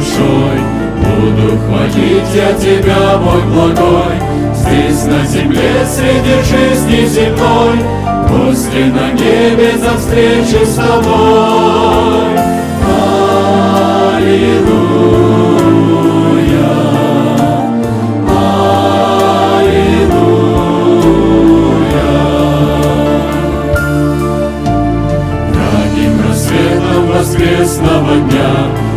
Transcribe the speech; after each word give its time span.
Душой. 0.00 0.58
Буду 1.02 1.58
хвалить 1.58 2.34
я 2.34 2.52
Тебя, 2.54 3.18
Бог 3.18 3.44
благой, 3.46 4.16
Здесь 4.54 5.04
на 5.04 5.26
земле 5.26 5.86
среди 5.86 6.42
жизни 6.42 7.06
земной, 7.06 7.78
После 8.28 8.86
на 8.86 9.12
небе 9.12 9.72
за 9.78 9.96
встречу 9.98 10.64
с 10.64 10.74
Тобой. 10.74 12.38
Аллилуйя, 14.16 14.70
воскресного 27.12 28.14
дня 28.16 28.89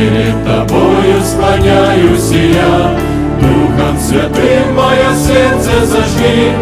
Перед 0.00 0.32
Тобою 0.46 1.20
склоняюсь 1.22 2.32
и 2.32 2.52
я, 2.54 2.96
Духом 3.38 3.98
Святым 4.00 4.74
мое 4.74 5.14
сердце 5.14 5.84
зажги, 5.84 6.52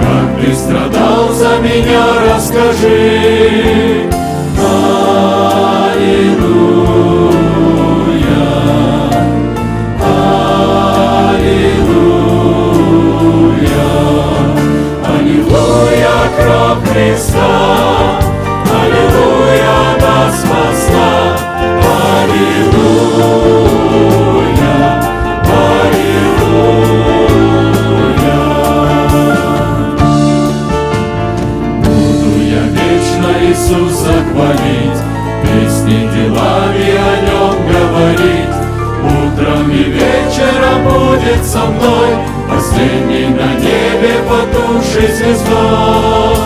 Как 0.00 0.28
Ты 0.40 0.54
страдал 0.54 1.32
за 1.32 1.58
меня, 1.58 2.04
расскажи. 2.24 4.08
Аллилуйя, 5.76 6.04
Аллилуйя, 11.24 11.80
Аллилуйя, 15.18 16.16
Христа, 16.92 18.03
Иисуса 33.54 34.12
хвалить, 34.32 35.00
Песни 35.42 36.08
делами 36.12 36.88
о 36.96 37.14
нем 37.24 37.54
говорить, 37.68 38.56
Утром 39.04 39.70
и 39.70 39.84
вечером 39.84 40.78
будет 40.84 41.44
со 41.44 41.64
мной 41.66 42.10
Последний 42.50 43.28
на 43.28 43.54
небе 43.54 44.14
потухшей 44.28 45.08
звездой. 45.12 46.36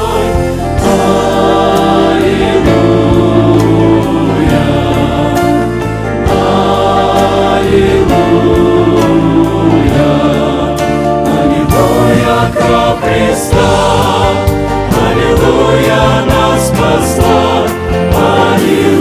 Кровь 12.69 13.01
Христа, 13.01 13.57
Аллилуйя, 15.11 16.27
нас 16.27 16.69
спасла, 16.69 17.67
Аллилуйя, 17.97 18.98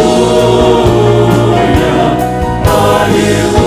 Аллилуйя. 3.02 3.58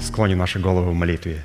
Склоним 0.00 0.38
наши 0.38 0.58
головы 0.58 0.90
в 0.90 0.94
молитве. 0.94 1.44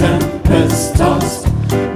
Tempest 0.00 0.96
tossed, 0.96 1.46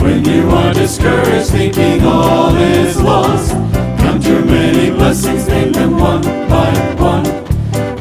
when 0.03 0.23
you 0.27 0.47
are 0.51 0.75
discouraged, 0.75 1.49
thinking 1.49 2.05
all 2.05 2.55
is 2.55 3.01
lost, 3.01 3.53
count 3.99 4.23
your 4.27 4.45
many 4.45 4.91
blessings, 4.91 5.49
name 5.49 5.73
them 5.73 5.93
one 5.97 6.21
by 6.53 6.71
one, 7.01 7.25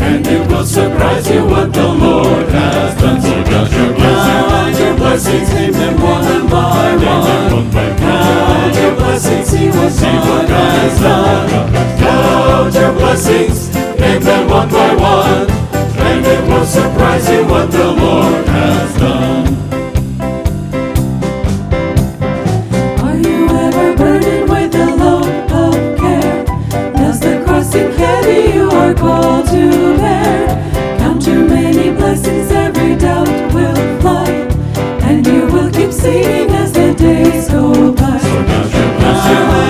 and 0.04 0.28
it 0.28 0.46
will 0.50 0.66
surprise 0.66 1.30
you 1.30 1.46
what 1.46 1.72
the 1.72 1.88
Lord 1.88 2.50
has 2.50 3.00
done. 3.00 3.22
So 3.22 3.32
count 3.46 3.72
your 3.72 3.94
blessings, 3.96 4.52
count 4.52 4.80
your 4.80 4.96
blessings, 4.98 5.54
name 5.54 5.72
them 5.72 5.96
one 6.02 6.50
by 6.50 6.96
one. 6.98 7.72
Count 8.04 8.76
your 8.76 8.96
blessings, 8.96 9.48
see 9.48 9.70
what 9.70 9.92
God 10.04 10.50
has 10.50 11.00
done. 11.00 11.50
Count 12.04 12.74
your 12.76 12.92
blessings, 12.92 13.74
name 13.98 14.22
them 14.22 14.50
one 14.50 14.70
by 14.70 14.96
one, 14.96 15.50
and 16.08 16.26
it 16.26 16.44
will 16.50 16.66
surprise 16.66 17.30
you 17.30 17.46
what 17.46 17.72
the 17.72 17.92
Lord 17.92 18.46
has 18.48 18.98
done. 18.98 19.53
Will 36.04 36.50
as 36.52 36.72
the 36.74 36.94
days 36.94 37.50
go 37.50 37.94
by. 37.94 38.20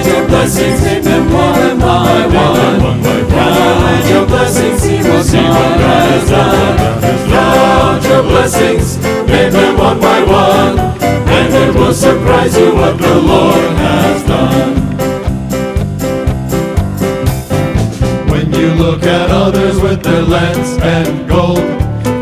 Your 0.06 0.28
blessings, 0.28 0.82
one 1.32 1.80
by 1.80 2.26
one. 2.26 2.80
Your 4.10 4.26
blessings, 4.26 4.82
your 8.10 8.24
blessings, 8.24 8.98
one 9.78 10.00
by 10.00 10.24
one, 10.24 10.80
and 11.30 11.54
will 11.76 11.94
surprise 11.94 12.58
you 12.58 12.74
what 12.76 12.98
the 12.98 13.16
Lord 13.16 13.72
has 13.78 14.24
done. 14.24 14.74
When 18.30 18.52
you 18.54 18.74
look 18.74 19.04
at 19.04 19.30
others 19.30 19.80
with 19.80 20.02
their 20.02 20.24
lands 20.24 20.78
and 20.82 21.30
gold, 21.30 21.60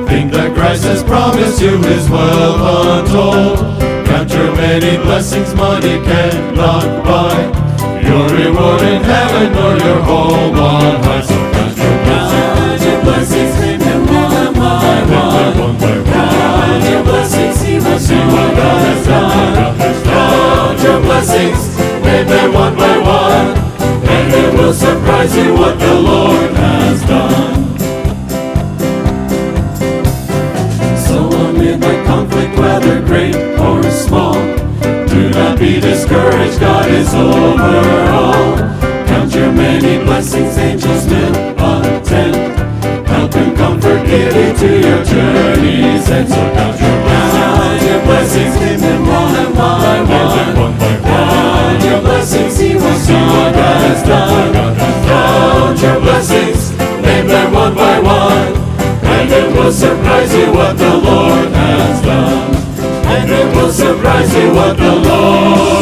think 0.08 0.32
that 0.34 0.54
Christ 0.54 0.84
has 0.84 1.02
promised 1.04 1.62
you 1.62 1.78
his 1.82 2.10
wealth 2.10 3.08
untold. 3.08 3.91
Your 4.34 4.56
many 4.56 4.98
blessings 5.04 5.54
money 5.56 6.00
cannot 6.04 7.04
buy. 7.06 7.38
Your 8.02 8.28
reward 8.30 8.82
in 8.82 9.04
heaven 9.04 9.54
or 9.64 9.78
your 9.86 10.02
home 10.02 10.58
on 10.58 11.04
high. 11.04 11.22
So 11.22 11.36
count 12.08 12.82
your 12.82 13.02
blessings. 13.04 13.56
One 14.12 14.66
by 14.66 15.02
one. 15.12 15.78
Count 16.06 16.84
your 16.90 17.04
blessings, 17.04 17.68
your 20.84 21.02
blessings, 21.02 21.62
one 22.54 22.76
by 22.76 22.98
one. 22.98 23.48
And 24.08 24.34
it 24.34 24.54
will 24.58 24.74
surprise 24.74 25.36
you 25.36 25.54
what 25.54 25.78
the 25.80 25.94
Lord 25.96 26.52
has 26.52 27.02
done. 27.04 27.71
Discouraged, 36.02 36.60
God 36.60 36.90
is 36.90 37.14
over 37.14 38.10
all. 38.10 38.58
Count 39.06 39.34
your 39.36 39.52
many 39.52 40.04
blessings, 40.04 40.58
angels 40.58 41.06
will 41.06 41.36
attend. 41.62 42.36
Help 43.08 43.36
and 43.36 43.56
comfort, 43.56 44.06
give 44.08 44.34
you 44.34 44.54
to 44.62 44.70
your 44.88 45.04
journeys, 45.04 46.10
and 46.10 46.28
so 46.28 46.42
count 46.58 46.80
your 46.82 46.98
blessings. 47.06 47.38
Count 47.38 47.82
your 47.84 48.02
blessings, 48.06 48.56
name 48.62 48.80
them 48.80 49.02
one 49.06 49.54
by 49.54 50.00
one. 50.02 50.80
Count 51.04 51.84
your 51.84 52.02
blessings, 52.02 52.54
see 52.54 52.76
what 52.76 53.00
God 53.08 53.56
has 53.56 54.04
done. 54.04 54.54
Count 55.06 55.82
your 55.82 56.00
blessings, 56.00 56.72
name 57.06 57.28
them 57.28 57.54
one 57.54 57.76
by 57.76 58.00
one. 58.00 58.54
And 59.06 59.30
it 59.30 59.56
will 59.56 59.72
surprise 59.72 60.34
you 60.34 60.52
what 60.52 60.78
the 60.78 60.98
Lord 60.98 61.52
has 61.52 62.02
done. 62.02 62.56
And 63.06 63.30
it 63.30 63.56
will 63.56 63.72
surprise 63.72 64.34
you 64.36 64.54
what 64.54 64.78
the 64.78 64.96
Lord 64.96 65.81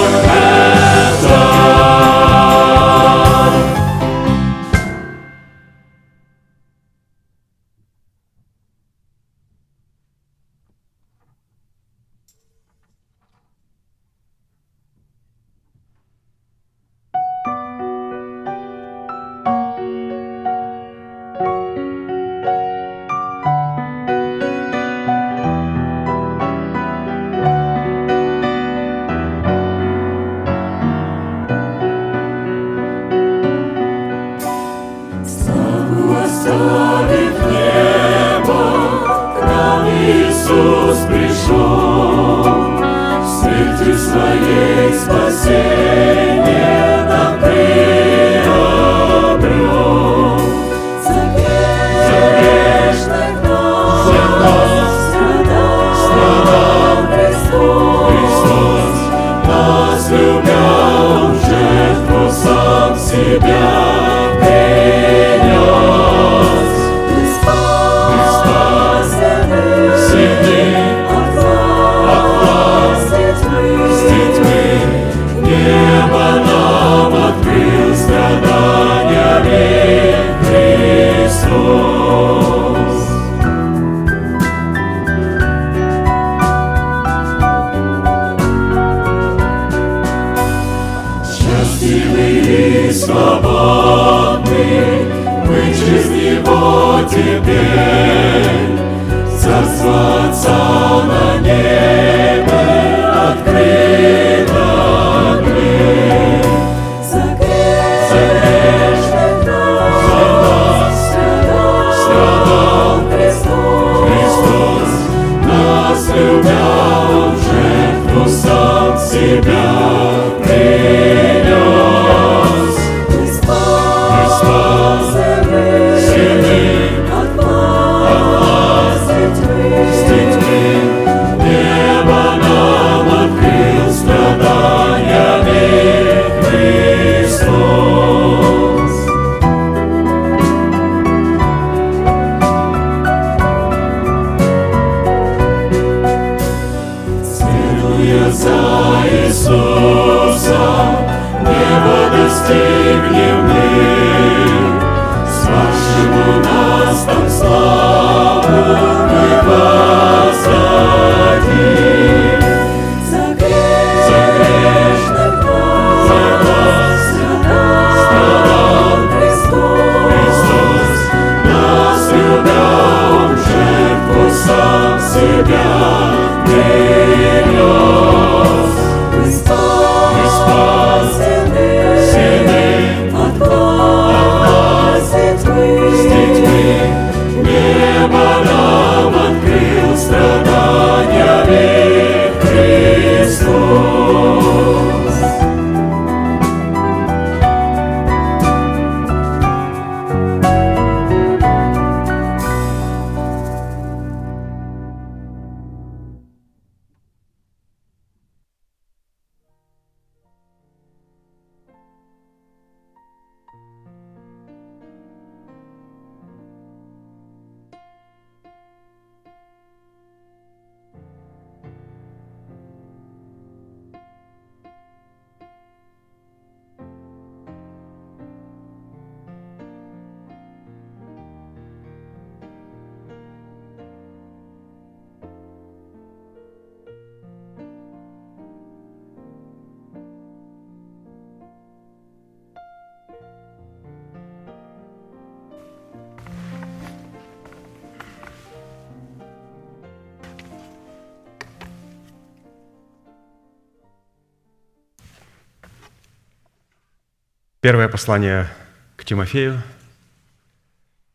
Первое 257.69 257.87
послание 257.87 258.49
к 258.95 259.05
Тимофею, 259.05 259.61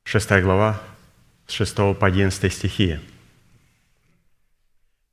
6 0.05 0.41
глава, 0.41 0.81
с 1.49 1.53
6 1.53 1.75
по 1.99 2.07
11 2.07 2.53
стихи. 2.53 3.01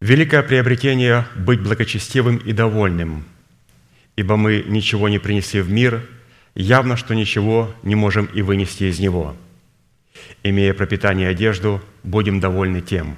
«Великое 0.01 0.43
приобретение– 0.43 1.25
быть 1.36 1.60
благочестивым 1.60 2.38
и 2.38 2.53
довольным, 2.53 3.25
ибо 4.15 4.38
мы 4.38 4.63
ничего 4.67 5.10
не 5.10 5.17
принесли 5.17 5.62
в 5.62 5.71
мир, 5.71 6.07
явно, 6.53 6.95
что 6.95 7.15
ничего 7.15 7.74
не 7.81 7.95
можем 7.95 8.27
и 8.27 8.43
вынести 8.43 8.83
из 8.83 9.00
него. 9.00 9.36
Имея 10.43 10.75
пропитание 10.75 11.29
и 11.29 11.31
одежду, 11.31 11.81
будем 12.03 12.39
довольны 12.39 12.81
тем. 12.81 13.17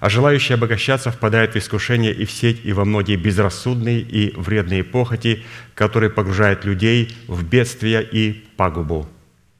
А 0.00 0.08
желающие 0.08 0.54
обогащаться 0.54 1.10
впадают 1.10 1.54
в 1.54 1.56
искушение 1.56 2.14
и 2.14 2.24
в 2.24 2.30
сеть, 2.30 2.60
и 2.64 2.72
во 2.72 2.84
многие 2.84 3.16
безрассудные 3.16 4.00
и 4.00 4.32
вредные 4.36 4.84
похоти, 4.84 5.44
которые 5.74 6.10
погружают 6.10 6.64
людей 6.64 7.16
в 7.26 7.44
бедствие 7.44 8.08
и 8.10 8.44
пагубу. 8.56 9.08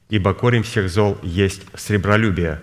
Ибо 0.09 0.33
корень 0.33 0.63
всех 0.63 0.89
зол 0.89 1.17
есть 1.23 1.61
сребролюбие, 1.75 2.61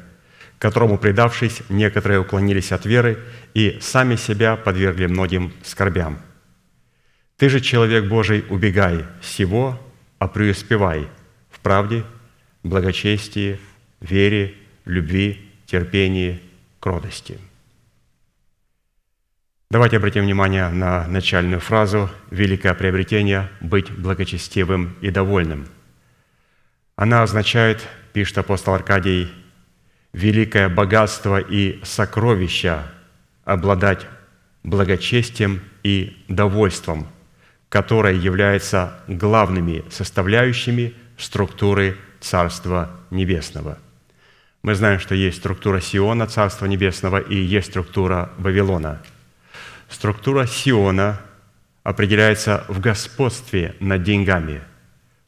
которому, 0.58 0.96
предавшись, 0.96 1.62
некоторые 1.68 2.20
уклонились 2.20 2.72
от 2.72 2.86
веры 2.86 3.18
и 3.52 3.78
сами 3.82 4.16
себя 4.16 4.56
подвергли 4.56 5.06
многим 5.06 5.52
скорбям. 5.62 6.18
Ты 7.36 7.50
же, 7.50 7.60
человек 7.60 8.06
Божий, 8.06 8.42
убегай 8.48 9.04
всего, 9.20 9.78
а 10.18 10.28
преуспевай 10.28 11.06
в 11.50 11.60
правде, 11.60 12.04
благочестии, 12.62 13.60
вере, 14.00 14.54
любви, 14.86 15.46
терпении, 15.66 16.40
кротости». 16.80 17.38
Давайте 19.68 19.96
обратим 19.96 20.22
внимание 20.22 20.68
на 20.68 21.08
начальную 21.08 21.58
фразу 21.58 22.08
«Великое 22.30 22.72
приобретение– 22.74 23.50
быть 23.60 23.90
благочестивым 23.90 24.94
и 25.00 25.10
довольным». 25.10 25.66
Она 26.94 27.24
означает, 27.24 27.84
пишет 28.12 28.38
апостол 28.38 28.74
Аркадий, 28.74 29.28
великое 30.12 30.68
богатство 30.68 31.40
и 31.40 31.80
сокровища 31.82 32.84
обладать 33.44 34.06
благочестием 34.62 35.60
и 35.82 36.16
довольством, 36.28 37.08
которое 37.68 38.14
является 38.14 39.00
главными 39.08 39.84
составляющими 39.90 40.94
структуры 41.18 41.96
Царства 42.20 42.92
Небесного. 43.10 43.78
Мы 44.62 44.76
знаем, 44.76 45.00
что 45.00 45.16
есть 45.16 45.38
структура 45.38 45.80
Сиона, 45.80 46.28
Царства 46.28 46.66
Небесного, 46.66 47.18
и 47.18 47.34
есть 47.34 47.70
структура 47.70 48.30
Вавилона– 48.38 49.02
Структура 49.96 50.46
Сиона 50.46 51.22
определяется 51.82 52.66
в 52.68 52.80
господстве 52.80 53.74
над 53.80 54.02
деньгами, 54.02 54.60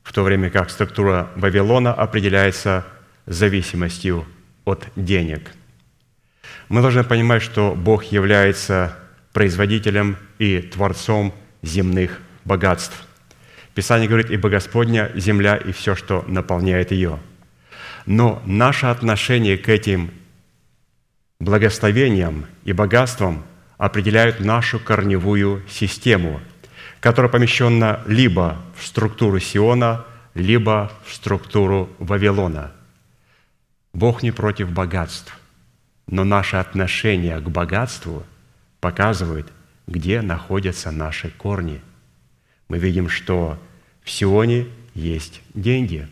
в 0.02 0.12
то 0.12 0.22
время 0.22 0.50
как 0.50 0.68
структура 0.68 1.30
Вавилона 1.36 1.94
определяется 1.94 2.84
зависимостью 3.24 4.26
от 4.66 4.86
денег. 4.94 5.52
Мы 6.68 6.82
должны 6.82 7.02
понимать, 7.02 7.40
что 7.40 7.74
Бог 7.74 8.04
является 8.04 8.94
производителем 9.32 10.18
и 10.38 10.58
творцом 10.60 11.32
земных 11.62 12.20
богатств. 12.44 13.06
Писание 13.72 14.06
говорит, 14.06 14.30
«Ибо 14.30 14.50
Господня– 14.50 15.10
земля 15.14 15.56
и 15.56 15.72
все, 15.72 15.94
что 15.94 16.26
наполняет 16.28 16.92
ее». 16.92 17.18
Но 18.04 18.42
наше 18.44 18.84
отношение 18.84 19.56
к 19.56 19.70
этим 19.70 20.10
благословениям 21.40 22.44
и 22.64 22.74
богатствам– 22.74 23.44
определяют 23.78 24.40
нашу 24.40 24.80
корневую 24.80 25.64
систему, 25.68 26.40
которая 27.00 27.30
помещена 27.30 28.00
либо 28.06 28.60
в 28.76 28.84
структуру 28.84 29.38
Сиона, 29.38 30.04
либо 30.34 30.92
в 31.04 31.14
структуру 31.14 31.88
Вавилона. 31.98 32.72
Бог 33.92 34.22
не 34.22 34.32
против 34.32 34.70
богатств, 34.70 35.32
но 36.06 36.24
наше 36.24 36.56
отношение 36.56 37.40
к 37.40 37.48
богатству 37.48 38.24
показывает, 38.80 39.46
где 39.86 40.20
находятся 40.20 40.90
наши 40.90 41.30
корни. 41.30 41.80
Мы 42.68 42.78
видим, 42.78 43.08
что 43.08 43.58
в 44.02 44.10
Сионе 44.10 44.66
есть 44.94 45.40
деньги, 45.54 46.08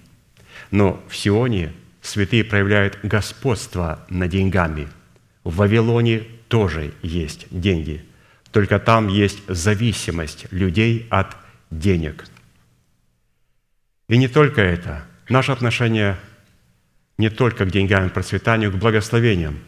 но 0.71 1.03
в 1.09 1.17
Сионе 1.17 1.73
святые 2.01 2.45
проявляют 2.45 2.99
господство 3.03 4.05
над 4.09 4.31
деньгами. 4.31 4.89
В 5.45 5.57
Вавилоне 5.57 6.25
тоже 6.49 6.93
есть 7.03 7.47
деньги, 7.51 8.05
только 8.53 8.79
там 8.79 9.09
есть 9.09 9.39
зависимость 9.49 10.47
людей 10.51 11.07
от 11.11 11.37
денег. 11.71 12.25
И 14.09 14.17
не 14.17 14.29
только 14.29 14.61
это. 14.61 15.05
Наше 15.29 15.53
отношение 15.53 16.17
не 17.19 17.31
только 17.31 17.65
к 17.65 17.71
деньгам 17.71 18.07
и 18.07 18.11
процветанию, 18.11 18.71
к 18.71 18.77
благословениям. 18.77 19.59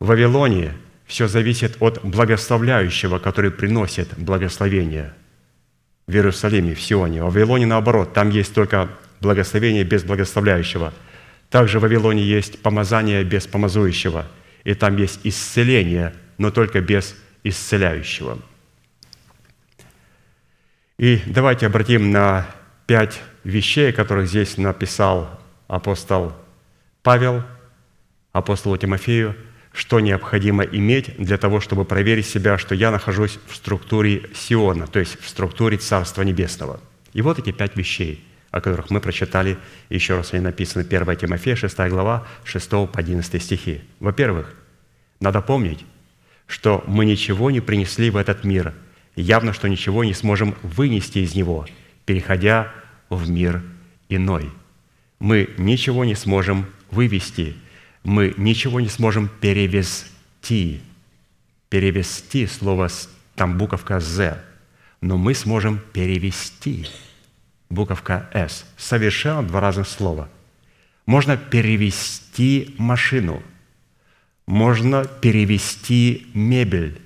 В 0.00 0.06
Вавилоне 0.06 0.72
все 1.06 1.28
зависит 1.28 1.76
от 1.80 2.00
благословляющего, 2.02 3.18
который 3.18 3.50
приносит 3.50 4.08
благословение 4.16 5.14
в 6.06 6.12
Иерусалиме, 6.12 6.74
в 6.74 6.80
Сионе. 6.80 7.22
В 7.22 7.26
Вавилоне 7.32 7.66
наоборот, 7.66 8.14
там 8.14 8.30
есть 8.30 8.54
только 8.54 8.88
благословение 9.20 9.84
без 9.84 10.02
благословляющего. 10.02 10.92
Также 11.50 11.78
в 11.78 11.82
Вавилоне 11.82 12.24
есть 12.24 12.60
помазание 12.62 13.22
без 13.22 13.46
помазующего– 13.46 14.26
и 14.64 14.74
там 14.74 14.96
есть 14.96 15.20
исцеление, 15.24 16.14
но 16.38 16.50
только 16.50 16.80
без 16.80 17.14
исцеляющего. 17.44 18.38
И 20.98 21.20
давайте 21.26 21.66
обратим 21.66 22.10
на 22.12 22.46
пять 22.86 23.20
вещей, 23.44 23.92
которых 23.92 24.28
здесь 24.28 24.56
написал 24.56 25.40
апостол 25.66 26.32
Павел, 27.02 27.42
апостолу 28.32 28.76
Тимофею, 28.76 29.34
что 29.72 30.00
необходимо 30.00 30.62
иметь 30.62 31.16
для 31.16 31.38
того, 31.38 31.60
чтобы 31.60 31.84
проверить 31.84 32.26
себя, 32.26 32.58
что 32.58 32.74
я 32.74 32.90
нахожусь 32.90 33.38
в 33.48 33.56
структуре 33.56 34.30
Сиона, 34.34 34.86
то 34.86 34.98
есть 34.98 35.18
в 35.20 35.28
структуре 35.28 35.78
Царства 35.78 36.22
Небесного. 36.22 36.78
И 37.14 37.22
вот 37.22 37.38
эти 37.38 37.52
пять 37.52 37.76
вещей, 37.76 38.24
о 38.52 38.60
которых 38.60 38.90
мы 38.90 39.00
прочитали, 39.00 39.58
еще 39.88 40.14
раз 40.14 40.34
они 40.34 40.44
написаны 40.44 40.82
1 40.82 41.16
Тимофея, 41.16 41.56
6 41.56 41.76
глава, 41.88 42.26
6 42.44 42.70
по 42.70 42.90
11 42.94 43.42
стихи. 43.42 43.80
Во-первых, 43.98 44.54
надо 45.20 45.40
помнить, 45.40 45.84
что 46.46 46.84
мы 46.86 47.06
ничего 47.06 47.50
не 47.50 47.60
принесли 47.60 48.10
в 48.10 48.16
этот 48.16 48.44
мир, 48.44 48.74
явно, 49.16 49.54
что 49.54 49.68
ничего 49.68 50.04
не 50.04 50.12
сможем 50.12 50.54
вынести 50.62 51.20
из 51.20 51.34
него, 51.34 51.66
переходя 52.04 52.70
в 53.08 53.28
мир 53.30 53.62
иной. 54.10 54.50
Мы 55.18 55.48
ничего 55.56 56.04
не 56.04 56.14
сможем 56.14 56.66
вывести, 56.90 57.56
мы 58.04 58.34
ничего 58.36 58.80
не 58.80 58.88
сможем 58.88 59.30
перевести. 59.40 60.82
Перевести 61.70 62.46
слово, 62.46 62.90
там 63.34 63.56
буковка 63.56 63.98
«з», 63.98 64.38
но 65.00 65.16
мы 65.16 65.34
сможем 65.34 65.80
перевести 65.94 66.86
буковка 67.72 68.28
«с». 68.32 68.64
Совершенно 68.76 69.42
два 69.42 69.60
разных 69.60 69.88
слова. 69.88 70.28
Можно 71.06 71.36
перевести 71.36 72.74
машину, 72.78 73.42
можно 74.46 75.04
перевести 75.04 76.26
мебель, 76.34 77.00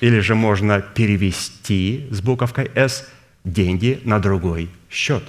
или 0.00 0.20
же 0.20 0.34
можно 0.34 0.80
перевести 0.80 2.06
с 2.10 2.20
буковкой 2.20 2.70
«с» 2.74 3.08
деньги 3.44 4.00
на 4.04 4.18
другой 4.18 4.68
счет. 4.90 5.22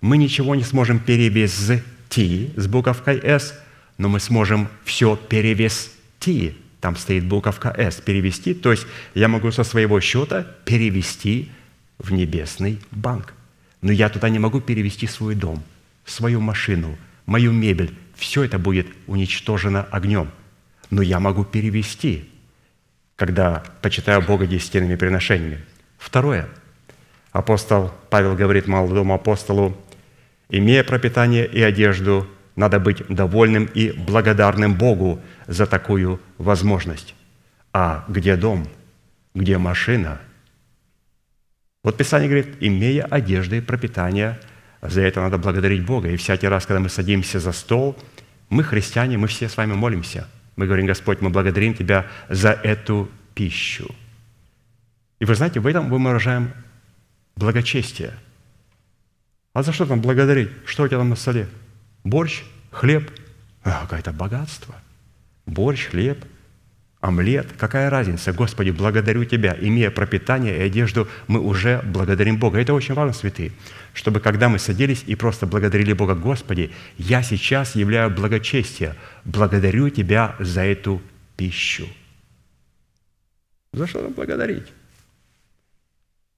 Мы 0.00 0.16
ничего 0.16 0.54
не 0.54 0.64
сможем 0.64 0.98
перевести 0.98 2.52
с 2.56 2.66
буковкой 2.66 3.20
«с», 3.22 3.58
но 3.98 4.08
мы 4.08 4.20
сможем 4.20 4.68
все 4.84 5.16
перевести. 5.16 6.56
Там 6.80 6.96
стоит 6.96 7.24
буковка 7.24 7.74
«с»– 7.76 8.00
перевести. 8.04 8.54
То 8.54 8.70
есть 8.70 8.86
я 9.14 9.28
могу 9.28 9.52
со 9.52 9.64
своего 9.64 10.00
счета 10.00 10.46
перевести 10.64 11.50
в 12.02 12.12
небесный 12.12 12.80
банк. 12.90 13.34
Но 13.80 13.92
я 13.92 14.08
туда 14.08 14.28
не 14.28 14.38
могу 14.38 14.60
перевести 14.60 15.06
свой 15.06 15.34
дом, 15.34 15.62
свою 16.04 16.40
машину, 16.40 16.96
мою 17.26 17.52
мебель. 17.52 17.94
Все 18.14 18.44
это 18.44 18.58
будет 18.58 18.86
уничтожено 19.06 19.82
огнем. 19.90 20.30
Но 20.90 21.02
я 21.02 21.20
могу 21.20 21.44
перевести, 21.44 22.28
когда 23.16 23.62
почитаю 23.80 24.22
Бога 24.22 24.46
десятинными 24.46 24.96
приношениями. 24.96 25.64
Второе. 25.98 26.48
Апостол 27.32 27.92
Павел 28.10 28.36
говорит 28.36 28.66
молодому 28.66 29.14
апостолу, 29.14 29.76
«Имея 30.50 30.84
пропитание 30.84 31.46
и 31.46 31.62
одежду, 31.62 32.28
надо 32.56 32.78
быть 32.78 33.06
довольным 33.08 33.64
и 33.64 33.92
благодарным 33.92 34.74
Богу 34.74 35.20
за 35.46 35.66
такую 35.66 36.20
возможность. 36.38 37.14
А 37.72 38.04
где 38.08 38.36
дом? 38.36 38.68
Где 39.34 39.56
машина? 39.56 40.20
Вот 41.82 41.96
Писание 41.96 42.28
говорит, 42.28 42.56
имея 42.60 43.04
одежды 43.04 43.58
и 43.58 43.60
пропитание, 43.60 44.38
за 44.82 45.02
это 45.02 45.20
надо 45.20 45.38
благодарить 45.38 45.84
Бога. 45.84 46.08
И 46.10 46.16
всякий 46.16 46.48
раз, 46.48 46.66
когда 46.66 46.80
мы 46.80 46.88
садимся 46.88 47.40
за 47.40 47.52
стол, 47.52 47.96
мы, 48.50 48.62
христиане, 48.62 49.18
мы 49.18 49.28
все 49.28 49.48
с 49.48 49.56
вами 49.56 49.74
молимся. 49.74 50.28
Мы 50.56 50.66
говорим, 50.66 50.86
Господь, 50.86 51.20
мы 51.20 51.30
благодарим 51.30 51.74
Тебя 51.74 52.06
за 52.28 52.52
эту 52.52 53.10
пищу. 53.34 53.88
И 55.18 55.24
вы 55.24 55.34
знаете, 55.34 55.60
в 55.60 55.66
этом 55.66 55.86
мы 55.86 55.98
выражаем 55.98 56.52
благочестие. 57.36 58.12
А 59.54 59.62
за 59.62 59.72
что 59.72 59.86
там 59.86 60.00
благодарить? 60.00 60.50
Что 60.66 60.84
у 60.84 60.88
тебя 60.88 60.98
там 60.98 61.08
на 61.08 61.16
столе? 61.16 61.48
борщ, 62.04 62.42
хлеб, 62.70 63.10
а, 63.64 63.82
какое-то 63.82 64.12
богатство. 64.12 64.74
Борщ, 65.46 65.86
хлеб, 65.86 66.24
омлет, 67.02 67.48
какая 67.58 67.90
разница? 67.90 68.32
Господи, 68.32 68.70
благодарю 68.70 69.24
Тебя. 69.24 69.56
Имея 69.60 69.90
пропитание 69.90 70.56
и 70.56 70.62
одежду, 70.62 71.08
мы 71.26 71.40
уже 71.40 71.82
благодарим 71.84 72.38
Бога. 72.38 72.60
Это 72.60 72.72
очень 72.72 72.94
важно, 72.94 73.12
святые, 73.12 73.50
чтобы 73.92 74.20
когда 74.20 74.48
мы 74.48 74.58
садились 74.58 75.02
и 75.06 75.16
просто 75.16 75.46
благодарили 75.46 75.92
Бога, 75.92 76.14
Господи, 76.14 76.70
я 76.96 77.22
сейчас 77.22 77.74
являю 77.74 78.08
благочестие, 78.10 78.94
благодарю 79.24 79.90
Тебя 79.90 80.36
за 80.38 80.62
эту 80.62 81.02
пищу. 81.36 81.88
За 83.72 83.86
что 83.86 84.02
нам 84.02 84.12
благодарить? 84.12 84.68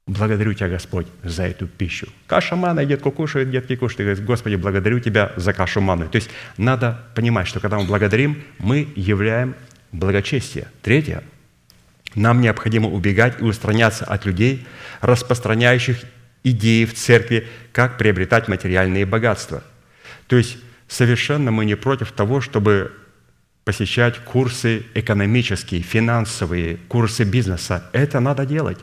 Благодарю 0.06 0.54
Тебя, 0.54 0.68
Господь, 0.68 1.06
за 1.22 1.42
эту 1.42 1.66
пищу. 1.66 2.08
Каша 2.26 2.56
манна, 2.56 2.86
детку 2.86 3.10
кушают, 3.10 3.50
детки 3.50 3.76
кушают. 3.76 4.00
И 4.00 4.04
говорит, 4.04 4.24
Господи, 4.24 4.56
благодарю 4.56 4.98
Тебя 4.98 5.32
за 5.36 5.52
кашу 5.52 5.82
манну. 5.82 6.08
То 6.08 6.16
есть 6.16 6.30
надо 6.56 7.04
понимать, 7.14 7.48
что 7.48 7.60
когда 7.60 7.78
мы 7.78 7.84
благодарим, 7.84 8.42
мы 8.58 8.88
являем 8.96 9.54
благочестие. 9.94 10.68
Третье. 10.82 11.22
Нам 12.14 12.40
необходимо 12.40 12.88
убегать 12.88 13.40
и 13.40 13.44
устраняться 13.44 14.04
от 14.04 14.24
людей, 14.24 14.66
распространяющих 15.00 16.04
идеи 16.44 16.84
в 16.84 16.94
церкви, 16.94 17.48
как 17.72 17.98
приобретать 17.98 18.48
материальные 18.48 19.06
богатства. 19.06 19.64
То 20.26 20.36
есть 20.36 20.58
совершенно 20.88 21.50
мы 21.50 21.64
не 21.64 21.74
против 21.74 22.12
того, 22.12 22.40
чтобы 22.40 22.92
посещать 23.64 24.18
курсы 24.18 24.84
экономические, 24.94 25.82
финансовые, 25.82 26.76
курсы 26.88 27.24
бизнеса. 27.24 27.88
Это 27.92 28.20
надо 28.20 28.44
делать. 28.44 28.78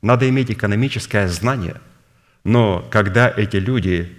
Надо 0.00 0.28
иметь 0.28 0.50
экономическое 0.50 1.28
знание. 1.28 1.76
Но 2.44 2.86
когда 2.90 3.30
эти 3.30 3.56
люди 3.56 4.10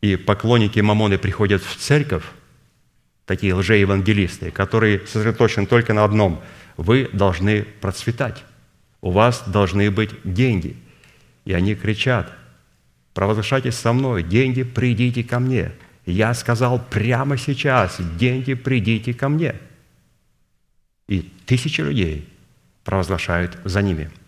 и 0.00 0.16
поклонники 0.16 0.80
Мамоны 0.80 1.18
приходят 1.18 1.62
в 1.62 1.76
церковь, 1.76 2.22
такие 3.26 3.54
лжеевангелисты, 3.54 4.50
которые 4.50 5.06
сосредоточены 5.06 5.66
только 5.66 5.92
на 5.94 6.04
одном– 6.04 6.42
вы 6.76 7.10
должны 7.12 7.64
процветать, 7.82 8.42
у 9.02 9.10
вас 9.10 9.42
должны 9.46 9.90
быть 9.90 10.10
деньги. 10.24 10.76
И 11.44 11.52
они 11.52 11.74
кричат, 11.74 12.32
провозглашайтесь 13.12 13.74
со 13.74 13.92
мной, 13.92 14.22
деньги, 14.22 14.62
придите 14.62 15.22
ко 15.22 15.40
мне. 15.40 15.72
Я 16.06 16.32
сказал 16.32 16.82
прямо 16.82 17.36
сейчас, 17.36 17.98
деньги, 18.18 18.54
придите 18.54 19.12
ко 19.12 19.28
мне. 19.28 19.56
И 21.06 21.30
тысячи 21.44 21.82
людей 21.82 22.26
провозглашают 22.82 23.58
за 23.64 23.82
ними– 23.82 24.10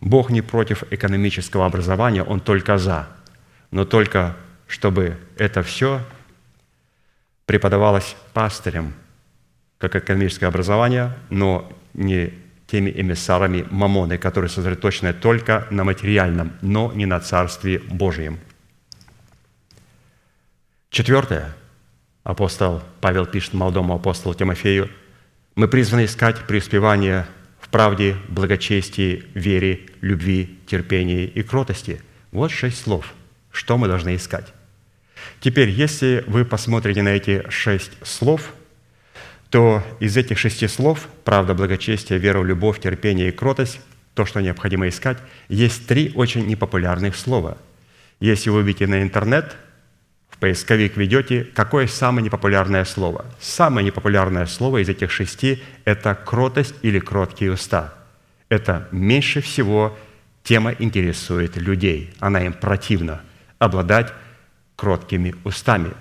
Бог 0.00 0.30
не 0.30 0.40
против 0.40 0.84
экономического 0.90 1.66
образования, 1.66 2.22
Он 2.22 2.40
только 2.40 2.78
за. 2.78 3.08
Но 3.70 3.84
только 3.84 4.36
чтобы 4.66 5.18
это 5.36 5.62
все 5.62 6.00
преподавалось 7.50 8.14
пастырем, 8.32 8.94
как 9.78 9.96
экономическое 9.96 10.46
образование, 10.46 11.16
но 11.30 11.68
не 11.94 12.32
теми 12.68 12.92
эмиссарами 12.94 13.66
Мамоны, 13.72 14.18
которые 14.18 14.48
сосредоточены 14.48 15.12
только 15.12 15.66
на 15.68 15.82
материальном, 15.82 16.52
но 16.62 16.92
не 16.92 17.06
на 17.06 17.18
Царстве 17.18 17.80
Божьем. 17.80 18.38
Четвертое. 20.90 21.56
Апостол 22.22 22.84
Павел 23.00 23.26
пишет 23.26 23.52
молодому 23.52 23.96
апостолу 23.96 24.32
Тимофею, 24.32 24.88
«Мы 25.56 25.66
призваны 25.66 26.04
искать 26.04 26.46
преуспевание 26.46 27.26
правде, 27.72 28.16
благочестии, 28.28 29.24
вере, 29.34 29.88
любви, 30.02 30.60
терпении 30.66 31.24
и 31.24 31.42
кротости. 31.42 32.00
Вот 32.30 32.52
шесть 32.52 32.80
слов, 32.80 33.12
что 33.50 33.76
мы 33.76 33.88
должны 33.88 34.14
искать. 34.14 34.54
Теперь, 35.40 35.68
если 35.70 36.24
вы 36.26 36.44
посмотрите 36.44 37.02
на 37.02 37.10
эти 37.10 37.48
шесть 37.48 37.92
слов, 38.02 38.52
то 39.50 39.82
из 39.98 40.16
этих 40.16 40.38
шести 40.38 40.68
слов 40.68 41.08
правда, 41.24 41.54
благочестие, 41.54 42.18
вера, 42.18 42.42
любовь, 42.42 42.80
терпение 42.80 43.28
и 43.28 43.32
кротость, 43.32 43.80
то, 44.14 44.24
что 44.24 44.40
необходимо 44.40 44.88
искать, 44.88 45.18
есть 45.48 45.86
три 45.86 46.12
очень 46.14 46.46
непопулярных 46.46 47.16
слова. 47.16 47.58
Если 48.20 48.50
вы 48.50 48.60
увидите 48.60 48.86
на 48.86 49.02
интернет– 49.02 49.56
поисковик 50.40 50.96
ведете, 50.96 51.44
какое 51.54 51.86
самое 51.86 52.24
непопулярное 52.24 52.84
слово? 52.84 53.26
Самое 53.38 53.86
непопулярное 53.86 54.46
слово 54.46 54.82
из 54.82 54.88
этих 54.88 55.10
шести– 55.10 55.62
это 55.84 56.14
кротость 56.14 56.74
или 56.82 56.98
кроткие 56.98 57.52
уста. 57.52 57.94
Это 58.48 58.88
меньше 58.90 59.42
всего 59.42 59.96
тема 60.42 60.74
интересует 60.78 61.56
людей. 61.56 62.12
Она 62.18 62.44
им 62.44 62.54
противна– 62.54 63.20
обладать 63.58 64.12
кроткими 64.80 65.34
устами. 65.44 65.92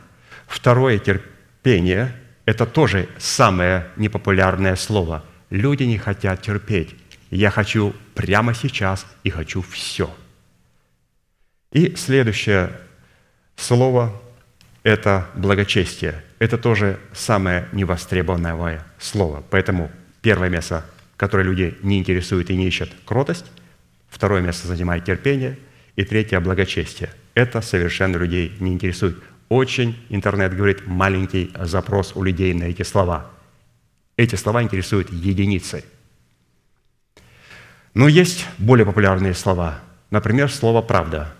Второе– 0.47 0.99
терпение– 0.99 2.15
это 2.45 2.65
тоже 2.65 3.09
самое 3.17 3.87
непопулярное 3.97 4.77
слово. 4.77 5.21
Люди 5.49 5.83
не 5.83 5.97
хотят 5.97 6.41
терпеть. 6.41 6.95
Я 7.29 7.51
хочу 7.51 7.93
прямо 8.15 8.53
сейчас 8.53 9.05
и 9.25 9.29
хочу 9.29 9.61
все. 9.61 10.09
И 11.73 11.93
следующее 11.97 12.71
слово 13.57 14.13
это 14.83 15.27
благочестие. 15.35 16.23
Это 16.39 16.57
тоже 16.57 16.99
самое 17.11 17.67
невостребованное 17.73 18.85
слово. 18.97 19.43
Поэтому 19.49 19.91
первое 20.21 20.49
место, 20.49 20.85
которое 21.17 21.43
людей 21.43 21.77
не 21.83 21.99
интересует 21.99 22.49
и 22.49 22.55
не 22.55 22.65
ищет– 22.65 22.93
кротость. 23.05 23.45
Второе 24.07 24.41
место 24.41 24.69
занимает 24.69 25.03
терпение. 25.03 25.59
И 25.97 26.05
третье– 26.05 26.39
благочестие. 26.39 27.09
Это 27.39 27.62
совершенно 27.62 28.17
людей 28.17 28.54
не 28.60 28.73
интересует. 28.73 29.15
Очень, 29.47 29.95
интернет 30.10 30.54
говорит, 30.54 30.86
маленький 30.88 31.54
запрос 31.62 32.12
у 32.13 32.21
людей 32.21 32.54
на 32.54 32.65
эти 32.65 32.84
слова. 32.84 33.28
Эти 34.17 34.36
слова 34.36 34.62
интересуют 34.62 35.10
единицы. 35.10 35.86
Но 37.93 38.10
есть 38.10 38.45
более 38.58 38.86
популярные 38.86 39.34
слова. 39.34 39.80
Например, 40.12 40.52
слово 40.52 40.82
«правда». 40.82 41.34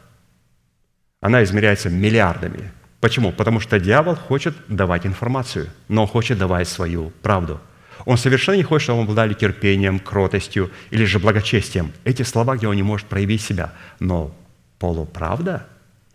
Она 1.20 1.44
измеряется 1.44 1.90
миллиардами. 1.90 2.72
Почему? 3.02 3.34
Потому 3.34 3.60
что 3.60 3.78
дьявол 3.78 4.16
хочет 4.16 4.56
давать 4.70 5.06
информацию, 5.06 5.68
но 5.90 6.04
он 6.04 6.08
хочет 6.08 6.38
давать 6.38 6.70
свою 6.70 7.10
правду. 7.22 7.60
Он 8.06 8.18
совершенно 8.18 8.56
не 8.56 8.64
хочет, 8.64 8.84
чтобы 8.84 9.00
мы 9.00 9.04
обладали 9.04 9.34
терпением, 9.34 10.00
кротостью 10.00 10.72
или 10.92 11.04
же 11.04 11.20
благочестием. 11.20 11.92
Эти 12.06 12.24
слова, 12.24 12.56
где 12.56 12.70
он 12.70 12.78
не 12.78 12.84
может 12.84 13.08
проявить 13.08 13.42
себя. 13.42 13.74
Но 14.00 14.34
полуправда 14.78 15.68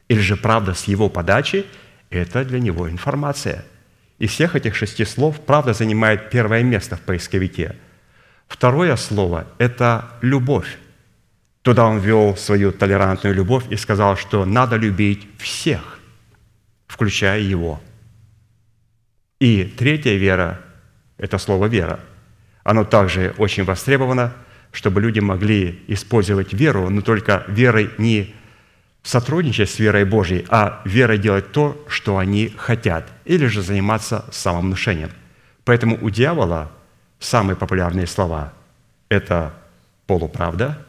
или 0.09 0.21
же 0.21 0.37
правда 0.37 0.75
с 0.75 0.85
его 0.85 1.09
подачи– 1.09 1.67
это 2.11 2.45
для 2.45 2.61
него 2.61 2.89
информация. 2.89 3.65
Из 4.19 4.31
всех 4.31 4.55
этих 4.57 4.75
шести 4.75 5.05
слов 5.05 5.41
правда 5.41 5.73
занимает 5.73 6.31
первое 6.31 6.63
место 6.63 6.97
в 6.97 7.01
поисковике. 7.01 7.77
Второе 8.47 8.97
слово– 8.97 9.47
это 9.59 10.11
любовь. 10.21 10.79
Туда 11.63 11.87
он 11.87 11.99
ввел 11.99 12.37
свою 12.37 12.73
толерантную 12.73 13.35
любовь 13.35 13.65
и 13.71 13.77
сказал, 13.77 14.17
что 14.17 14.45
надо 14.45 14.77
любить 14.77 15.27
всех, 15.39 15.99
включая 16.87 17.41
его. 17.41 17.81
И 19.41 19.65
третья 19.65 20.15
вера– 20.15 20.61
это 21.19 21.39
слово 21.39 21.67
«вера». 21.67 22.01
Оно 22.63 22.85
также 22.85 23.35
очень 23.39 23.65
востребовано, 23.65 24.33
чтобы 24.73 25.01
люди 25.01 25.21
могли 25.21 25.83
использовать 25.87 26.53
веру, 26.53 26.89
но 26.89 27.03
только 27.03 27.45
верой 27.49 27.91
не 27.99 28.35
сотрудничать 29.05 29.71
с 29.71 29.79
верой 29.79 30.05
Божьей, 30.05 30.47
а 30.49 30.81
верой 30.85 31.19
делать 31.19 31.53
то, 31.53 31.85
что 31.89 32.19
они 32.19 32.49
хотят, 32.57 33.07
или 33.25 33.47
же 33.47 33.63
заниматься 33.63 34.25
самовнушением. 34.33 35.11
Поэтому 35.65 35.99
у 36.01 36.11
дьявола 36.11 36.73
самые 37.21 37.57
популярные 37.57 38.07
слова– 38.07 38.53
это 39.09 39.55
полуправда, 40.07 40.85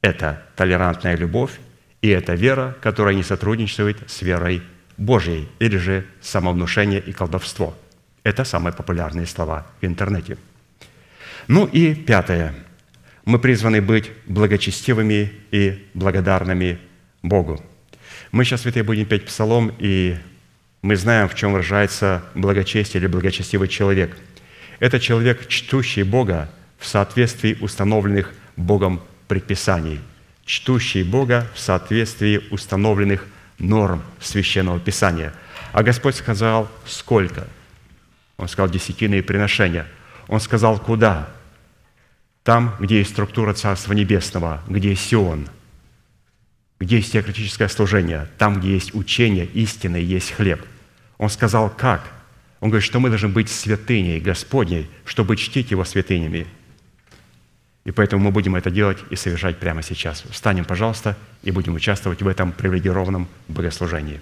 это 0.00 0.42
толерантная 0.56 1.16
любовь 1.16 1.60
и 2.00 2.08
это 2.08 2.34
вера, 2.34 2.76
которая 2.80 3.14
не 3.14 3.22
сотрудничает 3.22 4.10
с 4.10 4.22
верой 4.22 4.62
Божьей, 4.96 5.48
или 5.58 5.76
же 5.76 6.06
самовнушение 6.20 7.00
и 7.00 7.12
колдовство. 7.12 7.76
Это 8.24 8.44
самые 8.44 8.72
популярные 8.72 9.26
слова 9.26 9.66
в 9.80 9.84
интернете. 9.84 10.38
Ну 11.48 11.66
и 11.66 11.94
пятое. 11.94 12.54
Мы 13.24 13.38
призваны 13.38 13.80
быть 13.80 14.10
благочестивыми 14.26 15.32
и 15.50 15.86
благодарными 15.94 16.78
Богу. 17.22 17.62
Мы 18.32 18.44
сейчас, 18.44 18.62
святые, 18.62 18.82
будем 18.82 19.06
петь 19.06 19.26
псалом, 19.26 19.72
и 19.78 20.16
мы 20.82 20.96
знаем, 20.96 21.28
в 21.28 21.34
чем 21.34 21.52
выражается 21.52 22.22
благочестие 22.34 23.00
или 23.00 23.06
благочестивый 23.06 23.68
человек. 23.68 24.16
Это 24.80 24.98
человек, 24.98 25.46
чтущий 25.48 26.02
Бога 26.02 26.50
в 26.78 26.86
соответствии 26.86 27.56
установленных 27.60 28.32
Богом 28.56 29.00
предписаний, 29.28 30.00
чтущий 30.44 31.04
Бога 31.04 31.48
в 31.54 31.60
соответствии 31.60 32.42
установленных 32.50 33.24
норм 33.58 34.02
Священного 34.20 34.80
Писания. 34.80 35.32
А 35.72 35.82
Господь 35.82 36.16
сказал, 36.16 36.68
сколько? 36.84 37.46
Он 38.36 38.48
сказал, 38.48 38.68
десятины 38.68 39.22
приношения. 39.22 39.86
Он 40.26 40.40
сказал, 40.40 40.80
куда? 40.80 41.28
Там, 42.42 42.74
где 42.80 42.98
есть 42.98 43.10
структура 43.10 43.54
Царства 43.54 43.92
Небесного, 43.92 44.62
где 44.68 44.96
Сион– 44.96 45.46
где 46.82 46.96
есть 46.96 47.12
теократическое 47.12 47.68
служение, 47.68 48.28
там, 48.38 48.58
где 48.58 48.74
есть 48.74 48.94
учение, 48.94 49.46
истины, 49.46 49.96
есть 49.96 50.32
хлеб. 50.32 50.64
Он 51.16 51.30
сказал, 51.30 51.70
как? 51.70 52.10
Он 52.60 52.70
говорит, 52.70 52.84
что 52.84 52.98
мы 52.98 53.08
должны 53.08 53.28
быть 53.28 53.48
святыней 53.48 54.18
Господней, 54.18 54.90
чтобы 55.04 55.36
чтить 55.36 55.70
Его 55.70 55.84
святынями. 55.84 56.46
И 57.84 57.90
поэтому 57.90 58.24
мы 58.24 58.30
будем 58.32 58.56
это 58.56 58.70
делать 58.70 58.98
и 59.10 59.16
совершать 59.16 59.58
прямо 59.58 59.82
сейчас. 59.82 60.24
Встанем, 60.30 60.64
пожалуйста, 60.64 61.16
и 61.42 61.50
будем 61.50 61.74
участвовать 61.74 62.22
в 62.22 62.26
этом 62.26 62.52
привилегированном 62.52 63.28
богослужении. 63.48 64.20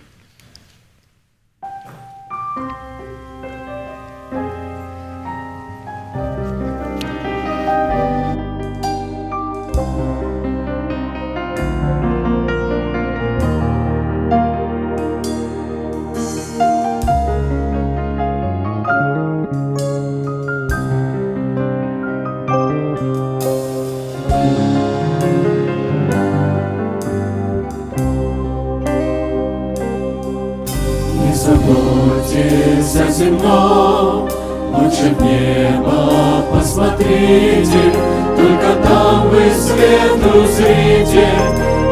Лучше 35.00 35.14
в 35.14 35.22
небо 35.22 36.44
посмотрите, 36.52 37.92
только 38.36 38.70
там 38.82 39.28
вы 39.30 39.50
свет 39.54 40.20
узрите. 40.34 41.28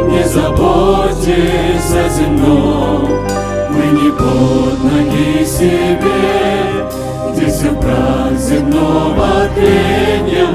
Не 0.08 0.24
заботьтесь 0.24 1.92
о 1.92 2.08
земном, 2.08 3.08
вы 3.70 3.84
не 4.00 4.10
под 4.10 4.84
ноги 4.84 5.44
себе, 5.44 6.88
где 7.32 7.46
все 7.46 7.70
прах 7.72 8.32
земного 8.38 9.48
тления. 9.54 10.48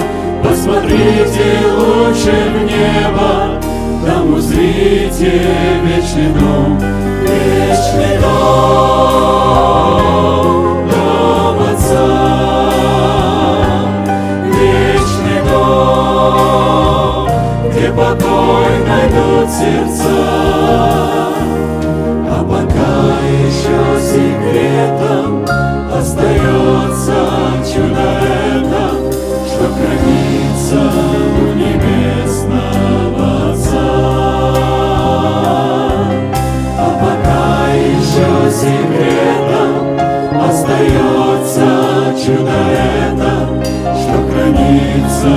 Посмотрите 0.43 1.45
лучше 1.77 2.33
в 2.53 2.63
небо, 2.65 3.61
там 4.05 4.33
узрите 4.33 5.31
вечный 5.83 6.29
дом, 6.33 6.79
вечный 7.21 8.17
дом 8.21 9.23
сердца. 19.49 20.07
А 22.29 22.43
пока 22.43 22.93
еще 23.45 23.79
секретом 23.99 25.43
остается 25.93 27.17
чудо 27.63 28.07
это, 28.55 28.83
что 29.47 29.65
хранится 29.73 30.81
у 31.39 31.53
небесного 31.55 33.25
Отца. 33.51 33.87
А 36.77 36.79
пока 37.01 37.45
еще 37.73 38.27
секретом 38.51 39.71
остается 40.41 41.67
чудо 42.23 42.59
это, 43.09 43.31
что 43.99 44.15
хранится 44.31 45.31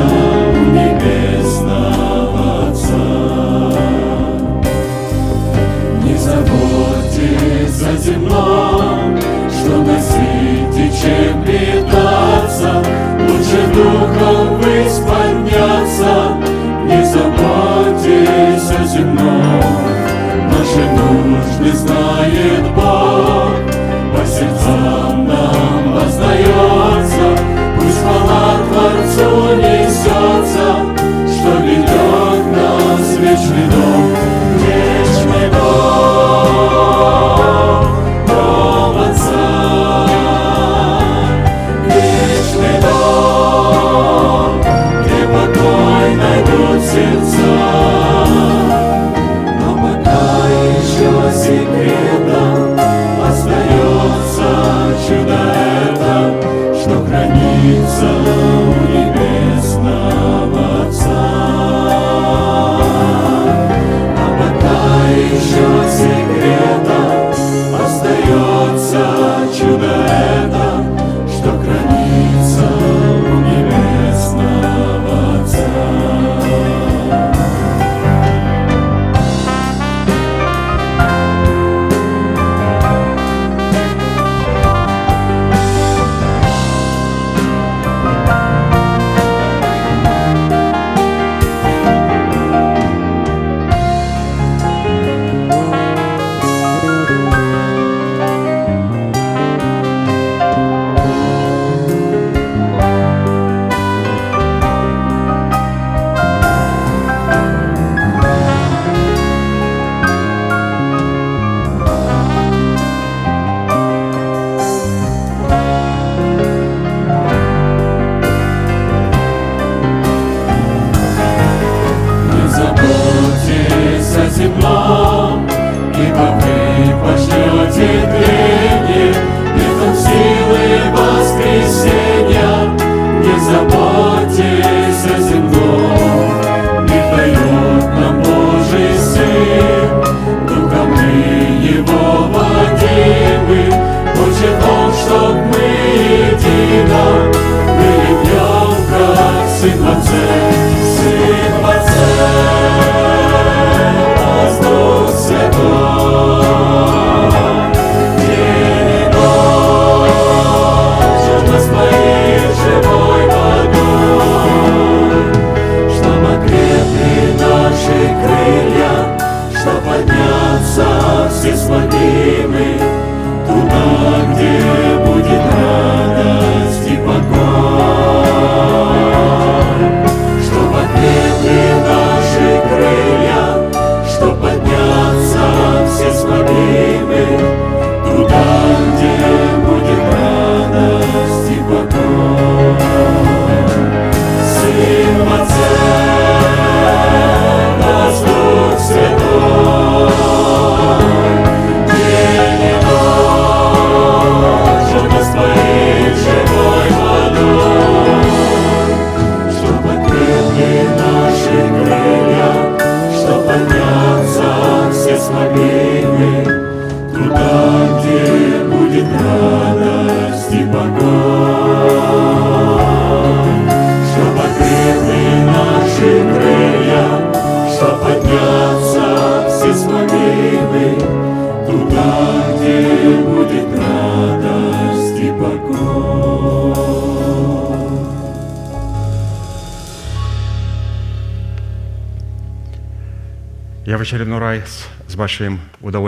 у 0.52 0.70
небесного 0.70 0.95
О 7.86 7.96
земном, 7.98 9.16
что 9.48 9.76
носить 9.82 10.76
и 10.76 10.90
чем 10.90 11.42
питаться, 11.44 12.82
лучше 13.20 13.60
духом 13.74 14.56
ввысь 14.56 14.98
подняться. 15.06 16.36
Не 16.84 17.04
заботьтесь 17.04 18.70
о 18.70 18.84
земном, 18.84 19.85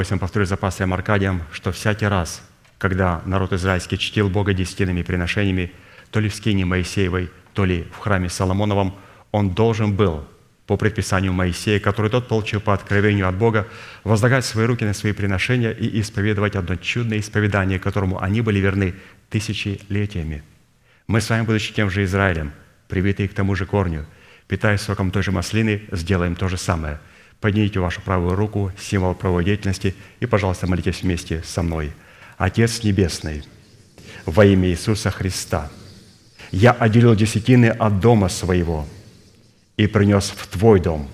удовольствием 0.09 0.19
повторю 0.19 0.47
за 0.47 0.57
пастором 0.57 0.95
Аркадием, 0.95 1.43
что 1.53 1.71
всякий 1.71 2.09
раз, 2.09 2.43
когда 2.79 3.21
народ 3.27 3.53
израильский 3.53 3.99
чтил 3.99 4.31
Бога 4.31 4.55
десятинными 4.55 5.03
приношениями, 5.03 5.71
то 6.11 6.21
ли 6.21 6.29
в 6.29 6.35
скине 6.35 6.65
Моисеевой, 6.65 7.31
то 7.53 7.67
ли 7.67 7.87
в 7.93 7.99
храме 7.99 8.29
Соломоновом, 8.29 8.95
он 9.33 9.51
должен 9.51 9.95
был 9.95 10.25
по 10.67 10.77
предписанию 10.77 11.33
Моисея, 11.33 11.81
который 11.81 12.11
тот 12.11 12.29
получил 12.29 12.61
по 12.61 12.73
откровению 12.73 13.29
от 13.29 13.37
Бога, 13.37 13.67
возлагать 14.05 14.45
свои 14.45 14.67
руки 14.67 14.85
на 14.85 14.95
свои 14.95 15.13
приношения 15.13 15.73
и 15.73 16.01
исповедовать 16.01 16.57
одно 16.57 16.77
чудное 16.77 17.19
исповедание, 17.19 17.79
которому 17.79 18.23
они 18.23 18.41
были 18.41 18.61
верны 18.61 18.95
тысячелетиями. 19.29 20.43
Мы 21.07 21.21
с 21.21 21.31
вами, 21.31 21.45
будучи 21.47 21.75
тем 21.75 21.91
же 21.91 22.03
Израилем, 22.05 22.53
привитые 22.89 23.29
к 23.29 23.35
тому 23.35 23.55
же 23.55 23.67
корню, 23.67 24.07
питаясь 24.47 24.81
соком 24.81 25.11
той 25.11 25.23
же 25.23 25.33
маслины, 25.33 25.83
сделаем 25.93 26.35
то 26.35 26.49
же 26.49 26.57
самое. 26.57 26.99
Поднимите 27.41 27.79
вашу 27.79 28.01
правую 28.01 28.35
руку, 28.35 28.73
символ 28.79 29.15
правовой 29.15 29.45
деятельности, 29.45 29.95
и, 30.19 30.27
пожалуйста, 30.27 30.67
молитесь 30.67 31.03
вместе 31.03 31.43
со 31.45 31.63
мной. 31.63 31.93
Отец 32.37 32.83
Небесный, 32.83 33.45
во 34.27 34.45
имя 34.45 34.69
Иисуса 34.69 35.11
Христа, 35.11 35.71
я 36.51 36.73
отделил 36.73 37.15
десятины 37.15 37.67
от 37.67 38.01
дома 38.01 38.29
своего 38.29 38.87
и 39.77 39.87
принес 39.87 40.33
в 40.37 40.47
Твой 40.49 40.81
дом, 40.81 41.09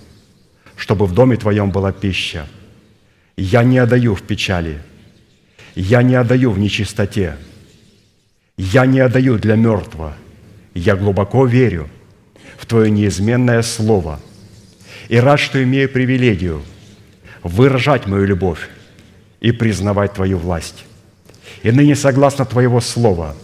чтобы 0.75 1.05
в 1.05 1.13
доме 1.13 1.37
Твоем 1.37 1.71
была 1.71 1.91
пища. 1.91 2.47
Я 3.37 3.63
не 3.63 3.77
отдаю 3.77 4.15
в 4.15 4.23
печали, 4.23 4.81
я 5.75 6.01
не 6.01 6.15
отдаю 6.15 6.51
в 6.51 6.57
нечистоте, 6.57 7.37
я 8.57 8.85
не 8.85 8.99
отдаю 8.99 9.37
для 9.37 9.55
мертвого. 9.55 10.15
Я 10.73 10.95
глубоко 10.95 11.45
верю 11.45 11.89
в 12.57 12.65
Твое 12.65 12.89
неизменное 12.89 13.61
Слово 13.61 14.19
и 15.07 15.17
рад, 15.17 15.39
что 15.39 15.61
имею 15.63 15.89
привилегию 15.89 16.63
выражать 17.43 18.07
мою 18.07 18.25
любовь 18.25 18.69
и 19.39 19.51
признавать 19.51 20.13
Твою 20.13 20.37
власть. 20.37 20.85
И 21.63 21.71
ныне, 21.71 21.95
согласно 21.95 22.45
Твоего 22.45 22.81
Слова, 22.81 23.35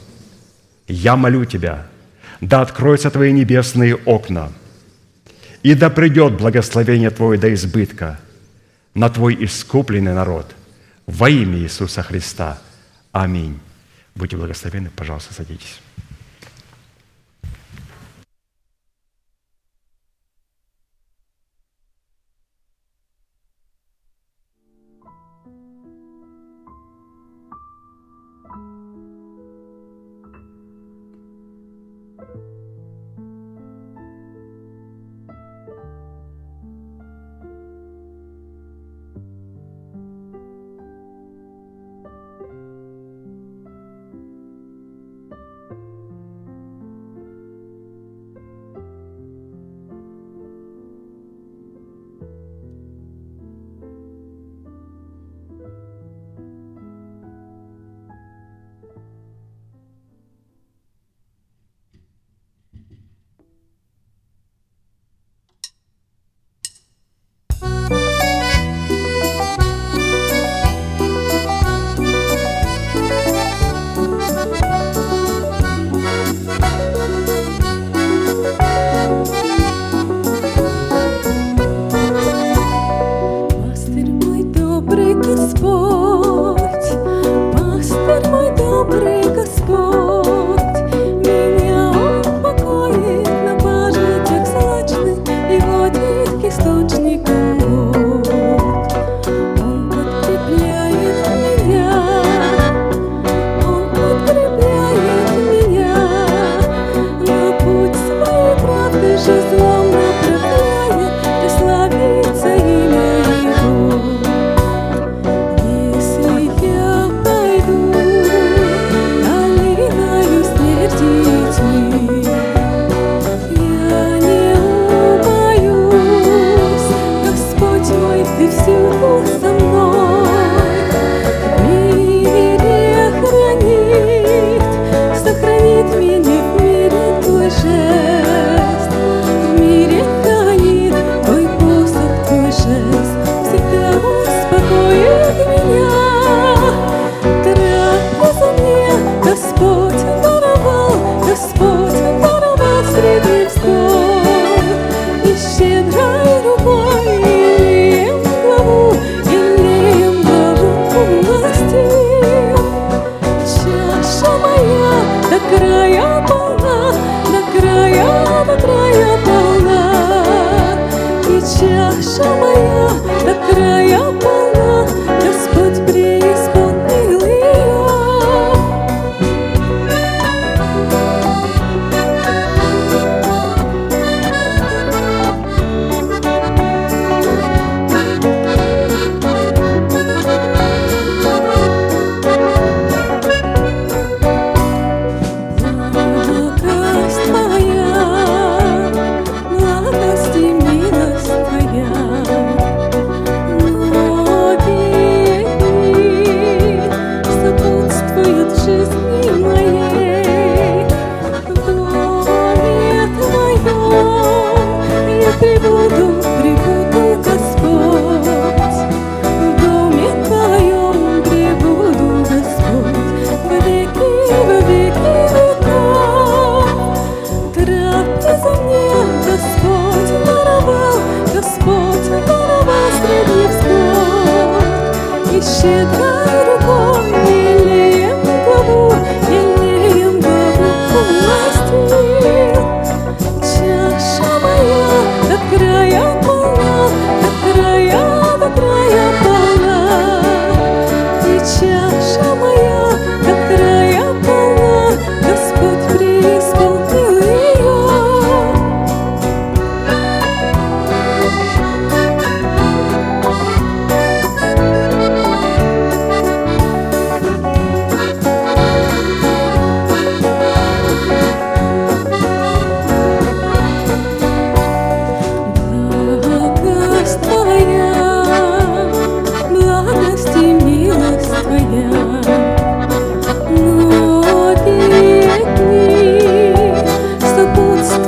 я 0.88 1.15
молю 1.15 1.45
Тебя, 1.45 1.88
да 2.39 2.62
откроются 2.62 3.12
Твои 3.12 3.32
небесные 3.32 3.95
окна, 3.95 4.52
и 5.63 5.76
да 5.76 5.89
придет 5.89 6.34
благословение 6.34 7.12
Твое 7.12 7.39
до 7.39 7.54
избытка 7.54 8.19
на 8.93 9.10
Твой 9.10 9.38
искупленный 9.45 10.13
народ 10.13 10.56
во 11.06 11.30
имя 11.30 11.60
Иисуса 11.60 12.02
Христа. 12.02 12.60
Аминь. 13.12 13.60
Будьте 14.15 14.38
благословенны, 14.38 14.89
пожалуйста, 14.95 15.34
садитесь. 15.34 15.80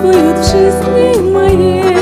Сопутствуют 0.04 0.38
в 0.38 0.52
жизни 0.52 1.32
моей. 1.32 1.93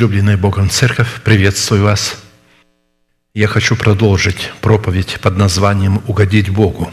Возлюбленная 0.00 0.38
Богом 0.38 0.70
Церковь, 0.70 1.20
приветствую 1.24 1.82
вас. 1.82 2.16
Я 3.34 3.48
хочу 3.48 3.76
продолжить 3.76 4.50
проповедь 4.62 5.18
под 5.20 5.36
названием 5.36 6.00
«Угодить 6.06 6.48
Богу». 6.48 6.90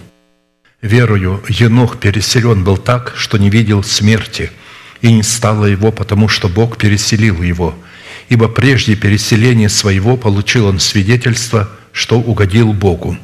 Верою, 0.81 1.41
Енох 1.47 1.99
переселен 2.01 2.65
был 2.65 2.75
так, 2.75 3.13
что 3.15 3.37
не 3.37 3.49
видел 3.49 3.81
смерти, 3.81 4.51
и 4.99 5.13
не 5.13 5.23
стало 5.23 5.67
его, 5.67 5.93
потому 5.93 6.27
что 6.27 6.49
Бог 6.49 6.75
переселил 6.75 7.41
его. 7.41 7.73
Ибо 8.27 8.49
прежде 8.49 8.97
переселения 8.97 9.69
своего 9.69 10.17
получил 10.17 10.65
он 10.65 10.81
свидетельство, 10.81 11.69
что 11.93 12.19
угодил 12.19 12.73
Богу. 12.73 13.17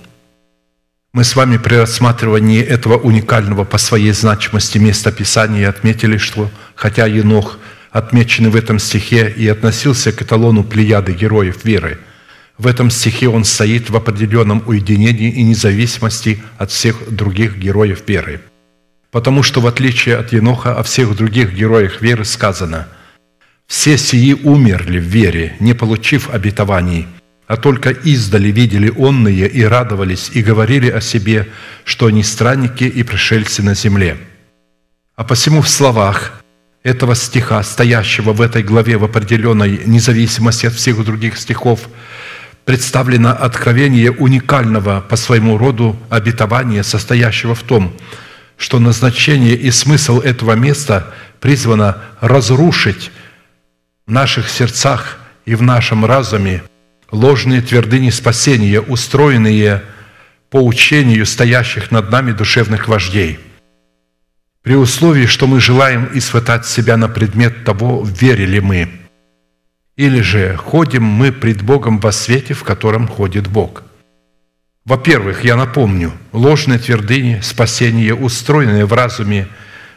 Мы 1.11 1.25
с 1.25 1.35
вами 1.35 1.57
при 1.57 1.75
рассматривании 1.75 2.61
этого 2.61 2.97
уникального 2.97 3.65
по 3.65 3.77
своей 3.77 4.13
значимости 4.13 4.77
места 4.77 5.11
Писания 5.11 5.67
отметили, 5.67 6.15
что 6.15 6.49
хотя 6.73 7.05
Енох– 7.05 7.59
отмеченный 7.93 8.49
в 8.49 8.55
этом 8.55 8.79
стихе 8.79 9.31
и 9.37 9.47
относился 9.47 10.11
к 10.11 10.21
эталону 10.23 10.63
плеяды 10.63 11.13
героев 11.13 11.63
веры. 11.63 11.99
В 12.57 12.67
этом 12.67 12.89
стихе 12.89 13.29
он 13.29 13.45
стоит 13.45 13.89
в 13.89 13.95
определенном 13.95 14.63
уединении 14.65 15.31
и 15.31 15.43
независимости 15.43 16.43
от 16.57 16.71
всех 16.71 17.09
других 17.09 17.57
героев 17.57 18.03
веры. 18.07 18.41
Потому 19.11 19.43
что, 19.43 19.61
в 19.61 19.67
отличие 19.67 20.17
от 20.17 20.33
Еноха, 20.33 20.75
о 20.75 20.81
всех 20.81 21.15
других 21.15 21.53
героях 21.53 22.01
веры 22.01 22.25
сказано 22.25 22.87
«Все 23.67 23.97
сии 23.97 24.33
умерли 24.33 24.99
в 24.99 25.03
вере, 25.03 25.55
не 25.59 25.73
получив 25.73 26.31
обетований, 26.31 27.07
а 27.45 27.57
только 27.57 27.91
издали 27.91 28.49
видели 28.49 28.91
онные 28.97 29.47
и 29.47 29.63
радовались, 29.63 30.31
и 30.33 30.41
говорили 30.41 30.89
о 30.89 30.99
себе, 30.99 31.47
что 31.83 32.07
они 32.07 32.23
странники 32.23 32.85
и 32.85 33.03
пришельцы 33.03 33.61
на 33.61 33.75
земле». 33.75 34.17
А 35.15 35.23
посему 35.23 35.61
в 35.61 35.69
словах 35.69 36.42
этого 36.83 37.15
стиха, 37.15 37.63
стоящего 37.63 38.33
в 38.33 38.41
этой 38.41 38.61
главе 38.61 38.97
в 38.97 39.05
определенной 39.05 39.81
независимости 39.85 40.65
от 40.65 40.73
всех 40.73 41.03
других 41.03 41.37
стихов, 41.37 41.87
представлено 42.65 43.31
откровение 43.31 44.11
уникального 44.11 45.01
по 45.01 45.15
своему 45.15 45.57
роду 45.57 45.97
обетования, 46.09 46.83
состоящего 46.83 47.55
в 47.55 47.63
том, 47.63 47.93
что 48.57 48.79
назначение 48.79 49.55
и 49.55 49.71
смысл 49.71 50.19
этого 50.19 50.53
места 50.53 51.13
призвано 51.39 51.97
разрушить 52.21 53.11
в 54.05 54.11
наших 54.11 54.49
сердцах 54.49 55.17
и 55.45 55.55
в 55.55 55.61
нашем 55.61 56.05
разуме 56.05 56.63
ложные 57.11 57.61
твердыни 57.61 58.09
спасения, 58.09 58.81
устроенные 58.81 59.83
по 60.49 60.57
учению 60.57 61.25
стоящих 61.25 61.91
над 61.91 62.11
нами 62.11 62.33
душевных 62.33 62.87
вождей– 62.89 63.39
при 64.63 64.75
условии, 64.75 65.25
что 65.25 65.45
мы 65.45 65.59
желаем 65.59 66.09
испытать 66.13 66.65
себя 66.65 66.95
на 66.95 67.09
предмет 67.09 67.65
того, 67.65 68.03
верили 68.03 68.59
мы, 68.59 68.89
или 69.97 70.21
же 70.21 70.55
ходим 70.55 71.03
мы 71.03 71.31
пред 71.33 71.61
Богом 71.61 71.99
во 71.99 72.11
свете, 72.13 72.53
в 72.53 72.63
котором 72.63 73.07
ходит 73.07 73.47
Бог. 73.47 73.83
Во-первых, 74.85 75.43
я 75.43 75.57
напомню, 75.57 76.13
ложные 76.31 76.79
твердыни 76.79 77.41
спасения, 77.41 78.13
устроенные 78.13 78.85
в 78.85 78.93
разуме 78.93 79.47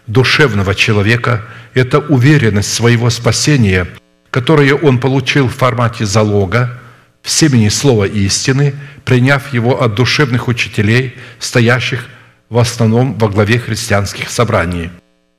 душевного 0.09 0.75
человека, 0.75 1.45
это 1.75 2.01
уверенность 2.01 2.73
своего 2.73 3.09
спасения, 3.11 3.87
которое 4.31 4.75
он 4.75 4.99
получил 4.99 5.49
в 5.49 5.55
формате 5.55 6.07
залога, 6.07 6.81
в 7.23 7.31
семени 7.31 7.69
слова 7.69 8.05
истины, 8.05 8.75
приняв 9.05 9.53
его 9.53 9.81
от 9.83 9.95
душевных 9.95 10.49
учителей, 10.49 11.17
стоящих 11.39 12.07
в 12.49 12.59
основном 12.59 13.14
во 13.18 13.28
главе 13.28 13.59
христианских 13.59 14.30
собраний, 14.30 14.90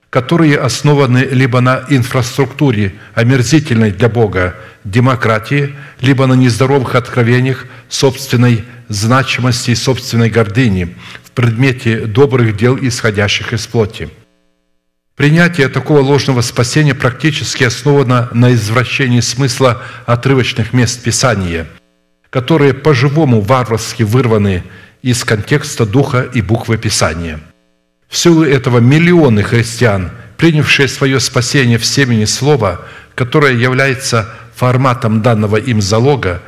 которые 0.10 0.58
основаны 0.58 1.20
либо 1.20 1.62
на 1.62 1.86
инфраструктуре 1.90 2.96
омерзительной 3.14 3.92
для 3.92 4.10
Бога 4.10 4.56
демократии, 4.84 5.76
либо 6.02 6.28
на 6.28 6.34
нездоровых 6.34 6.96
откровениях 6.96 7.66
собственной 7.90 8.64
значимости 8.90 9.72
и 9.72 9.76
собственной 9.76 10.30
гордыни 10.30 10.96
в 11.24 11.32
предмете 11.32 12.06
добрых 12.06 12.56
дел, 12.56 12.78
исходящих 12.80 13.54
из 13.54 13.68
плоти. 13.68 14.10
Принятие 15.16 15.68
такого 15.68 16.00
ложного 16.00 16.42
спасения 16.42 16.94
практически 16.94 17.64
основано 17.64 18.30
на 18.34 18.54
извращении 18.54 19.20
смысла 19.20 19.82
отрывочных 20.06 20.74
мест 20.74 21.02
Писания, 21.02 21.68
которые 22.30 22.76
по-живому 22.76 23.42
варварски 23.42 24.04
вырваны 24.04 24.64
из 25.02 25.24
контекста 25.24 25.86
духа 25.86 26.22
и 26.22 26.42
буквы 26.42 26.78
Писания. 26.78 27.40
В 28.10 28.18
силу 28.18 28.44
этого 28.44 28.80
миллионы 28.80 29.44
христиан, 29.44 30.12
принявшие 30.38 30.88
свое 30.88 31.20
спасение 31.20 31.78
в 31.78 31.86
семени 31.86 32.26
Слова, 32.26 32.82
которое 33.16 33.54
является 33.54 34.30
форматом 34.56 35.22
данного 35.22 35.58
им 35.58 35.82
залога, 35.82 36.42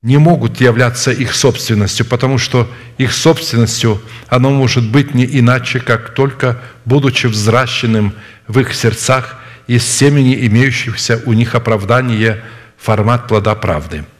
не 0.00 0.16
могут 0.16 0.60
являться 0.60 1.10
их 1.10 1.34
собственностью, 1.34 2.06
потому 2.06 2.38
что 2.38 2.70
их 2.98 3.12
собственностью 3.12 4.00
оно 4.28 4.50
может 4.50 4.88
быть 4.88 5.14
не 5.14 5.24
иначе, 5.24 5.80
как 5.80 6.14
только 6.14 6.60
будучи 6.84 7.26
взращенным 7.26 8.14
в 8.46 8.60
их 8.60 8.74
сердцах 8.74 9.36
из 9.66 9.84
семени 9.84 10.46
имеющихся 10.46 11.20
у 11.26 11.32
них 11.32 11.54
оправдания 11.54 12.44
формат 12.76 13.26
плода 13.26 13.54
правды– 13.54 14.04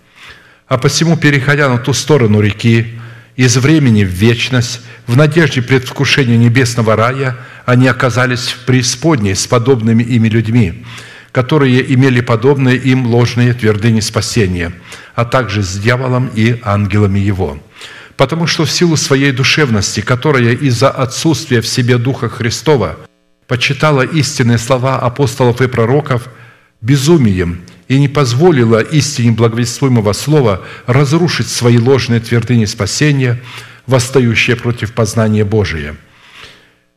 а 0.69 0.79
посему, 0.79 1.17
переходя 1.17 1.69
на 1.69 1.79
ту 1.79 1.93
сторону 1.93 2.41
реки, 2.41 2.99
из 3.37 3.57
времени 3.57 4.05
в 4.05 4.09
вечность, 4.09 4.81
в 5.07 5.17
надежде 5.17 5.63
предвкушения 5.63 6.37
небесного 6.37 6.97
рая, 6.97 7.37
они 7.65 7.87
оказались 7.87 8.49
в 8.49 8.65
преисподней 8.65 9.35
с 9.35 9.47
подобными 9.47 10.03
ими 10.03 10.29
людьми, 10.29 10.85
которые 11.31 11.95
имели 11.95 12.21
подобные 12.21 12.77
им 12.77 13.07
ложные 13.07 13.55
твердыни 13.55 14.01
спасения, 14.01 14.73
а 15.15 15.25
также 15.25 15.63
с 15.63 15.79
дьяволом 15.79 16.31
и 16.35 16.59
ангелами 16.65 17.21
его. 17.21 17.63
Потому 18.17 18.49
что 18.49 18.65
в 18.65 18.71
силу 18.71 18.97
своей 18.97 19.31
душевности, 19.31 20.01
которая 20.01 20.55
из-за 20.55 20.91
отсутствия 20.91 21.61
в 21.61 21.69
себе 21.69 21.97
Духа 21.97 22.29
Христова 22.29 22.97
почитала 23.47 24.03
истинные 24.03 24.59
слова 24.59 24.99
апостолов 24.99 25.63
и 25.63 25.69
пророков 25.69 26.29
безумием 26.81 27.61
и 27.89 27.99
не 27.99 28.09
позволила 28.09 28.81
истине 28.81 29.33
благовествуемого 29.33 30.13
слова 30.13 30.63
разрушить 30.87 31.49
свои 31.49 31.79
ложные 31.79 32.21
твердыни 32.21 32.67
спасения, 32.67 33.41
восстающие 33.87 34.57
против 34.57 34.93
познания 34.93 35.45
Божия. 35.45 35.97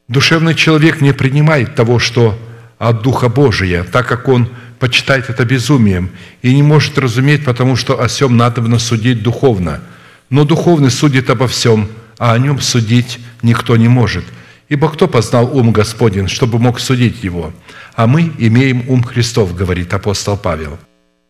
Душевный 0.09 0.53
человек 0.53 0.99
не 0.99 1.13
принимает 1.13 1.75
того, 1.75 1.97
что 1.97 2.37
от 2.77 3.01
Духа 3.01 3.29
Божия, 3.29 3.83
так 3.83 4.07
как 4.07 4.27
он 4.27 4.49
почитает 4.79 5.29
это 5.29 5.45
безумием 5.45 6.09
и 6.41 6.53
не 6.53 6.63
может 6.63 6.97
разуметь, 6.97 7.45
потому 7.45 7.75
что 7.75 8.01
о 8.01 8.07
всем 8.07 8.35
надобно 8.35 8.79
судить 8.79 9.23
духовно. 9.23 9.81
Но 10.29 10.43
духовный 10.43 10.91
судит 10.91 11.29
обо 11.29 11.47
всем, 11.47 11.87
а 12.17 12.33
о 12.33 12.39
нем 12.39 12.59
судить 12.59 13.19
никто 13.43 13.77
не 13.77 13.87
может. 13.87 14.25
Ибо 14.71 14.89
кто 14.89 15.07
познал 15.07 15.55
ум 15.55 15.71
Господень, 15.71 16.27
чтобы 16.27 16.57
мог 16.57 16.79
судить 16.79 17.23
его? 17.23 17.53
а 17.95 18.07
мы 18.07 18.31
имеем 18.37 18.83
ум 18.87 19.03
Христов, 19.03 19.55
говорит 19.55 19.93
апостол 19.93 20.37
Павел. 20.37 20.79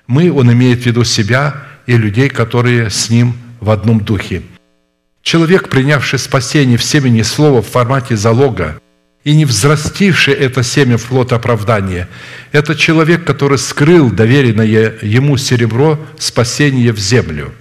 Мы, 0.07 0.31
он 0.31 0.51
имеет 0.51 0.83
в 0.83 0.85
виду 0.85 1.03
себя 1.03 1.63
и 1.85 1.97
людей, 1.97 2.29
которые 2.29 2.89
с 2.89 3.09
ним 3.09 3.33
в 3.59 3.69
одном 3.69 3.99
духе. 3.99 4.43
Человек, 5.23 5.69
принявший 5.69 6.19
спасение 6.19 6.77
в 6.77 6.83
семени 6.83 7.21
слова 7.21 7.61
в 7.61 7.67
формате 7.67 8.15
залога 8.15 8.79
и 9.23 9.35
не 9.35 9.45
взрастивший 9.45 10.33
это 10.33 10.63
семя 10.63 10.97
в 10.97 11.05
плод 11.05 11.31
оправдания, 11.31 12.07
это 12.51 12.75
человек, 12.75 13.23
который 13.23 13.57
скрыл 13.57 14.09
доверенное 14.09 14.95
ему 15.01 15.37
серебро 15.37 15.99
спасения 16.17 16.91
в 16.91 16.99
землю. 16.99 17.53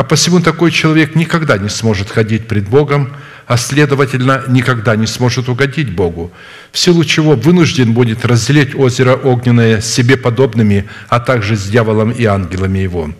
А 0.00 0.02
посему 0.02 0.40
такой 0.40 0.70
человек 0.70 1.14
никогда 1.14 1.58
не 1.58 1.68
сможет 1.68 2.08
ходить 2.08 2.48
пред 2.48 2.66
Богом 2.66 3.12
а 3.46 3.58
следовательно, 3.58 4.44
никогда 4.48 4.96
не 4.96 5.06
сможет 5.06 5.50
угодить 5.50 5.92
Богу, 5.94 6.32
в 6.72 6.78
силу 6.78 7.04
чего 7.04 7.34
вынужден 7.34 7.92
будет 7.92 8.24
разделить 8.24 8.74
озеро 8.74 9.14
огненное 9.14 9.82
себе 9.82 10.16
подобными, 10.16 10.88
а 11.10 11.20
также 11.20 11.54
с 11.54 11.66
дьяволом 11.66 12.12
и 12.12 12.24
ангелами 12.24 12.78
его. 12.78 13.10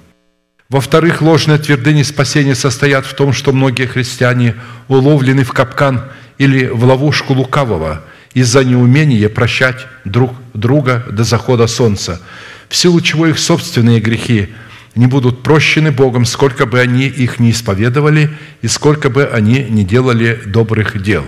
Во-вторых, 0.71 1.21
ложные 1.21 1.59
твердыни 1.59 2.03
спасения 2.03 2.55
состоят 2.55 3.05
в 3.05 3.13
том, 3.13 3.35
что 3.35 3.53
многие 3.53 3.85
христиане 3.85 4.55
уловлены 4.89 5.45
в 5.45 5.53
капкан 5.53 6.05
или 6.39 6.65
в 6.65 6.83
ловушку 6.85 7.35
лукавого 7.35 8.05
из-за 8.33 8.65
неумения 8.65 9.29
прощать 9.29 9.87
друг 10.07 10.33
друга 10.55 11.05
до 11.11 11.25
захода 11.25 11.67
солнца, 11.67 12.23
в 12.71 12.77
силу 12.77 13.03
чего 13.03 13.27
их 13.27 13.39
собственные 13.39 14.01
грехи– 14.01 14.55
не 14.95 15.07
будут 15.07 15.43
прощены 15.43 15.93
Богом, 15.93 16.25
сколько 16.25 16.67
бы 16.67 16.81
они 16.81 17.07
их 17.07 17.39
не 17.39 17.51
исповедовали 17.51 18.31
и 18.63 18.69
сколько 18.69 19.11
бы 19.11 19.25
они 19.25 19.65
не 19.65 19.85
делали 19.85 20.41
добрых 20.47 21.01
дел. 21.03 21.25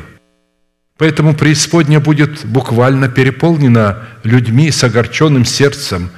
Поэтому 0.99 1.35
преисподня 1.35 2.01
будет 2.01 2.45
буквально 2.45 3.09
переполнена 3.09 4.09
людьми 4.25 4.71
с 4.71 4.85
огорченным 4.85 5.45
сердцем, 5.45 6.11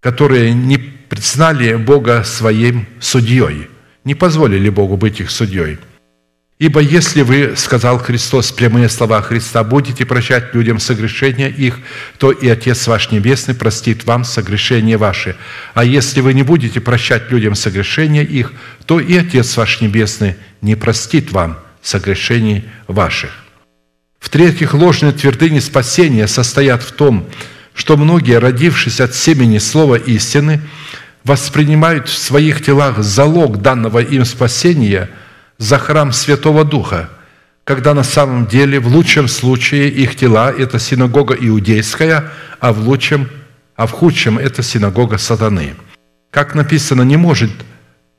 которые 0.00 0.52
не 0.52 0.78
признали 0.78 1.74
Бога 1.76 2.24
своим 2.24 2.86
судьей, 3.00 3.68
не 4.04 4.14
позволили 4.14 4.68
Богу 4.70 4.96
быть 4.96 5.20
их 5.20 5.30
судьей. 5.30 5.78
Ибо 6.60 6.80
если 6.80 7.22
вы, 7.22 7.54
сказал 7.56 7.98
Христос, 7.98 8.52
прямые 8.52 8.88
слова 8.88 9.20
Христа, 9.22 9.64
будете 9.64 10.06
прощать 10.06 10.54
людям 10.54 10.78
согрешения 10.78 11.48
их, 11.48 11.80
то 12.18 12.30
и 12.30 12.48
Отец 12.48 12.86
ваш 12.86 13.10
Небесный 13.10 13.56
простит 13.56 14.04
вам 14.04 14.22
согрешения 14.22 14.96
ваши. 14.96 15.34
А 15.74 15.84
если 15.84 16.20
вы 16.20 16.32
не 16.32 16.44
будете 16.44 16.80
прощать 16.80 17.30
людям 17.32 17.56
согрешения 17.56 18.22
их, 18.22 18.52
то 18.86 19.00
и 19.00 19.16
Отец 19.16 19.56
ваш 19.56 19.80
Небесный 19.80 20.36
не 20.60 20.76
простит 20.76 21.32
вам 21.32 21.58
согрешений 21.82 22.64
ваших. 22.86 23.32
В-третьих, 24.20 24.74
ложные 24.74 25.12
твердыни 25.12 25.58
спасения 25.58 26.28
состоят 26.28 26.84
в 26.84 26.92
том, 26.92 27.28
что 27.74 27.96
многие, 27.96 28.38
родившись 28.38 29.00
от 29.00 29.12
семени 29.16 29.58
слова 29.58 29.96
истины, 29.96 30.60
воспринимают 31.24 32.08
в 32.08 32.16
своих 32.16 32.64
телах 32.64 32.98
залог 33.02 33.60
данного 33.60 33.98
им 33.98 34.24
спасения– 34.24 35.10
за 35.58 35.78
храм 35.78 36.12
Святого 36.12 36.64
Духа, 36.64 37.08
когда 37.64 37.94
на 37.94 38.02
самом 38.02 38.46
деле 38.46 38.78
в 38.80 38.88
лучшем 38.88 39.28
случае 39.28 39.88
их 39.88 40.16
тела– 40.16 40.52
это 40.58 40.78
синагога 40.78 41.34
иудейская, 41.34 42.30
а 42.60 42.72
в 42.72 42.86
лучшем, 42.86 43.28
а 43.76 43.86
в 43.86 43.92
худшем– 43.92 44.38
это 44.38 44.62
синагога 44.62 45.18
сатаны. 45.18 45.74
Как 46.30 46.54
написано, 46.54 47.02
не 47.02 47.16
может 47.16 47.50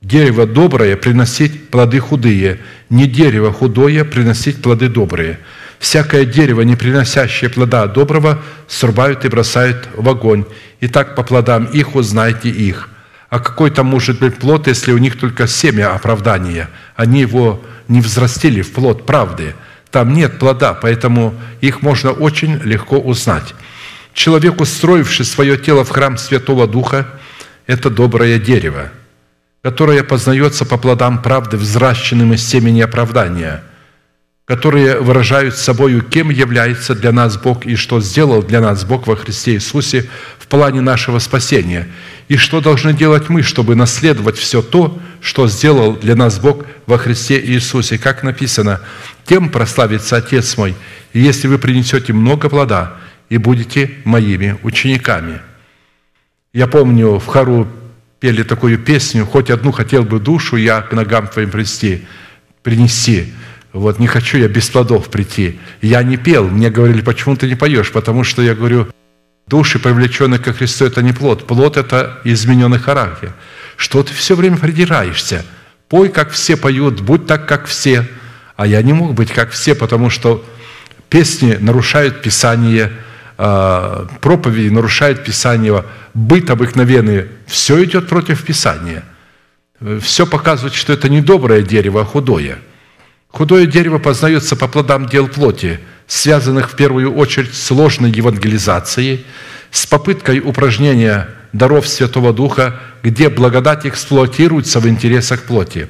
дерево 0.02 0.46
доброе 0.46 0.96
приносить 0.96 1.70
плоды 1.70 2.00
худые, 2.00 2.60
не 2.90 3.08
дерево 3.08 3.52
худое 3.52 4.04
приносить 4.04 4.62
плоды 4.62 4.88
добрые. 4.88 5.40
Всякое 5.78 6.26
дерево, 6.26 6.62
не 6.62 6.76
приносящее 6.76 7.50
плода 7.50 7.86
доброго, 7.88 8.42
срубают 8.68 9.26
и 9.26 9.28
бросают 9.28 9.90
в 9.96 10.08
огонь. 10.08 10.46
И 10.80 10.88
так 10.88 11.16
по 11.16 11.24
плодам 11.24 11.66
их 11.66 11.96
узнайте 11.96 12.50
их– 12.50 12.90
а 13.36 13.40
какой 13.40 13.70
там 13.70 13.88
может 13.88 14.20
быть 14.20 14.38
плод, 14.38 14.68
если 14.68 14.94
у 14.94 14.98
них 14.98 15.20
только 15.20 15.46
семя 15.46 15.94
оправдания? 15.94 16.70
Они 16.96 17.20
его 17.20 17.62
не 17.90 18.00
взрастили 18.00 18.62
в 18.62 18.72
плод 18.72 19.06
правды. 19.06 19.56
Там 19.92 20.14
нет 20.14 20.40
плода, 20.40 20.74
поэтому 20.74 21.36
их 21.60 21.82
можно 21.82 22.12
очень 22.12 22.62
легко 22.64 22.98
узнать. 22.98 23.54
Человек, 24.14 24.62
устроивший 24.62 25.26
свое 25.26 25.58
тело 25.58 25.84
в 25.84 25.90
храм 25.90 26.18
Святого 26.18 26.66
Духа, 26.66 27.10
это 27.68 27.90
доброе 27.90 28.40
дерево, 28.40 28.90
которое 29.62 30.06
познается 30.06 30.64
по 30.64 30.78
плодам 30.78 31.22
правды, 31.22 31.58
взращенным 31.58 32.32
из 32.32 32.42
семени 32.42 32.80
оправдания– 32.80 33.66
которые 34.46 35.00
выражают 35.00 35.56
собою, 35.56 36.04
кем 36.04 36.30
является 36.30 36.94
для 36.94 37.12
нас 37.12 37.36
Бог 37.38 37.66
и 37.66 37.76
что 37.76 38.00
сделал 38.00 38.44
для 38.44 38.62
нас 38.62 38.86
Бог 38.86 39.08
во 39.08 39.16
Христе 39.16 39.56
Иисусе 39.56 40.08
в 40.38 40.48
плане 40.48 40.82
нашего 40.82 41.18
спасения, 41.18 41.88
и 42.28 42.38
что 42.38 42.62
должны 42.62 42.94
делать 42.94 43.30
мы, 43.30 43.44
чтобы 43.44 43.76
наследовать 43.76 44.38
все 44.38 44.62
то, 44.62 45.00
что 45.22 45.48
сделал 45.48 45.94
для 45.94 46.16
нас 46.16 46.40
Бог 46.40 46.66
во 46.88 46.98
Христе 46.98 47.40
Иисусе. 47.40 47.98
Как 47.98 48.24
написано, 48.24 48.82
«Тем 49.26 49.50
прославится 49.50 50.18
Отец 50.18 50.58
мой, 50.58 50.76
если 51.14 51.48
вы 51.48 51.60
принесете 51.60 52.14
много 52.14 52.50
плода 52.50 52.94
и 53.30 53.38
будете 53.38 53.92
моими 54.06 54.58
учениками». 54.64 55.42
Я 56.54 56.68
помню, 56.68 57.20
в 57.20 57.26
хору 57.26 57.68
пели 58.20 58.44
такую 58.44 58.80
песню 58.80 59.26
«Хоть 59.26 59.52
одну 59.52 59.72
хотел 59.72 60.04
бы 60.04 60.20
душу 60.20 60.56
я 60.56 60.82
к 60.82 60.94
ногам 60.94 61.28
твоим 61.28 61.52
принести, 61.52 62.06
принести». 62.64 63.34
Вот 63.76 64.00
не 64.00 64.08
хочу 64.08 64.38
я 64.38 64.48
без 64.48 64.70
плодов 64.70 65.10
прийти. 65.10 65.60
Я 65.82 66.02
не 66.02 66.16
пел. 66.16 66.48
Мне 66.48 66.70
говорили, 66.70 67.02
почему 67.02 67.36
ты 67.36 67.46
не 67.50 67.56
поешь? 67.56 67.92
Потому 67.92 68.24
что 68.24 68.42
я 68.42 68.56
говорю, 68.56 68.88
души, 69.48 69.80
привлеченные 69.80 70.40
ко 70.40 70.54
Христу, 70.54 70.86
это 70.86 71.02
не 71.02 71.14
плод. 71.14 71.48
Плод– 71.48 71.78
это 71.78 72.20
измененный 72.24 72.80
характер. 72.80 73.34
Что 73.78 74.04
ты 74.04 74.14
все 74.14 74.36
время 74.36 74.58
придираешься? 74.58 75.46
Пой, 75.90 76.10
как 76.10 76.32
все 76.32 76.58
поют, 76.58 77.02
будь 77.02 77.28
так, 77.28 77.48
как 77.48 77.66
все. 77.66 78.08
А 78.56 78.66
я 78.66 78.82
не 78.82 78.94
мог 78.94 79.14
быть, 79.14 79.32
как 79.32 79.52
все, 79.52 79.76
потому 79.76 80.10
что 80.10 80.44
песни 81.10 81.58
нарушают 81.60 82.22
Писание, 82.22 82.92
а, 83.38 84.08
проповеди 84.22 84.70
нарушают 84.70 85.24
Писание, 85.24 85.84
быт 86.14 86.50
обыкновенный, 86.50 87.26
все 87.46 87.84
идет 87.84 88.08
против 88.08 88.44
Писания. 88.44 89.04
Все 90.02 90.26
показывает, 90.26 90.74
что 90.74 90.94
это 90.94 91.10
не 91.10 91.22
доброе 91.22 91.62
дерево, 91.62 92.02
а 92.02 92.06
худое– 92.06 92.60
Худое 93.36 93.66
дерево 93.66 93.98
познается 93.98 94.56
по 94.56 94.70
плодам 94.70 95.08
дел 95.08 95.28
плоти, 95.28 95.82
связанных 96.08 96.72
в 96.72 96.76
первую 96.76 97.14
очередь 97.14 97.54
с 97.54 97.64
сложной 97.64 98.12
евангелизацией, 98.12 99.26
с 99.72 99.86
попыткой 99.86 100.40
упражнения 100.40 101.30
даров 101.54 101.88
Святого 101.88 102.34
Духа, 102.34 102.80
где 103.04 103.30
благодать 103.30 103.86
эксплуатируется 103.86 104.80
в 104.80 104.88
интересах 104.88 105.44
плоти, 105.44 105.88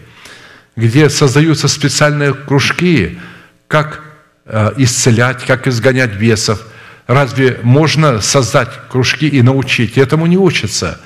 где 0.76 1.10
создаются 1.10 1.68
специальные 1.68 2.34
кружки, 2.34 3.20
как 3.68 4.02
э, 4.46 4.74
исцелять, 4.78 5.44
как 5.46 5.68
изгонять 5.68 6.16
бесов. 6.16 6.62
Разве 7.08 7.60
можно 7.64 8.22
создать 8.22 8.70
кружки 8.90 9.28
и 9.28 9.42
научить? 9.42 9.98
Этому 9.98 10.26
не 10.26 10.38
учатся. 10.38 11.00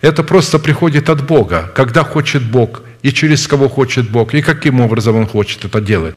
Это 0.00 0.22
просто 0.22 0.58
приходит 0.58 1.08
от 1.10 1.24
Бога, 1.26 1.70
когда 1.74 2.04
хочет 2.04 2.42
Бог– 2.42 2.82
и 3.02 3.12
через 3.12 3.46
кого 3.46 3.68
хочет 3.68 4.10
Бог, 4.10 4.34
и 4.34 4.42
каким 4.42 4.80
образом 4.80 5.16
Он 5.16 5.26
хочет 5.26 5.64
это 5.64 5.80
делать. 5.80 6.14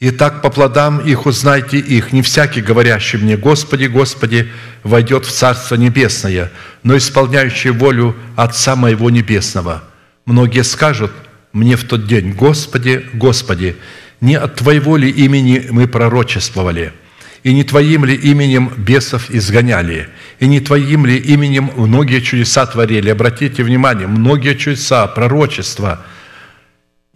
Итак, 0.00 0.42
по 0.42 0.50
плодам 0.50 1.00
их 1.00 1.26
узнайте 1.26 1.78
их. 1.78 2.12
Не 2.12 2.22
всякий, 2.22 2.60
говорящий 2.60 3.18
мне, 3.18 3.36
Господи, 3.36 3.86
Господи, 3.86 4.48
войдет 4.84 5.26
в 5.26 5.32
Царство 5.32 5.74
Небесное, 5.74 6.52
но 6.84 6.96
исполняющий 6.96 7.70
волю 7.70 8.14
Отца 8.36 8.76
Моего 8.76 9.10
Небесного. 9.10 9.82
Многие 10.24 10.62
скажут 10.62 11.10
мне 11.52 11.76
в 11.76 11.84
тот 11.84 12.06
день, 12.06 12.32
Господи, 12.32 13.06
Господи, 13.12 13.76
не 14.20 14.36
от 14.36 14.56
Твоего 14.56 14.96
ли 14.96 15.10
имени 15.10 15.66
мы 15.70 15.88
пророчествовали– 15.88 16.92
и 17.44 17.54
не 17.54 17.64
Твоим 17.64 18.04
ли 18.04 18.14
именем 18.14 18.70
бесов 18.76 19.30
изгоняли, 19.30 20.08
и 20.40 20.46
не 20.46 20.60
Твоим 20.60 21.06
ли 21.06 21.16
именем 21.16 21.70
многие 21.76 22.20
чудеса 22.20 22.66
творили. 22.66 23.10
Обратите 23.10 23.62
внимание, 23.62 24.06
многие 24.06 24.54
чудеса, 24.54 25.06
пророчества. 25.06 26.04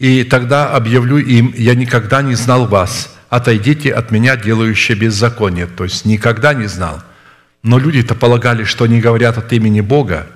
И 0.02 0.24
тогда 0.24 0.68
объявлю 0.68 1.18
им, 1.18 1.54
я 1.56 1.76
никогда 1.76 2.22
не 2.22 2.34
знал 2.34 2.66
вас, 2.66 3.16
отойдите 3.28 3.92
от 3.92 4.10
меня, 4.10 4.36
делающие 4.36 4.98
беззаконие. 4.98 5.68
То 5.68 5.84
есть 5.84 6.04
никогда 6.04 6.54
не 6.54 6.66
знал. 6.66 7.04
Но 7.62 7.78
люди-то 7.78 8.16
полагали, 8.16 8.64
что 8.64 8.82
они 8.82 9.00
говорят 9.00 9.38
от 9.38 9.52
имени 9.52 9.80
Бога, 9.80 10.26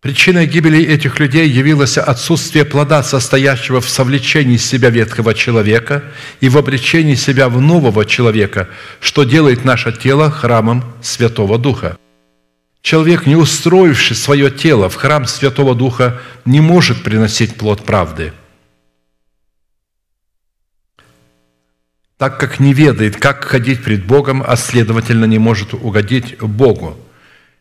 Причиной 0.00 0.46
гибели 0.46 0.84
этих 0.84 1.18
людей 1.18 1.48
явилось 1.48 1.96
отсутствие 1.96 2.66
плода, 2.66 3.02
состоящего 3.02 3.80
в 3.80 3.88
совлечении 3.88 4.58
себя 4.58 4.90
ветхого 4.90 5.32
человека 5.32 6.04
и 6.40 6.50
в 6.50 6.58
обречении 6.58 7.14
себя 7.14 7.48
в 7.48 7.58
нового 7.58 8.04
человека, 8.04 8.68
что 9.00 9.24
делает 9.24 9.64
наше 9.64 9.92
тело 9.92 10.30
храмом 10.30 10.84
Святого 11.00 11.58
Духа. 11.58 11.96
Человек, 12.82 13.24
не 13.24 13.34
устроивший 13.34 14.14
свое 14.14 14.50
тело 14.50 14.90
в 14.90 14.96
храм 14.96 15.24
Святого 15.24 15.74
Духа, 15.74 16.20
не 16.44 16.60
может 16.60 17.02
приносить 17.02 17.54
плод 17.56 17.86
правды, 17.86 18.34
так 22.24 22.40
как 22.40 22.58
не 22.58 22.72
ведает, 22.72 23.18
как 23.18 23.44
ходить 23.44 23.84
пред 23.84 24.06
Богом, 24.06 24.42
а 24.46 24.56
следовательно 24.56 25.26
не 25.26 25.38
может 25.38 25.74
угодить 25.74 26.38
Богу 26.38 26.96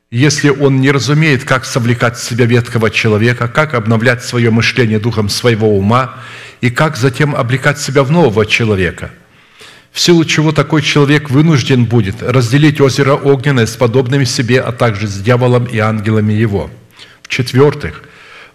если 0.10 0.50
он 0.50 0.80
не 0.80 0.92
разумеет, 0.92 1.44
как 1.44 1.66
совлекать 1.66 2.18
в 2.18 2.24
себя 2.24 2.46
ветхого 2.46 2.92
человека, 2.92 3.48
как 3.48 3.74
обновлять 3.74 4.24
свое 4.24 4.52
мышление 4.52 5.00
духом 5.00 5.28
своего 5.28 5.76
ума 5.76 6.14
и 6.62 6.70
как 6.70 6.98
затем 6.98 7.36
облекать 7.36 7.80
себя 7.80 8.04
в 8.04 8.12
нового 8.12 8.46
человека. 8.46 9.10
В 9.92 10.00
силу 10.00 10.24
чего 10.24 10.52
такой 10.52 10.84
человек 10.84 11.32
вынужден 11.32 11.86
будет 11.86 12.22
разделить 12.22 12.80
озеро 12.80 13.16
огненное 13.16 13.66
с 13.66 13.76
подобными 13.76 14.24
себе, 14.24 14.62
а 14.62 14.72
также 14.72 15.08
с 15.08 15.16
дьяволом 15.16 15.66
и 15.66 15.80
ангелами 15.80 16.34
его. 16.34 16.70
В-четвертых, 17.24 18.04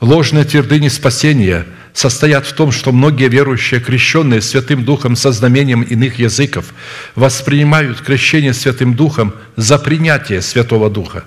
ложные 0.00 0.44
твердыни 0.44 0.88
спасения– 0.88 1.66
состоят 1.92 2.46
в 2.46 2.52
том, 2.52 2.72
что 2.72 2.92
многие 2.92 3.28
верующие, 3.28 3.80
крещенные 3.80 4.40
Святым 4.40 4.84
Духом 4.84 5.16
со 5.16 5.32
знамением 5.32 5.82
иных 5.82 6.18
языков, 6.18 6.66
воспринимают 7.14 8.00
крещение 8.00 8.54
Святым 8.54 8.94
Духом 8.94 9.34
за 9.56 9.78
принятие 9.78 10.42
Святого 10.42 10.90
Духа 10.90 11.24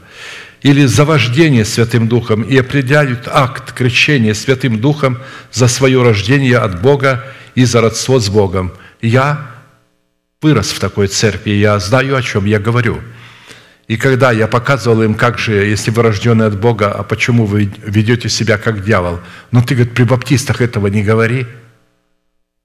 или 0.62 0.86
за 0.86 1.06
вождение 1.06 1.66
Святым 1.66 2.08
Духом 2.08 2.44
и 2.44 2.58
определяют 2.58 3.28
акт 3.28 3.74
крещения 3.74 4.34
Святым 4.34 4.80
Духом 4.80 5.18
за 5.52 5.68
свое 5.68 6.04
рождение 6.04 6.58
от 6.58 6.82
Бога 6.82 7.26
и 7.56 7.66
за 7.66 7.82
родство 7.82 8.20
с 8.20 8.30
Богом. 8.30 8.72
Я 9.02 9.48
вырос 10.42 10.72
в 10.72 10.80
такой 10.80 11.08
церкви, 11.08 11.52
я 11.52 11.80
знаю, 11.80 12.16
о 12.16 12.22
чем 12.22 12.46
я 12.46 12.60
говорю– 12.60 13.02
и 13.88 13.98
когда 13.98 14.32
я 14.32 14.48
показывал 14.48 15.02
им, 15.04 15.16
как 15.16 15.38
же, 15.38 15.54
если 15.54 15.92
вы 15.92 16.04
рождены 16.04 16.44
от 16.44 16.60
Бога, 16.60 16.92
а 16.92 17.04
почему 17.04 17.46
вы 17.46 17.72
ведете 17.86 18.30
себя 18.30 18.58
как 18.58 18.84
дьявол? 18.84 19.20
Ну, 19.52 19.62
ты, 19.62 19.76
говорит, 19.76 19.94
при 19.94 20.04
баптистах 20.04 20.62
этого 20.62 20.88
не 20.88 21.04
говори. 21.04 21.46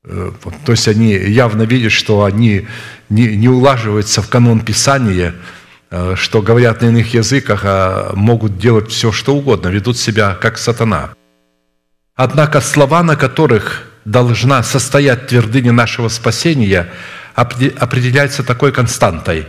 Э, 0.05 0.31
то 0.65 0.73
есть 0.73 0.87
они 0.89 1.13
явно 1.13 1.63
видят, 1.63 1.93
что 1.93 2.25
они 2.25 2.69
не, 3.09 3.37
не 3.37 3.49
улаживаются 3.49 4.23
в 4.23 4.29
канон 4.29 4.61
Писания, 4.61 5.35
э, 5.91 6.15
что 6.17 6.43
говорят 6.43 6.83
на 6.83 6.87
иных 6.87 7.13
языках, 7.13 7.63
а 7.65 8.13
могут 8.15 8.59
делать 8.59 8.91
все, 8.91 9.11
что 9.11 9.35
угодно, 9.35 9.69
ведут 9.69 9.99
себя 9.99 10.37
как 10.41 10.59
сатана. 10.59 11.11
Однако 12.15 12.61
слова, 12.61 13.03
на 13.03 13.17
которых 13.17 13.83
должна 14.05 14.63
состоять 14.63 15.27
твердыня 15.27 15.73
нашего 15.73 16.09
спасения, 16.09 16.89
определяются 17.35 18.43
такой 18.43 18.73
константой. 18.73 19.47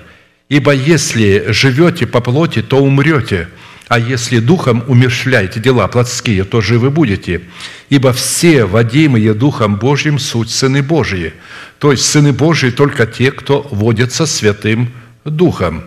«Ибо 0.50 0.74
если 0.74 1.45
живете 1.50 2.08
по 2.08 2.22
плоти, 2.22 2.62
то 2.62 2.78
умрете, 2.78 3.50
а 3.88 4.00
если 4.00 4.39
духом 4.39 4.84
умерщвляете 4.88 5.60
дела 5.60 5.88
плотские, 5.88 6.43
то 6.43 6.62
живы 6.62 6.89
будете. 6.89 7.41
Ибо 7.89 8.14
все 8.14 8.66
водимые 8.66 9.34
Духом 9.34 9.78
Божьим 9.78 10.20
суть 10.20 10.50
сыны 10.50 10.82
Божьи». 10.82 11.34
То 11.80 11.91
есть 11.91 12.06
сыны 12.06 12.34
Божьи 12.34 12.70
только 12.70 13.06
те, 13.06 13.32
кто 13.32 13.62
водится 13.72 14.26
Святым 14.26 14.91
Духом. 15.26 15.84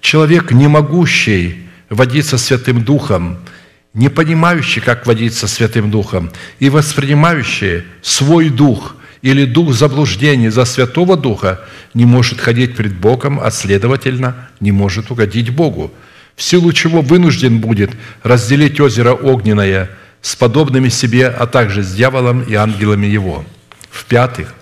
Человек, 0.00 0.52
не 0.52 0.68
могущий 0.68 1.66
водиться 1.90 2.38
Святым 2.38 2.84
Духом– 2.84 3.38
не 3.94 4.08
понимающий, 4.08 4.82
как 4.82 5.06
водиться 5.06 5.46
Святым 5.46 5.90
Духом, 5.90 6.30
и 6.58 6.68
воспринимающий 6.68 7.84
свой 8.02 8.50
дух 8.50 8.96
или 9.24 9.46
дух 9.46 9.72
заблуждений 9.72 10.50
за 10.50 10.66
Святого 10.66 11.16
Духа, 11.16 11.60
не 11.94 12.04
может 12.04 12.42
ходить 12.42 12.76
пред 12.76 12.94
Богом, 12.94 13.40
а 13.40 13.50
следовательно, 13.50 14.50
не 14.60 14.70
может 14.70 15.10
угодить 15.10 15.48
Богу, 15.48 15.90
в 16.36 16.42
силу 16.42 16.74
чего 16.74 17.00
вынужден 17.00 17.58
будет 17.58 17.92
разделить 18.22 18.78
озеро 18.80 19.14
огненное 19.14 19.88
с 20.20 20.36
подобными 20.36 20.90
себе, 20.90 21.28
а 21.28 21.46
также 21.46 21.82
с 21.82 21.94
дьяволом 21.94 22.42
и 22.42 22.52
ангелами 22.52 23.06
его. 23.06 23.46
В-пятых, 23.90 24.54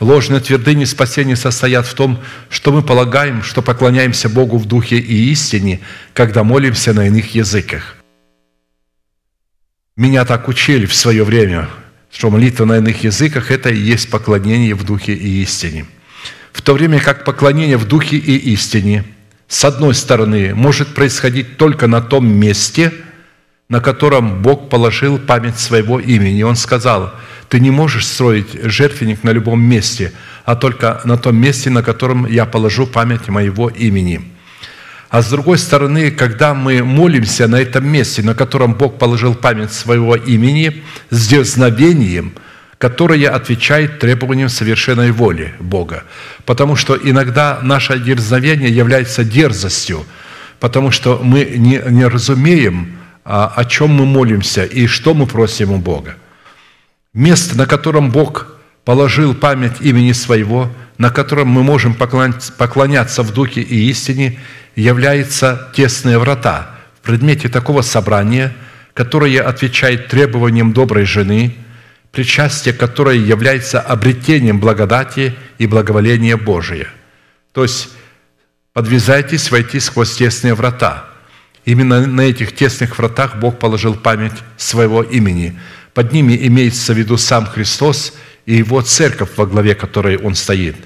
ложные 0.00 0.40
твердыни 0.40 0.84
спасения 0.84 1.36
состоят 1.36 1.86
в 1.86 1.94
том, 1.94 2.18
что 2.50 2.72
мы 2.72 2.82
полагаем, 2.82 3.42
что 3.42 3.62
поклоняемся 3.62 4.28
Богу 4.28 4.58
в 4.58 4.66
духе 4.66 4.98
и 4.98 5.30
истине, 5.30 5.80
когда 6.12 6.44
молимся 6.44 6.92
на 6.92 7.06
иных 7.06 7.34
языках. 7.34 7.96
Меня 9.96 10.26
так 10.26 10.46
учили 10.46 10.84
в 10.84 10.94
свое 10.94 11.24
время, 11.24 11.70
что 12.10 12.30
молитва 12.30 12.64
на 12.64 12.78
иных 12.78 13.04
языках– 13.04 13.50
это 13.52 13.70
и 13.70 13.78
есть 13.78 14.10
поклонение 14.10 14.74
в 14.74 14.84
духе 14.84 15.14
и 15.14 15.42
истине. 15.42 15.86
В 16.52 16.62
то 16.62 16.74
время 16.74 17.00
как 17.00 17.24
поклонение 17.24 17.76
в 17.76 17.86
духе 17.86 18.16
и 18.16 18.36
истине, 18.52 19.04
с 19.48 19.64
одной 19.64 19.94
стороны, 19.94 20.54
может 20.54 20.94
происходить 20.94 21.56
только 21.56 21.86
на 21.86 22.00
том 22.00 22.26
месте, 22.26 22.92
на 23.68 23.80
котором 23.80 24.42
Бог 24.42 24.68
положил 24.68 25.18
память 25.18 25.58
своего 25.58 26.00
имени. 26.00 26.42
Он 26.42 26.56
сказал, 26.56 27.14
ты 27.48 27.60
не 27.60 27.70
можешь 27.70 28.06
строить 28.06 28.48
жертвенник 28.64 29.22
на 29.22 29.30
любом 29.30 29.62
месте, 29.62 30.12
а 30.44 30.56
только 30.56 31.00
на 31.04 31.16
том 31.16 31.36
месте, 31.36 31.70
на 31.70 31.82
котором 31.82 32.26
я 32.26 32.46
положу 32.46 32.86
память 32.86 33.28
моего 33.28 33.68
имени– 33.68 34.22
а 35.10 35.22
с 35.22 35.28
другой 35.28 35.58
стороны, 35.58 36.12
когда 36.12 36.54
мы 36.54 36.84
молимся 36.84 37.48
на 37.48 37.56
этом 37.56 37.86
месте, 37.86 38.22
на 38.22 38.34
котором 38.36 38.74
Бог 38.74 38.96
положил 38.96 39.34
память 39.34 39.72
своего 39.72 40.14
имени, 40.14 40.84
с 41.10 41.26
дерзновением, 41.26 42.32
которое 42.78 43.28
отвечает 43.28 43.98
требованиям 43.98 44.48
совершенной 44.48 45.10
воли 45.10 45.52
Бога. 45.58 46.04
Потому 46.46 46.76
что 46.76 46.96
иногда 46.96 47.58
наше 47.60 47.98
дерзновение 47.98 48.70
является 48.70 49.24
дерзостью, 49.24 50.06
потому 50.60 50.92
что 50.92 51.20
мы 51.22 51.44
не, 51.44 51.82
не 51.88 52.06
разумеем, 52.06 52.96
а, 53.24 53.52
о 53.54 53.64
чем 53.64 53.90
мы 53.90 54.06
молимся 54.06 54.64
и 54.64 54.86
что 54.86 55.12
мы 55.14 55.26
просим 55.26 55.72
у 55.72 55.78
Бога. 55.78 56.14
Место, 57.12 57.58
на 57.58 57.66
котором 57.66 58.10
Бог 58.12 58.59
положил 58.84 59.34
память 59.34 59.80
имени 59.80 60.12
Своего, 60.12 60.70
на 60.98 61.10
котором 61.10 61.48
мы 61.48 61.62
можем 61.62 61.94
поклоняться 61.94 63.22
в 63.22 63.32
Духе 63.32 63.60
и 63.62 63.88
истине– 63.90 64.38
являются 64.74 65.70
тесные 65.74 66.18
врата 66.18 66.70
в 67.00 67.06
предмете 67.06 67.48
такого 67.48 67.82
собрания, 67.82 68.52
которое 68.94 69.42
отвечает 69.42 70.08
требованиям 70.08 70.72
доброй 70.72 71.04
жены, 71.04 71.54
причастие 72.12 72.74
которое 72.74 73.16
является 73.16 73.80
обретением 73.80 74.58
благодати 74.58 75.34
и 75.58 75.66
благоволения 75.66 76.36
Божия. 76.36 76.88
То 77.52 77.62
есть 77.62 77.90
подвязайтесь 78.72 79.50
войти 79.50 79.80
сквозь 79.80 80.16
тесные 80.16 80.54
врата. 80.54 81.04
Именно 81.64 82.06
на 82.06 82.22
этих 82.22 82.54
тесных 82.54 82.98
вратах 82.98 83.36
Бог 83.36 83.58
положил 83.58 83.94
память 83.94 84.32
своего 84.56 85.02
имени. 85.02 85.58
Под 85.94 86.12
ними 86.12 86.38
имеется 86.46 86.94
в 86.94 86.98
виду 86.98 87.16
сам 87.16 87.46
Христос 87.46 88.14
и 88.46 88.56
Его 88.56 88.82
церковь, 88.82 89.30
во 89.36 89.46
главе 89.46 89.74
которой 89.74 90.16
Он 90.16 90.34
стоит. 90.34 90.76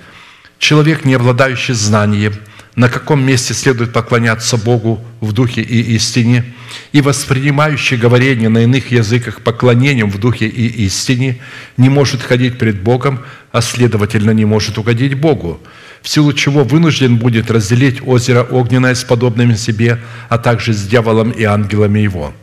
Человек, 0.59 1.05
не 1.05 1.14
обладающий 1.14 1.74
знанием– 1.74 2.34
на 2.76 2.88
каком 2.88 3.24
месте 3.24 3.55
следует 3.55 3.92
поклоняться 3.92 4.57
Богу 4.57 5.05
в 5.20 5.32
духе 5.32 5.62
и 5.62 5.94
истине, 5.94 6.44
и 6.92 7.00
воспринимающий 7.00 7.96
говорение 7.96 8.48
на 8.48 8.64
иных 8.64 8.90
языках 8.90 9.42
поклонением 9.42 10.11
в 10.11 10.18
духе 10.18 10.46
и 10.46 10.66
истине 10.84 11.38
не 11.76 11.88
может 11.88 12.22
ходить 12.22 12.59
пред 12.59 12.82
Богом, 12.82 13.20
а 13.52 13.62
следовательно 13.62 14.32
не 14.32 14.44
может 14.44 14.76
угодить 14.76 15.14
Богу, 15.14 15.61
в 16.02 16.09
силу 16.09 16.32
чего 16.32 16.64
вынужден 16.64 17.16
будет 17.16 17.50
разделить 17.50 18.02
озеро 18.05 18.42
огненное 18.42 18.96
с 18.96 19.05
подобными 19.05 19.55
себе, 19.55 20.00
а 20.28 20.38
также 20.38 20.72
с 20.72 20.82
дьяволом 20.82 21.30
и 21.30 21.44
ангелами 21.44 22.00
его. 22.00 22.34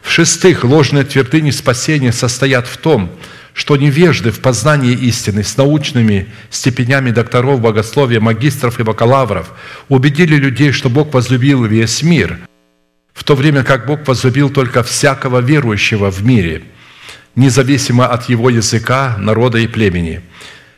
В-шестых, 0.00 0.64
ложные 0.64 1.04
твердыни 1.04 1.50
спасения 1.50 2.12
состоят 2.12 2.66
в 2.66 2.78
том, 2.78 3.10
что 3.56 3.78
невежды 3.78 4.30
в 4.32 4.40
познании 4.40 4.92
истины 4.92 5.42
с 5.42 5.56
научными 5.56 6.26
степенями 6.50 7.10
докторов 7.10 7.58
богословия, 7.62 8.20
магистров 8.20 8.78
и 8.78 8.82
бакалавров 8.82 9.50
убедили 9.88 10.36
людей, 10.36 10.72
что 10.72 10.90
Бог 10.90 11.14
возлюбил 11.14 11.64
весь 11.64 12.02
мир, 12.02 12.38
в 13.14 13.24
то 13.24 13.34
время 13.34 13.64
как 13.64 13.86
Бог 13.86 14.06
возлюбил 14.06 14.50
только 14.50 14.82
всякого 14.82 15.40
верующего 15.40 16.10
в 16.10 16.22
мире, 16.22 16.64
независимо 17.34 18.06
от 18.06 18.28
его 18.28 18.50
языка, 18.50 19.16
народа 19.18 19.56
и 19.56 19.66
племени. 19.66 20.20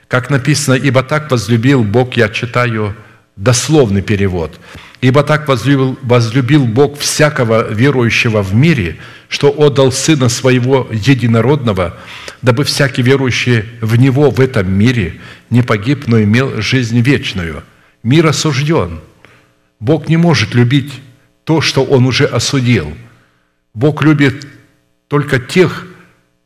Как 0.07 0.31
написано, 0.31 0.75
«Ибо 0.75 1.03
так 1.03 1.33
возлюбил 1.33 1.83
Бог», 1.83 2.17
я 2.17 2.29
читаю 2.29 2.95
дословный 3.39 4.03
перевод– 4.03 4.61
Ибо 5.01 5.23
так 5.23 5.47
возлюбил, 5.47 5.97
возлюбил 6.03 6.67
Бог 6.67 6.99
всякого 6.99 7.73
верующего 7.73 8.43
в 8.43 8.53
мире, 8.55 8.97
что 9.29 9.49
отдал 9.51 9.93
Сына 9.93 10.29
Своего 10.29 10.89
Единородного, 10.91 11.97
дабы 12.43 12.65
всякий 12.65 13.03
верующий 13.03 13.65
в 13.81 13.95
Него 13.97 14.31
в 14.31 14.41
этом 14.41 14.73
мире 14.73 15.21
не 15.51 15.63
погиб, 15.63 16.09
но 16.09 16.21
имел 16.21 16.61
жизнь 16.61 17.01
вечную. 17.01 17.63
Мир 18.03 18.27
осужден. 18.27 19.01
Бог 19.79 20.09
не 20.09 20.17
может 20.17 20.55
любить 20.55 20.93
то, 21.45 21.61
что 21.61 21.85
Он 21.85 22.07
уже 22.07 22.25
осудил. 22.25 22.93
Бог 23.75 24.03
любит 24.03 24.49
только 25.07 25.39
тех, 25.39 25.87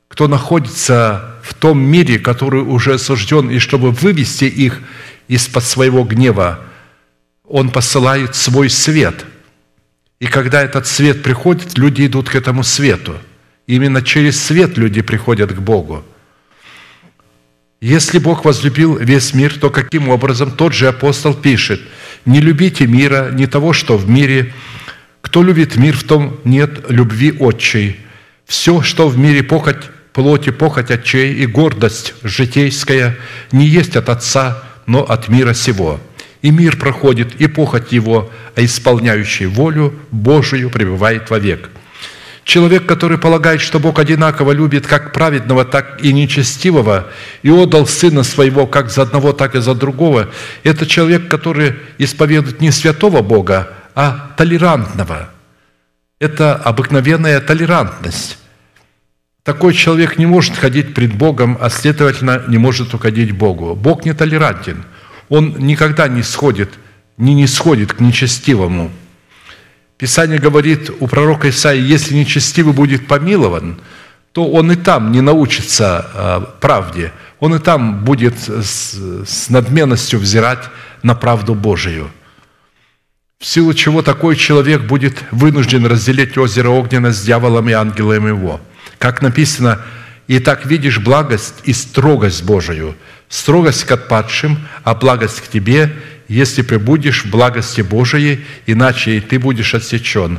кто 0.08 0.28
находится 0.28 1.36
в 1.42 1.54
том 1.54 1.80
мире, 1.80 2.18
который 2.18 2.60
уже 2.60 2.94
осужден, 2.94 3.50
и 3.50 3.58
чтобы 3.58 3.92
вывести 3.92 4.44
их 4.44 4.82
из-под 5.28 5.64
своего 5.64 6.04
гнева– 6.04 6.60
он 7.52 7.68
посылает 7.68 8.34
свой 8.34 8.70
свет. 8.70 9.26
И 10.20 10.26
когда 10.26 10.62
этот 10.62 10.86
свет 10.86 11.22
приходит, 11.22 11.76
люди 11.76 12.06
идут 12.06 12.30
к 12.30 12.34
этому 12.34 12.64
свету. 12.64 13.18
Именно 13.66 14.00
через 14.00 14.42
свет 14.42 14.78
люди 14.78 15.02
приходят 15.02 15.52
к 15.52 15.58
Богу. 15.60 16.02
Если 17.82 18.18
Бог 18.18 18.46
возлюбил 18.46 18.96
весь 18.96 19.34
мир, 19.34 19.58
то 19.58 19.68
каким 19.68 20.08
образом 20.08 20.52
тот 20.52 20.72
же 20.72 20.88
апостол 20.88 21.34
пишет, 21.34 21.82
«Не 22.24 22.40
любите 22.40 22.86
мира, 22.86 23.30
не 23.30 23.46
того, 23.46 23.74
что 23.74 23.98
в 23.98 24.08
мире. 24.08 24.54
Кто 25.20 25.42
любит 25.42 25.76
мир, 25.76 25.94
в 25.94 26.04
том 26.04 26.40
нет 26.44 26.86
любви 26.88 27.36
отчей. 27.38 28.00
Все, 28.46 28.80
что 28.80 29.08
в 29.08 29.18
мире 29.18 29.42
похоть 29.42 29.90
плоти, 30.14 30.50
похоть 30.50 30.90
отчей 30.90 31.34
и 31.34 31.46
гордость 31.46 32.14
житейская, 32.22 33.18
не 33.50 33.66
есть 33.66 33.94
от 33.96 34.08
Отца, 34.08 34.62
но 34.86 35.02
от 35.02 35.28
мира 35.28 35.52
сего» 35.52 36.00
и 36.42 36.50
мир 36.50 36.76
проходит, 36.76 37.40
и 37.40 37.46
похоть 37.46 37.92
его, 37.92 38.30
а 38.54 38.64
исполняющий 38.64 39.46
волю 39.46 39.94
Божию 40.10 40.70
пребывает 40.70 41.30
вовек». 41.30 41.70
Человек, 42.44 42.86
который 42.86 43.18
полагает, 43.18 43.60
что 43.60 43.78
Бог 43.78 44.00
одинаково 44.00 44.50
любит 44.50 44.86
как 44.86 45.12
праведного, 45.12 45.64
так 45.64 46.02
и 46.02 46.12
нечестивого, 46.12 47.06
и 47.42 47.50
отдал 47.50 47.86
Сына 47.86 48.24
Своего 48.24 48.66
как 48.66 48.90
за 48.90 49.02
одного, 49.02 49.32
так 49.32 49.54
и 49.54 49.60
за 49.60 49.74
другого, 49.74 50.28
это 50.64 50.84
человек, 50.84 51.28
который 51.28 51.76
исповедует 51.98 52.60
не 52.60 52.72
святого 52.72 53.22
Бога, 53.22 53.68
а 53.94 54.32
толерантного. 54.36 55.30
Это 56.18 56.56
обыкновенная 56.56 57.40
толерантность. 57.40 58.38
Такой 59.44 59.72
человек 59.74 60.18
не 60.18 60.26
может 60.26 60.56
ходить 60.56 60.94
пред 60.94 61.14
Богом, 61.14 61.58
а 61.60 61.70
следовательно 61.70 62.42
не 62.48 62.58
может 62.58 62.92
уходить 62.92 63.32
Богу. 63.32 63.76
Бог 63.76 64.04
не 64.04 64.14
толерантен– 64.14 64.84
он 65.32 65.54
никогда 65.60 66.08
не 66.08 66.22
сходит, 66.22 66.68
не 67.16 67.32
не 67.32 67.46
сходит 67.46 67.94
к 67.94 68.00
нечестивому. 68.00 68.90
Писание 69.96 70.38
говорит 70.38 70.90
у 71.00 71.06
пророка 71.06 71.48
Исаии, 71.48 71.80
если 71.80 72.14
нечестивый 72.14 72.74
будет 72.74 73.06
помилован, 73.06 73.80
то 74.32 74.46
он 74.50 74.70
и 74.72 74.76
там 74.76 75.10
не 75.10 75.22
научится 75.22 76.06
а, 76.12 76.40
правде, 76.60 77.12
он 77.40 77.54
и 77.54 77.58
там 77.58 78.04
будет 78.04 78.34
с, 78.46 79.48
надменностью 79.48 80.18
взирать 80.18 80.68
на 81.02 81.14
правду 81.14 81.54
Божию. 81.54 82.10
В 83.38 83.46
силу 83.46 83.72
чего 83.72 84.02
такой 84.02 84.36
человек 84.36 84.82
будет 84.82 85.24
вынужден 85.30 85.86
разделить 85.86 86.36
озеро 86.36 86.68
огненно 86.68 87.10
с 87.10 87.22
дьяволом 87.22 87.70
и 87.70 87.72
ангелом 87.72 88.26
его– 88.26 88.60
Как 88.98 89.22
написано, 89.22 89.80
«И 90.28 90.38
так 90.40 90.66
видишь 90.66 90.98
благость 90.98 91.54
и 91.64 91.72
строгость 91.72 92.44
Божию, 92.44 92.94
строгость 93.32 93.84
к 93.84 93.90
отпадшим, 93.90 94.58
а 94.84 94.94
благость 94.94 95.40
к 95.40 95.48
тебе, 95.48 95.92
если 96.28 96.62
пребудешь 96.62 97.24
в 97.24 97.30
благости 97.30 97.80
Божией, 97.80 98.44
иначе 98.66 99.16
и 99.16 99.20
ты 99.20 99.38
будешь 99.38 99.74
отсечен». 99.74 100.38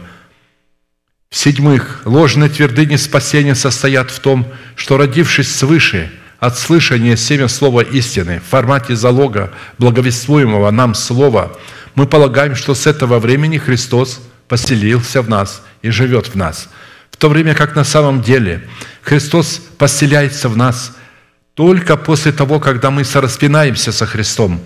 В-седьмых, 1.29 2.03
ложные 2.05 2.49
твердыни 2.49 2.95
спасения 2.95 3.55
состоят 3.55 4.11
в 4.11 4.19
том, 4.19 4.47
что, 4.75 4.97
родившись 4.97 5.53
свыше– 5.53 6.11
от 6.43 6.59
слышания 6.59 7.15
семя 7.15 7.47
слова 7.47 7.79
истины 7.79 8.41
в 8.45 8.49
формате 8.49 8.97
залога 8.97 9.53
благовествуемого 9.77 10.71
нам 10.71 10.93
слова, 10.93 11.57
мы 11.95 12.05
полагаем, 12.05 12.53
что 12.57 12.75
с 12.75 12.85
этого 12.85 13.19
времени 13.19 13.57
Христос 13.57 14.19
поселился 14.49 15.21
в 15.21 15.29
нас 15.29 15.63
и 15.81 15.89
живет 15.89 16.27
в 16.27 16.35
нас. 16.35 16.67
В 17.11 17.15
то 17.15 17.29
время 17.29 17.55
как 17.55 17.77
на 17.77 17.85
самом 17.85 18.21
деле 18.21 18.67
Христос 19.03 19.61
поселяется 19.77 20.49
в 20.49 20.57
нас 20.57 20.97
только 21.55 21.97
после 21.97 22.31
того, 22.31 22.59
когда 22.59 22.91
мы 22.91 23.03
сораспинаемся 23.03 23.91
со 23.91 24.05
Христом, 24.05 24.59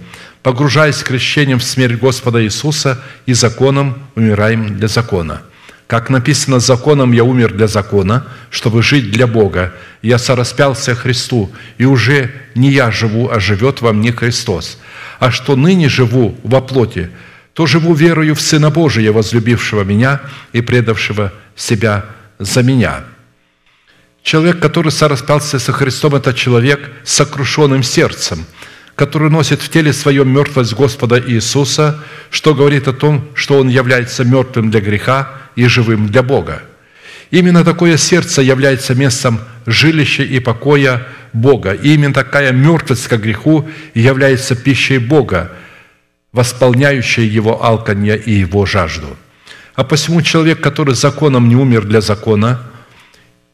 погружаясь 0.44 1.04
крещением 1.04 1.60
в 1.60 1.64
смерть 1.64 2.00
Господа 2.00 2.44
Иисуса 2.44 3.02
и 3.26 3.34
законом 3.34 4.08
умираем 4.16 4.78
для 4.78 4.88
закона– 4.88 5.42
как 5.88 6.10
написано, 6.10 6.60
законом 6.60 7.14
я 7.14 7.24
умер 7.24 7.54
для 7.54 7.68
закона, 7.68 8.28
чтобы 8.50 8.84
жить 8.84 9.10
для 9.10 9.26
Бога. 9.26 9.74
Я 10.02 10.18
сораспялся 10.18 10.94
Христу, 10.94 11.50
и 11.78 11.86
уже 11.86 12.32
не 12.56 12.72
я 12.72 12.92
живу, 12.92 13.30
а 13.32 13.40
живет 13.40 13.82
во 13.82 13.94
мне 13.94 14.12
Христос. 14.12 14.80
А 15.20 15.32
что 15.32 15.56
ныне 15.56 15.88
живу 15.88 16.38
во 16.44 16.60
плоти, 16.60 17.10
то 17.54 17.66
живу 17.66 17.94
верою 17.94 18.36
в 18.36 18.42
Сына 18.42 18.70
Божия, 18.70 19.14
возлюбившего 19.14 19.84
меня 19.84 20.20
и 20.52 20.62
предавшего 20.62 21.32
себя 21.56 22.06
за 22.38 22.64
меня». 22.64 23.04
Человек, 24.28 24.59
который 24.59 24.91
сораспялся 24.91 25.57
со 25.57 25.71
Христом, 25.71 26.13
это 26.15 26.34
человек 26.34 26.91
с 27.05 27.13
сокрушенным 27.13 27.82
сердцем– 27.82 28.45
который 28.95 29.30
носит 29.30 29.61
в 29.61 29.69
теле 29.69 29.93
своем 29.93 30.28
мертвость 30.28 30.73
Господа 30.73 31.21
Иисуса, 31.23 31.99
что 32.32 32.55
говорит 32.55 32.88
о 32.88 32.93
том, 32.93 33.28
что 33.36 33.59
Он 33.59 33.69
является 33.69 34.23
мертвым 34.25 34.71
для 34.71 34.82
греха 34.82 35.34
и 35.55 35.67
живым 35.67 36.07
для 36.07 36.23
Бога. 36.23 36.63
Именно 37.30 37.63
такое 37.63 37.95
сердце 37.97 38.41
является 38.41 38.95
местом 38.95 39.39
жилища 39.67 40.23
и 40.23 40.39
покоя 40.39 41.05
Бога. 41.32 41.73
И 41.73 41.93
именно 41.93 42.13
такая 42.13 42.51
мертвость 42.51 43.07
к 43.07 43.15
греху 43.17 43.69
является 43.93 44.55
пищей 44.55 44.97
Бога, 44.97 45.51
восполняющей 46.34 47.28
его 47.28 47.63
алканье 47.63 48.17
и 48.17 48.32
его 48.32 48.65
жажду. 48.65 49.15
А 49.75 49.84
посему 49.84 50.23
человек, 50.23 50.59
который 50.59 50.95
законом 50.95 51.47
не 51.47 51.55
умер 51.55 51.86
для 51.86 52.01
закона– 52.01 52.63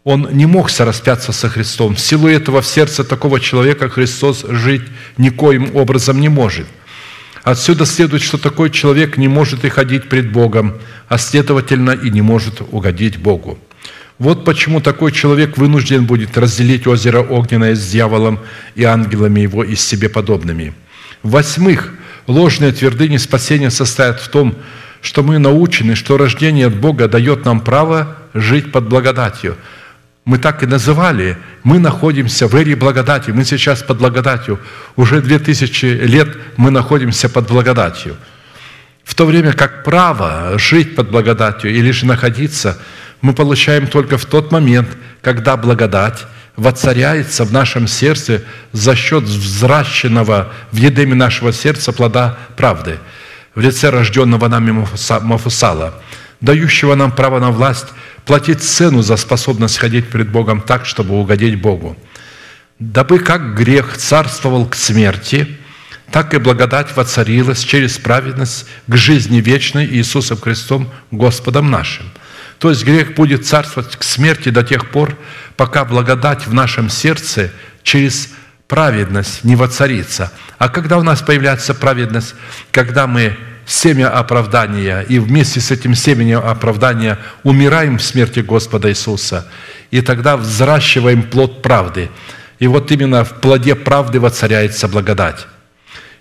он 0.03 0.27
не 0.33 0.45
мог 0.45 0.69
сораспяться 0.69 1.31
со 1.31 1.49
Христом. 1.49 1.95
В 1.95 1.99
силу 1.99 2.27
этого 2.27 2.61
в 2.61 2.67
сердце 2.67 3.03
такого 3.03 3.39
человека 3.39 3.89
Христос 3.89 4.45
жить 4.47 4.83
никоим 5.17 5.75
образом 5.75 6.19
не 6.19 6.29
может. 6.29 6.67
Отсюда 7.43 7.85
следует, 7.85 8.21
что 8.21 8.37
такой 8.37 8.69
человек 8.69 9.17
не 9.17 9.27
может 9.27 9.65
и 9.65 9.69
ходить 9.69 10.09
пред 10.09 10.31
Богом, 10.31 10.75
а 11.07 11.17
следовательно 11.17 11.91
и 11.91 12.09
не 12.09 12.21
может 12.21 12.61
угодить 12.61 13.17
Богу. 13.17 13.57
Вот 14.19 14.45
почему 14.45 14.79
такой 14.79 15.11
человек 15.11 15.57
вынужден 15.57 16.05
будет 16.05 16.37
разделить 16.37 16.87
озеро 16.87 17.21
огненное 17.21 17.75
с 17.75 17.89
дьяволом 17.89 18.39
и 18.75 18.83
ангелами 18.83 19.41
его 19.41 19.63
и 19.63 19.75
с 19.75 19.85
себе 19.85 20.07
подобными. 20.07 20.73
Восьмых, 21.23 21.93
ложные 22.27 22.71
твердыни 22.71 23.17
спасения 23.17 23.71
состоят 23.71 24.21
в 24.21 24.27
том, 24.29 24.55
что 25.01 25.23
мы 25.23 25.39
научены, 25.39 25.95
что 25.95 26.17
рождение 26.17 26.67
от 26.67 26.75
Бога 26.75 27.07
дает 27.07 27.43
нам 27.43 27.61
право 27.61 28.17
жить 28.33 28.71
под 28.73 28.89
благодатью– 28.89 29.55
мы 30.25 30.37
так 30.37 30.63
и 30.63 30.65
называли, 30.65 31.37
мы 31.63 31.79
находимся 31.79 32.47
в 32.47 32.55
эре 32.55 32.75
благодати, 32.75 33.31
мы 33.31 33.43
сейчас 33.43 33.83
под 33.83 33.97
благодатью. 33.97 34.59
Уже 34.95 35.21
две 35.21 35.37
тысячи 35.37 35.85
лет 35.85 36.37
мы 36.55 36.71
находимся 36.71 37.29
под 37.29 37.47
благодатью. 37.47 38.15
В 39.03 39.15
то 39.15 39.25
время 39.25 39.53
как 39.53 39.83
право 39.83 40.57
жить 40.57 40.95
под 40.95 41.11
благодатью 41.11 41.71
или 41.71 41.91
же 41.91 42.05
находиться 42.05 42.79
мы 43.21 43.33
получаем 43.33 43.87
только 43.87 44.17
в 44.17 44.25
тот 44.25 44.51
момент, 44.51 44.87
когда 45.21 45.57
благодать 45.57 46.25
воцаряется 46.55 47.43
в 47.43 47.51
нашем 47.51 47.87
сердце 47.87 48.43
за 48.71 48.95
счет 48.95 49.23
взращенного 49.23 50.53
в 50.71 50.77
едеме 50.77 51.15
нашего 51.15 51.51
сердца 51.51 51.91
плода 51.91 52.37
правды 52.55 52.99
в 53.55 53.59
лице 53.59 53.89
рожденного 53.89 54.47
нами 54.47 54.85
Мафусала, 55.21 55.93
дающего 56.41 56.95
нам 56.95 57.11
право 57.11 57.39
на 57.39 57.51
власть 57.51 57.87
платить 58.25 58.63
цену 58.63 59.01
за 59.01 59.17
способность 59.17 59.77
ходить 59.77 60.09
перед 60.09 60.29
Богом 60.29 60.61
так, 60.61 60.85
чтобы 60.85 61.15
угодить 61.15 61.61
Богу. 61.61 61.97
Дабы 62.79 63.19
как 63.19 63.55
грех 63.55 63.97
царствовал 63.97 64.65
к 64.67 64.75
смерти, 64.75 65.57
так 66.11 66.33
и 66.33 66.37
благодать 66.37 66.95
воцарилась 66.95 67.63
через 67.63 67.97
праведность 67.97 68.67
к 68.87 68.95
жизни 68.95 69.41
вечной 69.41 69.85
Иисусом 69.85 70.37
Христом, 70.37 70.89
Господом 71.11 71.71
нашим. 71.71 72.05
То 72.59 72.69
есть 72.69 72.85
грех 72.85 73.15
будет 73.15 73.45
царствовать 73.45 73.95
к 73.95 74.03
смерти 74.03 74.49
до 74.49 74.63
тех 74.63 74.89
пор, 74.89 75.17
пока 75.57 75.85
благодать 75.85 76.47
в 76.47 76.53
нашем 76.53 76.89
сердце 76.89 77.51
через 77.83 78.29
праведность 78.67 79.43
не 79.43 79.55
воцарится. 79.55 80.31
А 80.57 80.69
когда 80.69 80.97
у 80.97 81.03
нас 81.03 81.21
появляется 81.21 81.73
праведность? 81.73 82.35
Когда 82.71 83.07
мы 83.07 83.37
семя 83.65 84.09
оправдания, 84.09 85.01
и 85.01 85.19
вместе 85.19 85.59
с 85.59 85.71
этим 85.71 85.95
семенем 85.95 86.39
оправдания 86.39 87.19
умираем 87.43 87.97
в 87.97 88.03
смерти 88.03 88.39
Господа 88.39 88.89
Иисуса, 88.89 89.47
и 89.91 90.01
тогда 90.01 90.37
взращиваем 90.37 91.23
плод 91.23 91.61
правды. 91.61 92.09
И 92.59 92.67
вот 92.67 92.91
именно 92.91 93.23
в 93.23 93.41
плоде 93.41 93.75
правды 93.75 94.19
воцаряется 94.19 94.87
благодать. 94.87 95.47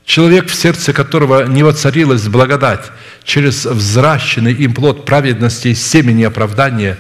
Человек, 0.05 0.49
в 0.49 0.55
сердце 0.55 0.93
которого 0.93 1.45
не 1.45 1.63
воцарилась 1.63 2.27
благодать, 2.27 2.91
через 3.25 3.65
взращенный 3.65 4.53
им 4.53 4.75
плод 4.75 5.05
праведности 5.05 5.75
семени 5.75 6.25
оправдания 6.25 6.99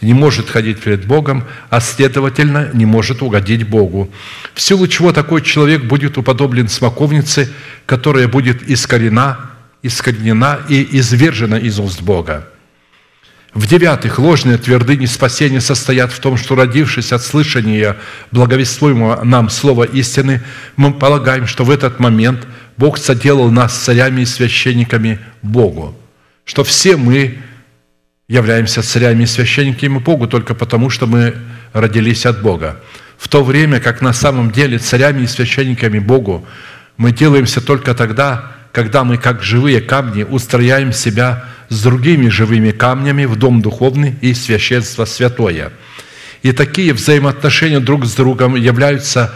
не 0.00 0.14
может 0.14 0.48
ходить 0.48 0.80
перед 0.80 1.06
Богом, 1.06 1.44
а 1.68 1.80
следовательно 1.80 2.70
не 2.72 2.86
может 2.86 3.22
угодить 3.22 3.68
Богу. 3.68 4.10
В 4.54 4.60
силу 4.60 4.88
чего 4.88 5.12
такой 5.12 5.42
человек 5.42 5.84
будет 5.84 6.18
уподоблен 6.18 6.68
смоковнице, 6.68 7.50
которая 7.86 8.26
будет 8.26 8.68
искорена 8.68 9.50
искоренена 9.82 10.60
и 10.68 10.98
извержена 10.98 11.58
из 11.58 11.78
уст 11.78 12.02
Бога. 12.02 12.46
В-девятых, 13.52 14.20
ложные 14.20 14.58
твердыни 14.58 15.06
спасения 15.06 15.60
состоят 15.60 16.12
в 16.12 16.20
том, 16.20 16.36
что, 16.36 16.54
родившись 16.54 17.12
от 17.12 17.22
слышания 17.22 17.96
благовествуемого 18.30 19.24
нам 19.24 19.48
слова 19.48 19.84
истины, 19.84 20.42
мы 20.76 20.92
полагаем, 20.92 21.48
что 21.48 21.64
в 21.64 21.70
этот 21.70 21.98
момент 21.98 22.46
Бог 22.76 22.96
соделал 22.96 23.50
нас 23.50 23.74
царями 23.74 24.20
и 24.20 24.26
священниками 24.26 25.18
Богу, 25.42 25.96
что 26.44 26.62
все 26.62 26.96
мы 26.96 27.38
являемся 28.28 28.82
царями 28.82 29.24
и 29.24 29.26
священниками 29.26 29.98
Богу 29.98 30.28
только 30.28 30.54
потому, 30.54 30.88
что 30.88 31.06
мы 31.06 31.34
родились 31.72 32.26
от 32.26 32.42
Бога. 32.42 32.80
В 33.18 33.28
то 33.28 33.42
время 33.42 33.80
как 33.80 34.00
на 34.00 34.12
самом 34.12 34.52
деле 34.52 34.78
царями 34.78 35.22
и 35.22 35.26
священниками 35.26 35.98
Богу 35.98 36.46
мы 36.96 37.10
делаемся 37.10 37.60
только 37.60 37.94
тогда, 37.94 38.52
когда 38.72 39.04
мы, 39.04 39.18
как 39.18 39.42
живые 39.42 39.80
камни, 39.80 40.22
устрояем 40.22 40.92
себя 40.92 41.44
с 41.68 41.82
другими 41.82 42.28
живыми 42.28 42.70
камнями 42.70 43.24
в 43.24 43.36
дом 43.36 43.62
духовный 43.62 44.16
и 44.20 44.34
священство 44.34 45.04
святое. 45.04 45.72
И 46.42 46.52
такие 46.52 46.94
взаимоотношения 46.94 47.80
друг 47.80 48.06
с 48.06 48.14
другом 48.14 48.54
являются 48.54 49.34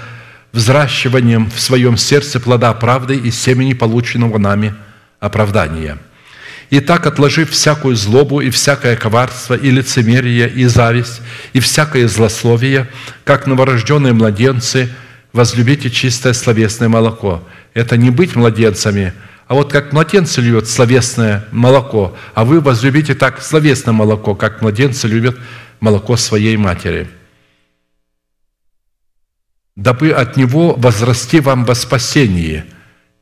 взращиванием 0.52 1.50
в 1.50 1.60
своем 1.60 1.96
сердце 1.96 2.40
плода 2.40 2.72
правды 2.74 3.16
и 3.16 3.30
семени 3.30 3.74
полученного 3.74 4.38
нами 4.38 4.74
оправдания. 5.20 5.98
Итак, 6.70 7.06
отложив 7.06 7.50
всякую 7.50 7.94
злобу 7.94 8.40
и 8.40 8.50
всякое 8.50 8.96
коварство, 8.96 9.54
и 9.54 9.70
лицемерие, 9.70 10.48
и 10.48 10.64
зависть, 10.64 11.20
и 11.52 11.60
всякое 11.60 12.08
злословие, 12.08 12.88
как 13.24 13.46
новорожденные 13.46 14.12
младенцы, 14.12 14.90
возлюбите 15.32 15.90
чистое 15.90 16.32
словесное 16.32 16.88
молоко– 16.88 17.46
это 17.74 17.96
не 17.96 18.10
быть 18.10 18.36
младенцами, 18.36 19.12
а 19.46 19.54
вот 19.54 19.70
как 19.70 19.92
младенцы 19.92 20.40
любят 20.40 20.68
словесное 20.68 21.46
молоко, 21.52 22.16
а 22.34 22.44
вы 22.44 22.60
возлюбите 22.60 23.14
так 23.14 23.42
словесное 23.42 23.92
молоко, 23.92 24.34
как 24.34 24.62
младенцы 24.62 25.06
любят 25.06 25.36
молоко 25.80 26.16
своей 26.16 26.56
матери. 26.56 27.08
Дабы 29.76 30.12
от 30.12 30.36
него 30.36 30.74
возрасти 30.74 31.40
вам 31.40 31.64
во 31.64 31.74
спасении. 31.74 32.64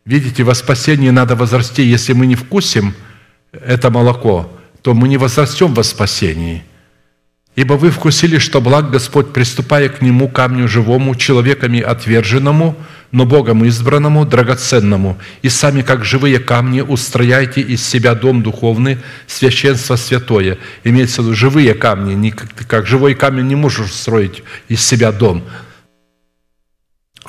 Видите, 0.04 0.44
во 0.44 0.54
спасении 0.54 1.10
надо 1.10 1.34
возрасти. 1.34 1.82
Если 1.82 2.12
мы 2.12 2.26
не 2.26 2.34
вкусим 2.34 2.94
это 3.52 3.90
молоко, 3.90 4.52
то 4.82 4.92
мы 4.92 5.08
не 5.08 5.16
возрастем 5.16 5.72
во 5.72 5.82
спасении. 5.82 6.62
Ибо 7.54 7.74
вы 7.74 7.90
вкусили, 7.90 8.38
что 8.38 8.62
благ 8.62 8.90
Господь, 8.90 9.32
приступая 9.32 9.90
к 9.90 10.00
Нему, 10.00 10.28
камню 10.28 10.68
живому, 10.68 11.14
человеками 11.14 11.80
отверженному, 11.80 12.76
но 13.10 13.26
Богом 13.26 13.62
избранному, 13.66 14.24
драгоценному, 14.24 15.18
и 15.42 15.50
сами, 15.50 15.82
как 15.82 16.02
живые 16.02 16.38
камни, 16.38 16.80
устрояйте 16.80 17.60
из 17.60 17.86
себя 17.86 18.14
дом 18.14 18.42
духовный, 18.42 18.98
священство 19.26 19.96
святое. 19.96 20.56
Имеется 20.82 21.20
в 21.20 21.26
виду 21.26 21.36
живые 21.36 21.74
камни, 21.74 22.14
не 22.14 22.30
как, 22.30 22.86
живой 22.86 23.14
камень 23.14 23.48
не 23.48 23.54
можешь 23.54 23.92
строить 23.92 24.42
из 24.68 24.82
себя 24.82 25.12
дом. 25.12 25.44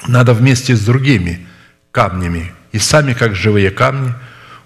Надо 0.07 0.33
вместе 0.33 0.73
с 0.73 0.85
другими 0.85 1.45
камнями, 1.91 2.53
и 2.71 2.79
сами, 2.79 3.11
как 3.11 3.35
живые 3.35 3.71
камни, 3.71 4.13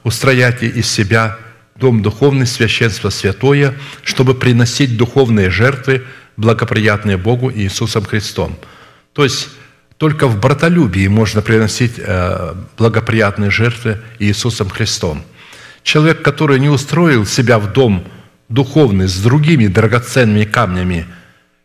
устрояйте 0.03 0.67
из 0.67 0.87
себя 0.87 1.39
дом 1.79 2.01
духовный, 2.01 2.47
священство 2.47 3.09
святое, 3.09 3.75
чтобы 4.03 4.33
приносить 4.35 4.97
духовные 4.97 5.49
жертвы, 5.49 6.03
благоприятные 6.37 7.17
Богу 7.17 7.49
и 7.49 7.61
Иисусом 7.63 8.03
Христом. 8.03 8.57
То 9.13 9.23
есть 9.23 9.49
только 9.97 10.27
в 10.27 10.39
братолюбии 10.39 11.07
можно 11.07 11.41
приносить 11.41 11.93
э, 11.97 12.53
благоприятные 12.77 13.49
жертвы 13.49 13.99
Иисусом 14.19 14.69
Христом. 14.69 15.23
Человек, 15.81 16.21
который 16.21 16.59
не 16.59 16.69
устроил 16.69 17.25
себя 17.25 17.57
в 17.57 17.73
дом 17.73 18.03
духовный 18.49 19.07
с 19.07 19.17
другими 19.17 19.67
драгоценными 19.67 20.45
камнями, 20.45 21.05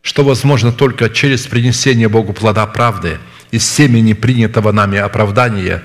что 0.01 0.23
возможно 0.23 0.71
только 0.71 1.09
через 1.09 1.45
принесение 1.45 2.09
Богу 2.09 2.33
плода 2.33 2.65
правды 2.65 3.19
из 3.51 3.69
семени 3.69 4.13
принятого 4.13 4.71
нами 4.71 4.97
оправдания, 4.97 5.83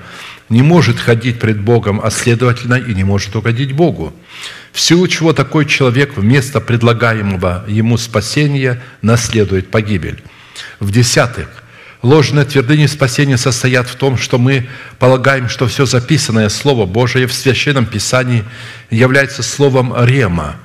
не 0.49 0.61
может 0.61 0.99
ходить 0.99 1.39
пред 1.39 1.61
Богом, 1.61 2.01
а 2.03 2.09
следовательно 2.09 2.75
и 2.75 2.93
не 2.93 3.03
может 3.03 3.35
угодить 3.35 3.73
Богу. 3.73 4.13
В 4.71 4.79
силу 4.79 5.07
чего 5.07 5.33
такой 5.33 5.65
человек 5.65 6.17
вместо 6.17 6.59
предлагаемого 6.59 7.65
ему 7.67 7.97
спасения 7.97 8.81
наследует 9.01 9.69
погибель. 9.71 10.23
В-десятых, 10.79 11.47
ложные 12.01 12.45
твердыни 12.45 12.87
спасения 12.87 13.37
состоят 13.37 13.87
в 13.87 13.95
том, 13.95 14.17
что 14.17 14.37
мы 14.37 14.67
полагаем, 14.97 15.49
что 15.49 15.67
все 15.67 15.85
записанное 15.85 16.49
Слово 16.49 16.85
Божие 16.85 17.27
в 17.27 17.33
Священном 17.33 17.85
Писании 17.85 18.43
является 18.89 19.43
словом 19.43 19.93
«рема», 20.05 20.55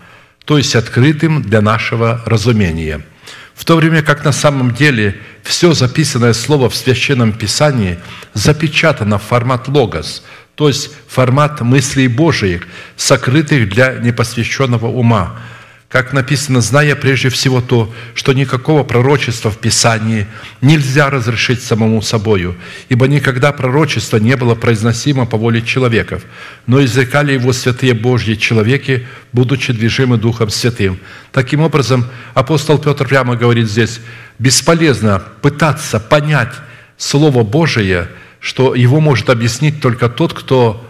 то 0.45 0.59
есть 0.59 0.77
открытым 0.77 1.43
для 1.43 1.61
нашего 1.61 2.23
разумения– 2.27 3.01
в 3.55 3.65
то 3.65 3.77
время 3.77 4.03
как 4.03 4.25
на 4.25 4.33
самом 4.33 4.73
деле 4.73 5.21
все 5.43 5.73
записанное 5.73 6.33
слово 6.33 6.69
в 6.69 6.77
Священном 6.77 7.33
Писании 7.33 7.99
запечатано 8.35 9.19
в 9.19 9.23
формат 9.23 9.69
логос, 9.69 10.25
то 10.55 10.69
есть 10.69 10.91
формат 11.09 11.61
мыслей 11.61 12.09
Божиих, 12.09 12.67
сокрытых 12.97 13.69
для 13.69 13.95
непосвященного 13.95 14.87
ума– 14.87 15.37
как 15.89 16.13
написано, 16.13 16.61
зная 16.61 16.97
прежде 16.97 17.29
всего 17.29 17.61
то, 17.61 17.93
что 18.15 18.33
никакого 18.33 18.83
пророчества 18.83 19.51
в 19.51 19.59
Писании 19.59 20.27
нельзя 20.61 21.09
разрешить 21.09 21.63
самому 21.63 22.03
собою, 22.03 22.57
ибо 22.89 23.07
никогда 23.07 23.53
пророчество 23.53 24.17
не 24.17 24.35
было 24.37 24.57
произносимо 24.57 25.25
по 25.25 25.37
воле 25.37 25.63
человеков, 25.63 26.23
но 26.67 26.85
изрекали 26.85 27.35
его 27.35 27.53
святые 27.53 27.95
Божьи 27.95 28.35
человеки, 28.35 29.07
будучи 29.33 29.73
движимы 29.73 30.17
Духом 30.17 30.51
Святым. 30.51 30.99
Таким 31.31 31.61
образом, 31.61 32.07
апостол 32.35 32.79
Петр 32.79 33.07
прямо 33.07 33.37
говорит 33.37 33.71
здесь, 33.71 34.01
бесполезно 34.41 35.23
пытаться 35.43 36.01
понять 36.01 36.55
Слово 36.97 37.45
Божие, 37.45 38.09
что 38.41 38.75
его 38.75 39.01
может 39.01 39.31
объяснить 39.31 39.81
только 39.81 40.09
тот, 40.09 40.33
кто 40.33 40.85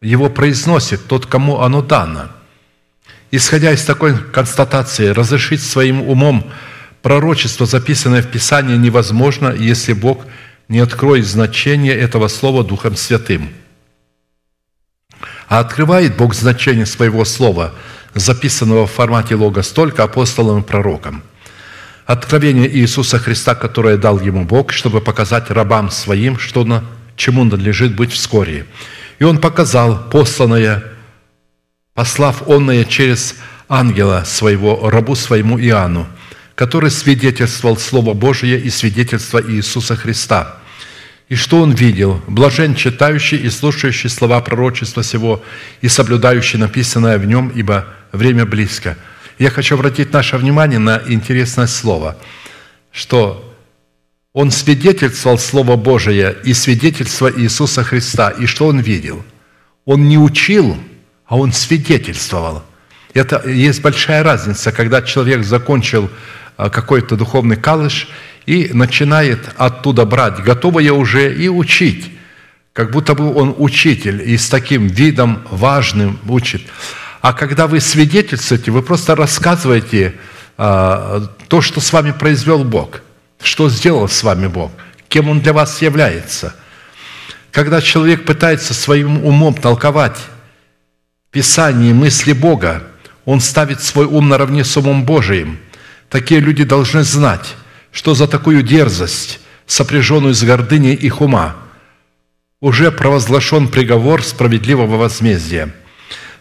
его 0.00 0.30
произносит, 0.30 1.06
тот, 1.08 1.26
кому 1.26 1.60
оно 1.60 1.82
дано– 1.82 2.28
Исходя 3.30 3.72
из 3.72 3.84
такой 3.84 4.16
констатации, 4.16 5.08
разрешить 5.08 5.62
своим 5.62 6.02
умом 6.02 6.50
пророчество, 7.02 7.66
записанное 7.66 8.22
в 8.22 8.30
Писании, 8.30 8.76
невозможно, 8.76 9.54
если 9.54 9.92
Бог 9.92 10.24
не 10.68 10.78
откроет 10.78 11.26
значение 11.26 11.94
этого 11.94 12.28
слова 12.28 12.64
Духом 12.64 12.96
Святым. 12.96 13.50
А 15.48 15.60
открывает 15.60 16.16
Бог 16.16 16.34
значение 16.34 16.86
своего 16.86 17.24
слова, 17.24 17.74
записанного 18.14 18.86
в 18.86 18.92
формате 18.92 19.34
лога, 19.34 19.62
столько 19.62 20.04
апостолам 20.04 20.60
и 20.60 20.64
пророкам. 20.64 21.22
Откровение 22.06 22.70
Иисуса 22.70 23.18
Христа, 23.18 23.54
которое 23.54 23.98
дал 23.98 24.20
ему 24.20 24.44
Бог, 24.44 24.72
чтобы 24.72 25.00
показать 25.02 25.50
рабам 25.50 25.90
своим, 25.90 26.38
что 26.38 26.64
на, 26.64 26.84
чему 27.16 27.44
надлежит 27.44 27.94
быть 27.94 28.12
вскоре. 28.12 28.66
И 29.18 29.24
Он 29.24 29.38
показал 29.38 30.08
посланное 30.10 30.84
послав 31.98 32.48
онное 32.48 32.84
через 32.84 33.34
ангела 33.68 34.22
своего, 34.24 34.88
рабу 34.88 35.16
своему 35.16 35.58
Иоанну, 35.58 36.06
который 36.54 36.92
свидетельствовал 36.92 37.76
Слово 37.76 38.14
Божие 38.14 38.60
и 38.60 38.70
свидетельство 38.70 39.42
Иисуса 39.42 39.96
Христа. 39.96 40.58
И 41.28 41.34
что 41.34 41.60
он 41.60 41.72
видел? 41.72 42.22
Блажен 42.28 42.76
читающий 42.76 43.38
и 43.38 43.50
слушающий 43.50 44.08
слова 44.10 44.40
пророчества 44.40 45.02
сего 45.02 45.42
и 45.80 45.88
соблюдающий 45.88 46.60
написанное 46.60 47.18
в 47.18 47.26
нем, 47.26 47.48
ибо 47.48 47.86
время 48.12 48.46
близко. 48.46 48.96
Я 49.40 49.50
хочу 49.50 49.74
обратить 49.74 50.12
наше 50.12 50.36
внимание 50.36 50.78
на 50.78 51.02
интересное 51.08 51.66
слово, 51.66 52.16
что 52.92 53.44
он 54.32 54.52
свидетельствовал 54.52 55.36
Слово 55.36 55.74
Божие 55.74 56.36
и 56.44 56.54
свидетельство 56.54 57.28
Иисуса 57.28 57.82
Христа. 57.82 58.30
И 58.30 58.46
что 58.46 58.68
он 58.68 58.78
видел? 58.78 59.24
Он 59.84 60.08
не 60.08 60.16
учил, 60.16 60.76
а 61.28 61.36
он 61.36 61.52
свидетельствовал. 61.52 62.62
Это 63.14 63.48
есть 63.48 63.82
большая 63.82 64.22
разница, 64.22 64.72
когда 64.72 65.02
человек 65.02 65.44
закончил 65.44 66.10
а, 66.56 66.70
какой-то 66.70 67.16
духовный 67.16 67.56
калыш 67.56 68.08
и 68.46 68.70
начинает 68.72 69.40
оттуда 69.56 70.04
брать 70.04 70.42
готовое 70.42 70.92
уже 70.92 71.34
и 71.34 71.48
учить, 71.48 72.10
как 72.72 72.90
будто 72.90 73.14
бы 73.14 73.34
он 73.34 73.54
учитель 73.58 74.22
и 74.22 74.36
с 74.38 74.48
таким 74.48 74.86
видом 74.86 75.42
важным 75.50 76.18
учит. 76.28 76.62
А 77.20 77.32
когда 77.32 77.66
вы 77.66 77.80
свидетельствуете, 77.80 78.70
вы 78.70 78.82
просто 78.82 79.14
рассказываете 79.14 80.14
а, 80.56 81.28
то, 81.48 81.60
что 81.60 81.80
с 81.80 81.92
вами 81.92 82.12
произвел 82.12 82.64
Бог, 82.64 83.02
что 83.42 83.68
сделал 83.68 84.08
с 84.08 84.22
вами 84.22 84.46
Бог, 84.46 84.70
кем 85.08 85.28
Он 85.28 85.40
для 85.40 85.52
вас 85.52 85.82
является. 85.82 86.54
Когда 87.50 87.80
человек 87.82 88.24
пытается 88.24 88.72
своим 88.72 89.24
умом 89.24 89.54
толковать 89.54 90.18
Писании 91.30 91.92
мысли 91.92 92.32
Бога, 92.32 92.84
он 93.26 93.40
ставит 93.40 93.82
свой 93.82 94.06
ум 94.06 94.30
наравне 94.30 94.64
с 94.64 94.74
умом 94.78 95.04
Божиим. 95.04 95.58
Такие 96.08 96.40
люди 96.40 96.64
должны 96.64 97.02
знать, 97.02 97.54
что 97.92 98.14
за 98.14 98.26
такую 98.26 98.62
дерзость, 98.62 99.40
сопряженную 99.66 100.32
с 100.32 100.42
гордыней 100.42 100.94
их 100.94 101.20
ума, 101.20 101.56
уже 102.62 102.90
провозглашен 102.90 103.68
приговор 103.68 104.24
справедливого 104.24 104.96
возмездия. 104.96 105.74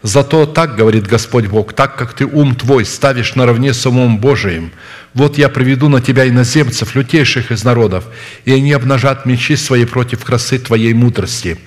Зато 0.03 0.45
так, 0.45 0.77
говорит 0.77 1.05
Господь 1.05 1.47
Бог, 1.47 1.73
так 1.73 1.97
как 1.97 2.13
ты 2.13 2.25
ум 2.25 2.55
твой 2.55 2.85
ставишь 2.85 3.35
наравне 3.35 3.73
с 3.73 3.85
умом 3.85 4.19
Божиим, 4.19 4.71
вот 5.13 5.38
я 5.38 5.49
приведу 5.49 5.89
на 5.89 5.99
тебя 5.99 6.29
иноземцев, 6.29 6.95
лютейших 6.95 7.51
из 7.51 7.65
народов, 7.65 8.05
и 8.45 8.53
они 8.53 8.71
обнажат 8.71 9.25
мечи 9.25 9.57
свои 9.57 9.83
против 9.83 10.23
красы 10.23 10.59
твоей 10.59 10.93
мудрости, 10.93 11.57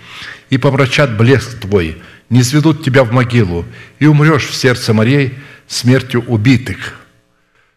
и 0.48 0.56
помрачат 0.56 1.18
блеск 1.18 1.58
твой, 1.60 2.00
не 2.30 2.42
сведут 2.42 2.82
тебя 2.84 3.04
в 3.04 3.12
могилу, 3.12 3.66
и 3.98 4.06
умрешь 4.06 4.46
в 4.46 4.54
сердце 4.54 4.94
морей 4.94 5.38
смертью 5.68 6.24
убитых». 6.26 6.94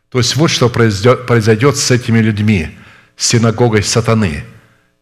То 0.09 0.19
есть 0.19 0.35
вот 0.35 0.51
что 0.51 0.69
произойдет 0.69 1.75
с 1.75 1.89
этими 1.89 2.19
людьми, 2.19 2.69
с 3.17 3.27
синагогой 3.27 3.81
сатаны. 3.81 4.43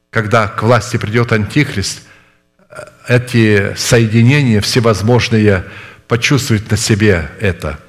Когда 0.10 0.48
к 0.48 0.64
власти 0.64 0.96
придет 0.96 1.34
Антихрист, 1.34 2.04
эти 3.10 3.76
соединения 3.76 4.62
всевозможные 4.62 5.66
почувствуют 6.08 6.72
на 6.72 6.78
себе 6.78 7.30
это. 7.42 7.80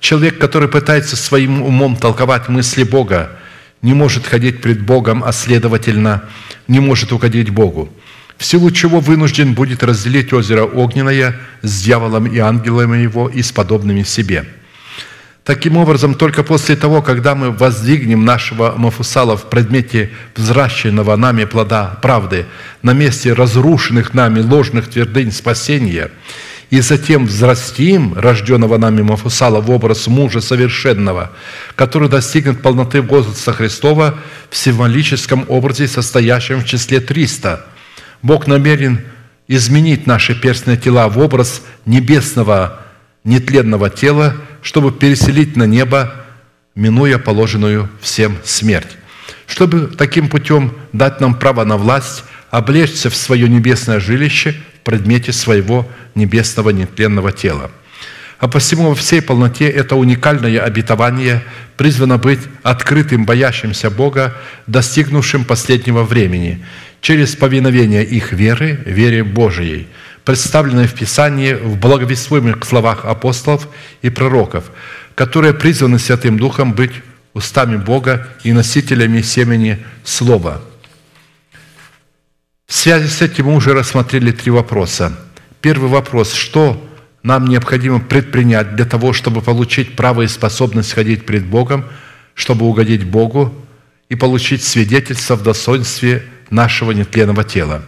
Человек, 0.00 0.38
который 0.38 0.68
пытается 0.68 1.16
своим 1.16 1.62
умом 1.62 1.96
толковать 1.96 2.48
мысли 2.48 2.82
Бога, 2.82 3.38
не 3.80 3.94
может 3.94 4.26
ходить 4.26 4.60
пред 4.60 4.82
Богом, 4.82 5.24
а 5.24 5.32
следовательно, 5.32 6.24
не 6.68 6.80
может 6.80 7.12
угодить 7.12 7.48
Богу 7.48 7.90
в 8.40 8.44
силу 8.46 8.70
чего 8.70 9.00
вынужден 9.00 9.52
будет 9.52 9.82
разделить 9.82 10.32
озеро 10.32 10.64
Огненное 10.64 11.36
с 11.60 11.82
дьяволом 11.82 12.26
и 12.26 12.38
ангелами 12.38 12.96
его 12.96 13.28
и 13.28 13.42
с 13.42 13.52
подобными 13.52 14.02
себе. 14.02 14.46
Таким 15.44 15.76
образом, 15.76 16.14
только 16.14 16.42
после 16.42 16.74
того, 16.74 17.02
когда 17.02 17.34
мы 17.34 17.50
воздвигнем 17.50 18.24
нашего 18.24 18.72
Мафусала 18.78 19.36
в 19.36 19.50
предмете 19.50 20.10
взращенного 20.36 21.16
нами 21.16 21.44
плода 21.44 21.98
правды 22.00 22.46
на 22.80 22.94
месте 22.94 23.34
разрушенных 23.34 24.14
нами 24.14 24.40
ложных 24.40 24.88
твердынь 24.88 25.32
спасения, 25.32 26.10
и 26.70 26.80
затем 26.80 27.26
взрастим 27.26 28.14
рожденного 28.14 28.78
нами 28.78 29.02
Мафусала 29.02 29.60
в 29.60 29.70
образ 29.70 30.06
мужа 30.06 30.40
совершенного, 30.40 31.32
который 31.74 32.08
достигнет 32.08 32.62
полноты 32.62 33.02
возраста 33.02 33.52
Христова 33.52 34.18
в 34.48 34.56
символическом 34.56 35.44
образе, 35.48 35.86
состоящем 35.88 36.60
в 36.60 36.64
числе 36.64 37.00
300– 37.00 37.66
Бог 38.22 38.46
намерен 38.46 39.00
изменить 39.48 40.06
наши 40.06 40.34
перстные 40.34 40.76
тела 40.76 41.08
в 41.08 41.18
образ 41.18 41.62
небесного 41.86 42.80
нетленного 43.24 43.90
тела, 43.90 44.36
чтобы 44.62 44.92
переселить 44.92 45.56
на 45.56 45.64
небо 45.64 46.14
минуя 46.74 47.18
положенную 47.18 47.88
всем 48.00 48.38
смерть, 48.44 48.96
чтобы 49.46 49.88
таким 49.88 50.28
путем 50.28 50.72
дать 50.92 51.20
нам 51.20 51.34
право 51.34 51.64
на 51.64 51.76
власть, 51.76 52.24
облечься 52.50 53.10
в 53.10 53.16
свое 53.16 53.48
небесное 53.48 54.00
жилище 54.00 54.54
в 54.80 54.84
предмете 54.84 55.32
своего 55.32 55.88
небесного 56.14 56.70
нетленного 56.70 57.32
тела. 57.32 57.70
А 58.38 58.48
посему 58.48 58.88
во 58.88 58.94
всей 58.94 59.20
полноте 59.20 59.68
это 59.68 59.96
уникальное 59.96 60.60
обетование 60.60 61.44
призвано 61.76 62.16
быть 62.16 62.40
открытым 62.62 63.26
боящимся 63.26 63.90
Бога, 63.90 64.34
достигнувшим 64.66 65.44
последнего 65.44 66.04
времени, 66.04 66.64
через 67.00 67.36
повиновение 67.36 68.04
их 68.04 68.32
веры, 68.32 68.80
вере 68.84 69.24
Божией, 69.24 69.88
представленной 70.24 70.86
в 70.86 70.94
Писании 70.94 71.54
в 71.54 71.76
благовествуемых 71.78 72.64
словах 72.64 73.04
апостолов 73.04 73.68
и 74.02 74.10
пророков, 74.10 74.70
которые 75.14 75.54
призваны 75.54 75.98
Святым 75.98 76.38
Духом 76.38 76.72
быть 76.72 76.92
устами 77.32 77.76
Бога 77.76 78.28
и 78.44 78.52
носителями 78.52 79.22
семени 79.22 79.78
Слова. 80.04 80.60
В 82.66 82.74
связи 82.74 83.08
с 83.08 83.20
этим 83.20 83.46
мы 83.46 83.56
уже 83.56 83.72
рассмотрели 83.72 84.30
три 84.30 84.50
вопроса. 84.50 85.18
Первый 85.60 85.90
вопрос– 85.90 86.32
что 86.34 86.86
нам 87.22 87.46
необходимо 87.46 88.00
предпринять 88.00 88.76
для 88.76 88.84
того, 88.84 89.12
чтобы 89.12 89.42
получить 89.42 89.96
право 89.96 90.22
и 90.22 90.28
способность 90.28 90.92
ходить 90.92 91.26
пред 91.26 91.44
Богом, 91.44 91.84
чтобы 92.34 92.66
угодить 92.66 93.04
Богу 93.04 93.54
и 94.08 94.14
получить 94.14 94.62
свидетельство 94.62 95.36
в 95.36 95.42
достоинстве 95.42 96.24
нашего 96.50 96.92
нетленного 96.92 97.44
тела. 97.44 97.82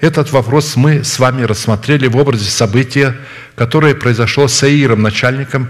Этот 0.00 0.32
вопрос 0.32 0.76
мы 0.76 1.04
с 1.04 1.18
вами 1.18 1.42
рассмотрели 1.42 2.06
в 2.06 2.16
образе 2.16 2.50
события, 2.50 3.16
которое 3.54 3.94
произошло 3.94 4.48
с 4.48 4.62
Аиром, 4.62 5.02
начальником 5.02 5.68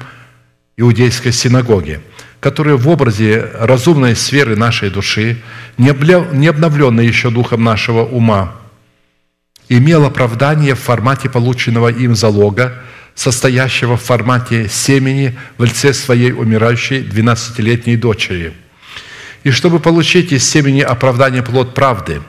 иудейской 0.77 1.33
синагоги, 1.33 2.01
которое 2.39 2.77
в 2.77 2.89
образе 2.89 3.51
разумной 3.55 4.15
сферы 4.15 4.57
нашей 4.57 4.91
души, 4.91 5.43
не 5.77 5.89
обновленной 5.91 7.07
еще 7.07 7.31
духом 7.31 7.65
нашего 7.65 8.05
ума, 8.05 8.55
имел 9.69 10.05
оправдание 10.05 10.75
в 10.75 10.81
формате 10.81 11.29
полученного 11.29 11.89
им 11.89 12.15
залога, 12.15 12.75
состоящего 13.17 13.97
в 13.97 14.03
формате 14.03 14.69
семени 14.69 15.37
в 15.59 15.65
лице 15.65 15.93
своей 15.93 16.33
умирающей 16.33 17.03
12-летней 17.03 17.97
дочери. 17.97 18.55
И 19.43 19.51
чтобы 19.51 19.81
получить 19.81 20.33
из 20.33 20.49
семени 20.49 20.81
оправдание 20.81 21.43
плод 21.43 21.75
правды, 21.75 22.23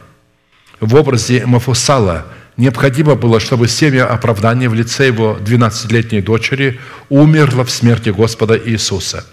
в 0.79 0.95
образе 0.95 1.45
Мафусала 1.45 2.25
необходимо 2.57 3.15
было, 3.15 3.39
чтобы 3.39 3.67
семя 3.67 4.05
оправдания 4.05 4.69
в 4.69 4.73
лице 4.73 5.07
его 5.07 5.37
12-летней 5.39 6.21
дочери 6.21 6.79
умерло 7.09 7.65
в 7.65 7.71
смерти 7.71 8.09
Господа 8.09 8.57
Иисуса. 8.57 9.25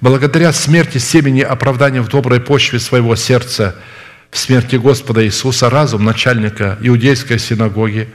Благодаря 0.00 0.52
смерти 0.52 0.98
семени 0.98 1.40
оправдания 1.40 2.00
в 2.00 2.08
доброй 2.08 2.40
почве 2.40 2.78
своего 2.78 3.16
сердца– 3.16 3.76
в 4.30 4.38
смерти 4.38 4.76
Господа 4.76 5.24
Иисуса 5.24 5.68
разум 5.68 6.04
начальника 6.04 6.78
иудейской 6.80 7.38
синагоги 7.38 8.08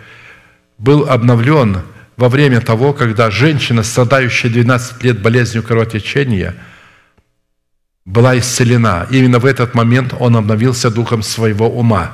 был 0.77 1.09
обновлен 1.09 1.81
во 2.15 2.29
время 2.29 2.61
того, 2.61 2.93
когда 2.93 3.29
женщина, 3.29 3.83
страдающая 3.83 4.49
12 4.49 5.03
лет 5.03 5.21
болезнью 5.21 5.63
кровотечения, 5.63 6.55
была 8.05 8.37
исцелена. 8.37 9.07
Именно 9.09 9.39
в 9.39 9.45
этот 9.45 9.73
момент 9.73 10.13
он 10.19 10.35
обновился 10.35 10.89
духом 10.89 11.23
своего 11.23 11.69
ума. 11.69 12.11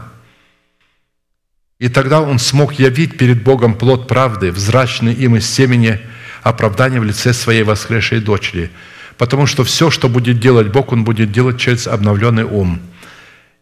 И 1.80 1.90
тогда 1.90 2.22
он 2.22 2.40
смог 2.40 2.74
явить 2.74 3.18
перед 3.18 3.44
Богом 3.44 3.74
плод 3.74 4.08
правды, 4.08 4.52
взрачный 4.52 5.14
им 5.14 5.36
из 5.36 5.50
семени 5.50 6.00
оправдания 6.44 7.00
в 7.00 7.04
лице 7.04 7.34
своей 7.34 7.64
воскресшей 7.64 8.20
дочери. 8.20 8.70
Потому 9.18 9.46
что 9.46 9.64
все, 9.64 9.90
что 9.90 10.10
будет 10.10 10.40
делать 10.40 10.68
Бог, 10.68 10.92
Он 10.92 11.04
будет 11.04 11.32
делать 11.32 11.60
через 11.60 11.88
обновленный 11.88 12.44
ум– 12.44 12.82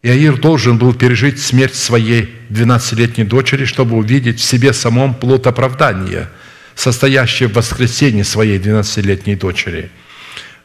Иаир 0.02 0.38
должен 0.38 0.78
был 0.78 0.94
пережить 0.94 1.40
смерть 1.40 1.74
своей 1.74 2.30
12-летней 2.48 3.24
дочери, 3.24 3.66
чтобы 3.66 3.96
увидеть 3.96 4.40
в 4.40 4.44
себе 4.44 4.72
самом 4.72 5.14
плод 5.14 5.46
оправдания, 5.46 6.30
состоящее 6.74 7.50
в 7.50 7.52
воскресении 7.52 8.22
своей 8.22 8.58
12-летней 8.58 9.36
дочери. 9.36 9.90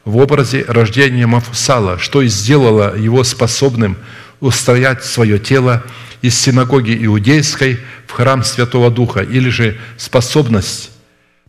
В 0.06 0.18
образе 0.18 0.64
рождения 0.68 1.26
Мафусала, 1.26 1.98
что 1.98 2.22
и 2.22 2.28
сделало 2.28 2.96
его 2.96 3.24
способным 3.24 3.96
устоять 4.38 5.04
свое 5.04 5.40
тело 5.40 5.82
из 6.22 6.38
синагоги 6.38 6.96
иудейской 7.04 7.80
в 8.06 8.12
храм 8.12 8.44
Святого 8.44 8.92
Духа, 8.92 9.22
или 9.22 9.48
же 9.48 9.76
способность 9.96 10.92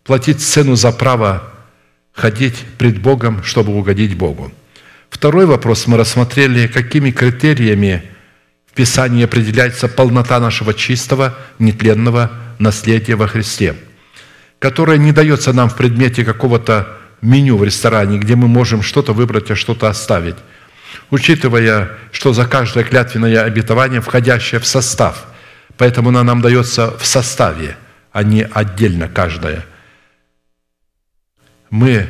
платить 0.03 0.41
цену 0.41 0.75
за 0.75 0.91
право 0.91 1.43
ходить 2.13 2.55
пред 2.79 2.99
Богом, 2.99 3.43
чтобы 3.43 3.77
угодить 3.77 4.17
Богу. 4.17 4.51
Второй 5.11 5.45
вопрос 5.45 5.85
мы 5.85 5.95
рассмотрели, 5.95 6.65
какими 6.65 7.11
критериями 7.11 8.01
в 8.65 8.73
Писании 8.73 9.25
определяется 9.25 9.87
полнота 9.87 10.39
нашего 10.39 10.73
чистого, 10.73 11.37
нетленного 11.59 12.31
наследия 12.57 13.17
во 13.17 13.27
Христе, 13.27 13.75
которое 14.57 14.97
не 14.97 15.11
дается 15.11 15.53
нам 15.53 15.69
в 15.69 15.75
предмете 15.75 16.25
какого-то 16.25 16.97
меню 17.21 17.57
в 17.57 17.63
ресторане, 17.63 18.17
где 18.17 18.35
мы 18.35 18.47
можем 18.47 18.81
что-то 18.81 19.13
выбрать, 19.13 19.49
а 19.51 19.55
что-то 19.55 19.87
оставить, 19.87 20.35
учитывая, 21.09 21.91
что 22.11 22.33
за 22.33 22.45
каждое 22.45 22.83
клятвенное 22.83 23.43
обетование, 23.43 24.01
входящее 24.01 24.59
в 24.59 24.67
состав, 24.67 25.25
поэтому 25.77 26.09
оно 26.09 26.23
нам 26.23 26.41
дается 26.41 26.95
в 26.97 27.05
составе, 27.05 27.77
а 28.11 28.23
не 28.23 28.43
отдельно 28.43 29.07
каждое. 29.07 29.65
Мы 31.69 32.07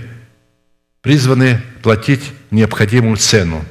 призваны 1.01 1.61
платить 1.81 2.31
необходимую 2.51 3.17
цену, 3.17 3.65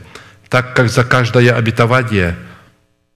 так 0.49 0.74
как 0.74 0.89
за 0.89 1.05
каждое 1.05 1.55
обетование, 1.55 2.37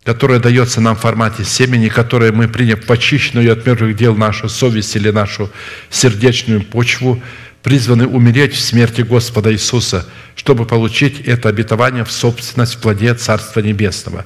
которое 0.05 0.39
дается 0.41 0.81
нам 0.81 0.97
в 0.97 1.01
формате 1.01 1.45
семени, 1.45 1.89
которое 1.89 2.33
мы, 2.33 2.49
приняв 2.49 2.85
почищенную 2.87 3.53
от 3.53 3.67
мертвых 3.67 3.97
дел 3.97 4.17
нашу 4.17 4.49
совесть 4.49 4.97
или 4.97 5.11
нашу 5.11 5.51
сердечную 5.91 6.63
почву, 6.63 7.23
призваны 7.63 8.07
умереть 8.07 8.55
в 8.55 8.61
смерти 8.61 9.03
Господа 9.03 9.53
Иисуса, 9.53 10.07
чтобы 10.35 10.65
получить 10.65 11.21
это 11.21 11.49
обетование 11.49 12.05
в 12.05 12.13
собственность 12.13 12.75
в 12.75 12.79
плоде 12.79 13.15
Царства 13.15 13.61
Небесного. 13.61 14.25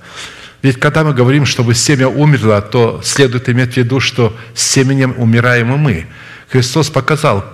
Ведь 0.62 0.80
когда 0.80 1.04
мы 1.04 1.12
говорим, 1.12 1.44
чтобы 1.44 1.74
семя 1.74 2.08
умерло, 2.08 2.62
то 2.62 3.00
следует 3.04 3.48
иметь 3.48 3.74
в 3.74 3.76
виду, 3.76 4.00
что 4.00 4.36
с 4.54 4.62
семенем 4.62 5.14
умираем 5.18 5.74
и 5.74 5.76
мы. 5.76 6.06
Христос 6.48 6.88
показал, 6.88 7.44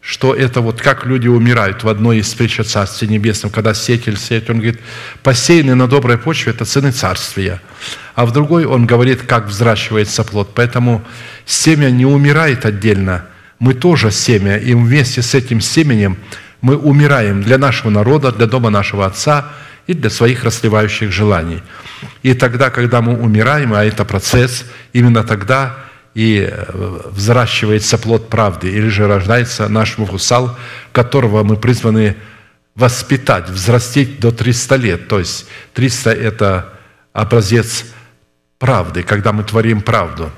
что 0.00 0.34
это 0.34 0.60
вот 0.62 0.80
как 0.80 1.04
люди 1.04 1.28
умирают 1.28 1.82
в 1.82 1.88
одной 1.88 2.18
из 2.18 2.32
притч 2.32 2.60
о 2.60 2.64
Царстве 2.64 3.08
Небесном, 3.08 3.50
когда 3.50 3.74
сеятель 3.74 4.16
сеет, 4.16 4.48
он 4.48 4.56
говорит, 4.56 4.80
посеянный 5.22 5.74
на 5.74 5.88
доброй 5.88 6.16
почве– 6.16 6.52
это 6.54 6.64
цены 6.64 6.92
Царствия. 6.92 7.60
А 8.14 8.24
в 8.24 8.32
другой 8.32 8.64
он 8.64 8.86
говорит, 8.86 9.22
как 9.22 9.48
взращивается 9.48 10.24
плод. 10.24 10.52
Поэтому 10.54 11.04
семя 11.44 11.90
не 11.90 12.06
умирает 12.06 12.64
отдельно, 12.64 13.26
мы 13.58 13.74
тоже 13.74 14.10
семя, 14.10 14.56
и 14.56 14.74
вместе 14.74 15.22
с 15.22 15.34
этим 15.34 15.60
семенем 15.60 16.16
мы 16.60 16.76
умираем 16.76 17.42
для 17.42 17.58
нашего 17.58 17.90
народа, 17.90 18.32
для 18.32 18.46
дома 18.46 18.70
нашего 18.70 19.06
Отца 19.06 19.46
и 19.86 19.94
для 19.94 20.10
своих 20.10 20.44
расливающих 20.44 21.12
желаний. 21.12 21.62
И 22.22 22.34
тогда, 22.34 22.70
когда 22.70 23.00
мы 23.00 23.16
умираем, 23.16 23.74
а 23.74 23.84
это 23.84 24.04
процесс, 24.04 24.64
именно 24.92 25.24
тогда– 25.24 25.76
и 26.18 26.48
э, 26.50 27.00
взращивается 27.12 27.96
плод 27.96 28.28
правды, 28.28 28.68
или 28.68 28.88
же 28.88 29.06
рождается 29.06 29.68
наш 29.68 29.98
Мухусал, 29.98 30.58
которого 30.90 31.44
мы 31.44 31.56
призваны 31.56 32.16
воспитать, 32.74 33.48
взрастить 33.48 34.18
до 34.18 34.32
300 34.32 34.76
лет. 34.76 35.06
То 35.06 35.20
есть 35.20 35.46
300– 35.74 36.10
это 36.12 36.72
образец 37.12 37.84
правды, 38.58 39.04
когда 39.04 39.32
мы 39.32 39.44
творим 39.44 39.80
правду. 39.80 40.32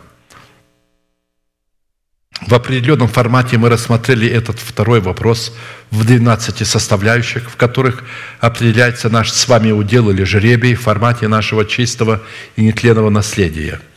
В 2.46 2.54
определенном 2.54 3.08
формате 3.08 3.58
мы 3.58 3.68
рассмотрели 3.68 4.28
этот 4.28 4.58
второй 4.58 5.00
вопрос 5.00 5.54
в 5.90 6.04
12 6.04 6.66
составляющих, 6.66 7.50
в 7.50 7.56
которых 7.56 8.02
определяется 8.40 9.10
наш 9.10 9.30
с 9.30 9.46
вами 9.46 9.72
удел 9.72 10.10
или 10.10 10.24
жребий 10.24 10.74
в 10.74 10.80
формате 10.80 11.28
нашего 11.28 11.64
чистого 11.64 12.22
и 12.56 12.62
нетленного 12.62 13.10
наследия– 13.10 13.80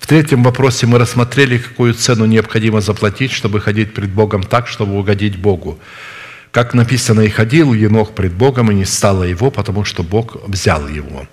в 0.00 0.06
третьем 0.06 0.42
вопросе 0.42 0.86
мы 0.86 0.98
рассмотрели, 0.98 1.58
какую 1.58 1.94
цену 1.94 2.24
необходимо 2.24 2.80
заплатить, 2.80 3.30
чтобы 3.30 3.60
ходить 3.60 3.94
пред 3.94 4.10
Богом 4.10 4.42
так, 4.42 4.66
чтобы 4.66 4.98
угодить 4.98 5.36
Богу. 5.36 5.78
Как 6.50 6.74
написано, 6.74 7.20
«И 7.20 7.28
ходил 7.28 7.74
Енох 7.74 8.12
пред 8.14 8.32
Богом, 8.32 8.72
и 8.72 8.74
не 8.74 8.86
стало 8.86 9.22
его, 9.22 9.52
потому 9.52 9.84
что 9.84 10.02
Бог 10.02 10.36
взял 10.48 10.88
его». 10.88 11.28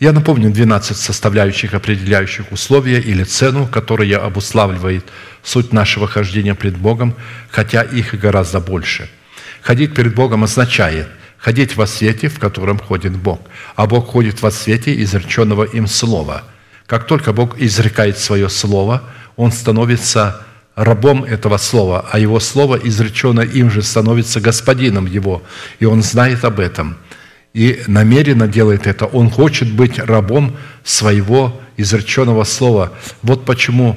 Я 0.00 0.12
напомню 0.12 0.50
12 0.50 0.96
составляющих, 0.96 1.74
определяющих 1.74 2.50
условия 2.50 3.00
или 3.00 3.22
цену, 3.22 3.68
которая 3.68 4.18
обуславливает 4.18 5.04
суть 5.42 5.72
нашего 5.72 6.08
хождения 6.08 6.54
пред 6.54 6.76
Богом, 6.76 7.14
хотя 7.50 7.82
их 7.82 8.18
гораздо 8.18 8.60
больше. 8.60 9.08
Ходить 9.62 9.94
перед 9.94 10.14
Богом 10.14 10.42
означает 10.42 11.06
ходить 11.38 11.76
во 11.76 11.86
свете, 11.86 12.28
в 12.28 12.38
котором 12.38 12.78
ходит 12.78 13.16
Бог. 13.16 13.40
А 13.74 13.86
Бог 13.86 14.08
ходит 14.08 14.42
во 14.42 14.50
свете 14.50 15.00
изреченного 15.02 15.64
им 15.64 15.86
слова– 15.86 16.42
как 16.90 17.06
только 17.06 17.32
Бог 17.32 17.56
изрекает 17.60 18.18
свое 18.18 18.48
слово, 18.48 19.04
Он 19.36 19.52
становится 19.52 20.44
рабом 20.74 21.22
этого 21.22 21.56
слова, 21.56 22.04
а 22.10 22.18
его 22.18 22.40
слово, 22.40 22.80
изреченное 22.82 23.44
им 23.44 23.70
же, 23.70 23.80
становится 23.80 24.40
господином 24.40 25.06
его, 25.06 25.44
и 25.78 25.84
он 25.84 26.02
знает 26.02 26.44
об 26.44 26.58
этом– 26.58 26.96
и 27.52 27.82
намеренно 27.86 28.46
делает 28.46 28.86
это. 28.86 29.06
Он 29.06 29.30
хочет 29.30 29.72
быть 29.72 29.98
рабом 29.98 30.56
своего 30.84 31.60
изреченного 31.76 32.44
слова. 32.44 32.92
Вот 33.22 33.44
почему 33.44 33.96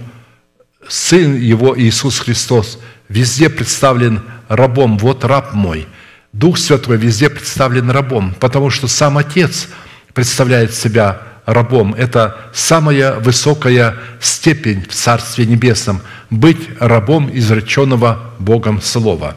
Сын 0.88 1.36
Его, 1.36 1.78
Иисус 1.80 2.20
Христос, 2.20 2.80
везде 3.10 3.50
представлен 3.50 4.22
рабом. 4.48 4.98
Вот 4.98 5.24
раб 5.24 5.54
мой. 5.54 5.88
Дух 6.34 6.58
Святой 6.58 6.98
везде 6.98 7.30
представлен 7.30 7.92
рабом, 7.92 8.36
потому 8.40 8.70
что 8.70 8.88
сам 8.88 9.18
Отец 9.18 9.68
представляет 10.14 10.74
себя 10.74 11.22
рабом. 11.46 11.94
Это 11.94 12.38
самая 12.54 13.20
высокая 13.20 13.96
степень 14.20 14.84
в 14.90 14.94
Царстве 14.94 15.46
Небесном– 15.46 16.02
быть 16.30 16.70
рабом 16.80 17.30
изреченного 17.32 18.34
Богом 18.40 18.82
Слова. 18.82 19.36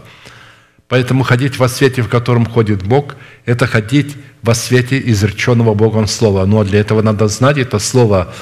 Поэтому 0.89 1.25
ходить 1.25 1.59
во 1.59 1.69
свете, 1.69 2.03
в 2.03 2.09
котором 2.09 2.47
ходит 2.47 2.85
Бог, 2.85 3.17
это 3.45 3.67
ходить 3.67 4.17
во 4.43 4.55
свете 4.55 5.03
изреченного 5.11 5.75
Богом 5.75 6.07
Слова. 6.07 6.47
Но 6.47 6.63
для 6.63 6.81
этого 6.81 7.03
надо 7.03 7.27
знать 7.27 7.59
это 7.59 7.79
Слово, 7.79 8.33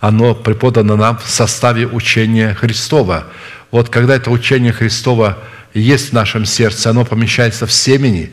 оно 0.00 0.34
преподано 0.34 0.96
нам 0.96 1.18
в 1.18 1.28
составе 1.28 1.86
учения 1.86 2.54
Христова. 2.54 3.26
Вот 3.70 3.90
когда 3.90 4.16
это 4.16 4.30
учение 4.30 4.72
Христова 4.72 5.38
есть 5.74 6.10
в 6.10 6.12
нашем 6.14 6.46
сердце, 6.46 6.90
оно 6.90 7.04
помещается 7.04 7.66
в 7.66 7.72
семени, 7.72 8.30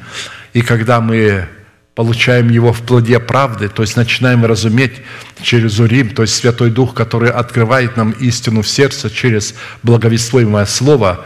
и 0.54 0.62
когда 0.62 1.02
мы 1.02 1.48
получаем 1.94 2.50
его 2.50 2.72
в 2.74 2.82
плоде 2.84 3.20
правды, 3.20 3.70
то 3.70 3.82
есть 3.82 3.98
начинаем 3.98 4.46
разуметь 4.46 4.94
через 5.42 5.80
Урим, 5.80 6.12
то 6.12 6.22
есть 6.22 6.36
Святой 6.36 6.70
Дух, 6.70 6.94
который 6.94 7.32
открывает 7.32 7.98
нам 7.98 8.12
истину 8.12 8.62
в 8.62 8.68
сердце 8.68 9.10
через 9.10 9.56
благовествуемое 9.84 10.66
Слово, 10.66 11.26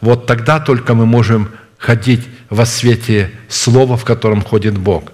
вот 0.00 0.26
тогда 0.26 0.60
только 0.60 0.94
мы 0.94 1.06
можем 1.06 1.50
ходить 1.78 2.26
во 2.50 2.66
свете 2.66 3.30
Слова, 3.48 3.96
в 3.96 4.04
котором 4.04 4.42
ходит 4.42 4.76
Бог. 4.76 5.12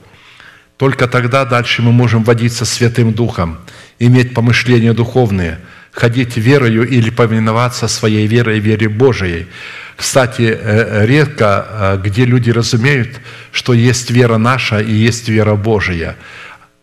Только 0.76 1.06
тогда 1.06 1.44
дальше 1.44 1.82
мы 1.82 1.92
можем 1.92 2.24
водиться 2.24 2.64
Святым 2.64 3.12
Духом, 3.12 3.58
иметь 3.98 4.34
помышления 4.34 4.92
духовные, 4.92 5.60
ходить 5.92 6.36
верою 6.36 6.88
или 6.88 7.10
повиноваться 7.10 7.86
своей 7.86 8.26
верой, 8.26 8.58
вере 8.58 8.88
Божией– 8.88 9.46
кстати, 9.96 10.42
э, 10.42 10.56
э, 10.60 11.06
редко, 11.06 11.66
э, 11.68 12.00
где 12.02 12.24
люди 12.24 12.50
разумеют, 12.50 13.20
что 13.52 13.72
есть 13.72 14.10
вера 14.10 14.38
наша 14.38 14.80
и 14.80 14.92
есть 14.92 15.28
вера 15.28 15.54
Божия. 15.54 16.16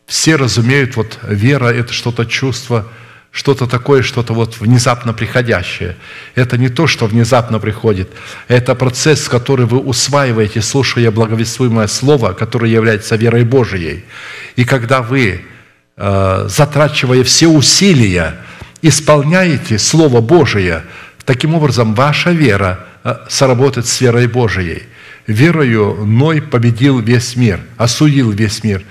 Все 0.05 0.35
разумеют, 0.35 0.95
вот 0.95 1.19
вера– 1.23 1.65
это 1.73 1.93
что-то 1.93 2.25
чувство, 2.25 2.87
что-то 3.31 3.65
такое, 3.65 4.01
что-то 4.01 4.33
вот 4.33 4.59
внезапно 4.59 5.13
приходящее. 5.13 5.95
Это 6.35 6.57
не 6.57 6.69
то, 6.69 6.85
что 6.85 7.07
внезапно 7.07 7.59
приходит. 7.59 8.09
Это 8.47 8.75
процесс, 8.75 9.27
который 9.29 9.65
вы 9.65 9.79
усваиваете, 9.79 10.61
слушая 10.61 11.11
благовествуемое 11.11 11.87
Слово, 11.87 12.33
которое 12.33 12.71
является 12.71 13.15
верой 13.15 13.45
Божией. 13.45 14.03
И 14.57 14.65
когда 14.65 15.01
вы, 15.01 15.45
затрачивая 15.95 17.23
все 17.23 17.47
усилия, 17.47 18.35
исполняете 18.81 19.79
Слово 19.79 20.19
Божие, 20.19 20.83
таким 21.25 21.55
образом 21.55 21.95
ваша 21.95 22.31
вера– 22.31 22.85
а, 23.03 23.25
сработать 23.29 23.87
с 23.87 23.99
верой 23.99 24.27
Божией. 24.27 24.83
Верою 25.25 26.05
Ной 26.05 26.39
победил 26.39 26.99
весь 26.99 27.35
мир, 27.35 27.59
осудил 27.77 28.29
весь 28.31 28.63
мир. 28.63 28.83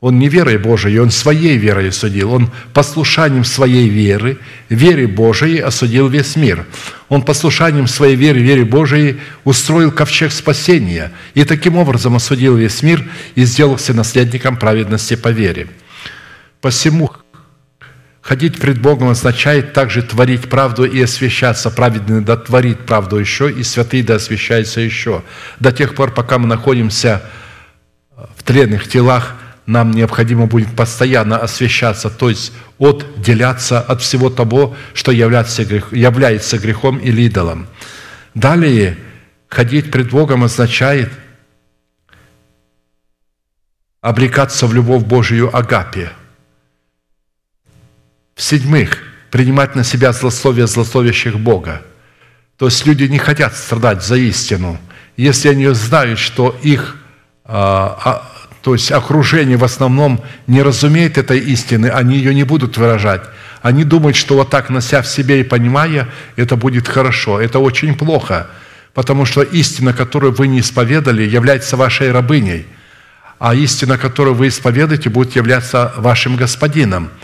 Он 0.00 0.16
не 0.20 0.28
верой 0.28 0.58
Божией, 0.58 1.00
он 1.00 1.10
своей 1.10 1.56
верой 1.56 1.88
осудил. 1.88 2.32
Он 2.32 2.50
послушанием 2.72 3.44
своей 3.44 3.88
веры, 3.88 4.38
вере 4.68 5.08
Божией 5.08 5.58
осудил 5.58 6.08
весь 6.08 6.36
мир. 6.36 6.66
Он 7.08 7.22
послушанием 7.22 7.88
своей 7.88 8.14
веры, 8.14 8.38
вере 8.38 8.64
Божией 8.64 9.18
устроил 9.42 9.90
ковчег 9.90 10.30
спасения 10.30 11.10
и 11.34 11.42
таким 11.42 11.76
образом 11.76 12.14
осудил 12.14 12.54
весь 12.56 12.82
мир 12.82 13.04
и 13.34 13.44
сделался 13.44 13.92
наследником 13.92 14.56
праведности 14.56 15.16
по 15.16 15.28
вере. 15.28 15.66
Посему 16.60 17.10
Ходить 18.28 18.60
пред 18.60 18.78
Богом 18.82 19.08
означает 19.08 19.72
также 19.72 20.02
творить 20.02 20.50
правду 20.50 20.84
и 20.84 21.00
освящаться. 21.00 21.70
Праведный 21.70 22.20
да 22.20 22.36
творит 22.36 22.84
правду 22.84 23.16
еще, 23.16 23.50
и 23.50 23.62
святый 23.62 24.02
да 24.02 24.16
освящается 24.16 24.82
еще. 24.82 25.22
До 25.60 25.72
тех 25.72 25.94
пор, 25.94 26.12
пока 26.12 26.36
мы 26.36 26.46
находимся 26.46 27.22
в 28.36 28.42
тленных 28.42 28.86
телах, 28.86 29.34
нам 29.68 29.92
необходимо 29.92 30.46
будет 30.46 30.74
постоянно 30.74 31.38
освящаться, 31.38 32.10
то 32.10 32.28
есть 32.28 32.52
отделяться 32.78 33.80
от 33.80 34.02
всего 34.02 34.30
того, 34.30 34.76
что 34.94 35.12
является, 35.12 35.64
грех, 35.64 35.92
является 35.92 36.58
грехом 36.58 36.98
или 36.98 37.22
идолом. 37.22 37.68
Далее, 38.34 38.98
ходить 39.48 39.92
пред 39.92 40.10
Богом 40.10 40.42
означает 40.42 41.12
обрекаться 44.00 44.66
в 44.66 44.74
любовь 44.74 45.04
Божию 45.04 45.56
Агапе– 45.56 46.10
в-седьмых, 48.38 49.02
принимать 49.32 49.74
на 49.74 49.82
себя 49.82 50.12
злословие 50.12 50.68
злословящих 50.68 51.38
Бога. 51.40 51.82
То 52.56 52.66
есть 52.66 52.86
люди 52.86 53.02
не 53.02 53.18
хотят 53.18 53.56
страдать 53.56 54.04
за 54.04 54.14
истину. 54.14 54.78
Если 55.16 55.48
они 55.48 55.66
знают, 55.74 56.20
что 56.20 56.56
их 56.62 56.96
а, 57.44 57.98
а, 58.04 58.37
то 58.62 58.74
есть 58.74 58.90
окружение 58.92 59.56
в 59.56 59.64
основном 59.64 60.20
не 60.46 60.62
разумеет 60.62 61.18
этой 61.18 61.38
истины, 61.38 61.86
они 61.86 62.16
ее 62.16 62.34
не 62.34 62.44
будут 62.44 62.76
выражать. 62.76 63.22
Они 63.62 63.84
думают, 63.84 64.16
что 64.16 64.36
вот 64.36 64.50
так, 64.50 64.70
нося 64.70 65.02
в 65.02 65.06
себе 65.08 65.40
и 65.40 65.44
понимая, 65.44 66.08
это 66.36 66.56
будет 66.56 66.86
хорошо. 66.86 67.40
Это 67.40 67.58
очень 67.58 67.94
плохо, 67.94 68.46
потому 68.94 69.24
что 69.24 69.42
истина, 69.42 69.92
которую 69.92 70.32
вы 70.32 70.48
не 70.48 70.60
исповедали, 70.60 71.22
является 71.22 71.76
вашей 71.76 72.12
рабыней, 72.12 72.66
а 73.38 73.54
истина, 73.54 73.98
которую 73.98 74.34
вы 74.34 74.48
исповедуете, 74.48 75.10
будет 75.10 75.36
являться 75.36 75.92
вашим 75.96 76.36
господином– 76.36 77.10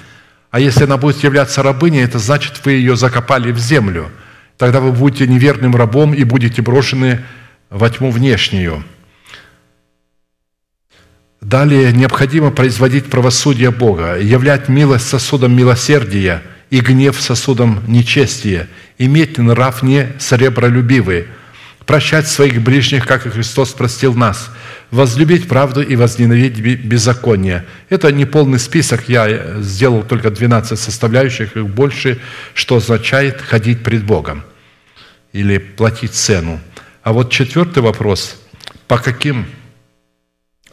а 0.54 0.60
если 0.60 0.84
она 0.84 0.98
будет 0.98 1.24
являться 1.24 1.64
рабыней, 1.64 2.04
это 2.04 2.20
значит, 2.20 2.60
вы 2.64 2.74
ее 2.74 2.94
закопали 2.94 3.50
в 3.50 3.58
землю. 3.58 4.12
Тогда 4.56 4.78
вы 4.78 4.92
будете 4.92 5.26
неверным 5.26 5.74
рабом 5.74 6.14
и 6.14 6.22
будете 6.22 6.62
брошены 6.62 7.22
во 7.70 7.90
тьму 7.90 8.12
внешнюю. 8.12 8.84
Далее 11.44 11.92
необходимо 11.92 12.50
производить 12.50 13.10
правосудие 13.10 13.70
Бога, 13.70 14.18
являть 14.18 14.70
милость 14.70 15.06
сосудом 15.06 15.54
милосердия 15.54 16.42
и 16.70 16.80
гнев 16.80 17.20
сосудом 17.20 17.82
нечестия, 17.86 18.66
иметь 18.96 19.36
нрав 19.36 19.82
не 19.82 20.12
сребролюбивый, 20.18 21.26
прощать 21.84 22.28
своих 22.28 22.62
ближних, 22.62 23.06
как 23.06 23.26
и 23.26 23.30
Христос 23.30 23.72
простил 23.72 24.14
нас– 24.14 24.50
возлюбить 24.90 25.46
правду 25.46 25.82
и 25.82 25.96
возненавидеть 25.96 26.84
беззаконие. 26.84 27.66
Это 27.90 28.10
не 28.10 28.24
полный 28.24 28.58
список, 28.58 29.08
я 29.08 29.60
сделал 29.60 30.02
только 30.02 30.30
12 30.30 30.78
составляющих, 30.78 31.58
их 31.58 31.68
больше, 31.68 32.20
что 32.54 32.76
означает 32.76 33.42
ходить 33.42 33.82
пред 33.82 34.04
Богом 34.04 34.44
или 35.34 35.58
платить 35.58 36.14
цену. 36.14 36.58
А 37.02 37.12
вот 37.12 37.30
четвертый 37.30 37.82
вопрос, 37.82 38.40
по 38.88 38.96
каким 38.96 39.46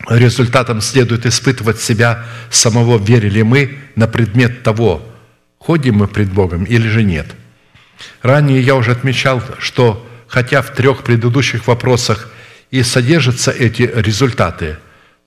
результатам 0.10 0.82
следует 0.82 1.26
испытывать 1.26 1.80
себя 1.80 2.26
самого, 2.50 2.98
верили 2.98 3.42
мы 3.42 3.78
на 3.96 4.08
предмет 4.08 4.64
того, 4.64 5.02
ходим 5.58 5.96
мы 5.96 6.08
пред 6.08 6.32
Богом 6.32 6.64
или 6.64 6.88
же 6.88 7.04
нет. 7.04 7.28
Ранее 8.22 8.62
я 8.62 8.76
уже 8.76 8.92
отмечал, 8.92 9.42
что 9.60 10.08
хотя 10.28 10.62
в 10.62 10.74
трех 10.74 11.04
предыдущих 11.04 11.68
вопросах– 11.68 12.30
и 12.72 12.84
содержатся 12.84 13.52
эти 13.52 13.84
результаты. 13.84 14.78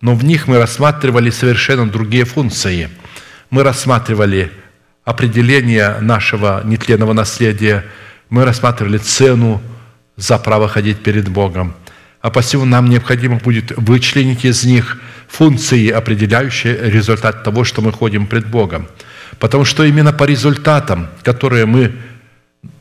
Но 0.00 0.14
в 0.14 0.24
них 0.24 0.48
мы 0.48 0.58
рассматривали 0.58 1.30
совершенно 1.30 1.88
другие 1.88 2.24
функции. 2.24 2.88
Мы 3.50 3.62
рассматривали 3.62 4.50
определение 5.04 5.98
нашего 6.00 6.62
нетленного 6.64 7.12
наследия, 7.12 7.84
мы 8.30 8.44
рассматривали 8.44 8.98
цену 8.98 9.62
за 10.16 10.38
право 10.38 10.68
ходить 10.68 11.02
перед 11.02 11.28
Богом. 11.28 11.74
А 12.24 12.30
посему 12.30 12.64
нам 12.64 12.88
необходимо 12.88 13.36
будет 13.36 13.76
вычленить 13.76 14.46
из 14.46 14.64
них 14.64 14.98
функции, 15.28 15.90
определяющие 15.90 16.90
результат 16.90 17.44
того, 17.44 17.64
что 17.64 17.82
мы 17.82 17.92
ходим 17.92 18.26
пред 18.26 18.46
Богом. 18.46 18.88
Потому 19.38 19.66
что 19.66 19.84
именно 19.84 20.10
по 20.10 20.24
результатам, 20.24 21.08
которые 21.22 21.66
мы 21.66 21.92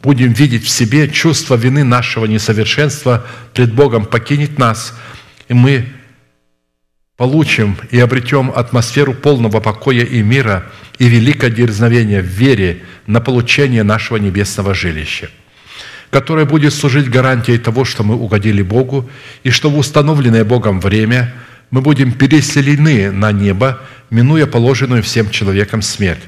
будем 0.02 0.32
видеть 0.32 0.64
в 0.64 0.70
себе 0.70 1.10
чувство 1.10 1.56
вины 1.56 1.84
нашего 1.84 2.26
несовершенства 2.26 3.26
пред 3.54 3.74
Богом 3.74 4.06
покинет 4.06 4.58
нас, 4.60 4.98
и 5.50 5.54
мы 5.54 5.88
получим 7.18 7.76
и 7.92 8.00
обретем 8.00 8.50
атмосферу 8.50 9.14
полного 9.14 9.60
покоя 9.60 10.06
и 10.06 10.22
мира 10.22 10.72
и 11.00 11.10
великое 11.10 11.52
дерзновение 11.52 12.22
в 12.22 12.28
вере 12.28 12.84
на 13.08 13.20
получение 13.20 13.84
нашего 13.84 14.16
небесного 14.16 14.74
жилища, 14.74 15.30
которое 16.14 16.46
будет 16.46 16.76
служить 16.76 17.10
гарантией 17.10 17.58
того, 17.58 17.86
что 17.86 18.04
мы 18.04 18.16
угодили 18.16 18.62
Богу, 18.62 19.10
и 19.44 19.50
что 19.50 19.72
в 19.72 19.78
установленное 19.80 20.46
Богом 20.46 20.80
время 20.80 21.34
мы 21.72 21.82
будем 21.82 22.12
переселены 22.12 23.12
на 23.12 23.32
небо, 23.32 23.80
минуя 24.12 24.46
положенную 24.46 25.02
всем 25.02 25.32
человекам 25.32 25.82
смерть 25.82 26.22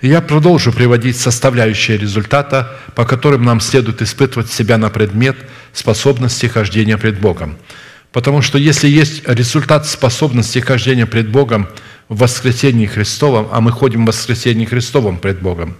И 0.00 0.08
я 0.08 0.20
продолжу 0.20 0.72
приводить 0.72 1.16
составляющие 1.16 1.96
результата, 1.98 2.76
по 2.96 3.04
которым 3.04 3.44
нам 3.44 3.60
следует 3.60 4.02
испытывать 4.02 4.50
себя 4.50 4.76
на 4.76 4.90
предмет 4.90 5.36
способности 5.72 6.46
хождения 6.46 6.98
пред 6.98 7.20
Богом. 7.20 7.58
Потому 8.10 8.42
что 8.42 8.58
если 8.58 8.88
есть 8.88 9.22
результат 9.28 9.86
способности 9.86 10.58
хождения 10.58 11.06
пред 11.06 11.28
Богом 11.28 11.68
в 12.08 12.18
воскресении 12.18 12.86
Христовом, 12.86 13.46
а 13.52 13.60
мы 13.60 13.70
ходим 13.70 14.04
в 14.04 14.08
воскресении 14.08 14.64
Христовом 14.64 15.18
пред 15.18 15.40
Богом, 15.40 15.76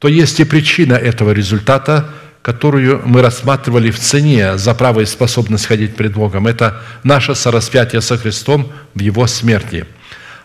то 0.00 0.08
есть 0.08 0.40
и 0.40 0.44
причина 0.44 0.94
этого 0.94 1.30
результата, 1.30 2.10
которую 2.44 3.00
мы 3.04 3.22
рассматривали 3.22 3.90
в 3.90 3.98
цене 3.98 4.58
за 4.58 4.74
право 4.74 5.00
и 5.00 5.06
способность 5.06 5.66
ходить 5.66 5.96
пред 5.96 6.12
Богом. 6.12 6.46
Это 6.46 6.82
наше 7.02 7.34
сораспятие 7.34 8.02
со 8.02 8.16
Христом 8.18 8.70
в 8.94 9.00
Его 9.00 9.26
смерти– 9.26 9.86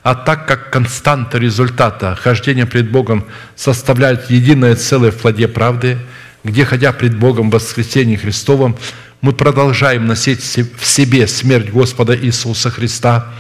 а 0.04 0.16
так 0.16 0.48
как 0.48 0.72
константа 0.72 1.38
результата 1.38 2.16
хождения 2.16 2.66
пред 2.66 2.90
Богом 2.90 3.26
составляет 3.56 4.30
единое 4.30 4.76
целое 4.76 5.12
в 5.12 5.18
плоде 5.18 5.48
правды, 5.48 5.98
где, 6.44 6.64
ходя 6.64 6.94
пред 6.94 7.18
Богом 7.18 7.50
в 7.50 7.54
воскресении 7.54 8.16
Христовом, 8.16 8.78
мы 9.22 9.34
продолжаем 9.34 10.06
носить 10.06 10.42
в 10.42 10.86
себе 10.86 11.28
смерть 11.28 11.70
Господа 11.70 12.18
Иисуса 12.18 12.70
Христа, 12.70 13.34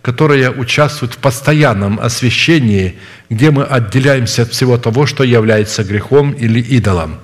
которая 0.00 0.50
участвует 0.50 1.14
в 1.14 1.18
постоянном 1.18 2.00
освящении, 2.00 2.98
где 3.28 3.50
мы 3.50 3.64
отделяемся 3.64 4.42
от 4.42 4.52
всего 4.52 4.78
того, 4.78 5.04
что 5.04 5.22
является 5.22 5.84
грехом 5.84 6.32
или 6.32 6.60
идолом. 6.60 7.18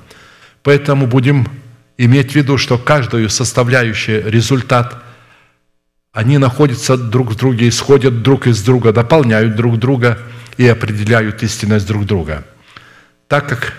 Поэтому 0.62 1.06
будем 1.06 1.48
иметь 1.98 2.32
в 2.32 2.34
виду, 2.34 2.58
что 2.58 2.78
каждую 2.78 3.28
составляющую 3.28 4.28
результат– 4.30 5.02
они 6.12 6.36
находятся 6.36 6.98
друг 6.98 7.30
в 7.30 7.36
друге, 7.36 7.68
исходят 7.68 8.22
друг 8.22 8.46
из 8.46 8.62
друга, 8.62 8.92
дополняют 8.92 9.56
друг 9.56 9.78
друга 9.78 10.18
и 10.58 10.68
определяют 10.68 11.42
истинность 11.42 11.86
друг 11.86 12.04
друга. 12.04 12.44
Так 13.28 13.48
как 13.48 13.74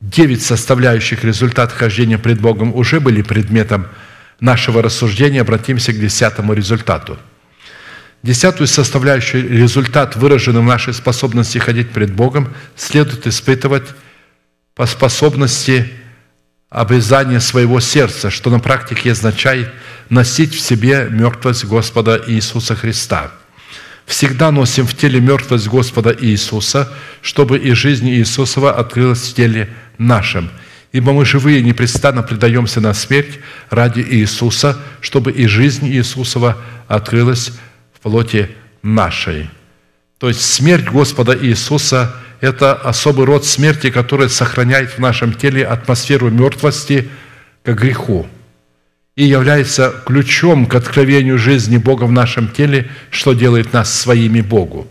девять 0.00 0.42
составляющих 0.42 1.22
результат 1.22 1.70
хождения 1.70 2.18
пред 2.18 2.40
Богом 2.40 2.74
уже 2.74 2.98
были 2.98 3.22
предметом 3.22 3.86
нашего 4.40 4.82
рассуждения, 4.82 5.40
обратимся 5.40 5.92
к 5.92 6.00
десятому 6.00 6.52
результату. 6.52 7.16
Десятую 8.24 8.66
составляющую 8.66 9.48
результат, 9.48 10.16
выраженный 10.16 10.60
в 10.60 10.64
нашей 10.64 10.92
способности 10.92 11.58
ходить 11.58 11.90
пред 11.90 12.12
Богом, 12.12 12.52
следует 12.74 13.28
испытывать 13.28 13.86
по 14.74 14.86
способности 14.86 15.92
обрезания 16.70 17.40
своего 17.40 17.80
сердца, 17.80 18.30
что 18.30 18.50
на 18.50 18.60
практике 18.60 19.12
означает– 19.12 19.70
носить 20.08 20.54
в 20.54 20.60
себе 20.60 21.08
мертвость 21.10 21.64
Господа 21.64 22.22
Иисуса 22.26 22.74
Христа. 22.74 23.32
Всегда 24.06 24.50
носим 24.50 24.86
в 24.86 24.96
теле 24.96 25.20
мертвость 25.20 25.68
Господа 25.68 26.16
Иисуса, 26.18 26.90
чтобы 27.20 27.58
и 27.58 27.72
жизнь 27.72 28.08
Иисусова 28.08 28.72
открылась 28.72 29.28
в 29.28 29.34
теле 29.34 29.68
нашем. 29.98 30.50
Ибо 30.92 31.12
мы 31.12 31.26
живые 31.26 31.62
непрестанно 31.62 32.22
предаемся 32.22 32.80
на 32.80 32.94
смерть 32.94 33.38
ради 33.68 34.00
Иисуса, 34.00 34.78
чтобы 35.02 35.30
и 35.30 35.46
жизнь 35.46 35.86
Иисусова 35.86 36.56
открылась 36.86 37.52
в 37.92 38.00
плоти 38.00 38.48
нашей. 38.82 39.50
То 40.16 40.28
есть 40.28 40.40
смерть 40.40 40.88
Господа 40.88 41.36
Иисуса– 41.38 42.14
это 42.40 42.74
особый 42.74 43.26
род 43.26 43.44
смерти, 43.44 43.90
который 43.90 44.28
сохраняет 44.28 44.90
в 44.92 44.98
нашем 44.98 45.32
теле 45.32 45.66
атмосферу 45.66 46.30
мертвости 46.30 47.08
к 47.64 47.72
греху– 47.72 48.26
и 49.18 49.24
является 49.24 49.92
ключом 50.06 50.64
к 50.64 50.76
откровению 50.76 51.38
жизни 51.38 51.76
Бога 51.76 52.04
в 52.04 52.12
нашем 52.12 52.46
теле, 52.46 52.88
что 53.10 53.32
делает 53.32 53.72
нас 53.72 53.92
своими 53.92 54.40
Богу. 54.40 54.86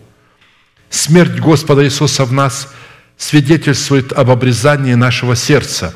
Смерть 0.90 1.40
Господа 1.40 1.86
Иисуса 1.86 2.26
в 2.26 2.34
нас 2.34 2.74
свидетельствует 3.16 4.12
об 4.12 4.30
обрезании 4.30 4.96
нашего 4.96 5.34
сердца, 5.34 5.96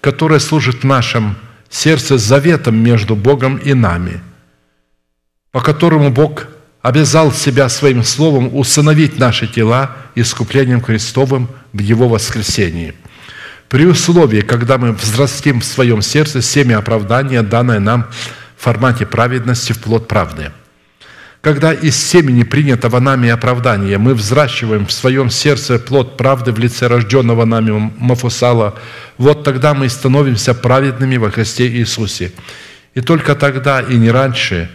которое 0.00 0.38
служит 0.38 0.82
в 0.82 0.86
нашем 0.86 1.34
сердце 1.70 2.18
заветом 2.18 2.76
между 2.76 3.16
Богом 3.16 3.56
и 3.56 3.74
нами, 3.74 4.20
по 5.50 5.60
которому 5.60 6.12
Бог 6.12 6.46
обязал 6.82 7.32
себя 7.32 7.68
своим 7.68 8.04
словом 8.04 8.54
усыновить 8.54 9.18
наши 9.18 9.46
тела 9.46 9.96
искуплением 10.14 10.82
Христовым 10.82 11.48
в 11.72 11.78
Его 11.78 12.08
воскресении– 12.08 12.94
при 13.72 13.86
условии, 13.86 14.42
когда 14.42 14.76
мы 14.76 14.92
взрастим 14.92 15.62
в 15.62 15.64
своем 15.64 16.02
сердце 16.02 16.42
семя 16.42 16.76
оправдания, 16.76 17.40
данное 17.42 17.80
нам 17.80 18.06
в 18.58 18.62
формате 18.62 19.06
праведности 19.06 19.72
в 19.72 19.78
плод 19.78 20.08
правды. 20.08 20.52
Когда 21.40 21.72
из 21.72 21.96
семени 21.96 22.42
принятого 22.42 23.00
нами 23.00 23.30
оправдания 23.30 23.96
мы 23.96 24.14
взращиваем 24.14 24.84
в 24.84 24.92
своем 24.92 25.30
сердце 25.30 25.78
плод 25.78 26.18
правды 26.18 26.52
в 26.52 26.58
лице 26.58 26.86
рожденного 26.86 27.46
нами 27.46 27.90
Мафусала, 27.96 28.78
вот 29.16 29.42
тогда 29.42 29.72
мы 29.72 29.88
становимся 29.88 30.52
праведными 30.52 31.16
во 31.16 31.30
Христе 31.30 31.66
Иисусе. 31.66 32.30
И 32.92 33.00
только 33.00 33.34
тогда, 33.34 33.80
и 33.80 33.96
не 33.96 34.10
раньше, 34.10 34.70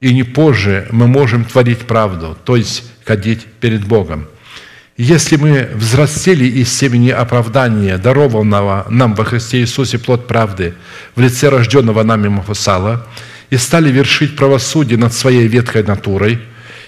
и 0.00 0.14
не 0.14 0.22
позже 0.22 0.86
мы 0.90 1.06
можем 1.06 1.44
творить 1.44 1.80
правду, 1.80 2.36
то 2.44 2.56
есть 2.56 2.84
ходить 3.04 3.44
перед 3.60 3.84
Богом– 3.84 4.26
если 4.98 5.36
мы 5.36 5.70
взрастили 5.76 6.44
из 6.44 6.76
семени 6.76 7.10
оправдания, 7.10 7.98
дарованного 7.98 8.84
нам 8.90 9.14
во 9.14 9.24
Христе 9.24 9.60
Иисусе 9.60 9.96
плод 9.96 10.26
правды 10.26 10.74
в 11.14 11.20
лице 11.20 11.50
рожденного 11.50 12.02
нами 12.02 12.26
Мафусала, 12.26 13.06
и 13.48 13.56
стали 13.58 13.92
вершить 13.92 14.34
правосудие 14.34 14.98
над 14.98 15.12
своей 15.12 15.46
ветхой 15.46 15.84
натурой 15.84 16.40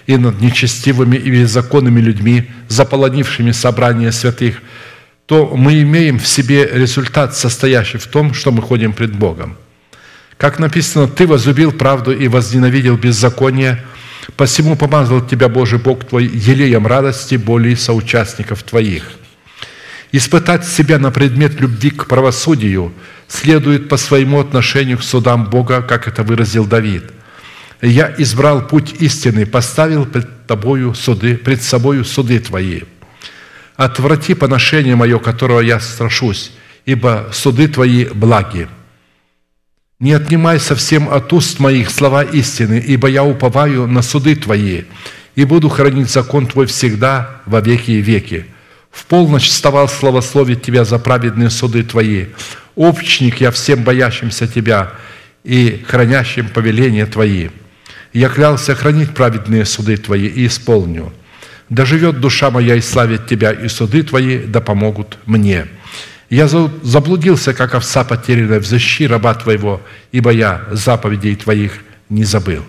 и 0.08 0.16
над 0.16 0.40
нечестивыми 0.40 1.16
и 1.18 1.30
беззаконными 1.30 2.00
людьми, 2.00 2.50
заполонившими 2.66 3.52
собрание 3.52 4.10
святых, 4.10 4.60
то 5.26 5.54
мы 5.56 5.80
имеем 5.82 6.18
в 6.18 6.26
себе 6.26 6.68
результат, 6.72 7.36
состоящий 7.36 7.98
в 7.98 8.08
том, 8.08 8.34
что 8.34 8.50
мы 8.50 8.60
ходим 8.60 8.92
пред 8.92 9.14
Богом. 9.14 9.56
Как 10.40 10.58
написано, 10.58 11.06
«Ты 11.06 11.26
возлюбил 11.26 11.70
правду 11.70 12.12
и 12.12 12.26
возненавидел 12.26 12.96
беззаконие, 12.96 13.84
Посему 14.36 14.76
помазал 14.76 15.20
тебя 15.26 15.48
Божий 15.48 15.78
Бог 15.78 16.04
твой 16.04 16.24
елеем 16.24 16.86
радости 16.86 17.34
более 17.34 17.76
соучастников 17.76 18.62
твоих. 18.62 19.10
Испытать 20.12 20.66
себя 20.66 20.98
на 20.98 21.10
предмет 21.10 21.60
любви 21.60 21.90
к 21.90 22.06
правосудию 22.06 22.92
следует 23.28 23.88
по 23.88 23.96
своему 23.96 24.40
отношению 24.40 24.98
к 24.98 25.02
судам 25.02 25.46
Бога, 25.46 25.82
как 25.82 26.08
это 26.08 26.22
выразил 26.22 26.64
Давид. 26.64 27.04
«Я 27.82 28.14
избрал 28.18 28.66
путь 28.66 28.94
истины, 29.00 29.46
поставил 29.46 30.06
пред 30.06 30.46
тобою 30.46 30.94
суды, 30.94 31.36
пред 31.36 31.62
собою 31.62 32.04
суды 32.04 32.38
твои. 32.38 32.82
Отврати 33.76 34.34
поношение 34.34 34.96
мое, 34.96 35.18
которого 35.18 35.60
я 35.60 35.80
страшусь, 35.80 36.52
ибо 36.86 37.28
суды 37.32 37.68
твои 37.68 38.06
благи». 38.06 38.68
Не 40.00 40.14
отнимай 40.14 40.58
совсем 40.58 41.10
от 41.10 41.30
уст 41.34 41.58
моих 41.58 41.90
слова 41.90 42.22
истины, 42.22 42.82
ибо 42.86 43.06
я 43.06 43.22
уповаю 43.22 43.86
на 43.86 44.00
суды 44.00 44.34
Твои, 44.34 44.84
и 45.34 45.44
буду 45.44 45.68
хранить 45.68 46.08
закон 46.08 46.46
Твой 46.46 46.64
всегда 46.64 47.42
во 47.44 47.60
веки 47.60 47.90
и 47.90 48.00
веки. 48.00 48.46
В 48.90 49.04
полночь 49.04 49.48
вставал 49.48 49.90
славословить 49.90 50.62
Тебя 50.62 50.86
за 50.86 50.98
праведные 50.98 51.50
суды 51.50 51.82
Твои. 51.82 52.28
Общник 52.76 53.42
я 53.42 53.50
всем 53.50 53.84
боящимся 53.84 54.48
Тебя 54.48 54.92
и 55.44 55.84
хранящим 55.86 56.48
повеления 56.48 57.04
Твои. 57.04 57.50
Я 58.14 58.30
клялся 58.30 58.74
хранить 58.74 59.10
праведные 59.10 59.66
суды 59.66 59.98
Твои 59.98 60.28
и 60.28 60.46
исполню. 60.46 61.12
Да 61.68 61.84
живет 61.84 62.20
душа 62.20 62.50
моя 62.50 62.74
и 62.74 62.80
славит 62.80 63.26
Тебя, 63.26 63.52
и 63.52 63.68
суды 63.68 64.02
Твои 64.02 64.38
да 64.38 64.62
помогут 64.62 65.18
мне». 65.26 65.66
Я 66.30 66.46
заблудился, 66.46 67.52
как 67.52 67.74
овца 67.74 68.04
потерянная, 68.04 68.60
взыщи 68.60 69.08
раба 69.08 69.34
Твоего, 69.34 69.82
ибо 70.12 70.30
я 70.30 70.64
заповедей 70.70 71.34
Твоих 71.34 71.80
не 72.08 72.22
забыл». 72.22 72.64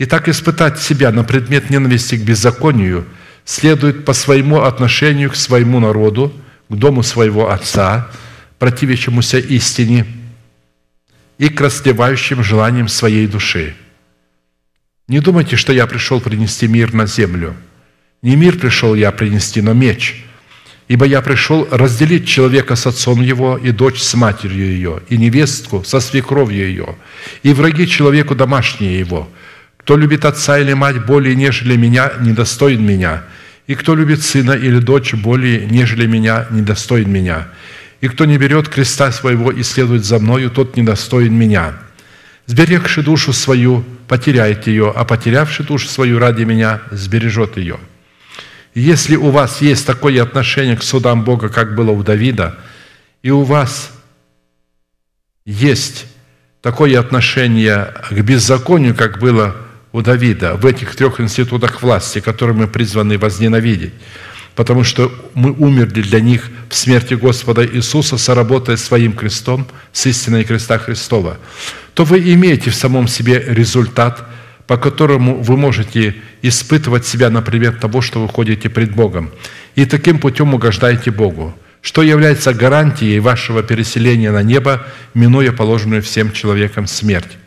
Итак, 0.00 0.28
испытать 0.28 0.80
себя 0.80 1.10
на 1.12 1.24
предмет 1.24 1.70
ненависти 1.70 2.16
к 2.16 2.22
беззаконию 2.22 3.04
следует 3.44 4.04
по 4.04 4.12
своему 4.12 4.62
отношению 4.62 5.30
к 5.30 5.36
своему 5.36 5.80
народу, 5.80 6.32
к 6.68 6.74
дому 6.74 7.02
своего 7.02 7.50
отца, 7.50 8.08
противящемуся 8.58 9.38
истине 9.38 10.06
и 11.38 11.48
к 11.48 11.60
растлевающим 11.60 12.42
желаниям 12.42 12.88
своей 12.88 13.26
души. 13.26 13.74
Не 15.06 15.20
думайте, 15.20 15.56
что 15.56 15.72
я 15.72 15.86
пришел 15.86 16.20
принести 16.20 16.68
мир 16.68 16.92
на 16.92 17.06
землю. 17.06 17.54
Не 18.22 18.36
мир 18.36 18.58
пришел 18.58 18.94
я 18.94 19.12
принести, 19.12 19.62
но 19.62 19.74
меч– 19.74 20.24
Ибо 20.88 21.04
я 21.04 21.20
пришел 21.20 21.68
разделить 21.70 22.26
человека 22.26 22.74
с 22.74 22.86
отцом 22.86 23.20
его, 23.20 23.58
и 23.58 23.72
дочь 23.72 24.00
с 24.00 24.14
матерью 24.14 24.66
ее, 24.66 25.00
и 25.10 25.18
невестку 25.18 25.84
со 25.84 26.00
свекровью 26.00 26.66
ее, 26.66 26.96
и 27.42 27.52
враги 27.52 27.86
человеку 27.86 28.34
домашние 28.34 28.98
его. 28.98 29.28
Кто 29.76 29.98
любит 29.98 30.24
отца 30.24 30.58
или 30.58 30.72
мать 30.72 31.04
более, 31.04 31.34
нежели 31.34 31.76
меня, 31.76 32.12
недостоин 32.20 32.82
меня. 32.82 33.24
И 33.66 33.74
кто 33.74 33.94
любит 33.94 34.22
сына 34.22 34.52
или 34.52 34.78
дочь 34.78 35.12
более, 35.12 35.66
нежели 35.66 36.06
меня, 36.06 36.46
недостоин 36.50 37.10
меня. 37.10 37.48
И 38.00 38.08
кто 38.08 38.24
не 38.24 38.38
берет 38.38 38.68
креста 38.68 39.12
своего 39.12 39.50
и 39.50 39.62
следует 39.62 40.06
за 40.06 40.18
мною, 40.18 40.50
тот 40.50 40.76
недостоин 40.76 41.34
меня. 41.34 41.74
Сберегший 42.46 43.02
душу 43.02 43.34
свою, 43.34 43.84
потеряет 44.08 44.66
ее, 44.66 44.90
а 44.96 45.04
потерявший 45.04 45.66
душу 45.66 45.86
свою 45.86 46.18
ради 46.18 46.44
меня, 46.44 46.80
сбережет 46.92 47.58
ее». 47.58 47.78
Если 48.78 49.16
у 49.16 49.30
вас 49.30 49.60
есть 49.60 49.84
такое 49.84 50.22
отношение 50.22 50.76
к 50.76 50.84
судам 50.84 51.24
Бога, 51.24 51.48
как 51.48 51.74
было 51.74 51.90
у 51.90 52.04
Давида, 52.04 52.56
и 53.24 53.30
у 53.32 53.42
вас 53.42 53.90
есть 55.44 56.06
такое 56.62 57.00
отношение 57.00 57.92
к 58.08 58.12
беззаконию, 58.12 58.94
как 58.94 59.18
было 59.18 59.56
у 59.90 60.00
Давида 60.00 60.54
в 60.54 60.64
этих 60.64 60.94
трех 60.94 61.20
институтах 61.20 61.82
власти, 61.82 62.20
которые 62.20 62.56
мы 62.56 62.68
призваны 62.68 63.18
возненавидеть, 63.18 63.94
потому 64.54 64.84
что 64.84 65.12
мы 65.34 65.50
умерли 65.50 66.02
для 66.02 66.20
них 66.20 66.48
в 66.68 66.76
смерти 66.76 67.14
Господа 67.14 67.66
Иисуса, 67.66 68.16
соработая 68.16 68.76
своим 68.76 69.12
крестом 69.12 69.66
с 69.92 70.06
истиной 70.06 70.44
креста 70.44 70.78
Христова, 70.78 71.38
то 71.94 72.04
вы 72.04 72.20
имеете 72.32 72.70
в 72.70 72.76
самом 72.76 73.08
себе 73.08 73.44
результат, 73.44 74.24
по 74.68 74.76
которому 74.76 75.42
вы 75.42 75.56
можете 75.56 76.14
испытывать 76.42 77.04
себя 77.04 77.30
на 77.30 77.42
предмет 77.42 77.80
того, 77.80 78.00
что 78.00 78.22
вы 78.22 78.28
ходите 78.28 78.70
пред 78.70 78.94
Богом, 78.94 79.32
и 79.74 79.84
таким 79.84 80.20
путем 80.20 80.54
угождаете 80.54 81.10
Богу– 81.10 81.58
что 81.80 82.02
является 82.02 82.52
гарантией 82.52 83.20
вашего 83.20 83.62
переселения 83.62 84.32
на 84.32 84.42
небо, 84.42 84.86
минуя 85.14 85.52
положенную 85.52 86.02
всем 86.02 86.32
человекам 86.32 86.86
смерть. 86.86 87.38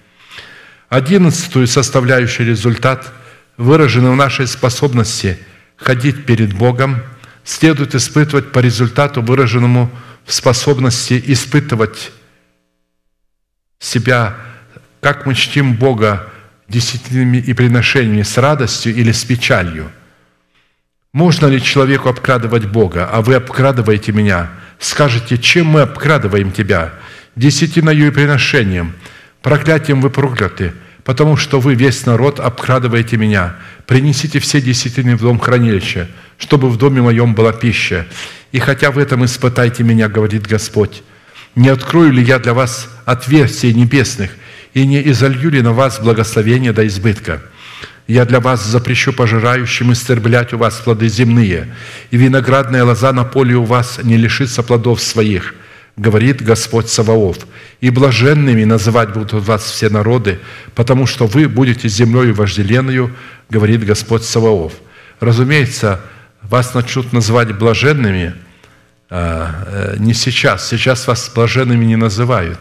Одиннадцатую 0.89 1.68
составляющую 1.68 2.48
результат, 2.48 3.11
выраженный 3.57 4.11
в 4.11 4.15
нашей 4.15 4.48
способности 4.48 5.38
ходить 5.76 6.26
перед 6.26 6.53
Богом, 6.53 7.02
следует 7.43 7.95
испытывать 7.95 8.52
по 8.52 8.60
результату, 8.60 9.22
выраженному 9.22 9.91
в 10.26 10.34
способности 10.34 11.22
испытывать 11.27 12.11
себя, 13.80 14.35
как 15.02 15.26
мы 15.26 15.34
чтим 15.34 15.76
Бога 15.76 16.31
десятинами 16.72 17.38
и 17.38 17.53
приношениями 17.53 18.23
с 18.23 18.38
радостью 18.38 18.95
или 18.95 19.11
с 19.11 19.23
печалью– 19.23 19.91
можно 21.14 21.48
ли 21.48 21.61
человеку 21.61 22.07
обкрадывать 22.07 22.65
Бога, 22.68 23.10
а 23.11 23.22
вы 23.22 23.35
обкрадываете 23.35 24.14
меня? 24.14 24.52
Скажете, 24.80 25.38
чем 25.38 25.68
мы 25.68 25.81
обкрадываем 25.81 26.53
тебя? 26.53 26.93
Десятиною 27.35 28.07
и 28.07 28.11
приношением. 28.11 28.93
Проклятием 29.41 29.99
вы 29.99 30.10
прокляты, 30.10 30.73
потому 31.03 31.35
что 31.35 31.60
вы, 31.60 31.76
весь 31.76 32.06
народ, 32.06 32.39
обкрадываете 32.39 33.18
меня. 33.18 33.57
Принесите 33.88 34.39
все 34.39 34.61
десятины 34.61 35.18
в 35.18 35.22
дом 35.22 35.38
хранилища, 35.38 36.07
чтобы 36.38 36.69
в 36.69 36.77
доме 36.77 37.02
моем 37.02 37.35
была 37.35 37.52
пища. 37.52 38.07
И 38.53 38.60
хотя 38.60 38.89
в 38.91 38.98
этом 38.98 39.26
испытайте 39.26 39.84
меня, 39.84 40.07
говорит 40.07 40.48
Господь, 40.48 41.03
не 41.56 41.68
открою 41.68 42.14
ли 42.14 42.23
я 42.23 42.39
для 42.39 42.53
вас 42.53 42.89
отверстий 43.03 43.73
небесных 43.73 44.31
и 44.73 44.85
не 44.85 45.02
изолью 45.10 45.49
ли 45.52 45.61
на 45.61 45.73
вас 45.73 45.99
благословение 45.99 46.73
до 46.73 46.85
избытка?» 46.88 47.41
Я 48.11 48.26
для 48.26 48.41
вас 48.41 48.65
запрещу 48.65 49.14
пожирающим 49.14 49.93
истерблять 49.93 50.52
у 50.52 50.57
вас 50.57 50.76
плоды 50.76 51.07
земные, 51.07 51.73
и 52.10 52.18
виноградная 52.18 52.84
лоза 52.84 53.14
на 53.14 53.23
поле 53.23 53.56
у 53.56 53.64
вас 53.64 53.99
не 54.03 54.18
лишится 54.18 54.64
плодов 54.64 55.02
своих, 55.02 55.53
говорит 55.95 56.41
Господь 56.41 56.89
Саваоф. 56.89 57.38
И 57.80 57.89
блаженными 57.89 58.65
называть 58.65 59.14
будут 59.14 59.31
вас 59.31 59.64
все 59.64 59.89
народы, 59.89 60.39
потому 60.76 61.07
что 61.07 61.26
вы 61.26 61.48
будете 61.48 61.88
землею 61.88 62.35
вожделенную, 62.35 63.15
говорит 63.49 63.85
Господь 63.85 64.23
Саваоф. 64.23 64.73
Разумеется, 65.22 66.02
вас 66.41 66.73
начнут 66.73 67.14
называть 67.14 67.57
блаженными 67.57 68.34
а, 69.10 69.64
э, 69.68 69.95
не 69.99 70.14
сейчас. 70.14 70.68
Сейчас 70.68 71.07
вас 71.07 71.31
блаженными 71.34 71.85
не 71.85 71.95
называют. 71.95 72.60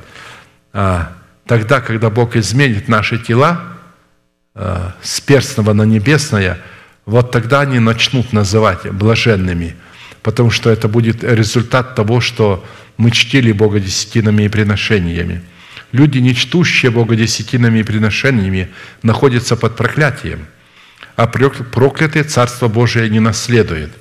А 0.73 1.12
тогда, 1.51 1.81
когда 1.81 2.09
Бог 2.10 2.36
изменит 2.36 2.89
наши 2.89 3.18
тела– 3.18 3.60
Э, 4.55 4.90
с 5.01 5.20
перстного 5.20 5.72
на 5.72 5.85
небесное, 5.85 6.59
вот 7.06 7.31
тогда 7.31 7.60
они 7.60 7.78
начнут 7.78 8.32
называть 8.32 8.90
блаженными, 8.90 9.77
потому 10.22 10.51
что 10.51 10.70
это 10.70 10.89
будет 10.89 11.22
результат 11.22 11.94
того, 11.94 12.20
что 12.20 12.64
мы 12.97 13.12
чтили 13.12 13.52
Бога 13.52 13.78
десятинами 13.78 14.43
и 14.43 14.48
приношениями. 14.48 15.43
Люди, 15.93 16.18
не 16.18 16.35
чтущие 16.35 16.90
Бога 16.90 17.14
десятинами 17.14 17.78
и 17.78 17.85
приношениями, 17.85 18.68
находятся 19.02 19.56
под 19.56 19.77
проклятием, 19.77 20.47
а 21.14 21.27
проклятые 21.27 22.24
Царство 22.24 22.66
Божие 22.66 23.09
не 23.09 23.20
наследует. 23.20 23.93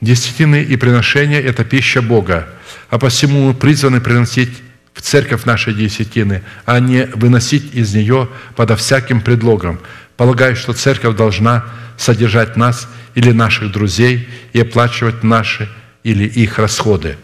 Десятины 0.00 0.62
и 0.62 0.76
приношения– 0.76 1.40
это 1.50 1.64
пища 1.64 2.02
Бога, 2.02 2.48
а 2.90 2.98
посему 2.98 3.48
мы 3.48 3.54
призваны 3.54 4.00
приносить 4.00 4.50
в 4.98 5.00
церковь 5.00 5.44
нашей 5.44 5.74
десятины, 5.74 6.42
а 6.66 6.80
не 6.80 7.06
выносить 7.14 7.72
из 7.72 7.94
нее 7.94 8.28
подо 8.56 8.74
всяким 8.74 9.20
предлогом, 9.20 9.78
полагая, 10.16 10.56
что 10.56 10.72
церковь 10.72 11.16
должна 11.16 11.66
содержать 11.96 12.56
нас 12.56 12.88
или 13.14 13.30
наших 13.30 13.70
друзей 13.70 14.28
и 14.52 14.60
оплачивать 14.60 15.22
наши 15.22 15.68
или 16.02 16.24
их 16.24 16.58
расходы. 16.58 17.16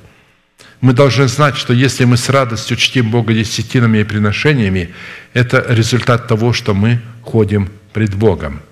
Мы 0.80 0.92
должны 0.92 1.26
знать, 1.26 1.56
что 1.56 1.72
если 1.72 2.04
мы 2.04 2.16
с 2.16 2.28
радостью 2.28 2.76
чтим 2.76 3.10
Бога 3.10 3.34
десятинами 3.34 3.98
и 3.98 4.04
приношениями, 4.04 4.94
это 5.32 5.64
результат 5.68 6.28
того, 6.28 6.52
что 6.52 6.74
мы 6.74 7.00
ходим 7.22 7.70
пред 7.92 8.14
Богом. 8.14 8.62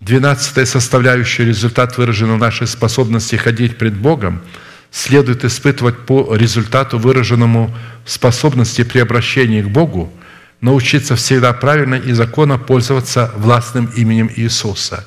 Двенадцатая 0.00 0.66
составляющая 0.66 1.44
результат 1.44 1.96
выражен 1.98 2.32
в 2.32 2.38
нашей 2.38 2.66
способности 2.66 3.36
ходить 3.36 3.78
пред 3.78 3.94
Богом– 3.94 4.40
следует 4.90 5.44
испытывать 5.44 6.06
по 6.06 6.34
результату, 6.34 6.98
выраженному 6.98 7.74
способности 8.04 8.84
при 8.84 9.00
обращении 9.00 9.62
к 9.62 9.68
Богу, 9.68 10.12
научиться 10.60 11.16
всегда 11.16 11.52
правильно 11.52 11.94
и 11.94 12.12
законно 12.12 12.58
пользоваться 12.58 13.32
властным 13.36 13.86
именем 13.96 14.30
Иисуса. 14.34 15.06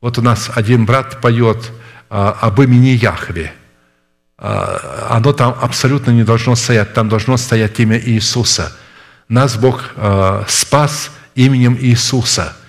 Вот 0.00 0.18
у 0.18 0.22
нас 0.22 0.50
один 0.54 0.86
брат 0.86 1.20
поет 1.20 1.72
а, 2.08 2.36
об 2.40 2.60
имени 2.60 2.88
Яхве. 2.88 3.52
А, 4.38 5.08
оно 5.10 5.32
там 5.32 5.56
абсолютно 5.60 6.10
не 6.10 6.22
должно 6.22 6.54
стоять, 6.54 6.94
там 6.94 7.08
должно 7.08 7.36
стоять 7.36 7.78
имя 7.80 7.98
Иисуса. 7.98 8.76
Нас 9.28 9.56
Бог 9.56 9.90
а, 9.96 10.44
спас 10.48 11.10
именем 11.34 11.76
Иисуса– 11.80 12.56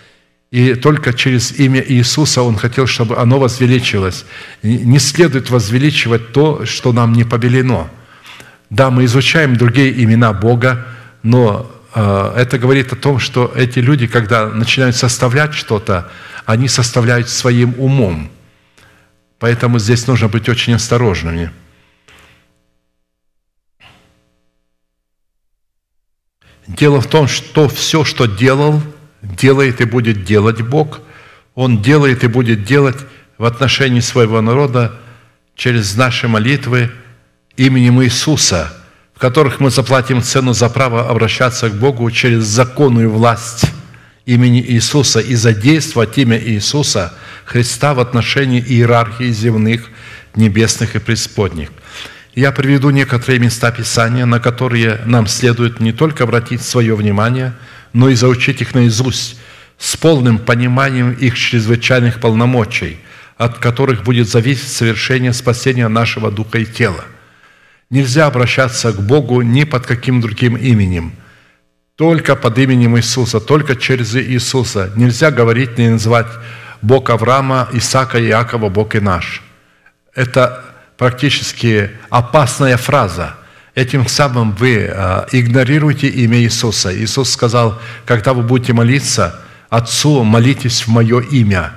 и 0.52 0.76
только 0.76 1.14
через 1.14 1.60
имя 1.60 1.84
Иисуса 1.86 2.41
Он 2.41 2.56
хотел, 2.56 2.88
чтобы 2.88 3.18
оно 3.18 3.40
возвеличилось. 3.40 4.26
Не 4.64 4.99
следует 4.99 5.49
возвеличивать 5.49 6.32
то, 6.32 6.65
что 6.65 6.94
нам 6.94 7.14
не 7.14 7.26
повелено. 7.26 7.90
Да, 8.69 8.90
мы 8.90 9.06
изучаем 9.06 9.57
другие 9.57 10.03
имена 10.03 10.34
Бога, 10.34 10.86
но 11.24 11.69
э, 11.94 12.34
это 12.38 12.57
говорит 12.57 12.94
о 12.94 12.95
том, 12.95 13.19
что 13.19 13.52
эти 13.56 13.80
люди, 13.80 14.07
когда 14.07 14.48
начинают 14.48 14.95
составлять 14.95 15.53
что-то, 15.53 16.11
они 16.45 16.68
составляют 16.68 17.30
своим 17.30 17.76
умом. 17.78 18.30
Поэтому 19.40 19.80
здесь 19.80 20.07
нужно 20.07 20.28
быть 20.30 20.49
очень 20.49 20.74
осторожными. 20.74 21.52
Дело 26.68 27.02
в 27.02 27.07
том, 27.07 27.28
что 27.28 27.68
все, 27.68 28.06
что 28.06 28.28
делал– 28.28 28.82
делает 29.36 29.82
и 29.82 29.86
будет 29.86 30.24
делать 30.24 30.62
Бог. 30.62 31.02
Он 31.56 31.82
делает 31.82 32.24
и 32.24 32.28
будет 32.28 32.64
делать 32.64 32.98
в 33.38 33.45
отношении 33.45 33.99
своего 33.99 34.41
народа 34.41 34.99
через 35.56 35.95
наши 35.95 36.28
молитвы 36.28 36.91
именем 37.56 38.02
Иисуса, 38.04 38.74
в 39.16 39.20
которых 39.20 39.60
мы 39.60 39.72
заплатим 39.72 40.22
цену 40.22 40.54
за 40.54 40.70
право 40.70 41.10
обращаться 41.10 41.70
к 41.70 41.74
Богу 41.74 42.10
через 42.12 42.44
законную 42.44 43.10
власть 43.10 43.66
имени 44.26 44.62
Иисуса 44.62 45.20
и 45.20 45.36
задействовать 45.36 46.18
имя 46.18 46.40
Иисуса 46.40 47.14
Христа 47.45 47.94
в 47.94 47.99
отношении 47.99 48.62
иерархии 48.62 49.32
земных, 49.32 49.90
небесных 50.36 50.95
и 50.95 50.99
преисподних. 50.99 51.70
Я 52.36 52.52
приведу 52.52 52.91
некоторые 52.91 53.40
места 53.40 53.72
Писания, 53.72 54.26
на 54.28 54.40
которые 54.40 55.02
нам 55.06 55.26
следует 55.26 55.80
не 55.80 55.91
только 55.91 56.24
обратить 56.24 56.62
свое 56.62 56.95
внимание– 56.95 57.54
но 57.98 58.10
и 58.10 58.15
заучить 58.15 58.61
их 58.61 58.76
наизусть 58.76 59.40
с 59.80 59.98
полным 59.98 60.38
пониманием 60.38 61.14
их 61.14 61.36
чрезвычайных 61.36 62.19
полномочий, 62.19 62.99
от 63.38 63.57
которых 63.57 64.03
будет 64.03 64.30
зависеть 64.30 64.72
совершение 64.72 65.34
спасения 65.34 65.88
нашего 65.88 66.30
духа 66.30 66.60
и 66.60 66.65
тела. 66.65 67.03
Нельзя 67.90 68.28
обращаться 68.28 68.91
к 68.91 69.02
Богу 69.02 69.41
ни 69.41 69.64
под 69.64 69.88
каким 69.88 70.22
другим 70.22 70.56
именем, 70.56 71.14
только 71.95 72.36
под 72.36 72.60
именем 72.60 72.98
Иисуса, 72.98 73.40
только 73.40 73.76
через 73.76 74.15
Иисуса. 74.15 74.91
Нельзя 74.95 75.32
говорить, 75.32 75.80
не 75.80 75.90
называть 75.90 76.28
Бог 76.84 77.10
Авраама, 77.10 77.68
Исаака 77.74 78.24
Иакова, 78.24 78.69
Бог 78.69 78.94
и 78.94 78.99
наш. 78.99 79.41
Это 80.14 80.64
практически 80.98 81.90
опасная 82.11 82.78
фраза– 82.78 83.38
Этим 83.78 84.08
самым 84.08 84.54
вы 84.54 84.88
а, 84.88 85.28
игнорируете 85.32 86.08
имя 86.08 86.40
Иисуса. 86.40 86.91
Иисус 86.98 87.30
сказал, 87.30 87.80
когда 88.08 88.34
вы 88.34 88.41
будете 88.41 88.74
молиться, 88.74 89.40
Отцу, 89.70 90.24
молитесь 90.24 90.82
в 90.82 90.88
Мое 90.88 91.22
имя. 91.22 91.76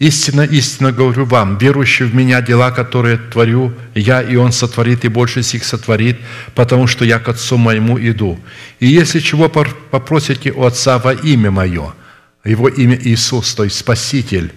Истинно, 0.00 0.40
истинно 0.40 0.90
говорю 0.90 1.26
вам, 1.26 1.58
верующий 1.58 2.06
в 2.06 2.12
Меня 2.12 2.42
дела, 2.42 2.72
которые 2.72 3.18
творю 3.18 3.72
я, 3.94 4.20
и 4.20 4.34
Он 4.34 4.50
сотворит, 4.50 5.04
и 5.04 5.08
больше 5.08 5.44
сих 5.44 5.62
сотворит, 5.62 6.18
потому 6.56 6.88
что 6.88 7.04
я 7.04 7.20
к 7.20 7.28
Отцу 7.28 7.56
Моему 7.56 8.00
иду. 8.00 8.40
И 8.80 8.88
если 8.88 9.20
чего 9.20 9.48
попросите 9.48 10.50
у 10.50 10.64
Отца 10.64 10.98
во 10.98 11.12
имя 11.12 11.52
Мое, 11.52 11.94
Его 12.42 12.66
имя 12.66 12.98
Иисус, 13.00 13.54
то 13.54 13.62
есть 13.62 13.78
Спаситель, 13.78 14.52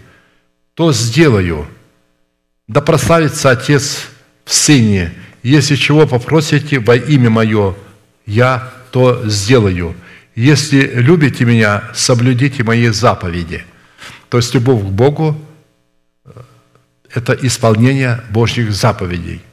то 0.74 0.92
сделаю. 0.92 1.68
Да 2.68 2.82
прославится 2.82 3.52
Отец 3.52 4.08
в 4.46 4.54
Сыне. 4.54 5.12
Если 5.44 5.76
чего 5.76 6.08
попросите 6.08 6.80
во 6.80 6.96
имя 6.96 7.30
Мое, 7.30 7.76
я 8.26 8.72
то 8.92 9.28
сделаю. 9.28 9.96
Если 10.36 10.80
любите 10.96 11.46
Меня, 11.46 11.84
соблюдите 11.94 12.64
Мои 12.64 12.88
заповеди». 12.88 13.66
То 14.30 14.38
есть 14.38 14.54
любовь 14.54 14.82
к 14.82 14.86
Богу– 14.86 15.40
это 17.14 17.34
исполнение 17.34 18.22
Божьих 18.30 18.72
заповедей– 18.72 19.42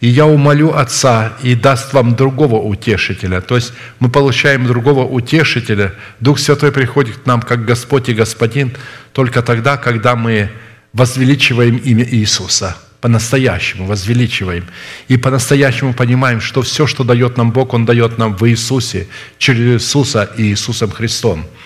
и 0.00 0.08
я 0.08 0.26
умолю 0.26 0.74
Отца, 0.74 1.34
и 1.42 1.54
даст 1.54 1.92
вам 1.92 2.16
другого 2.16 2.56
утешителя. 2.56 3.42
То 3.42 3.56
есть 3.56 3.74
мы 3.98 4.08
получаем 4.08 4.66
другого 4.66 5.04
утешителя. 5.04 5.94
Дух 6.20 6.38
Святой 6.38 6.72
приходит 6.72 7.18
к 7.18 7.26
нам 7.26 7.42
как 7.42 7.66
Господь 7.66 8.08
и 8.08 8.14
Господин 8.14 8.72
только 9.12 9.42
тогда, 9.42 9.76
когда 9.76 10.16
мы 10.16 10.50
возвеличиваем 10.94 11.76
имя 11.76 12.04
Иисуса. 12.04 12.76
По-настоящему 13.00 13.86
возвеличиваем. 13.86 14.66
И 15.08 15.16
по-настоящему 15.16 15.94
понимаем, 15.94 16.40
что 16.40 16.62
все, 16.62 16.86
что 16.86 17.04
дает 17.04 17.36
нам 17.36 17.50
Бог, 17.50 17.74
Он 17.74 17.84
дает 17.84 18.18
нам 18.18 18.36
в 18.36 18.48
Иисусе, 18.48 19.08
через 19.38 19.82
Иисуса 19.82 20.30
и 20.36 20.42
Иисусом 20.44 20.90
Христом– 20.90 21.46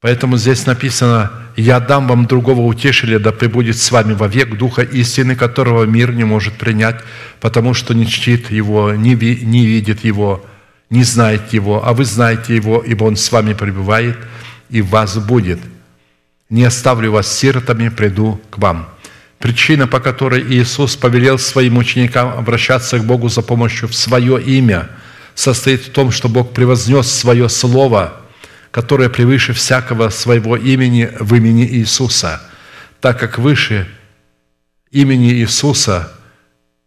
Поэтому 0.00 0.36
здесь 0.36 0.64
написано, 0.64 1.32
«Я 1.56 1.80
дам 1.80 2.06
вам 2.06 2.26
другого 2.26 2.60
утешителя, 2.60 3.18
да 3.18 3.32
пребудет 3.32 3.76
с 3.76 3.90
вами 3.90 4.12
вовек 4.12 4.56
Духа 4.56 4.82
истины, 4.82 5.34
которого 5.34 5.84
мир 5.84 6.12
не 6.12 6.22
может 6.22 6.54
принять, 6.54 7.00
потому 7.40 7.74
что 7.74 7.94
не 7.94 8.06
чтит 8.06 8.48
Его, 8.50 8.94
не, 8.94 9.16
ви, 9.16 9.40
не 9.42 9.66
видит 9.66 10.04
Его, 10.04 10.46
не 10.88 11.02
знает 11.02 11.52
Его, 11.52 11.84
а 11.84 11.94
вы 11.94 12.04
знаете 12.04 12.54
Его, 12.54 12.78
ибо 12.78 13.04
Он 13.04 13.16
с 13.16 13.32
вами 13.32 13.54
пребывает 13.54 14.16
и 14.70 14.82
в 14.82 14.90
вас 14.90 15.18
будет. 15.18 15.58
Не 16.48 16.62
оставлю 16.62 17.10
вас 17.10 17.36
сиротами, 17.36 17.88
приду 17.88 18.40
к 18.50 18.58
вам». 18.58 18.88
Причина, 19.38 19.86
по 19.86 20.00
которой 20.00 20.42
Иисус 20.42 20.96
повелел 20.96 21.38
своим 21.38 21.78
ученикам 21.78 22.36
обращаться 22.36 22.98
к 22.98 23.04
Богу 23.04 23.28
за 23.28 23.42
помощью 23.42 23.88
в 23.88 23.94
свое 23.94 24.42
имя, 24.42 24.88
состоит 25.34 25.82
в 25.82 25.90
том, 25.90 26.10
что 26.10 26.28
Бог 26.28 26.52
превознес 26.52 27.06
свое 27.06 27.48
Слово– 27.48 28.20
которое 28.70 29.08
превыше 29.08 29.52
всякого 29.52 30.10
своего 30.10 30.56
имени 30.56 31.10
в 31.18 31.34
имени 31.34 31.66
Иисуса, 31.66 32.42
так 33.00 33.18
как 33.18 33.38
выше 33.38 33.88
имени 34.90 35.32
Иисуса 35.32 36.12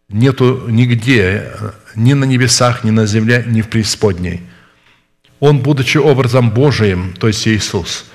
нету 0.08 0.64
нигде, 0.68 1.52
ни 1.94 2.12
на 2.12 2.24
небесах, 2.24 2.84
ни 2.84 2.90
на 2.90 3.06
земле, 3.06 3.44
ни 3.46 3.62
в 3.62 3.68
преисподней. 3.68 4.42
Он, 5.40 5.58
будучи 5.58 5.98
образом 5.98 6.50
Божиим, 6.50 7.14
то 7.18 7.26
есть 7.26 7.46
Иисус, 7.48 8.06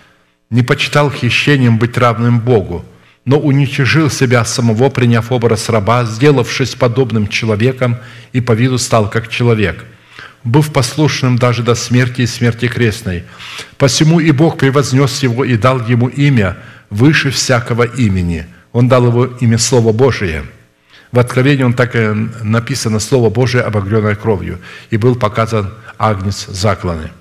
не 0.50 0.64
почитал 0.64 1.12
хищением 1.12 1.78
быть 1.78 1.98
равным 1.98 2.40
Богу, 2.40 2.86
но 3.28 3.38
уничижил 3.38 4.10
себя 4.10 4.44
самого, 4.44 4.90
приняв 4.90 5.32
образ 5.32 5.70
раба, 5.70 6.06
сделавшись 6.06 6.74
подобным 6.74 7.28
человеком 7.28 7.98
и 8.34 8.42
по 8.42 8.54
виду 8.54 8.80
стал 8.80 9.08
как 9.08 9.28
человек– 9.28 9.86
быв 10.48 10.72
послушным 10.72 11.38
даже 11.38 11.64
до 11.64 11.76
смерти 11.76 12.22
и 12.22 12.28
смерти 12.28 12.68
крестной. 12.68 13.24
Посему 13.78 14.20
и 14.20 14.32
Бог 14.32 14.58
превознес 14.58 15.24
его 15.24 15.46
и 15.46 15.58
дал 15.58 15.86
ему 15.86 16.08
имя 16.08 16.58
выше 16.90 17.30
всякого 17.30 17.84
имени. 17.84 18.48
Он 18.72 18.88
дал 18.88 19.06
его 19.08 19.26
имя 19.26 19.58
Слово 19.58 19.92
Божие. 19.92 20.46
В 21.12 21.20
Откровении 21.20 21.64
он 21.64 21.74
так 21.74 21.96
и 21.96 22.14
написано 22.44 23.00
Слово 23.00 23.30
Божие, 23.30 23.64
обогренное 23.64 24.16
кровью, 24.16 24.60
и 24.90 24.98
был 24.98 25.16
показан 25.16 25.74
агнец 25.98 26.48
закланы. 26.48 27.12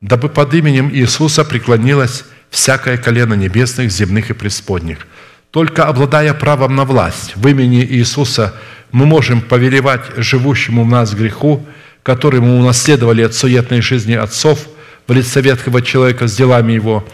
Дабы 0.00 0.28
под 0.28 0.52
именем 0.54 0.90
Иисуса 0.92 1.44
преклонилось 1.44 2.24
всякое 2.52 2.98
колено 2.98 3.34
небесных, 3.34 3.90
земных 3.90 4.30
и 4.30 4.34
преисподних. 4.34 4.98
Только 5.50 5.86
обладая 5.86 6.32
правом 6.32 6.76
на 6.76 6.84
власть 6.84 7.32
в 7.34 7.48
имени 7.48 7.84
Иисуса– 7.84 8.54
мы 8.92 9.06
можем 9.06 9.40
повелевать 9.40 10.02
живущему 10.18 10.84
в 10.84 10.88
нас 10.88 11.14
греху, 11.14 11.66
который 12.02 12.40
мы 12.40 12.58
унаследовали 12.58 13.22
от 13.22 13.34
суетной 13.34 13.80
жизни 13.80 14.12
отцов 14.12 14.68
в 15.08 15.12
лице 15.12 15.40
ветхого 15.40 15.82
человека 15.82 16.28
с 16.28 16.36
делами 16.36 16.72
его, 16.72 17.06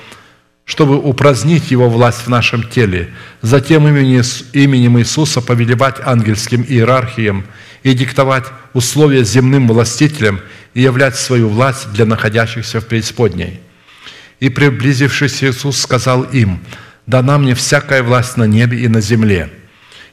чтобы 0.65 0.99
упразднить 0.99 1.71
его 1.71 1.89
власть 1.89 2.27
в 2.27 2.29
нашем 2.29 2.65
теле, 2.65 3.11
затем 3.41 3.87
именем 3.89 4.99
Иисуса 4.99 5.41
повелевать 5.41 5.97
ангельским 6.05 6.63
иерархиям 6.69 7.47
и 7.85 7.95
диктовать 7.95 8.45
условия 8.75 9.25
земным 9.25 9.69
властителям 9.69 10.41
и 10.75 10.83
являть 10.83 11.17
свою 11.17 11.49
власть 11.49 11.93
для 11.93 12.05
находящихся 12.05 12.81
в 12.81 12.87
преисподней. 12.87 13.61
И 14.41 14.49
приблизившись 14.49 15.43
Иисус 15.43 15.79
сказал 15.81 16.23
им, 16.23 16.61
«Дана 17.07 17.39
мне 17.39 17.55
всякая 17.55 18.03
власть 18.03 18.37
на 18.37 18.45
небе 18.45 18.81
и 18.81 18.89
на 18.89 19.01
земле». 19.01 19.51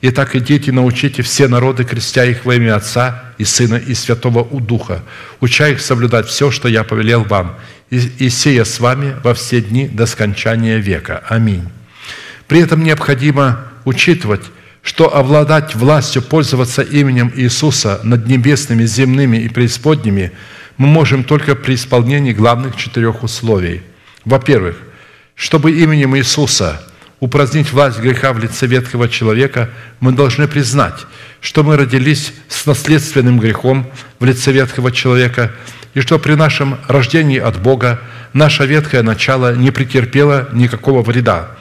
Итак, 0.02 0.36
идите, 0.36 0.72
научите 0.72 1.24
все 1.24 1.48
народы, 1.48 1.84
крестя 1.84 2.26
их 2.26 2.46
во 2.46 2.56
имя 2.56 2.76
Отца 2.76 3.34
и 3.38 3.44
Сына 3.44 3.76
и 3.76 3.94
Святого 3.94 4.44
у 4.44 4.60
Духа, 4.60 5.04
уча 5.42 5.68
их 5.70 5.82
соблюдать 5.82 6.28
все, 6.28 6.52
что 6.52 6.68
я 6.68 6.84
повелел 6.84 7.24
вам, 7.24 7.56
и, 7.90 7.98
и 8.20 8.30
сея 8.30 8.66
с 8.66 8.80
вами 8.80 9.16
во 9.24 9.34
все 9.34 9.62
дни 9.62 9.88
до 9.88 10.06
скончания 10.06 10.78
века. 10.78 11.24
Аминь. 11.28 11.68
При 12.48 12.60
этом 12.60 12.84
необходимо 12.84 13.64
учитывать, 13.86 14.44
что 14.84 15.16
обладать 15.16 15.74
властью 15.74 16.22
пользоваться 16.22 16.84
именем 16.84 17.32
Иисуса 17.36 18.00
над 18.04 18.28
небесными, 18.28 18.86
земными 18.86 19.38
и 19.38 19.50
преисподними 19.50 20.32
мы 20.78 20.88
можем 20.88 21.24
только 21.24 21.56
при 21.56 21.74
исполнении 21.74 22.34
главных 22.34 22.76
четырех 22.76 23.24
условий. 23.24 23.82
Во-первых, 24.26 24.76
чтобы 25.36 25.72
именем 25.72 26.18
Иисуса– 26.18 26.82
упразднить 27.20 27.72
власть 27.72 28.00
греха 28.00 28.34
в 28.34 28.40
лице 28.40 28.68
ветхого 28.68 29.08
человека, 29.08 29.70
мы 30.00 30.12
должны 30.12 30.48
признать, 30.48 31.06
что 31.42 31.64
мы 31.64 31.78
родились 31.78 32.34
с 32.50 32.66
наследственным 32.66 33.40
грехом 33.40 33.90
в 34.20 34.26
лице 34.26 34.52
ветхого 34.52 34.92
человека, 34.92 35.52
и 35.94 36.02
что 36.02 36.20
при 36.20 36.34
нашем 36.36 36.78
рождении 36.88 37.40
от 37.40 37.60
Бога 37.62 38.02
наше 38.34 38.66
ветхое 38.66 39.02
начало 39.02 39.56
не 39.56 39.72
претерпело 39.72 40.50
никакого 40.52 41.02
вреда. 41.02 41.52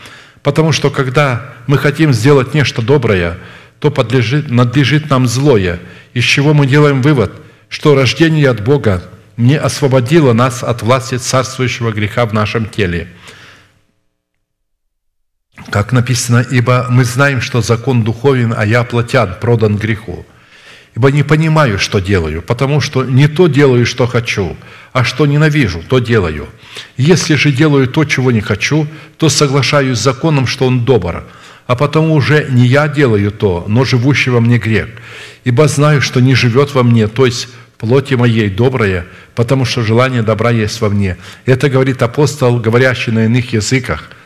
Потому 0.42 0.72
что 0.72 0.90
когда 0.90 1.54
мы 1.66 1.78
хотим 1.78 2.12
сделать 2.12 2.52
нечто 2.52 2.82
доброе, 2.82 3.38
то 3.78 3.90
подлежит, 3.90 4.50
надлежит 4.50 5.08
нам 5.08 5.26
злое, 5.26 5.78
из 6.14 6.24
чего 6.24 6.52
мы 6.52 6.66
делаем 6.66 7.00
вывод, 7.00 7.32
что 7.68 7.94
рождение 7.94 8.50
от 8.50 8.62
Бога 8.62 9.04
не 9.36 9.56
освободило 9.56 10.32
нас 10.32 10.62
от 10.62 10.82
власти 10.82 11.16
царствующего 11.16 11.92
греха 11.92 12.26
в 12.26 12.32
нашем 12.32 12.66
теле– 12.66 13.08
как 15.70 15.92
написано, 15.92 16.44
«Ибо 16.50 16.86
мы 16.90 17.04
знаем, 17.04 17.40
что 17.40 17.60
закон 17.62 18.02
духовен, 18.02 18.54
а 18.56 18.66
я 18.66 18.84
плотян, 18.84 19.36
продан 19.40 19.76
греху. 19.76 20.26
Ибо 20.96 21.10
не 21.10 21.24
понимаю, 21.24 21.78
что 21.78 21.98
делаю, 21.98 22.42
потому 22.42 22.80
что 22.80 23.04
не 23.04 23.26
то 23.26 23.48
делаю, 23.48 23.84
что 23.84 24.06
хочу, 24.06 24.56
а 24.92 25.02
что 25.02 25.26
ненавижу, 25.26 25.82
то 25.88 25.98
делаю. 25.98 26.46
Если 26.96 27.34
же 27.34 27.50
делаю 27.50 27.88
то, 27.88 28.04
чего 28.04 28.30
не 28.30 28.40
хочу, 28.40 28.86
то 29.16 29.28
соглашаюсь 29.28 29.98
с 29.98 30.02
законом, 30.02 30.46
что 30.46 30.66
он 30.66 30.84
добр, 30.84 31.24
а 31.66 31.74
потому 31.74 32.14
уже 32.14 32.46
не 32.50 32.66
я 32.66 32.86
делаю 32.86 33.32
то, 33.32 33.64
но 33.66 33.84
живущий 33.84 34.30
во 34.30 34.40
мне 34.40 34.58
грех. 34.58 34.88
Ибо 35.42 35.66
знаю, 35.66 36.00
что 36.00 36.20
не 36.20 36.36
живет 36.36 36.74
во 36.74 36.84
мне, 36.84 37.08
то 37.08 37.26
есть 37.26 37.48
плоти 37.78 38.14
моей 38.14 38.48
доброе, 38.48 39.06
потому 39.34 39.64
что 39.64 39.82
желание 39.82 40.22
добра 40.22 40.50
есть 40.50 40.80
во 40.80 40.88
мне. 40.88 41.16
Это 41.46 41.68
говорит 41.68 42.02
апостол, 42.02 42.58
говорящий 42.58 43.12
на 43.12 43.26
иных 43.26 43.52
языках– 43.52 44.10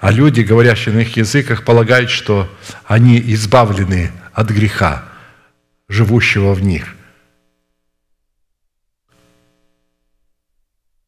а 0.00 0.10
люди, 0.10 0.40
говорящие 0.40 0.94
на 0.94 1.00
их 1.00 1.16
языках, 1.16 1.64
полагают, 1.64 2.10
что 2.10 2.48
они 2.86 3.20
избавлены 3.34 4.10
от 4.32 4.50
греха, 4.50 5.04
живущего 5.88 6.54
в 6.54 6.62
них. 6.62 6.94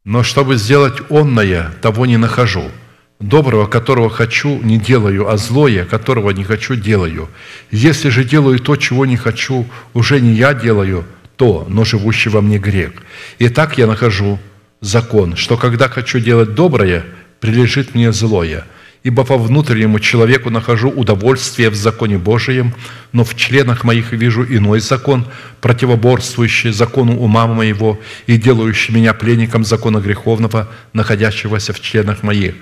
Но 0.04 0.22
чтобы 0.22 0.56
сделать 0.56 1.00
онное, 1.10 1.70
того 1.80 2.04
не 2.06 2.18
нахожу. 2.18 2.70
Доброго, 3.18 3.66
которого 3.66 4.10
хочу, 4.10 4.60
не 4.60 4.78
делаю, 4.78 5.28
а 5.30 5.36
злое, 5.36 5.84
которого 5.84 6.30
не 6.30 6.44
хочу, 6.44 6.74
делаю. 6.74 7.30
Если 7.70 8.10
же 8.10 8.24
делаю 8.24 8.58
то, 8.58 8.76
чего 8.76 9.06
не 9.06 9.16
хочу, 9.16 9.66
уже 9.94 10.20
не 10.20 10.32
я 10.32 10.52
делаю 10.54 11.06
то, 11.36 11.66
но 11.68 11.84
живущий 11.84 12.30
во 12.30 12.40
мне 12.40 12.58
грех. 12.58 12.92
И 13.38 13.48
так 13.48 13.78
я 13.78 13.86
нахожу 13.86 14.38
закон, 14.80 15.36
что 15.36 15.56
когда 15.56 15.88
хочу 15.88 16.18
делать 16.18 16.54
доброе, 16.54 17.04
прилежит 17.40 17.94
мне 17.94 18.12
злое– 18.12 18.64
ибо 19.02 19.24
по 19.24 19.36
внутреннему 19.36 19.98
человеку 20.00 20.50
нахожу 20.50 20.88
удовольствие 20.88 21.70
в 21.70 21.74
законе 21.74 22.18
Божием, 22.18 22.74
но 23.12 23.24
в 23.24 23.34
членах 23.34 23.84
моих 23.84 24.12
вижу 24.12 24.44
иной 24.44 24.80
закон, 24.80 25.26
противоборствующий 25.60 26.72
закону 26.72 27.18
ума 27.18 27.46
моего 27.46 28.00
и 28.26 28.36
делающий 28.36 28.94
меня 28.94 29.12
пленником 29.12 29.64
закона 29.64 29.98
греховного, 29.98 30.68
находящегося 30.92 31.72
в 31.72 31.80
членах 31.80 32.22
моих. 32.22 32.54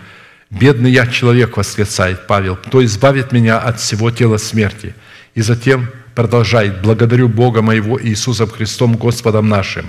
«Бедный 0.50 0.90
я 0.90 1.06
человек»,— 1.06 1.56
восклицает 1.56 2.26
Павел, 2.26 2.56
«кто 2.56 2.84
избавит 2.84 3.32
меня 3.32 3.58
от 3.58 3.78
всего 3.78 4.10
тела 4.10 4.36
смерти?» 4.36 4.94
И 5.34 5.42
затем 5.42 5.88
продолжает 6.14 6.82
«Благодарю 6.82 7.28
Бога 7.28 7.62
моего 7.62 8.00
Иисусом 8.02 8.48
Христом 8.48 8.96
Господом 8.96 9.48
нашим». 9.48 9.86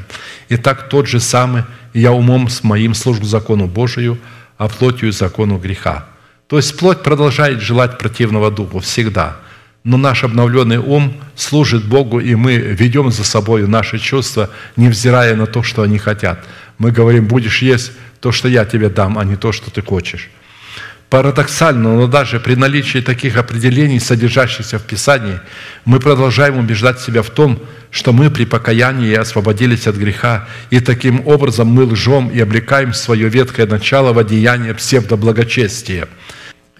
Итак, 0.49 0.89
тот 0.89 1.07
же 1.07 1.19
самый 1.19 1.63
я 1.93 2.11
умом 2.11 2.49
с 2.49 2.63
моим 2.63 2.93
службу 2.93 3.25
закону 3.25 3.67
Божию, 3.67 4.17
а 4.57 4.67
плотью 4.67 5.11
закону 5.11 5.57
греха». 5.57 6.05
То 6.47 6.57
есть 6.57 6.77
плоть 6.77 7.01
продолжает 7.01 7.61
желать 7.61 7.97
противного 7.97 8.51
духу 8.51 8.79
всегда– 8.79 9.37
но 9.83 9.97
наш 9.97 10.23
обновленный 10.23 10.77
ум 10.77 11.13
служит 11.35 11.85
Богу, 11.85 12.19
и 12.19 12.35
мы 12.35 12.55
ведем 12.57 13.11
за 13.11 13.23
собой 13.23 13.67
наши 13.67 13.97
чувства, 13.97 14.49
невзирая 14.75 15.35
на 15.35 15.47
то, 15.47 15.63
что 15.63 15.81
они 15.81 15.97
хотят. 15.97 16.45
Мы 16.77 16.91
говорим, 16.91 17.25
будешь 17.25 17.61
есть 17.61 17.91
то, 18.19 18.31
что 18.31 18.47
я 18.47 18.65
тебе 18.65 18.89
дам, 18.89 19.17
а 19.17 19.25
не 19.25 19.35
то, 19.35 19.51
что 19.51 19.71
ты 19.71 19.81
хочешь. 19.81 20.29
Парадоксально, 21.11 21.93
но 21.93 22.07
даже 22.07 22.39
при 22.39 22.55
наличии 22.55 22.99
таких 22.99 23.35
определений, 23.35 23.99
содержащихся 23.99 24.79
в 24.79 24.83
Писании, 24.83 25.41
мы 25.83 25.99
продолжаем 25.99 26.57
убеждать 26.57 27.01
себя 27.01 27.21
в 27.21 27.29
том, 27.29 27.59
что 27.89 28.13
мы 28.13 28.29
при 28.29 28.45
покаянии 28.45 29.13
освободились 29.13 29.87
от 29.87 29.97
греха, 29.97 30.47
и 30.69 30.79
таким 30.79 31.27
образом 31.27 31.67
мы 31.67 31.83
лжем 31.83 32.29
и 32.29 32.39
облекаем 32.39 32.93
свое 32.93 33.27
ветхое 33.27 33.65
начало 33.65 34.13
в 34.13 34.19
одеяние 34.19 34.73
псевдоблагочестия– 34.73 36.07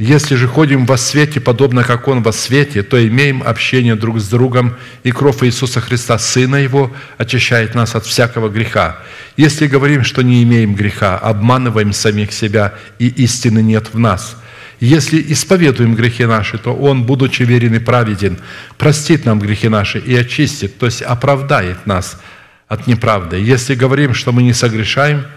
если 0.02 0.34
же 0.34 0.48
ходим 0.48 0.88
во 0.88 0.98
свете, 0.98 1.40
подобно 1.40 1.84
как 1.84 2.08
Он 2.08 2.24
во 2.24 2.32
свете, 2.32 2.82
то 2.82 2.98
имеем 3.08 3.44
общение 3.44 3.96
друг 3.96 4.20
с 4.20 4.28
другом, 4.28 4.76
и 5.04 5.12
кровь 5.12 5.44
Иисуса 5.44 5.80
Христа, 5.80 6.18
Сына 6.18 6.56
Его, 6.56 6.92
очищает 7.20 7.76
нас 7.76 7.94
от 7.94 8.08
всякого 8.08 8.50
греха. 8.50 8.98
Если 9.38 9.68
говорим, 9.68 10.04
что 10.04 10.24
не 10.24 10.42
имеем 10.42 10.74
греха, 10.74 11.20
обманываем 11.20 11.94
самих 11.94 12.34
себя, 12.34 12.74
и 12.98 13.10
истины 13.10 13.62
нет 13.62 13.94
в 13.94 14.00
нас. 14.00 14.42
Если 14.80 15.24
исповедуем 15.32 15.94
грехи 15.94 16.26
наши, 16.26 16.58
то 16.58 16.74
Он, 16.74 17.04
будучи 17.04 17.44
верен 17.44 17.76
и 17.76 17.80
праведен, 17.80 18.40
простит 18.80 19.26
нам 19.26 19.40
грехи 19.40 19.70
наши 19.70 20.00
и 20.00 20.16
очистит, 20.16 20.80
то 20.80 20.88
есть 20.88 21.04
оправдает 21.04 21.86
нас 21.86 22.20
от 22.68 22.88
неправды. 22.88 23.38
Если 23.38 23.76
говорим, 23.76 24.16
что 24.16 24.32
мы 24.32 24.42
не 24.42 24.54
согрешаем– 24.54 25.28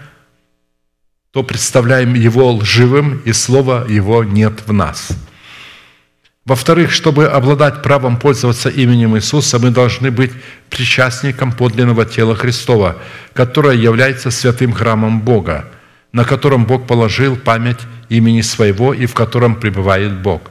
то 1.35 1.43
представляем 1.43 2.13
его 2.13 2.49
лживым, 2.53 3.21
и 3.25 3.33
слова 3.33 3.85
его 3.89 4.23
нет 4.23 4.53
в 4.65 4.71
нас. 4.71 5.09
Во-вторых, 6.45 6.93
чтобы 6.93 7.27
обладать 7.27 7.83
правом 7.83 8.15
пользоваться 8.15 8.69
именем 8.69 9.17
Иисуса, 9.17 9.59
мы 9.59 9.69
должны 9.69 10.11
быть 10.11 10.31
причастником 10.69 11.51
подлинного 11.51 12.05
тела 12.05 12.37
Христова, 12.37 12.95
которое 13.33 13.75
является 13.75 14.31
святым 14.31 14.71
храмом 14.71 15.19
Бога, 15.19 15.65
на 16.13 16.23
котором 16.23 16.65
Бог 16.65 16.87
положил 16.87 17.35
память 17.35 17.81
имени 18.07 18.39
Своего 18.39 18.93
и 18.93 19.05
в 19.05 19.13
котором 19.13 19.55
пребывает 19.55 20.13
Бог. 20.21 20.41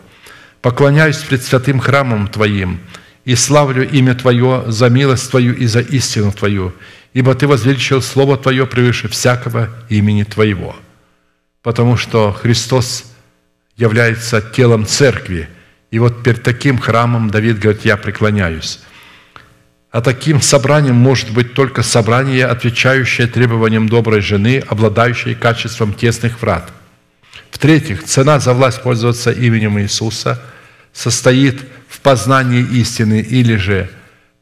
Поклоняюсь 0.60 1.16
пред 1.16 1.42
святым 1.42 1.80
храмом 1.80 2.28
Твоим 2.28 2.78
и 3.24 3.34
славлю 3.36 3.88
имя 3.88 4.14
Твое 4.14 4.64
за 4.66 4.90
милость 4.90 5.30
Твою 5.30 5.54
и 5.54 5.64
за 5.64 5.80
истину 5.80 6.30
Твою, 6.30 6.74
ибо 7.14 7.34
Ты 7.34 7.46
возвеличил 7.46 8.02
Слово 8.02 8.36
Твое 8.36 8.66
превыше 8.66 9.08
всякого 9.08 9.70
имени 9.88 10.24
Твоего». 10.24 10.76
Потому 11.62 11.96
что 11.96 12.30
Христос 12.32 13.10
является 13.76 14.42
телом 14.42 14.84
церкви. 14.84 15.48
И 15.90 15.98
вот 15.98 16.22
перед 16.22 16.42
таким 16.42 16.78
храмом 16.78 17.30
Давид 17.30 17.58
говорит, 17.58 17.86
я 17.86 17.96
преклоняюсь. 17.96 18.80
А 19.90 20.02
таким 20.02 20.42
собранием 20.42 20.96
может 20.96 21.30
быть 21.30 21.54
только 21.54 21.82
собрание, 21.82 22.46
отвечающее 22.46 23.28
требованиям 23.28 23.88
доброй 23.88 24.20
жены, 24.20 24.62
обладающей 24.66 25.34
качеством 25.34 25.94
тесных 25.94 26.42
врат. 26.42 26.70
В-третьих, 27.50 28.04
цена 28.04 28.40
за 28.40 28.52
власть 28.52 28.82
пользоваться 28.82 29.30
именем 29.30 29.78
Иисуса 29.78 30.42
состоит 30.92 31.62
в 31.88 32.00
познании 32.00 32.62
истины 32.62 33.20
или 33.20 33.56
же 33.56 33.88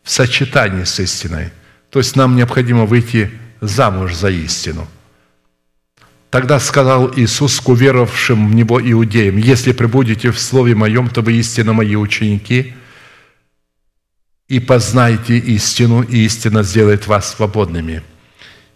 в 0.03 0.11
сочетании 0.11 0.85
с 0.85 0.99
истиной– 0.99 1.51
то 1.93 1.98
есть 1.98 2.16
нам 2.16 2.36
необходимо 2.36 2.86
выйти 2.86 3.31
замуж 3.60 4.14
за 4.14 4.31
истину. 4.31 4.89
Тогда 6.31 6.59
сказал 6.59 7.12
Иисус 7.14 7.60
к 7.60 7.69
уверовавшим 7.69 8.48
в 8.48 8.55
Него 8.55 8.81
иудеям, 8.81 9.36
«Если 9.36 9.73
пребудете 9.73 10.31
в 10.31 10.40
Слове 10.40 10.74
Моем, 10.74 11.10
то 11.10 11.20
вы 11.20 11.35
истинно 11.35 11.74
Мои 11.74 11.94
ученики, 11.94 12.73
и 14.48 14.59
познайте 14.59 15.36
истину, 15.36 16.02
и 16.02 16.24
истина 16.24 16.62
сделает 16.62 17.06
вас 17.06 17.35
свободными». 17.35 18.02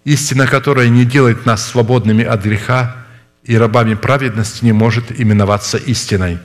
Истина, 0.05 0.47
которая 0.47 0.91
не 0.91 1.07
делает 1.07 1.47
нас 1.47 1.67
свободными 1.67 2.23
от 2.23 2.45
греха 2.45 3.07
и 3.45 3.57
рабами 3.57 3.95
праведности, 3.95 4.63
не 4.63 4.73
может 4.73 5.19
именоваться 5.19 5.79
истиной. 5.79 6.39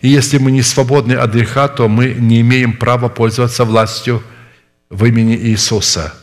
И 0.00 0.08
если 0.08 0.38
мы 0.38 0.50
не 0.50 0.62
свободны 0.62 1.12
от 1.12 1.32
греха, 1.32 1.68
то 1.68 1.88
мы 1.88 2.12
не 2.18 2.40
имеем 2.40 2.76
права 2.76 3.08
пользоваться 3.08 3.64
властью– 3.64 4.20
в 4.90 5.04
имени 5.04 5.36
Иисуса. 5.36 6.14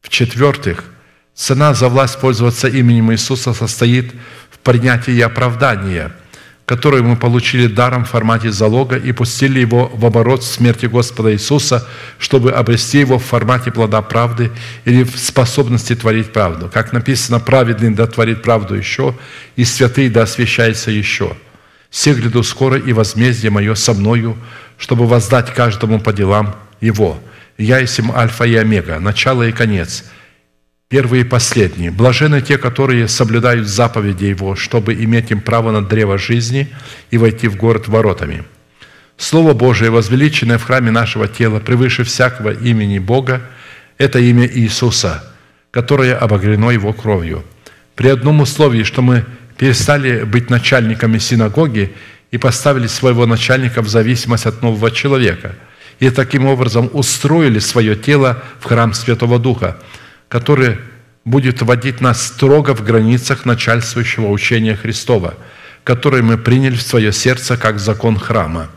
В-четвертых, 0.00 0.84
цена 1.34 1.74
за 1.74 1.88
власть 1.88 2.20
пользоваться 2.20 2.68
именем 2.68 3.12
Иисуса 3.12 3.52
состоит 3.52 4.12
в 4.50 4.58
принятии 4.58 5.18
оправдания, 5.20 6.12
которое 6.66 7.02
мы 7.02 7.16
получили 7.16 7.66
даром 7.66 8.04
в 8.04 8.10
формате 8.10 8.52
залога 8.52 8.96
и 8.96 9.12
пустили 9.12 9.58
его 9.58 9.90
в 9.92 10.06
оборот 10.06 10.44
смерти 10.44 10.86
Господа 10.86 11.32
Иисуса, 11.32 11.86
чтобы 12.18 12.52
обрести 12.52 13.00
его 13.00 13.18
в 13.18 13.24
формате 13.24 13.72
плода 13.72 14.00
правды 14.02 14.52
или 14.84 15.02
в 15.02 15.18
способности 15.18 15.96
творить 15.96 16.32
правду. 16.32 16.70
Как 16.72 16.92
написано, 16.92 17.40
праведный 17.40 17.90
да 17.90 18.06
творит 18.06 18.42
правду 18.42 18.74
еще, 18.74 19.16
и 19.56 19.64
святый 19.64 20.08
да 20.08 20.22
освящается 20.22 20.90
еще. 20.90 21.36
Все 21.90 22.14
гляду 22.14 22.42
скоро, 22.42 22.78
и 22.78 22.92
возмездие 22.92 23.50
мое 23.50 23.74
со 23.74 23.94
мною, 23.94 24.36
чтобы 24.78 25.06
воздать 25.06 25.52
каждому 25.54 26.00
по 26.00 26.12
делам 26.12 26.54
его– 26.80 27.18
я 27.58 27.78
есть 27.78 28.00
Альфа 28.14 28.44
и 28.44 28.54
Омега, 28.56 28.98
начало 28.98 29.44
и 29.44 29.52
конец, 29.52 30.04
первые 30.88 31.22
и 31.22 31.28
последние. 31.28 31.90
Блажены 31.90 32.40
те, 32.40 32.58
которые 32.58 33.06
соблюдают 33.08 33.68
заповеди 33.68 34.24
Его, 34.24 34.56
чтобы 34.56 34.94
иметь 34.94 35.30
им 35.30 35.40
право 35.40 35.70
на 35.70 35.82
древо 35.82 36.18
жизни 36.18 36.68
и 37.10 37.18
войти 37.18 37.48
в 37.48 37.56
город 37.56 37.86
воротами. 37.88 38.44
Слово 39.16 39.54
Божие, 39.54 39.90
возвеличенное 39.90 40.58
в 40.58 40.64
храме 40.64 40.90
нашего 40.90 41.28
тела, 41.28 41.60
превыше 41.60 42.02
всякого 42.02 42.52
имени 42.52 42.98
Бога, 42.98 43.42
это 43.98 44.18
имя 44.18 44.46
Иисуса, 44.46 45.32
которое 45.70 46.16
обогрено 46.16 46.72
Его 46.72 46.92
кровью. 46.92 47.44
При 47.94 48.08
одном 48.08 48.40
условии, 48.40 48.82
что 48.82 49.02
мы 49.02 49.24
перестали 49.56 50.24
быть 50.24 50.50
начальниками 50.50 51.18
синагоги 51.18 51.94
и 52.32 52.38
поставили 52.38 52.88
своего 52.88 53.24
начальника 53.24 53.82
в 53.82 53.88
зависимость 53.88 54.46
от 54.46 54.62
нового 54.62 54.90
человека– 54.90 55.54
и 56.00 56.10
таким 56.10 56.46
образом 56.46 56.90
устроили 56.92 57.58
свое 57.58 57.96
тело 57.96 58.42
в 58.60 58.64
храм 58.64 58.92
Святого 58.92 59.38
Духа, 59.38 59.78
который 60.28 60.78
будет 61.24 61.62
вводить 61.62 62.00
нас 62.00 62.26
строго 62.26 62.74
в 62.74 62.84
границах 62.84 63.44
начальствующего 63.44 64.28
учения 64.28 64.76
Христова, 64.76 65.34
который 65.82 66.22
мы 66.22 66.36
приняли 66.36 66.76
в 66.76 66.82
свое 66.82 67.12
сердце 67.12 67.56
как 67.56 67.78
закон 67.78 68.18
храма. 68.18 68.70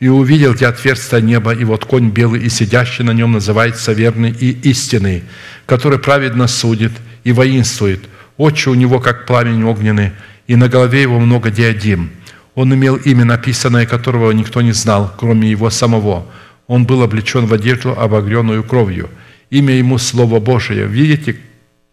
«И 0.00 0.08
увидел 0.08 0.54
я 0.54 0.68
отверстие 0.68 1.22
неба, 1.22 1.54
и 1.54 1.64
вот 1.64 1.84
конь 1.84 2.10
белый, 2.10 2.42
и 2.42 2.48
сидящий 2.48 3.04
на 3.04 3.12
нем 3.12 3.32
называется 3.32 3.92
верный 3.92 4.32
и 4.32 4.50
истинный, 4.68 5.22
который 5.66 5.98
праведно 5.98 6.48
судит 6.48 6.92
и 7.22 7.32
воинствует. 7.32 8.04
Очи 8.36 8.68
у 8.68 8.74
него, 8.74 8.98
как 8.98 9.24
пламень 9.24 9.62
огненный, 9.62 10.10
и 10.46 10.56
на 10.56 10.68
голове 10.68 11.02
его 11.02 11.20
много 11.20 11.50
диадим» 11.50 12.10
Он 12.54 12.72
имел 12.72 12.96
имя, 12.96 13.24
написанное 13.24 13.86
которого 13.86 14.30
никто 14.30 14.62
не 14.62 14.72
знал, 14.72 15.12
кроме 15.18 15.50
его 15.50 15.70
самого. 15.70 16.26
Он 16.66 16.86
был 16.86 17.02
облечен 17.02 17.46
в 17.46 17.52
одежду, 17.52 17.98
обогренную 17.98 18.62
кровью. 18.62 19.10
Имя 19.50 19.74
ему 19.74 19.98
Слово 19.98 20.40
Божие. 20.40 20.86
Видите, 20.86 21.36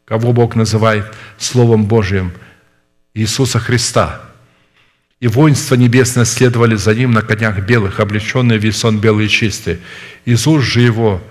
кого 0.05 0.33
Бог 0.33 0.55
называет 0.55 1.05
Словом 1.38 1.85
Божиим? 1.85 2.31
Иисуса 3.13 3.59
Христа. 3.59 4.21
И 5.19 5.27
воинства 5.27 5.75
небесное 5.75 6.25
следовали 6.25 6.75
за 6.75 6.95
ним 6.95 7.11
на 7.11 7.21
конях 7.21 7.59
белых, 7.65 7.99
облеченные 7.99 8.59
в 8.59 8.63
весон 8.63 8.99
белый 8.99 9.25
и 9.25 9.29
чистый. 9.29 9.79
Из 10.25 10.47
уст 10.47 10.65
же 10.65 10.81
его 10.81 11.21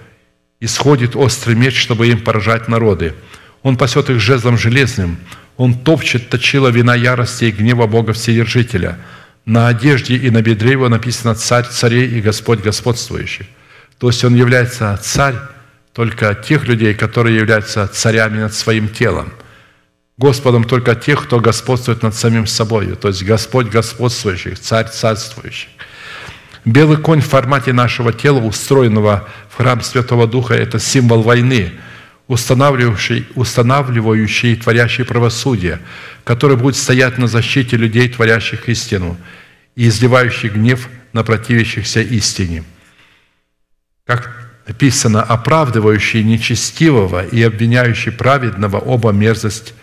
исходит 0.61 1.17
острый 1.17 1.55
меч, 1.55 1.81
чтобы 1.81 2.09
им 2.09 2.21
поражать 2.21 2.69
народы. 2.69 3.15
Он 3.63 3.77
пасет 3.77 4.11
их 4.11 4.21
жезлом 4.21 4.59
железным. 4.59 5.19
Он 5.57 5.75
топчет 5.75 6.29
точила 6.29 6.69
вина 6.69 6.95
ярости 6.95 7.47
и 7.47 7.51
гнева 7.53 7.87
Бога 7.87 8.13
Вседержителя– 8.13 8.99
на 9.45 9.69
одежде 9.69 10.17
и 10.17 10.31
на 10.31 10.43
бедре 10.43 10.73
его 10.73 10.89
написано 10.89 11.35
«Царь 11.35 11.67
царей 11.67 12.09
и 12.09 12.21
Господь 12.21 12.61
господствующий». 12.61 13.49
То 13.99 14.09
есть 14.09 14.25
он 14.25 14.35
является 14.35 14.99
царь 15.03 15.37
только 15.93 16.35
тех 16.35 16.65
людей, 16.67 16.95
которые 16.95 17.37
являются 17.37 17.87
царями 17.89 18.39
над 18.39 18.55
своим 18.55 18.89
телом. 18.89 19.33
Господом 20.17 20.65
только 20.65 20.95
тех, 20.95 21.25
кто 21.25 21.41
господствует 21.41 22.03
над 22.03 22.15
самим 22.15 22.47
собой. 22.47 22.95
То 22.97 23.09
есть 23.09 23.23
Господь 23.23 23.69
господствующий, 23.69 24.55
царь 24.55 24.89
царствующий. 24.89 25.69
Белый 26.65 26.99
конь 26.99 27.21
в 27.21 27.27
формате 27.27 27.73
нашего 27.73 28.13
тела, 28.13 28.39
устроенного 28.39 29.29
в 29.49 29.57
храм 29.57 29.81
Святого 29.83 30.27
Духа, 30.27 30.55
это 30.55 30.79
символ 30.79 31.23
войны– 31.23 31.73
устанавливающий, 32.31 33.27
устанавливающий 33.35 34.53
и 34.53 34.57
творящий 34.57 35.05
правосудие, 35.05 35.81
который 36.23 36.57
будет 36.57 36.77
стоять 36.77 37.19
на 37.19 37.27
защите 37.27 37.77
людей, 37.77 38.09
творящих 38.09 38.69
истину, 38.69 39.17
и 39.75 39.89
изливающий 39.89 40.49
гнев 40.49 40.89
на 41.13 41.25
противящихся 41.25 42.01
истине. 42.03 42.63
как 44.07 44.31
написано, 44.69 45.23
оправдывающий 45.23 46.23
нечестивого 46.23 47.27
и 47.27 47.43
обвиняющий 47.43 48.13
праведного 48.13 48.79
оба 48.79 49.11
мерзость 49.11 49.75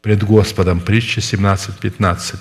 пред 0.00 0.22
Господом. 0.22 0.78
Притча 0.80 1.20
17.15. 1.20 2.36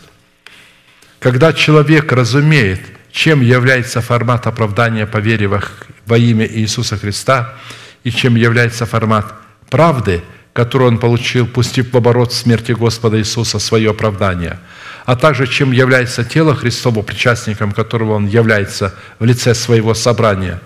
Когда 1.17 1.53
человек 1.53 2.11
разумеет, 2.11 2.81
чем 3.11 3.41
является 3.41 4.01
формат 4.01 4.45
оправдания 4.45 5.07
по 5.07 5.17
вере 5.17 5.47
во, 5.47 6.17
имя 6.17 6.45
Иисуса 6.47 6.97
Христа 6.97 7.55
и 8.03 8.11
чем 8.11 8.35
является 8.35 8.85
формат 8.85 9.44
правды, 9.69 10.21
который 10.53 10.87
он 10.87 10.99
получил, 10.99 11.47
пустив 11.47 11.91
в 11.91 11.97
оборот 11.97 12.33
смерти 12.33 12.71
Господа 12.71 13.17
Иисуса 13.19 13.59
свое 13.59 13.91
оправдание, 13.91 14.59
а 15.05 15.15
также 15.15 15.47
чем 15.47 15.71
является 15.71 16.23
тело 16.23 16.55
Христово, 16.55 17.01
причастником 17.01 17.71
которого 17.71 18.13
он 18.13 18.27
является 18.27 18.93
в 19.19 19.25
лице 19.25 19.53
своего 19.53 19.93
собрания. 19.93 20.61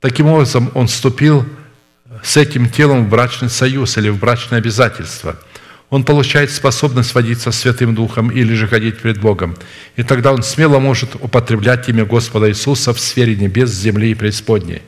Таким 0.00 0.26
образом, 0.26 0.70
он 0.74 0.86
вступил 0.86 1.46
с 2.22 2.36
этим 2.36 2.68
телом 2.68 3.06
в 3.06 3.08
брачный 3.08 3.48
союз 3.48 3.96
или 3.96 4.08
в 4.08 4.18
брачное 4.18 4.58
обязательство– 4.58 5.36
он 5.94 6.02
получает 6.02 6.50
способность 6.50 7.14
водиться 7.14 7.52
Святым 7.52 7.94
Духом 7.94 8.28
или 8.28 8.54
же 8.54 8.66
ходить 8.66 8.98
пред 8.98 9.20
Богом. 9.20 9.54
И 9.94 10.02
тогда 10.02 10.32
он 10.32 10.42
смело 10.42 10.80
может 10.80 11.14
употреблять 11.14 11.88
имя 11.88 12.04
Господа 12.04 12.48
Иисуса 12.48 12.92
в 12.92 12.98
сфере 12.98 13.36
небес, 13.36 13.70
земли 13.70 14.10
и 14.10 14.14
преисподней. 14.14 14.82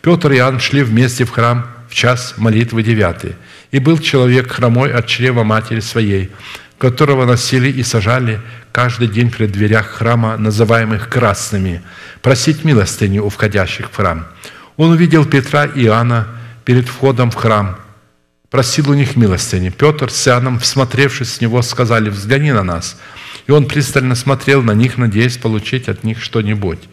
Петр 0.00 0.32
и 0.32 0.36
Иоанн 0.36 0.58
шли 0.58 0.82
вместе 0.82 1.24
в 1.24 1.30
храм 1.30 1.66
в 1.88 1.94
час 1.94 2.34
молитвы 2.36 2.82
девятый. 2.82 3.36
И 3.70 3.78
был 3.78 3.98
человек 3.98 4.50
хромой 4.50 4.92
от 4.92 5.06
чрева 5.06 5.42
матери 5.42 5.80
своей, 5.80 6.30
которого 6.78 7.24
носили 7.24 7.68
и 7.70 7.82
сажали 7.82 8.40
каждый 8.72 9.08
день 9.08 9.30
пред 9.30 9.52
дверях 9.52 9.86
храма, 9.86 10.36
называемых 10.36 11.08
красными, 11.08 11.82
просить 12.22 12.64
милостыни 12.64 13.18
у 13.18 13.28
входящих 13.28 13.90
в 13.90 13.96
храм. 13.96 14.26
Он 14.76 14.92
увидел 14.92 15.24
Петра 15.24 15.64
и 15.64 15.84
Иоанна 15.84 16.28
перед 16.64 16.88
входом 16.88 17.30
в 17.30 17.34
храм– 17.34 17.78
просил 18.50 18.90
у 18.90 18.94
них 18.94 19.16
милостыни. 19.16 19.70
Петр 19.70 20.10
с 20.10 20.26
Иоанном, 20.28 20.58
всмотревшись 20.58 21.34
с 21.34 21.40
него, 21.40 21.62
сказали, 21.62 22.10
взгляни 22.10 22.52
на 22.52 22.62
нас. 22.62 22.98
И 23.46 23.52
он 23.52 23.66
пристально 23.66 24.14
смотрел 24.14 24.62
на 24.62 24.72
них, 24.72 24.98
надеясь 24.98 25.36
получить 25.36 25.88
от 25.88 26.04
них 26.04 26.22
что-нибудь. 26.22 26.88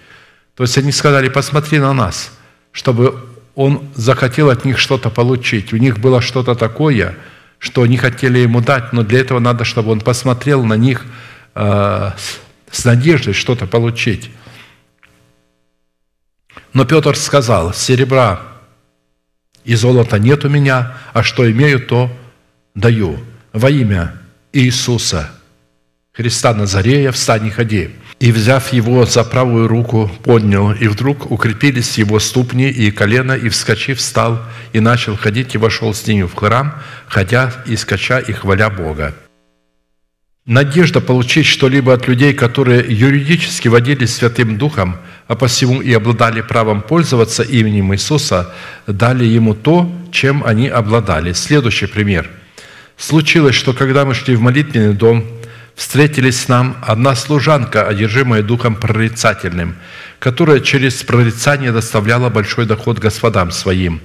То 0.55 0.63
есть 0.63 0.77
они 0.77 0.91
сказали, 0.91 1.29
посмотри 1.29 1.79
на 1.79 1.93
нас, 1.93 2.31
чтобы 2.71 3.25
он 3.55 3.89
захотел 3.95 4.49
от 4.49 4.65
них 4.65 4.77
что-то 4.77 5.09
получить. 5.09 5.73
У 5.73 5.77
них 5.77 5.99
было 5.99 6.21
что-то 6.21 6.55
такое, 6.55 7.15
что 7.57 7.83
они 7.83 7.97
хотели 7.97 8.39
ему 8.39 8.61
дать, 8.61 8.93
но 8.93 9.03
для 9.03 9.21
этого 9.21 9.39
надо, 9.39 9.63
чтобы 9.63 9.91
он 9.91 10.01
посмотрел 10.01 10.63
на 10.65 10.75
них 10.75 11.05
э, 11.55 12.11
с 12.69 12.85
надеждой 12.85 13.33
что-то 13.33 13.65
получить. 13.65 14.29
Но 16.73 16.85
Петр 16.85 17.15
сказал, 17.15 17.73
серебра 17.73 18.41
и 19.63 19.75
золота 19.75 20.19
нет 20.19 20.43
у 20.45 20.49
меня, 20.49 20.97
а 21.13 21.23
что 21.23 21.49
имею, 21.49 21.79
то 21.79 22.11
даю. 22.75 23.17
Во 23.53 23.69
имя 23.69 24.15
Иисуса, 24.51 25.31
Христа 26.15 26.53
Назарея, 26.53 27.11
встань 27.11 27.47
и 27.47 27.49
ходи». 27.49 27.89
И, 28.19 28.31
взяв 28.31 28.71
его 28.71 29.05
за 29.05 29.25
правую 29.25 29.67
руку, 29.67 30.09
поднял, 30.23 30.71
и 30.71 30.87
вдруг 30.87 31.29
укрепились 31.29 31.97
его 31.97 32.19
ступни 32.19 32.69
и 32.69 32.89
колено, 32.89 33.33
и, 33.33 33.49
вскочив, 33.49 33.97
встал, 33.97 34.41
и 34.71 34.79
начал 34.79 35.17
ходить, 35.17 35.53
и 35.53 35.57
вошел 35.57 35.93
с 35.93 36.07
ними 36.07 36.23
в 36.23 36.33
храм, 36.33 36.75
ходя 37.07 37.51
и 37.65 37.75
скача 37.75 38.19
и 38.19 38.31
хваля 38.31 38.69
Бога. 38.69 39.13
Надежда 40.45 41.01
получить 41.01 41.47
что-либо 41.47 41.93
от 41.93 42.07
людей, 42.07 42.33
которые 42.33 42.85
юридически 42.87 43.67
водились 43.67 44.15
Святым 44.15 44.57
Духом, 44.57 44.97
а 45.27 45.35
посему 45.35 45.81
и 45.81 45.91
обладали 45.91 46.41
правом 46.41 46.83
пользоваться 46.83 47.43
именем 47.43 47.93
Иисуса, 47.93 48.53
дали 48.87 49.25
ему 49.25 49.55
то, 49.55 49.91
чем 50.11 50.43
они 50.45 50.69
обладали. 50.69 51.33
Следующий 51.33 51.87
пример. 51.87 52.29
Случилось, 52.95 53.55
что 53.55 53.73
когда 53.73 54.05
мы 54.05 54.13
шли 54.13 54.35
в 54.35 54.41
молитвенный 54.41 54.93
дом, 54.93 55.25
встретились 55.75 56.39
с 56.39 56.47
нам 56.47 56.77
одна 56.81 57.15
служанка, 57.15 57.87
одержимая 57.87 58.41
духом 58.41 58.75
прорицательным, 58.75 59.75
которая 60.19 60.61
через 60.61 61.03
прорицание 61.03 61.71
доставляла 61.71 62.29
большой 62.29 62.65
доход 62.65 62.99
господам 62.99 63.51
своим. 63.51 64.01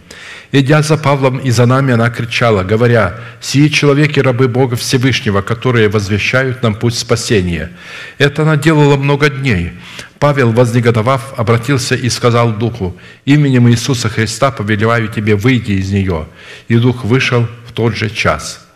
Идя 0.53 0.83
за 0.83 0.97
Павлом 0.97 1.39
и 1.39 1.51
за 1.51 1.67
нами, 1.67 1.95
она 1.95 2.11
кричала, 2.11 2.65
говоря, 2.65 3.21
«Сии 3.41 3.69
человеки, 3.69 4.19
рабы 4.19 4.49
Бога 4.49 4.75
Всевышнего, 4.75 5.43
которые 5.43 5.89
возвещают 5.89 6.63
нам 6.63 6.75
путь 6.75 6.99
спасения». 6.99 7.71
Это 8.19 8.43
она 8.43 8.57
делала 8.57 8.97
много 8.97 9.31
дней. 9.31 9.73
Павел, 10.19 10.51
вознегодовав, 10.51 11.39
обратился 11.39 11.95
и 11.95 12.11
сказал 12.11 12.53
Духу, 12.53 12.97
«Именем 13.25 13.71
Иисуса 13.71 14.09
Христа 14.09 14.51
повелеваю 14.51 15.07
тебе, 15.09 15.37
выйди 15.37 15.73
из 15.73 15.93
нее». 15.93 16.27
И 16.67 16.77
Дух 16.77 17.05
вышел 17.05 17.47
в 17.69 17.73
тот 17.73 17.95
же 17.95 18.11
час. 18.11 18.67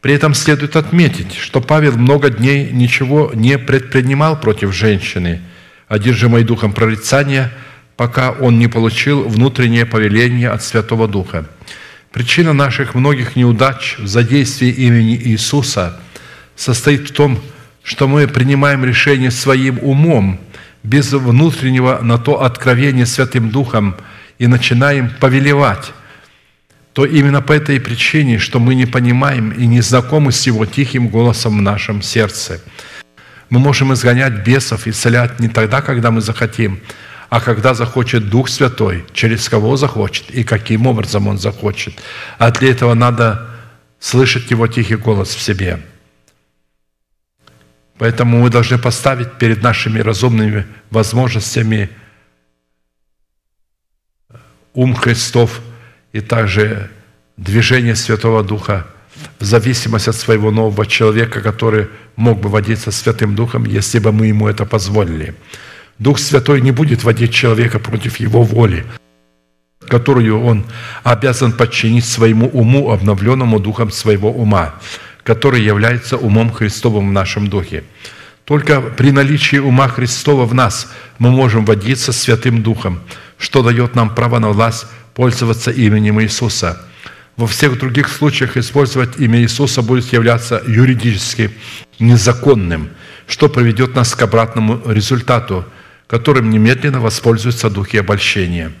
При 0.00 0.14
этом 0.14 0.34
следует 0.34 0.76
отметить, 0.76 1.34
что 1.34 1.60
Павел 1.60 1.96
много 1.96 2.30
дней 2.30 2.70
ничего 2.70 3.32
не 3.34 3.58
предпринимал 3.58 4.40
против 4.40 4.72
женщины, 4.72 5.40
одержимой 5.88 6.44
духом 6.44 6.72
прорицания– 6.72 7.52
пока 7.96 8.30
он 8.30 8.58
не 8.58 8.68
получил 8.68 9.28
внутреннее 9.28 9.86
повеление 9.86 10.50
от 10.50 10.62
Святого 10.62 11.08
Духа. 11.08 11.46
Причина 12.12 12.52
наших 12.52 12.94
многих 12.94 13.36
неудач 13.36 13.96
в 13.98 14.06
задействии 14.06 14.68
имени 14.68 15.16
Иисуса 15.16 15.98
состоит 16.54 17.10
в 17.10 17.12
том, 17.12 17.38
что 17.82 18.08
мы 18.08 18.26
принимаем 18.26 18.84
решение 18.84 19.30
своим 19.30 19.78
умом, 19.82 20.40
без 20.82 21.12
внутреннего 21.12 21.98
на 22.02 22.18
то 22.18 22.42
откровения 22.42 23.06
Святым 23.06 23.50
Духом 23.50 23.96
и 24.38 24.46
начинаем 24.46 25.10
повелевать, 25.20 25.92
то 26.96 27.04
именно 27.04 27.42
по 27.42 27.52
этой 27.52 27.78
причине, 27.78 28.38
что 28.38 28.58
мы 28.58 28.74
не 28.74 28.86
понимаем 28.86 29.50
и 29.50 29.66
не 29.66 29.82
знакомы 29.82 30.32
с 30.32 30.46
Его 30.46 30.64
тихим 30.64 31.08
голосом 31.08 31.58
в 31.58 31.60
нашем 31.60 32.00
сердце. 32.00 32.62
Мы 33.50 33.58
можем 33.58 33.92
изгонять 33.92 34.46
бесов 34.46 34.86
и 34.86 34.90
исцелять 34.90 35.38
не 35.38 35.48
тогда, 35.48 35.82
когда 35.82 36.10
мы 36.10 36.22
захотим, 36.22 36.80
а 37.28 37.42
когда 37.42 37.74
захочет 37.74 38.30
Дух 38.30 38.48
Святой, 38.48 39.04
через 39.12 39.46
кого 39.46 39.76
захочет 39.76 40.30
и 40.30 40.42
каким 40.42 40.86
образом 40.86 41.28
Он 41.28 41.36
захочет. 41.36 41.92
А 42.38 42.50
для 42.50 42.70
этого 42.70 42.94
надо 42.94 43.46
слышать 44.00 44.50
Его 44.50 44.66
тихий 44.66 44.96
голос 44.96 45.34
в 45.34 45.42
себе. 45.42 45.82
Поэтому 47.98 48.40
мы 48.40 48.48
должны 48.48 48.78
поставить 48.78 49.34
перед 49.34 49.62
нашими 49.62 49.98
разумными 49.98 50.64
возможностями 50.88 51.90
ум 54.72 54.94
Христов 54.94 55.60
и 56.16 56.20
также 56.20 56.90
движение 57.36 57.96
Святого 57.96 58.42
Духа 58.42 58.86
в 59.38 59.44
зависимости 59.44 60.10
от 60.10 60.16
своего 60.16 60.50
нового 60.50 60.86
человека, 60.86 61.40
который 61.40 61.88
мог 62.16 62.40
бы 62.40 62.48
водиться 62.48 62.90
Святым 62.90 63.34
Духом, 63.34 63.64
если 63.64 63.98
бы 63.98 64.12
мы 64.12 64.26
ему 64.26 64.48
это 64.48 64.64
позволили– 64.66 65.34
Дух 65.98 66.18
Святой 66.18 66.60
не 66.60 66.72
будет 66.72 67.04
водить 67.04 67.32
человека 67.32 67.78
против 67.78 68.20
его 68.20 68.42
воли, 68.42 68.84
которую 69.88 70.42
он 70.42 70.66
обязан 71.02 71.52
подчинить 71.52 72.04
своему 72.04 72.48
уму, 72.48 72.90
обновленному 72.90 73.60
духом 73.60 73.90
своего 73.90 74.30
ума, 74.30 74.74
который 75.22 75.62
является 75.62 76.18
умом 76.18 76.52
Христовым 76.52 77.08
в 77.08 77.12
нашем 77.12 77.48
духе. 77.48 77.84
Только 78.46 78.80
при 78.80 79.10
наличии 79.10 79.58
ума 79.58 79.88
Христова 79.88 80.46
в 80.46 80.54
нас 80.54 80.90
мы 81.18 81.30
можем 81.30 81.66
водиться 81.66 82.12
Святым 82.12 82.62
Духом, 82.62 83.00
что 83.36 83.62
дает 83.62 83.94
нам 83.94 84.14
право 84.14 84.38
на 84.38 84.48
власть 84.48 84.86
пользоваться 85.14 85.70
именем 85.70 86.22
Иисуса. 86.22 86.80
Во 87.36 87.46
всех 87.46 87.78
других 87.78 88.08
случаях 88.08 88.56
использовать 88.56 89.18
имя 89.20 89.42
Иисуса 89.42 89.82
будет 89.82 90.10
являться 90.14 90.62
юридически 90.66 91.50
незаконным, 91.98 92.88
что 93.26 93.50
приведет 93.50 93.94
нас 93.94 94.14
к 94.14 94.22
обратному 94.22 94.80
результату– 94.90 95.66
которым 96.06 96.50
немедленно 96.50 97.00
воспользуются 97.00 97.70
духи 97.70 97.98
обольщения. 97.98 98.72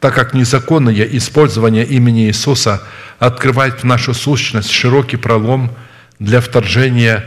Так 0.00 0.14
как 0.14 0.34
незаконное 0.34 1.04
использование 1.04 1.86
имени 1.86 2.26
Иисуса 2.26 2.82
открывает 3.18 3.80
в 3.80 3.84
нашу 3.84 4.14
сущность 4.14 4.70
широкий 4.70 5.16
пролом 5.16 5.70
для 6.18 6.40
вторжения 6.40 7.24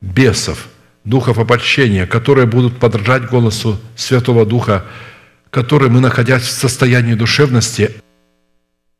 бесов, 0.00 0.66
духов 1.04 1.38
обольщения, 1.38 2.06
которые 2.06 2.46
будут 2.46 2.78
подражать 2.78 3.26
голосу 3.26 3.78
Святого 3.96 4.46
Духа, 4.46 4.84
который 5.50 5.88
мы, 5.88 6.00
находясь 6.00 6.42
в 6.42 6.50
состоянии 6.50 7.14
душевности, 7.14 7.90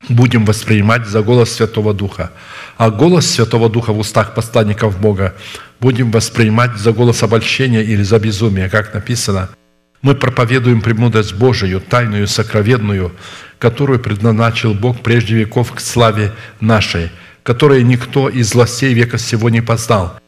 будем 0.09 0.44
воспринимать 0.44 1.06
за 1.06 1.22
голос 1.22 1.52
Святого 1.52 1.93
Духа. 1.94 2.32
А 2.77 2.90
голос 2.90 3.27
Святого 3.27 3.68
Духа 3.68 3.93
в 3.93 3.98
устах 3.98 4.35
посланников 4.35 5.01
Бога 5.01 5.35
будем 5.78 6.10
воспринимать 6.10 6.77
за 6.77 6.93
голос 6.93 7.22
обольщения 7.22 7.82
или 7.82 8.02
за 8.02 8.18
безумие, 8.18 8.68
как 8.68 8.94
написано– 8.94 9.51
мы 10.02 10.14
проповедуем 10.14 10.81
премудрость 10.81 11.35
Божию, 11.35 11.81
тайную, 11.81 12.27
сокровенную, 12.27 13.12
которую 13.59 14.01
предназначил 14.01 14.72
Бог 14.72 15.01
прежде 15.01 15.35
веков 15.35 15.72
к 15.72 15.81
славе 15.81 16.32
нашей, 16.60 17.10
которой 17.43 17.82
никто 17.82 18.28
из 18.28 18.55
властей 18.55 18.94
века 18.94 19.18
сего 19.18 19.51
не 19.51 19.60
познал. 19.60 20.18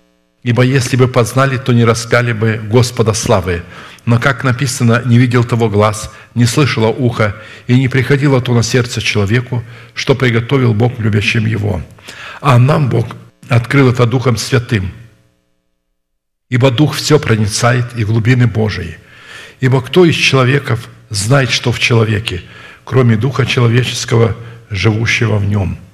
Ибо 0.43 0.63
если 0.65 0.97
бы 0.97 1.07
познали, 1.07 1.57
то 1.57 1.73
не 1.73 1.85
распяли 1.85 2.33
бы 2.33 2.61
Господа 2.65 3.13
славы. 3.13 3.63
Но, 4.05 4.19
как 4.19 4.43
написано, 4.43 5.03
не 5.05 5.19
видел 5.19 5.45
того 5.45 5.69
глаз, 5.69 6.13
не 6.35 6.47
слышало 6.47 6.89
ухо, 6.89 7.37
и 7.69 7.79
не 7.79 7.89
приходило 7.89 8.41
то 8.41 8.53
на 8.53 8.65
сердце 8.65 9.01
человеку, 9.01 9.63
что 9.95 10.17
приготовил 10.17 10.75
Бог 10.75 10.99
любящим 10.99 11.47
его. 11.47 11.81
А 12.41 12.59
нам 12.59 12.89
Бог 12.89 13.07
открыл 13.49 13.91
это 13.91 14.05
Духом 14.05 14.37
Святым. 14.37 14.91
Ибо 16.49 16.73
Дух 16.73 16.97
все 16.97 17.21
проницает 17.21 17.87
и 17.97 18.05
глубины 18.05 18.49
Божии. 18.49 18.99
Ибо 19.61 19.81
кто 19.81 20.05
из 20.05 20.17
человеков 20.17 20.89
знает, 21.09 21.51
что 21.51 21.71
в 21.71 21.79
человеке, 21.79 22.43
кроме 22.85 23.17
Духа 23.17 23.47
человеческого, 23.47 24.37
живущего 24.71 25.39
в 25.39 25.45
нем– 25.45 25.79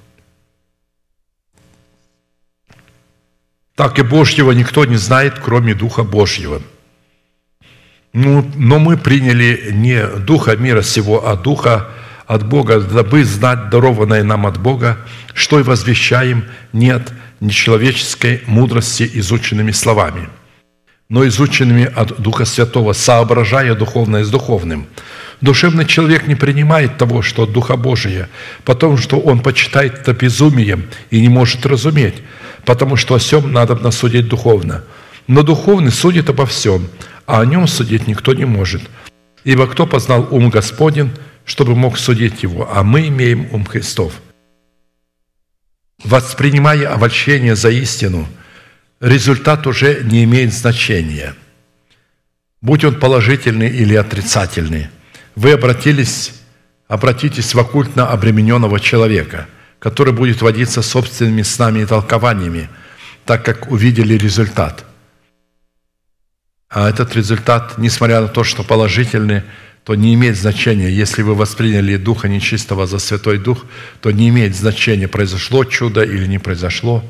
так 3.79 3.97
и 3.97 4.01
Божьего 4.01 4.51
никто 4.51 4.83
не 4.83 4.97
знает, 4.97 5.39
кроме 5.39 5.73
Духа 5.73 6.03
Божьего. 6.03 6.61
Ну, 8.11 8.45
но 8.57 8.77
мы 8.77 8.97
приняли 8.97 9.69
не 9.71 10.05
Духа 10.05 10.57
мира 10.57 10.81
сего, 10.81 11.25
а 11.25 11.37
Духа 11.37 11.87
от 12.27 12.45
Бога, 12.45 12.81
дабы 12.81 13.23
знать 13.23 13.69
дарованное 13.69 14.21
нам 14.23 14.45
от 14.45 14.59
Бога, 14.59 14.97
что 15.33 15.61
и 15.61 15.63
возвещаем, 15.63 16.43
нет 16.73 17.13
нечеловеческой 17.39 18.43
мудрости 18.47 19.09
изученными 19.13 19.71
словами, 19.71 20.27
но 21.07 21.25
изученными 21.25 21.85
от 21.85 22.21
Духа 22.21 22.43
Святого, 22.43 22.91
соображая 22.91 23.75
духовное 23.75 24.25
с 24.25 24.29
духовным. 24.29 24.87
Душевный 25.39 25.85
человек 25.85 26.27
не 26.27 26.35
принимает 26.35 26.97
того, 26.97 27.21
что 27.21 27.43
от 27.43 27.53
Духа 27.53 27.77
Божия, 27.77 28.27
потому 28.65 28.97
что 28.97 29.21
он 29.21 29.39
почитает 29.39 29.99
это 29.99 30.11
безумием 30.11 30.89
и 31.11 31.21
не 31.21 31.29
может 31.29 31.65
разуметь, 31.65 32.15
потому 32.65 32.95
что 32.95 33.15
о 33.15 33.19
всем 33.19 33.51
надо 33.51 33.91
судить 33.91 34.27
духовно. 34.27 34.83
Но 35.27 35.43
духовный 35.43 35.91
судит 35.91 36.29
обо 36.29 36.45
всем, 36.45 36.89
а 37.25 37.41
о 37.41 37.45
нем 37.45 37.67
судить 37.67 38.07
никто 38.07 38.33
не 38.33 38.45
может. 38.45 38.81
Ибо 39.43 39.67
кто 39.67 39.85
познал 39.85 40.27
ум 40.31 40.49
Господень, 40.49 41.11
чтобы 41.45 41.75
мог 41.75 41.97
судить 41.97 42.43
его, 42.43 42.69
а 42.71 42.83
мы 42.83 43.07
имеем 43.07 43.47
ум 43.51 43.65
Христов. 43.65 44.13
Воспринимая 46.03 46.93
обольщение 46.93 47.55
за 47.55 47.69
истину, 47.69 48.27
результат 48.99 49.67
уже 49.67 50.01
не 50.03 50.23
имеет 50.23 50.53
значения. 50.53 51.35
Будь 52.61 52.83
он 52.83 52.95
положительный 52.95 53.69
или 53.69 53.95
отрицательный, 53.95 54.87
вы 55.35 55.53
обратились, 55.53 56.33
обратитесь 56.87 57.53
в 57.53 57.59
оккультно 57.59 58.07
обремененного 58.07 58.79
человека– 58.79 59.47
который 59.79 60.13
будет 60.13 60.41
водиться 60.41 60.81
собственными 60.81 61.41
снами 61.41 61.79
и 61.79 61.85
толкованиями, 61.85 62.69
так 63.25 63.43
как 63.43 63.71
увидели 63.71 64.17
результат. 64.17 64.85
А 66.69 66.89
этот 66.89 67.15
результат, 67.15 67.77
несмотря 67.77 68.21
на 68.21 68.27
то, 68.27 68.43
что 68.43 68.63
положительный, 68.63 69.43
то 69.83 69.95
не 69.95 70.13
имеет 70.13 70.37
значения. 70.37 70.91
Если 70.91 71.23
вы 71.23 71.33
восприняли 71.33 71.97
Духа 71.97 72.27
Нечистого 72.27 72.85
за 72.85 72.99
Святой 72.99 73.39
Дух, 73.39 73.65
то 74.01 74.11
не 74.11 74.29
имеет 74.29 74.55
значения, 74.55 75.07
произошло 75.07 75.63
чудо 75.63 76.03
или 76.03 76.27
не 76.27 76.37
произошло. 76.37 77.03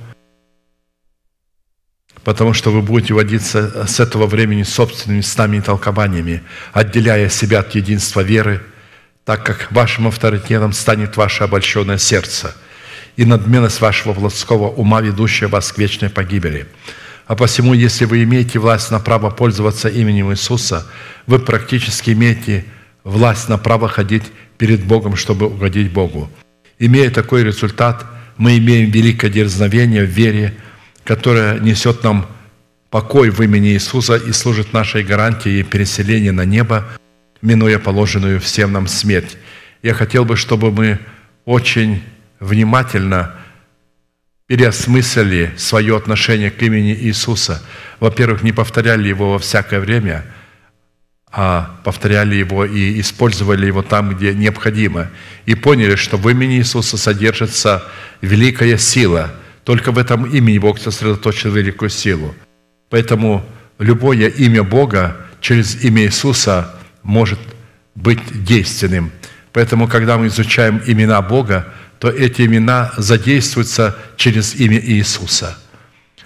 Потому 2.23 2.53
что 2.53 2.71
вы 2.71 2.81
будете 2.81 3.13
водиться 3.13 3.85
с 3.87 3.99
этого 3.99 4.27
времени 4.27 4.63
собственными 4.63 5.21
снами 5.21 5.57
и 5.57 5.61
толкованиями, 5.61 6.43
отделяя 6.71 7.27
себя 7.29 7.59
от 7.59 7.75
единства 7.75 8.21
веры– 8.21 8.61
так 9.29 9.43
как 9.43 9.71
вашим 9.71 10.07
авторитетом 10.07 10.73
станет 10.73 11.15
ваше 11.15 11.43
обольщенное 11.43 11.99
сердце 11.99 12.55
и 13.15 13.25
надменность 13.25 13.79
вашего 13.79 14.11
плотского 14.13 14.69
ума, 14.69 15.01
ведущая 15.01 15.45
вас 15.45 15.71
к 15.71 15.77
вечной 15.77 16.09
погибели. 16.09 16.65
А 17.27 17.35
посему, 17.35 17.75
если 17.75 18.05
вы 18.05 18.23
имеете 18.23 18.57
власть 18.57 18.89
на 18.89 18.99
право 18.99 19.29
пользоваться 19.29 19.87
именем 19.87 20.31
Иисуса, 20.31 20.87
вы 21.27 21.37
практически 21.37 22.09
имеете 22.09 22.65
власть 23.03 23.49
на 23.49 23.59
право 23.59 23.87
ходить 23.87 24.23
перед 24.57 24.83
Богом, 24.83 25.15
чтобы 25.15 25.45
угодить 25.45 25.91
Богу. 25.91 26.27
Имея 26.79 27.11
такой 27.11 27.43
результат, 27.43 28.07
мы 28.37 28.57
имеем 28.57 28.89
великое 28.89 29.29
дерзновение 29.29 30.05
в 30.05 30.09
вере, 30.09 30.55
которое 31.03 31.59
несет 31.59 32.03
нам 32.03 32.25
покой 32.89 33.29
в 33.29 33.39
имени 33.43 33.73
Иисуса 33.73 34.15
и 34.15 34.31
служит 34.31 34.73
нашей 34.73 35.03
гарантией 35.03 35.61
переселения 35.61 36.31
на 36.31 36.45
небо– 36.45 36.87
минуя 37.41 37.79
положенную 37.79 38.39
всем 38.39 38.71
нам 38.71 38.87
смерть. 38.87 39.37
Я 39.81 39.93
хотел 39.93 40.25
бы, 40.25 40.35
чтобы 40.35 40.71
мы 40.71 40.99
очень 41.45 42.03
внимательно 42.39 43.35
переосмыслили 44.47 45.53
свое 45.57 45.95
отношение 45.95 46.51
к 46.51 46.61
имени 46.61 46.93
Иисуса. 46.93 47.61
Во-первых, 47.99 48.41
не 48.41 48.51
повторяли 48.51 49.07
его 49.07 49.33
во 49.33 49.39
всякое 49.39 49.79
время, 49.79 50.25
а 51.31 51.79
повторяли 51.83 52.35
его 52.35 52.65
и 52.65 52.99
использовали 52.99 53.67
его 53.67 53.83
там, 53.83 54.15
где 54.15 54.33
необходимо. 54.33 55.09
И 55.45 55.53
поняли, 55.53 55.95
что 55.95 56.17
в 56.17 56.27
имени 56.27 56.57
Иисуса 56.57 56.97
содержится 56.97 57.83
великая 58.21 58.77
сила. 58.77 59.31
Только 59.63 59.91
в 59.91 59.99
этом 59.99 60.25
имени 60.25 60.57
Бог 60.57 60.79
сосредоточил 60.79 61.51
великую 61.51 61.89
силу. 61.89 62.33
Поэтому 62.89 63.45
любое 63.77 64.27
имя 64.29 64.63
Бога 64.63 65.17
через 65.39 65.83
имя 65.83 66.03
Иисуса– 66.03 66.75
может 67.03 67.39
быть 67.95 68.19
действенным. 68.43 69.11
Поэтому, 69.51 69.87
когда 69.87 70.17
мы 70.17 70.27
изучаем 70.27 70.81
имена 70.85 71.21
Бога, 71.21 71.73
то 71.99 72.09
эти 72.09 72.43
имена 72.43 72.91
задействуются 72.97 73.95
через 74.15 74.55
имя 74.55 74.79
Иисуса. 74.79 75.57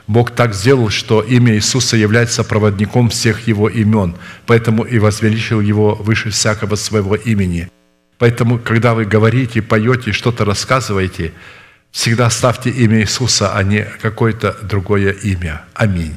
Бог 0.08 0.32
так 0.32 0.54
сделал, 0.54 0.90
что 0.90 1.22
имя 1.22 1.56
Иисуса 1.56 1.96
является 1.96 2.44
проводником 2.44 3.10
всех 3.10 3.48
Его 3.48 3.70
имен, 3.70 4.16
поэтому 4.46 4.84
и 4.84 5.00
возвеличил 5.00 5.62
Его 5.62 5.96
выше 5.96 6.30
всякого 6.30 6.76
своего 6.76 7.16
имени. 7.16 7.70
Поэтому, 8.18 8.60
когда 8.60 8.94
вы 8.94 9.06
говорите, 9.06 9.62
поете, 9.62 10.12
что-то 10.12 10.46
рассказываете, 10.46 11.32
всегда 11.92 12.30
ставьте 12.30 12.70
имя 12.70 13.02
Иисуса, 13.02 13.54
а 13.56 13.64
не 13.64 13.86
какое-то 14.02 14.58
другое 14.64 15.12
имя. 15.12 15.64
Аминь. 15.74 16.16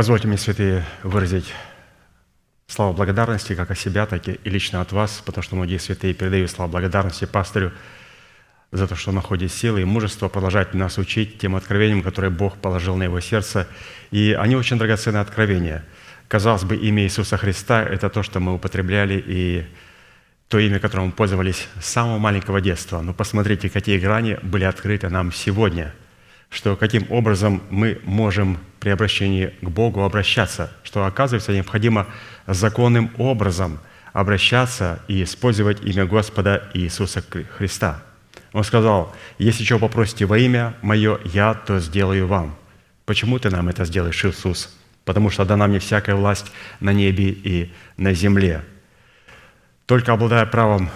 Позвольте 0.00 0.28
мне, 0.28 0.38
святые, 0.38 0.86
выразить 1.02 1.52
слова 2.68 2.94
благодарности 2.94 3.54
как 3.54 3.70
от 3.70 3.78
себя, 3.78 4.06
так 4.06 4.26
и 4.28 4.38
лично 4.44 4.80
от 4.80 4.92
вас, 4.92 5.22
потому 5.26 5.42
что 5.42 5.56
многие 5.56 5.76
святые 5.76 6.14
передают 6.14 6.50
слова 6.50 6.70
благодарности 6.70 7.26
пастырю 7.26 7.72
за 8.72 8.86
то, 8.86 8.94
что 8.94 9.12
находит 9.12 9.52
силы 9.52 9.82
и 9.82 9.84
мужество 9.84 10.28
продолжать 10.28 10.74
нас 10.74 10.98
учить 10.98 11.38
тем 11.38 11.56
откровениям, 11.56 12.02
которые 12.02 12.30
Бог 12.30 12.56
положил 12.58 12.96
на 12.96 13.04
его 13.04 13.20
сердце. 13.20 13.66
И 14.10 14.36
они 14.38 14.56
очень 14.56 14.78
драгоценные 14.78 15.20
откровения. 15.20 15.84
Казалось 16.28 16.64
бы, 16.64 16.76
имя 16.76 17.02
Иисуса 17.02 17.36
Христа– 17.36 17.82
это 17.84 18.08
то, 18.08 18.22
что 18.22 18.38
мы 18.38 18.54
употребляли, 18.54 19.22
и 19.26 19.66
то 20.48 20.58
имя, 20.58 20.78
которым 20.78 21.06
мы 21.06 21.12
пользовались 21.12 21.68
с 21.80 21.86
самого 21.86 22.18
маленького 22.18 22.60
детства. 22.60 23.00
Но 23.00 23.12
посмотрите, 23.12 23.68
какие 23.68 23.98
грани 23.98 24.38
были 24.42 24.64
открыты 24.64 25.08
нам 25.08 25.32
сегодня– 25.32 25.94
что 26.50 26.76
каким 26.76 27.06
образом 27.10 27.62
мы 27.70 28.00
можем 28.04 28.58
при 28.80 28.90
обращении 28.90 29.54
к 29.62 29.68
Богу 29.68 30.02
обращаться, 30.02 30.72
что 30.82 31.06
оказывается 31.06 31.52
необходимо 31.52 32.08
законным 32.46 33.10
образом 33.16 33.78
обращаться 34.12 35.00
и 35.06 35.22
использовать 35.22 35.82
имя 35.84 36.04
Господа 36.04 36.68
Иисуса 36.74 37.22
Христа. 37.56 38.02
Он 38.52 38.64
сказал, 38.64 39.14
если 39.38 39.64
чего 39.64 39.78
попросите 39.78 40.26
во 40.26 40.38
имя 40.38 40.74
Мое, 40.82 41.20
я 41.24 41.54
то 41.54 41.78
сделаю 41.78 42.26
вам. 42.26 42.56
Почему 43.06 43.38
ты 43.38 43.50
нам 43.50 43.68
это 43.68 43.84
сделаешь, 43.84 44.24
Иисус? 44.24 44.76
Потому 45.04 45.30
что 45.30 45.44
дана 45.44 45.66
мне 45.66 45.78
всякая 45.78 46.16
власть 46.16 46.52
на 46.80 46.92
небе 46.92 47.30
и 47.30 47.72
на 47.96 48.12
земле. 48.12 48.64
Только 49.86 50.12
обладая 50.12 50.46
правом 50.46 50.90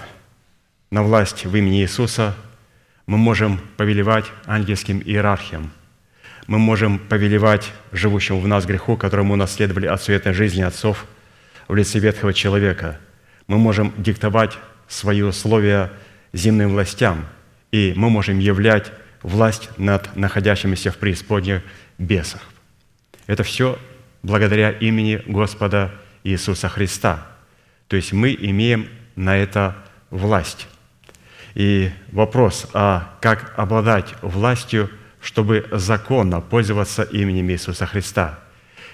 на 0.90 1.02
власть 1.02 1.44
в 1.44 1.56
имени 1.56 1.82
Иисуса, 1.82 2.36
мы 3.06 3.18
можем 3.18 3.60
повелевать 3.76 4.26
ангельским 4.46 5.00
иерархиям. 5.00 5.72
Мы 6.46 6.58
можем 6.58 6.98
повелевать 6.98 7.72
живущему 7.92 8.40
в 8.40 8.46
нас 8.46 8.66
греху, 8.66 8.96
которому 8.96 9.30
мы 9.30 9.36
наследовали 9.36 9.86
от 9.86 10.02
суетной 10.02 10.34
жизни 10.34 10.62
отцов 10.62 11.06
в 11.68 11.74
лице 11.74 11.98
ветхого 11.98 12.34
человека. 12.34 13.00
Мы 13.46 13.58
можем 13.58 13.92
диктовать 13.96 14.58
свои 14.88 15.22
условия 15.22 15.90
земным 16.32 16.72
властям, 16.72 17.26
и 17.74 17.92
мы 17.96 18.08
можем 18.08 18.38
являть 18.38 18.92
власть 19.24 19.68
над 19.78 20.14
находящимися 20.14 20.92
в 20.92 20.96
преисподней 20.96 21.60
бесах. 21.98 22.40
Это 23.26 23.42
все 23.42 23.80
благодаря 24.22 24.70
имени 24.70 25.20
Господа 25.26 25.90
Иисуса 26.22 26.68
Христа. 26.68 27.26
То 27.88 27.96
есть 27.96 28.12
мы 28.12 28.32
имеем 28.32 28.88
на 29.16 29.36
это 29.36 29.74
власть. 30.10 30.68
И 31.56 31.90
вопрос, 32.12 32.68
а 32.74 33.16
как 33.20 33.52
обладать 33.56 34.14
властью, 34.22 34.88
чтобы 35.20 35.66
законно 35.72 36.40
пользоваться 36.40 37.02
именем 37.02 37.50
Иисуса 37.50 37.86
Христа? 37.86 38.38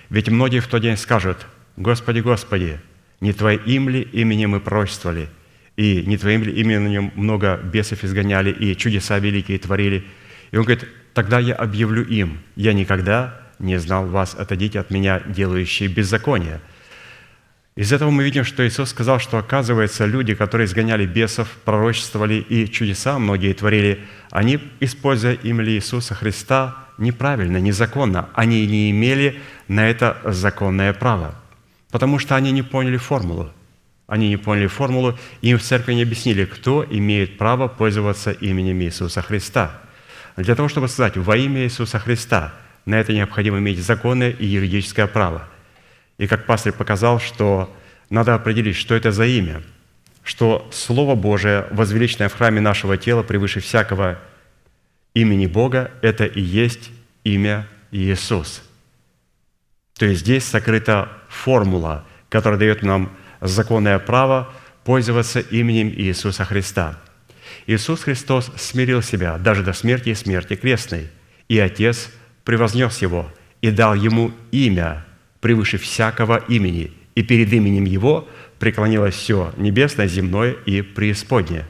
Ведь 0.08 0.30
многие 0.30 0.60
в 0.60 0.68
тот 0.68 0.80
день 0.80 0.96
скажут, 0.96 1.36
«Господи, 1.76 2.20
Господи, 2.20 2.80
не 3.20 3.34
Твоим 3.34 3.90
ли 3.90 4.00
именем 4.00 4.52
мы 4.52 4.60
пророчествовали, 4.60 5.28
и 5.80 6.04
не 6.06 6.18
Твоим 6.18 6.42
именем 6.42 7.10
много 7.14 7.56
бесов 7.56 8.04
изгоняли, 8.04 8.50
и 8.50 8.76
чудеса 8.76 9.18
великие 9.18 9.58
творили?» 9.58 10.04
И 10.50 10.56
он 10.58 10.64
говорит, 10.64 10.86
«Тогда 11.14 11.38
я 11.38 11.54
объявлю 11.54 12.04
им, 12.04 12.38
я 12.54 12.74
никогда 12.74 13.40
не 13.58 13.78
знал 13.78 14.06
вас, 14.06 14.34
отойдите 14.34 14.78
от 14.78 14.90
меня, 14.90 15.22
делающие 15.26 15.88
беззаконие». 15.88 16.60
Из 17.76 17.94
этого 17.94 18.10
мы 18.10 18.24
видим, 18.24 18.44
что 18.44 18.66
Иисус 18.66 18.90
сказал, 18.90 19.20
что, 19.20 19.38
оказывается, 19.38 20.04
люди, 20.04 20.34
которые 20.34 20.66
изгоняли 20.66 21.06
бесов, 21.06 21.48
пророчествовали 21.64 22.34
и 22.34 22.70
чудеса 22.70 23.18
многие 23.18 23.54
творили, 23.54 24.00
они, 24.30 24.58
используя 24.80 25.32
имя 25.32 25.64
Иисуса 25.64 26.14
Христа, 26.14 26.76
неправильно, 26.98 27.56
незаконно. 27.56 28.28
Они 28.34 28.66
не 28.66 28.90
имели 28.90 29.40
на 29.68 29.88
это 29.88 30.18
законное 30.24 30.92
право, 30.92 31.34
потому 31.90 32.18
что 32.18 32.36
они 32.36 32.52
не 32.52 32.62
поняли 32.62 32.98
формулу. 32.98 33.50
Они 34.10 34.28
не 34.28 34.36
поняли 34.36 34.66
формулу, 34.66 35.18
им 35.40 35.56
в 35.56 35.62
церкви 35.62 35.94
не 35.94 36.02
объяснили, 36.02 36.44
кто 36.44 36.84
имеет 36.84 37.38
право 37.38 37.68
пользоваться 37.68 38.32
именем 38.32 38.82
Иисуса 38.82 39.22
Христа. 39.22 39.80
Для 40.36 40.54
того, 40.54 40.68
чтобы 40.68 40.88
сказать 40.88 41.16
«во 41.16 41.34
имя 41.38 41.64
Иисуса 41.64 41.98
Христа», 41.98 42.52
на 42.84 43.00
это 43.00 43.14
необходимо 43.14 43.58
иметь 43.58 43.78
законное 43.78 44.30
и 44.30 44.44
юридическое 44.44 45.06
право– 45.06 45.48
и 46.20 46.26
как 46.26 46.44
пастор 46.44 46.74
показал, 46.74 47.18
что 47.18 47.74
надо 48.10 48.34
определить, 48.34 48.76
что 48.76 48.94
это 48.94 49.10
за 49.10 49.24
имя, 49.24 49.62
что 50.22 50.68
Слово 50.70 51.14
Божие, 51.14 51.66
возвеличенное 51.70 52.28
в 52.28 52.34
храме 52.34 52.60
нашего 52.60 52.98
тела 52.98 53.22
превыше 53.22 53.60
всякого 53.60 54.18
имени 55.14 55.46
Бога, 55.46 55.90
это 56.02 56.26
и 56.26 56.42
есть 56.42 56.90
имя 57.24 57.66
Иисус. 57.90 58.62
То 59.96 60.04
есть 60.04 60.20
здесь 60.20 60.44
сокрыта 60.44 61.08
формула, 61.30 62.04
которая 62.28 62.58
дает 62.58 62.82
нам 62.82 63.16
законное 63.40 63.98
право 63.98 64.52
пользоваться 64.84 65.40
именем 65.40 65.88
Иисуса 65.88 66.44
Христа. 66.44 66.98
Иисус 67.66 68.02
Христос 68.02 68.50
смирил 68.56 69.02
себя 69.02 69.38
даже 69.38 69.62
до 69.62 69.72
смерти 69.72 70.10
и 70.10 70.14
смерти 70.14 70.56
крестной, 70.56 71.08
и 71.48 71.58
Отец 71.58 72.10
превознес 72.44 72.98
Его 72.98 73.30
и 73.60 73.70
дал 73.70 73.94
Ему 73.94 74.32
имя, 74.50 75.04
превыше 75.40 75.78
всякого 75.78 76.38
имени, 76.48 76.92
и 77.14 77.22
перед 77.22 77.52
именем 77.52 77.84
Его 77.84 78.28
преклонилось 78.58 79.14
все 79.14 79.52
небесное, 79.56 80.06
земное 80.06 80.52
и 80.52 80.82
преисподнее. 80.82 81.66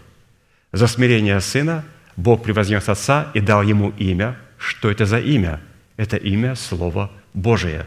За 0.73 0.87
смирение 0.87 1.41
Сына 1.41 1.85
Бог 2.17 2.43
превознес 2.43 2.89
Отца 2.89 3.31
и 3.35 3.41
дал 3.41 3.63
Ему 3.63 3.91
имя. 3.99 4.37
Что 4.59 4.91
это 4.91 5.07
за 5.07 5.19
имя? 5.19 5.61
Это 5.97 6.17
имя 6.17 6.55
Слово 6.55 7.11
Божие. 7.35 7.87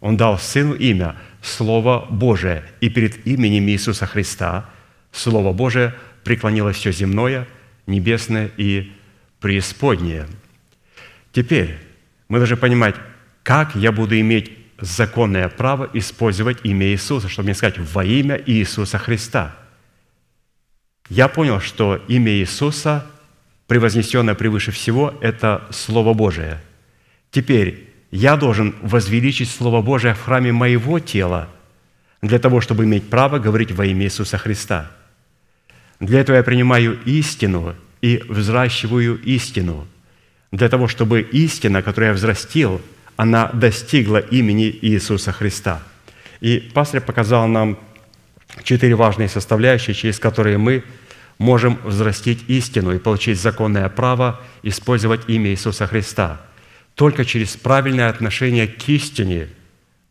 Он 0.00 0.16
дал 0.16 0.38
Сыну 0.38 0.74
имя 0.74 1.16
Слово 1.42 2.06
Божие, 2.08 2.64
и 2.80 2.88
перед 2.88 3.26
именем 3.26 3.68
Иисуса 3.68 4.06
Христа 4.06 4.70
Слово 5.10 5.52
Божие 5.52 5.94
преклонилось 6.24 6.76
все 6.76 6.92
земное, 6.92 7.46
небесное 7.86 8.50
и 8.56 8.92
преисподнее. 9.40 10.26
Теперь 11.32 11.76
мы 12.28 12.38
должны 12.38 12.56
понимать, 12.56 12.94
как 13.42 13.74
я 13.74 13.90
буду 13.92 14.18
иметь 14.18 14.52
законное 14.78 15.48
право 15.48 15.90
использовать 15.92 16.58
имя 16.64 16.86
Иисуса, 16.86 17.28
чтобы 17.28 17.46
мне 17.46 17.54
сказать 17.54 17.78
«во 17.78 18.04
имя 18.04 18.40
Иисуса 18.46 18.98
Христа». 18.98 19.56
Я 21.08 21.28
понял, 21.28 21.60
что 21.60 21.96
имя 22.08 22.32
Иисуса, 22.32 23.06
превознесенное 23.66 24.34
превыше 24.34 24.70
всего, 24.70 25.14
это 25.20 25.66
Слово 25.70 26.14
Божие. 26.14 26.60
Теперь 27.30 27.91
я 28.12 28.36
должен 28.36 28.76
возвеличить 28.82 29.50
Слово 29.50 29.82
Божие 29.82 30.14
в 30.14 30.22
храме 30.22 30.52
моего 30.52 31.00
тела 31.00 31.48
для 32.20 32.38
того, 32.38 32.60
чтобы 32.60 32.84
иметь 32.84 33.10
право 33.10 33.40
говорить 33.40 33.72
во 33.72 33.84
имя 33.84 34.04
Иисуса 34.04 34.38
Христа. 34.38 34.92
Для 35.98 36.20
этого 36.20 36.36
я 36.36 36.44
принимаю 36.44 37.02
истину 37.04 37.74
и 38.00 38.22
взращиваю 38.28 39.20
истину, 39.22 39.88
для 40.52 40.68
того, 40.68 40.86
чтобы 40.86 41.20
истина, 41.22 41.82
которую 41.82 42.10
я 42.10 42.14
взрастил– 42.14 42.80
она 43.16 43.48
достигла 43.48 44.18
имени 44.18 44.76
Иисуса 44.82 45.32
Христа. 45.32 45.82
И 46.40 46.58
пастор 46.74 47.00
показал 47.00 47.46
нам 47.46 47.78
четыре 48.64 48.94
важные 48.94 49.28
составляющие, 49.28 49.94
через 49.94 50.18
которые 50.18 50.58
мы 50.58 50.84
можем 51.38 51.78
взрастить 51.84 52.44
истину 52.48 52.92
и 52.92 52.98
получить 52.98 53.40
законное 53.40 53.88
право 53.88 54.40
использовать 54.62 55.28
имя 55.28 55.50
Иисуса 55.50 55.86
Христа. 55.86 56.40
Только 56.94 57.24
через 57.24 57.56
правильное 57.56 58.08
отношение 58.08 58.66
к 58.66 58.88
истине 58.88 59.48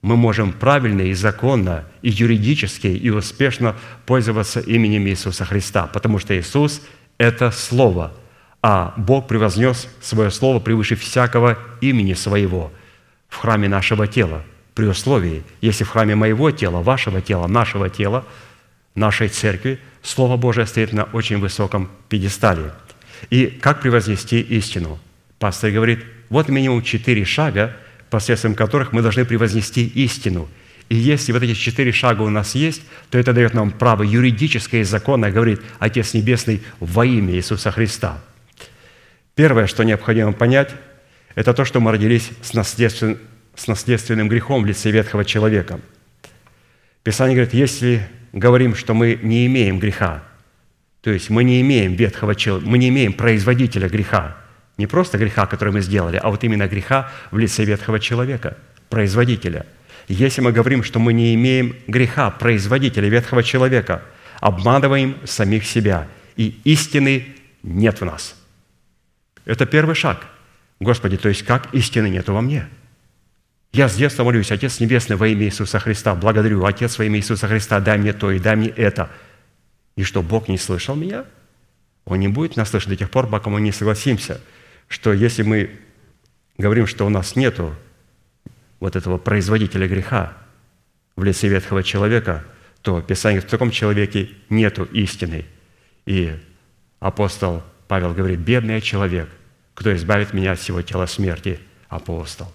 мы 0.01 0.15
можем 0.15 0.51
правильно 0.51 1.01
и 1.01 1.13
законно, 1.13 1.85
и 2.01 2.09
юридически, 2.09 2.87
и 2.87 3.09
успешно 3.09 3.75
пользоваться 4.05 4.59
именем 4.59 5.07
Иисуса 5.07 5.45
Христа, 5.45 5.87
потому 5.87 6.17
что 6.17 6.37
Иисус– 6.37 6.81
это 7.17 7.51
Слово, 7.51 8.13
а 8.63 8.93
Бог 8.97 9.27
превознес 9.27 9.87
свое 10.01 10.31
Слово 10.31 10.59
превыше 10.59 10.95
всякого 10.95 11.57
имени 11.81 12.13
Своего– 12.13 12.71
в 13.31 13.37
храме 13.37 13.67
нашего 13.67 14.07
тела, 14.07 14.43
при 14.75 14.85
условии, 14.85 15.43
если 15.61 15.83
в 15.83 15.89
храме 15.89 16.15
моего 16.15 16.51
тела, 16.51 16.81
вашего 16.81 17.21
тела, 17.21 17.47
нашего 17.47 17.89
тела, 17.89 18.25
нашей 18.93 19.29
церкви, 19.29 19.79
Слово 20.03 20.37
Божие 20.37 20.67
стоит 20.67 20.93
на 20.93 21.05
очень 21.05 21.39
высоком 21.39 21.89
пьедестале. 22.09 22.73
И 23.29 23.47
как 23.47 23.81
превознести 23.81 24.41
истину? 24.41 24.99
Пастор 25.39 25.71
говорит, 25.71 26.03
вот 26.31 26.49
минимум 26.49 26.81
четыре 26.81 27.25
шага, 27.25 27.75
посредством 28.09 28.55
которых 28.55 28.93
мы 28.93 29.01
должны 29.01 29.25
превознести 29.25 29.85
истину. 29.85 30.49
И 30.87 30.95
если 30.95 31.33
вот 31.33 31.43
эти 31.43 31.53
четыре 31.53 31.91
шага 31.91 32.21
у 32.21 32.29
нас 32.29 32.55
есть, 32.55 32.81
то 33.09 33.19
это 33.19 33.33
дает 33.33 33.53
нам 33.53 33.69
право 33.69 34.03
юридическое 34.03 34.81
и 34.81 34.85
законное, 34.85 35.31
говорит 35.31 35.61
Отец 35.77 36.13
Небесный, 36.13 36.63
во 36.79 37.05
имя 37.05 37.35
Иисуса 37.35 37.69
Христа. 37.71 38.21
Первое, 39.35 39.67
что 39.67 39.83
необходимо 39.83 40.31
понять– 40.31 40.73
это 41.35 41.53
то, 41.53 41.65
что 41.65 41.79
мы 41.81 41.91
родились 41.91 42.31
с, 42.41 42.53
наследствен, 42.53 43.17
с 43.55 43.67
наследственным 43.67 44.29
грехом 44.29 44.63
в 44.63 44.65
лице 44.65 44.89
ветхого 44.89 45.25
человека. 45.25 45.79
Писание 47.03 47.35
говорит, 47.35 47.53
если 47.53 48.07
говорим, 48.31 48.75
что 48.75 48.93
мы 48.93 49.19
не 49.21 49.45
имеем 49.47 49.79
греха, 49.79 50.23
то 51.01 51.11
есть 51.11 51.29
мы 51.29 51.43
не 51.43 51.59
имеем 51.61 51.95
ветхого 51.95 52.35
человека, 52.35 52.69
мы 52.69 52.77
не 52.77 52.87
имеем 52.89 53.13
производителя 53.13 53.89
греха, 53.89 54.37
не 54.77 54.87
просто 54.87 55.17
греха, 55.17 55.45
который 55.45 55.73
мы 55.73 55.81
сделали, 55.81 56.19
а 56.21 56.29
вот 56.29 56.43
именно 56.43 56.67
греха 56.67 57.11
в 57.31 57.37
лице 57.37 57.63
ветхого 57.63 57.99
человека, 57.99 58.57
производителя. 58.89 59.65
Если 60.07 60.41
мы 60.41 60.51
говорим, 60.51 60.83
что 60.83 60.99
мы 60.99 61.13
не 61.13 61.35
имеем 61.35 61.75
греха, 61.87 62.31
производителя 62.31 63.07
ветхого 63.07 63.43
человека, 63.43 64.01
обманываем 64.39 65.15
самих 65.25 65.65
себя, 65.65 66.07
и 66.35 66.59
истины 66.63 67.27
нет 67.63 68.01
в 68.01 68.05
нас. 68.05 68.35
Это 69.45 69.65
первый 69.65 69.95
шаг– 69.95 70.25
Господи, 70.81 71.15
то 71.15 71.29
есть 71.29 71.43
как 71.43 71.71
истины 71.75 72.09
нету 72.09 72.33
во 72.33 72.41
мне? 72.41 72.67
Я 73.71 73.87
с 73.87 73.95
детства 73.95 74.23
молюсь, 74.23 74.51
Отец 74.51 74.79
Небесный, 74.79 75.15
во 75.15 75.27
имя 75.27 75.45
Иисуса 75.45 75.77
Христа, 75.77 76.15
благодарю, 76.15 76.65
Отец 76.65 76.97
во 76.97 77.05
имя 77.05 77.19
Иисуса 77.19 77.47
Христа, 77.47 77.79
дай 77.79 77.99
мне 77.99 78.13
то 78.13 78.31
и 78.31 78.39
дай 78.39 78.55
мне 78.55 78.69
это. 78.69 79.11
И 79.95 80.03
что, 80.03 80.23
Бог 80.23 80.47
не 80.47 80.57
слышал 80.57 80.95
меня? 80.95 81.25
Он 82.05 82.19
не 82.19 82.27
будет 82.27 82.55
нас 82.55 82.71
слышать 82.71 82.89
до 82.89 82.95
тех 82.95 83.11
пор, 83.11 83.27
пока 83.27 83.51
мы 83.51 83.61
не 83.61 83.71
согласимся, 83.71 84.41
что 84.91 85.13
если 85.13 85.43
мы 85.43 85.79
говорим, 86.57 86.85
что 86.85 87.05
у 87.05 87.09
нас 87.09 87.37
нету 87.37 87.73
вот 88.81 88.97
этого 88.97 89.17
производителя 89.17 89.87
греха 89.87 90.33
в 91.15 91.23
лице 91.23 91.47
ветхого 91.47 91.81
человека, 91.81 92.43
то 92.81 93.01
Писание 93.01 93.39
в 93.39 93.45
таком 93.45 93.71
человеке 93.71 94.31
нету 94.49 94.83
истины. 94.83 95.45
И 96.05 96.35
апостол 96.99 97.63
Павел 97.87 98.13
говорит, 98.13 98.39
бедный 98.39 98.81
человек, 98.81 99.29
кто 99.75 99.95
избавит 99.95 100.33
меня 100.33 100.51
от 100.51 100.59
всего 100.59 100.81
тела 100.81 101.05
смерти? 101.05 101.59
Апостол. 101.87 102.51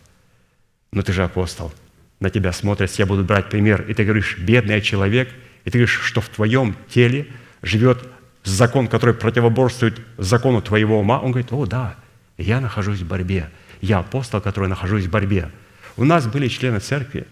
Но 0.92 1.00
ты 1.00 1.14
же 1.14 1.24
апостол. 1.24 1.72
На 2.20 2.28
тебя 2.28 2.52
смотрят, 2.52 2.90
я 2.98 3.06
буду 3.06 3.24
брать 3.24 3.48
пример. 3.48 3.82
И 3.88 3.94
ты 3.94 4.04
говоришь, 4.04 4.36
бедный 4.36 4.82
человек, 4.82 5.30
и 5.64 5.70
ты 5.70 5.78
говоришь, 5.78 6.00
что 6.02 6.20
в 6.20 6.28
твоем 6.28 6.76
теле 6.90 7.28
живет 7.62 8.06
закон, 8.44 8.88
который 8.88 9.14
противоборствует 9.14 10.00
закону 10.18 10.60
твоего 10.60 11.00
ума. 11.00 11.18
Он 11.18 11.30
говорит, 11.30 11.50
о, 11.52 11.64
да, 11.64 11.96
я 12.38 12.60
нахожусь 12.60 13.00
в 13.00 13.06
борьбе. 13.06 13.50
Я 13.80 13.98
апостол, 13.98 14.40
который 14.40 14.68
нахожусь 14.68 15.04
в 15.04 15.10
борьбе. 15.10 15.50
У 15.96 16.04
нас 16.04 16.26
были 16.26 16.48
члены 16.48 16.80
церкви, 16.80 17.26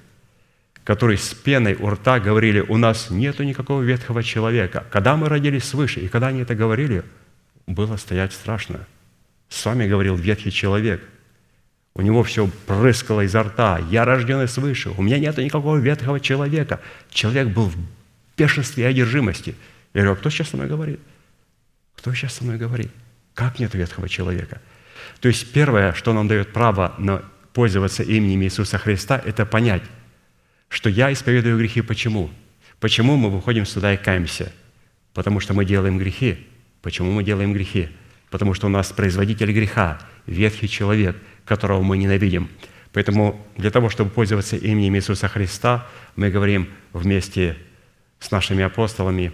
которые 0.85 1.19
с 1.19 1.33
пеной 1.35 1.75
у 1.75 1.89
рта 1.89 2.21
говорили, 2.21 2.61
у 2.61 2.77
нас 2.77 3.11
нету 3.11 3.43
никакого 3.43 3.83
ветхого 3.83 4.23
человека. 4.23 4.85
Когда 4.91 5.17
мы 5.17 5.29
родились 5.29 5.65
свыше, 5.65 6.01
и 6.01 6.09
когда 6.09 6.29
они 6.29 6.41
это 6.41 6.55
говорили, 6.55 7.05
было 7.67 7.97
стоять 7.97 8.33
страшно– 8.33 8.87
с 9.55 9.65
вами 9.65 9.87
говорил 9.87 10.17
ветхий 10.17 10.51
человек. 10.51 11.01
У 11.95 12.03
него 12.03 12.25
все 12.25 12.49
прыскало 12.67 13.21
изо 13.21 13.45
рта. 13.45 13.79
Я 13.91 14.05
рожденный 14.05 14.49
свыше. 14.49 14.91
У 14.91 15.03
меня 15.03 15.19
нет 15.19 15.37
никакого 15.39 15.77
ветхого 15.77 16.19
человека. 16.19 16.81
Человек 17.11 17.49
был 17.49 17.69
в 17.69 17.77
бешенстве 18.37 18.85
и 18.85 18.87
одержимости. 18.87 19.55
Я 19.95 20.03
говорю, 20.03 20.15
а 20.15 20.17
кто 20.17 20.29
сейчас 20.31 20.49
со 20.49 20.57
мной 20.57 20.69
говорит? 20.69 21.01
кто 21.97 22.13
сейчас 22.13 22.35
со 22.35 22.45
мной 22.45 22.59
говорит? 22.59 22.91
Как 23.33 23.59
нет 23.61 23.73
ветхого 23.75 24.09
человека? 24.09 24.61
То 25.21 25.29
есть 25.29 25.53
первое, 25.53 25.93
что 25.93 26.13
нам 26.13 26.29
дает 26.29 26.53
право 26.53 26.95
на 26.99 27.23
пользоваться 27.53 28.03
именем 28.03 28.43
Иисуса 28.43 28.79
Христа, 28.79 29.21
это 29.25 29.47
понять, 29.47 29.83
что 30.69 30.91
я 30.91 31.13
исповедую 31.13 31.57
грехи. 31.57 31.83
Почему? 31.83 32.31
Почему 32.81 33.17
мы 33.17 33.31
выходим 33.31 33.65
сюда 33.65 33.95
и 33.95 33.97
каемся? 33.97 34.53
Потому 35.15 35.41
что 35.41 35.55
мы 35.55 35.65
делаем 35.65 35.99
грехи. 35.99 36.47
Почему 36.83 37.13
мы 37.13 37.23
делаем 37.23 37.53
грехи? 37.53 37.89
Потому 38.31 38.55
что 38.55 38.67
у 38.67 38.71
нас 38.71 38.93
производитель 38.93 39.53
греха, 39.53 40.01
ветхий 40.27 40.69
человек, 40.69 41.17
которого 41.45 41.83
мы 41.83 41.97
ненавидим. 41.97 42.51
Поэтому 42.93 43.45
для 43.57 43.71
того, 43.71 43.89
чтобы 43.89 44.11
пользоваться 44.11 44.57
именем 44.57 44.97
Иисуса 44.97 45.29
Христа, 45.29 45.87
мы 46.17 46.31
говорим 46.31 46.69
вместе 46.93 47.57
с 48.19 48.31
нашими 48.31 48.65
апостолами, 48.65 49.33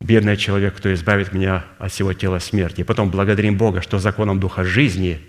«Бедный 0.00 0.36
человек, 0.36 0.76
кто 0.76 0.92
избавит 0.92 1.32
меня 1.32 1.64
от 1.78 1.92
всего 1.92 2.12
тела 2.12 2.38
смерти». 2.38 2.82
И 2.82 2.84
потом 2.84 3.10
благодарим 3.10 3.56
Бога, 3.56 3.80
что 3.80 3.98
законом 3.98 4.40
Духа 4.40 4.64
жизни 4.64 5.20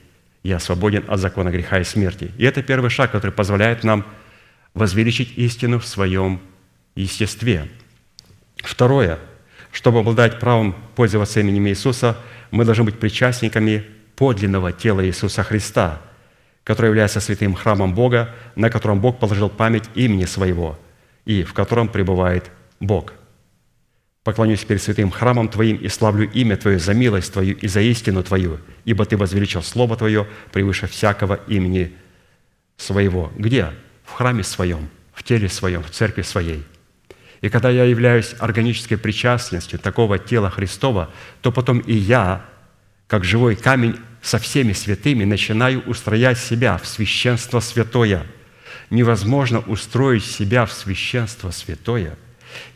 я 0.44 0.60
свободен 0.60 1.04
от 1.08 1.20
закона 1.20 1.50
греха 1.50 1.80
и 1.80 1.84
смерти. 1.84 2.32
И 2.38 2.46
это 2.46 2.62
первый 2.62 2.90
шаг, 2.90 3.12
который 3.12 3.32
позволяет 3.32 3.84
нам 3.84 4.06
возвеличить 4.76 5.38
истину 5.38 5.80
в 5.80 5.88
своем 5.88 6.40
естестве. 6.96 7.68
Второе. 8.58 9.18
Чтобы 9.72 10.00
обладать 10.00 10.40
правом 10.40 10.76
пользоваться 10.96 11.40
именем 11.40 11.68
Иисуса, 11.68 12.18
мы 12.52 12.64
должны 12.64 12.84
быть 12.84 13.00
причастниками 13.00 13.86
подлинного 14.16 14.72
тела 14.72 15.06
Иисуса 15.06 15.44
Христа, 15.44 16.02
которое 16.64 16.90
является 16.90 17.20
святым 17.20 17.56
храмом 17.56 17.94
Бога, 17.94 18.30
на 18.56 18.70
котором 18.70 19.02
Бог 19.02 19.20
положил 19.20 19.50
память 19.50 19.86
имени 19.96 20.26
Своего 20.26 20.80
и 21.26 21.44
в 21.44 21.54
котором 21.54 21.90
пребывает 21.90 22.52
Бог. 22.80 23.14
Поклонюсь 24.26 24.65
перед 24.65 24.81
святым 24.81 25.11
храмом 25.11 25.49
Твоим 25.49 25.77
и 25.77 25.88
славлю 25.88 26.27
имя 26.31 26.57
Твое 26.57 26.80
за 26.80 26.95
милость 26.95 27.31
Твою 27.31 27.56
и 27.57 27.68
за 27.68 27.81
истину 27.81 28.23
Твою, 28.23 28.60
ибо 28.84 29.06
Ты 29.06 29.18
возвеличил 29.18 29.61
Слово 29.61 29.95
Твое 29.95 30.27
превыше 30.52 30.88
всякого 30.88 31.35
имени 31.47 31.93
Своего. 32.76 33.31
Где? 33.38 33.68
В 34.03 34.14
храме 34.14 34.41
Своем, 34.41 34.89
в 35.14 35.22
теле 35.22 35.47
Своем, 35.47 35.84
в 35.84 35.91
церкви 35.91 36.23
Своей. 36.23 36.64
И 37.41 37.49
когда 37.49 37.69
я 37.69 37.84
являюсь 37.84 38.34
органической 38.39 38.95
причастностью 38.95 39.77
такого 39.77 40.18
тела 40.18 40.49
Христова, 40.49 41.11
то 41.41 41.52
потом 41.52 41.77
и 41.77 41.93
я, 41.93 42.47
как 43.06 43.23
живой 43.23 43.56
камень 43.56 43.95
со 44.23 44.39
всеми 44.39 44.73
святыми, 44.73 45.23
начинаю 45.23 45.81
устроять 45.81 46.39
себя 46.39 46.80
в 46.80 46.88
священство 46.88 47.60
святое. 47.60 48.26
Невозможно 48.89 49.60
устроить 49.60 50.26
себя 50.26 50.65
в 50.65 50.73
священство 50.73 51.52
святое, 51.52 52.18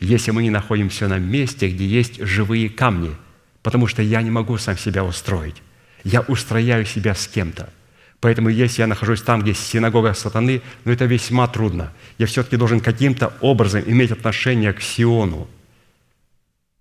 если 0.00 0.30
мы 0.30 0.42
не 0.42 0.50
находимся 0.50 1.08
на 1.08 1.18
месте, 1.18 1.68
где 1.68 1.86
есть 1.86 2.20
живые 2.20 2.68
камни, 2.68 3.10
потому 3.62 3.86
что 3.86 4.02
я 4.02 4.22
не 4.22 4.30
могу 4.30 4.58
сам 4.58 4.76
себя 4.78 5.04
устроить. 5.04 5.56
Я 6.04 6.22
устрояю 6.22 6.86
себя 6.86 7.14
с 7.14 7.26
кем-то. 7.26 7.70
Поэтому 8.20 8.48
если 8.48 8.82
я 8.82 8.86
нахожусь 8.86 9.22
там, 9.22 9.42
где 9.42 9.54
синагога 9.54 10.12
сатаны, 10.14 10.62
ну 10.84 10.92
это 10.92 11.06
весьма 11.06 11.46
трудно. 11.48 11.92
Я 12.18 12.26
все-таки 12.26 12.56
должен 12.56 12.80
каким-то 12.80 13.32
образом 13.40 13.82
иметь 13.86 14.10
отношение 14.10 14.72
к 14.72 14.80
Сиону– 14.80 15.48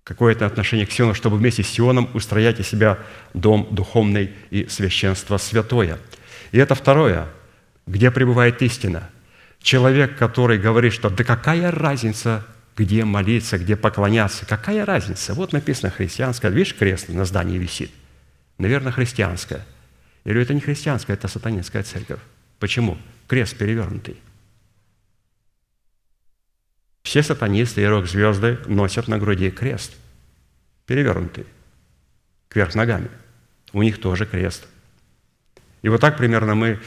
какое-то 0.10 0.48
отношение 0.48 0.88
к 0.88 0.92
Сиону, 0.92 1.14
чтобы 1.14 1.38
вместе 1.38 1.62
с 1.62 1.70
Сионом 1.70 2.10
устроять 2.16 2.60
из 2.60 2.68
себя 2.68 2.98
дом 3.36 3.68
духовный 3.70 4.32
и 4.50 4.66
священство 4.68 5.38
святое. 5.38 6.00
И 6.52 6.58
это 6.58 6.74
второе, 6.74 7.28
где 7.86 8.10
пребывает 8.10 8.60
истина. 8.64 9.08
Человек, 9.62 10.18
который 10.18 10.58
говорит, 10.58 10.94
что 10.94 11.12
да 11.12 11.24
какая 11.24 11.70
разница, 11.70 12.44
где 12.80 13.04
молиться, 13.04 13.58
где 13.58 13.76
поклоняться, 13.76 14.46
какая 14.46 14.86
разница? 14.86 15.34
Вот 15.34 15.52
написано 15.52 15.92
христианское, 15.92 16.50
видишь, 16.50 16.74
крест 16.74 17.10
на 17.10 17.26
здании 17.26 17.58
висит. 17.58 17.92
Наверное, 18.58 18.94
христианское. 18.94 19.66
Или 20.24 20.42
это 20.42 20.54
не 20.54 20.62
христианское, 20.62 21.14
это 21.14 21.28
сатанинская 21.28 21.84
церковь. 21.84 22.22
Почему? 22.58 22.98
Крест 23.28 23.58
перевернутый. 23.58 24.18
Все 27.04 27.22
сатанисты 27.22 27.82
и 27.82 27.86
рок-звезды 27.86 28.60
носят 28.66 29.10
на 29.10 29.18
груди 29.18 29.52
крест, 29.52 29.94
перевернутый, 30.86 31.46
кверх 32.48 32.76
ногами. 32.76 33.10
У 33.74 33.84
них 33.84 34.00
тоже 34.00 34.26
крест. 34.26 34.68
И 35.82 35.90
вот 35.90 36.00
так 36.00 36.18
примерно 36.18 36.56
мы, 36.56 36.80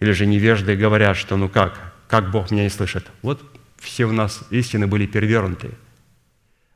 или 0.00 0.10
же 0.10 0.26
невежды, 0.26 0.74
говорят, 0.74 1.16
что 1.16 1.36
ну 1.36 1.48
как, 1.48 1.92
как 2.08 2.30
Бог 2.32 2.50
меня 2.50 2.64
не 2.64 2.70
слышит. 2.70 3.06
Вот 3.22 3.51
все 3.82 4.04
у 4.06 4.12
нас 4.12 4.42
истины 4.50 4.86
были 4.86 5.06
перевернуты. 5.06 5.70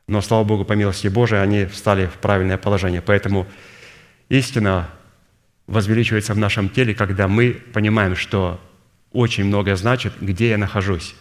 Но, 0.07 0.21
слава 0.21 0.43
Богу, 0.43 0.65
по 0.65 0.73
милости 0.73 1.07
Божией, 1.07 1.41
они 1.41 1.65
встали 1.65 2.05
в 2.07 2.13
правильное 2.13 2.57
положение. 2.57 3.01
Поэтому 3.01 3.47
истина 4.29 4.89
возвеличивается 5.65 6.33
в 6.33 6.37
нашем 6.37 6.69
теле, 6.69 6.93
когда 6.93 7.27
мы 7.27 7.61
понимаем, 7.73 8.15
что 8.15 8.59
очень 9.11 9.45
многое 9.45 9.75
значит, 9.75 10.13
где 10.21 10.49
я 10.49 10.57
нахожусь 10.57 11.15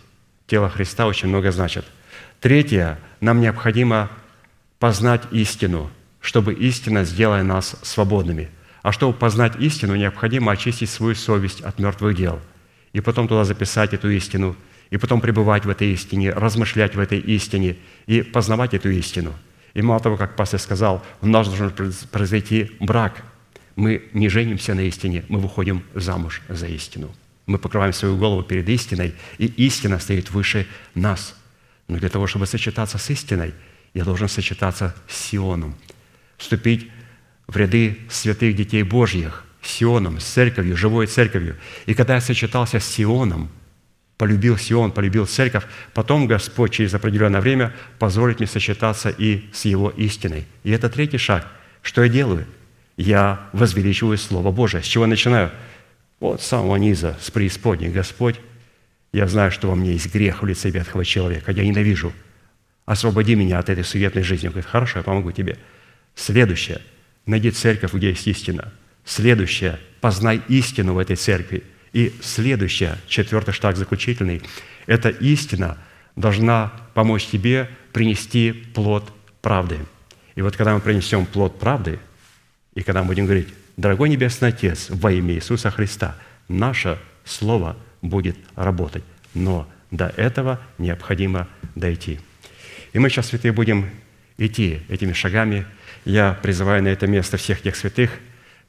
тело 0.47 0.69
Христа 0.69 1.07
очень 1.07 1.29
много 1.29 1.51
значит. 1.51 1.85
Третье, 2.41 2.99
нам 3.21 3.41
необходимо 3.41 4.11
познать 4.79 5.23
истину, 5.31 5.91
чтобы 6.21 6.55
истина 6.55 7.05
сделала 7.05 7.43
нас 7.43 7.77
свободными. 7.83 8.51
А 8.83 8.93
чтобы 8.93 9.15
познать 9.15 9.57
истину, 9.59 9.97
необходимо 9.97 10.53
очистить 10.53 10.91
свою 10.91 11.15
совесть 11.15 11.61
от 11.61 11.79
мертвых 11.79 12.15
дел. 12.17 12.39
И 12.93 13.01
потом 13.01 13.27
туда 13.27 13.45
записать 13.45 13.95
эту 13.95 14.11
истину, 14.11 14.57
и 14.91 14.97
потом 14.97 15.21
пребывать 15.21 15.65
в 15.65 15.71
этой 15.71 15.93
истине, 15.93 16.33
размышлять 16.33 16.95
в 16.95 17.01
этой 17.01 17.19
истине 17.19 17.77
и 18.07 18.23
познавать 18.23 18.75
эту 18.75 18.91
истину. 18.91 19.35
И 19.75 19.83
мало 19.83 20.01
того, 20.01 20.17
как 20.17 20.37
пастор 20.37 20.61
сказал, 20.61 21.05
у 21.21 21.27
нас 21.27 21.49
должен 21.49 21.73
произойти 22.11 22.71
брак. 22.81 23.23
Мы 23.75 24.05
не 24.13 24.29
женимся 24.29 24.75
на 24.75 24.81
истине, 24.81 25.25
мы 25.29 25.39
выходим 25.39 25.83
замуж 25.95 26.41
за 26.49 26.67
истину. 26.67 27.15
Мы 27.47 27.59
покрываем 27.59 27.93
свою 27.93 28.17
голову 28.17 28.43
перед 28.43 28.69
истиной, 28.69 29.15
и 29.39 29.47
истина 29.47 29.99
стоит 29.99 30.31
выше 30.31 30.67
нас. 30.95 31.37
Но 31.89 31.99
для 31.99 32.09
того, 32.09 32.27
чтобы 32.27 32.47
сочетаться 32.47 32.99
с 32.99 33.11
истиной, 33.11 33.55
я 33.95 34.05
должен 34.05 34.29
сочетаться 34.29 34.95
с 35.09 35.17
Сионом, 35.17 35.75
вступить 36.39 36.91
в 37.47 37.57
ряды 37.57 37.99
святых 38.11 38.57
детей 38.57 38.83
Божьих, 38.83 39.45
Сионом, 39.63 40.21
с 40.21 40.25
церковью, 40.25 40.77
живой 40.77 41.07
церковью. 41.07 41.57
И 41.87 41.95
когда 41.95 42.15
я 42.15 42.21
сочетался 42.21 42.81
с 42.81 42.87
Сионом, 42.87 43.51
полюбил 44.17 44.57
Сион, 44.57 44.93
полюбил 44.93 45.27
церковь, 45.27 45.65
потом 45.93 46.27
Господь 46.27 46.73
через 46.73 46.95
определенное 46.95 47.41
время 47.41 47.75
позволит 47.99 48.39
мне 48.39 48.47
сочетаться 48.47 49.11
и 49.11 49.45
с 49.53 49.65
Его 49.65 49.91
истиной. 49.91 50.47
И 50.65 50.71
это 50.71 50.89
третий 50.89 51.19
шаг. 51.19 51.47
Что 51.83 52.03
я 52.03 52.09
делаю? 52.09 52.47
Я 52.97 53.49
возвеличиваю 53.53 54.17
Слово 54.17 54.51
Божие. 54.51 54.83
С 54.83 54.87
чего 54.87 55.05
я 55.05 55.09
начинаю? 55.09 55.51
Вот 56.19 56.41
с 56.41 56.47
самого 56.47 56.77
низа, 56.77 57.17
с 57.21 57.31
преисподней, 57.31 57.91
Господь, 57.91 58.41
я 59.13 59.27
знаю, 59.29 59.51
что 59.51 59.69
во 59.69 59.75
мне 59.75 59.93
есть 59.93 60.13
грех 60.13 60.43
в 60.43 60.47
лице 60.47 60.71
ветхого 60.71 61.05
человека, 61.05 61.53
я 61.53 61.65
ненавижу. 61.65 62.13
Освободи 62.87 63.35
меня 63.35 63.59
от 63.59 63.69
этой 63.69 63.85
суетной 63.85 64.23
жизни. 64.23 64.47
Он 64.47 64.53
говорит, 64.53 64.71
хорошо, 64.71 65.01
я 65.01 65.03
помогу 65.03 65.33
тебе. 65.33 65.59
Следующее. 66.15 66.81
Найди 67.27 67.51
церковь, 67.51 67.93
где 67.93 68.11
есть 68.11 68.27
истина. 68.27 68.73
Следующее. 69.05 69.79
Познай 70.01 70.41
истину 70.49 70.95
в 70.95 70.99
этой 70.99 71.17
церкви. 71.17 71.65
И 71.97 72.13
следующее, 72.21 72.99
четвертый 73.09 73.55
шаг 73.55 73.79
заключительный, 73.79 74.43
эта 74.85 75.09
истина 75.09 75.79
должна 76.15 76.71
помочь 76.93 77.25
тебе 77.25 77.71
принести 77.95 78.53
плод 78.53 79.11
правды. 79.41 79.79
И 80.35 80.43
вот 80.43 80.55
когда 80.59 80.75
мы 80.75 80.81
принесем 80.81 81.25
плод 81.25 81.59
правды, 81.59 81.99
и 82.75 82.83
когда 82.83 83.01
мы 83.01 83.07
будем 83.07 83.25
говорить, 83.25 83.49
Дорогой 83.79 84.11
Небесный 84.11 84.51
Отец, 84.51 84.89
во 84.91 85.11
имя 85.11 85.33
Иисуса 85.37 85.71
Христа, 85.71 86.17
наше 86.49 86.99
Слово 87.25 87.79
будет 88.03 88.37
работать. 88.57 89.05
Но 89.33 89.67
до 89.91 90.09
этого 90.19 90.61
необходимо 90.77 91.49
дойти. 91.77 92.21
И 92.93 92.99
мы 92.99 93.09
сейчас, 93.09 93.29
святые, 93.29 93.53
будем 93.53 93.89
идти 94.37 94.81
этими 94.91 95.15
шагами. 95.15 95.65
Я 96.05 96.39
призываю 96.43 96.83
на 96.83 96.89
это 96.89 97.07
место 97.07 97.39
всех 97.39 97.63
тех 97.63 97.75
святых, 97.75 98.11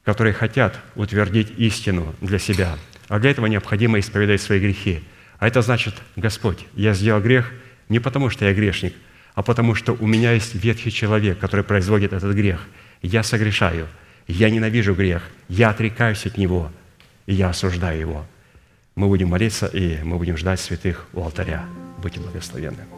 которые 0.02 0.32
хотят 0.32 0.80
утвердить 0.94 1.50
истину 1.58 2.14
для 2.22 2.38
себя. 2.38 2.78
А 3.08 3.18
для 3.18 3.30
этого 3.30 3.46
необходимо 3.46 3.98
исповедать 3.98 4.40
свои 4.40 4.60
грехи. 4.60 5.02
А 5.38 5.48
это 5.48 5.62
значит, 5.62 5.94
Господь, 6.16 6.66
я 6.74 6.94
сделал 6.94 7.20
грех 7.20 7.52
не 7.88 8.00
потому, 8.00 8.30
что 8.30 8.44
я 8.44 8.54
грешник, 8.54 8.94
а 9.34 9.42
потому 9.42 9.74
что 9.74 9.92
у 9.98 10.06
меня 10.06 10.32
есть 10.32 10.54
ветхий 10.54 10.90
человек, 10.90 11.38
который 11.38 11.64
производит 11.64 12.12
этот 12.12 12.34
грех. 12.34 12.66
Я 13.02 13.22
согрешаю– 13.22 13.86
я 14.28 14.50
ненавижу 14.50 14.94
грех, 14.94 15.22
я 15.48 15.70
отрекаюсь 15.70 16.26
от 16.26 16.36
него, 16.36 16.70
и 17.26 17.34
я 17.34 17.48
осуждаю 17.48 17.98
его. 17.98 18.26
Мы 18.94 19.08
будем 19.08 19.28
молиться, 19.28 19.66
и 19.66 20.02
мы 20.02 20.18
будем 20.18 20.36
ждать 20.36 20.60
святых 20.60 21.06
у 21.14 21.22
алтаря. 21.22 21.64
Будьте 21.98 22.20
благословенны. 22.20 22.97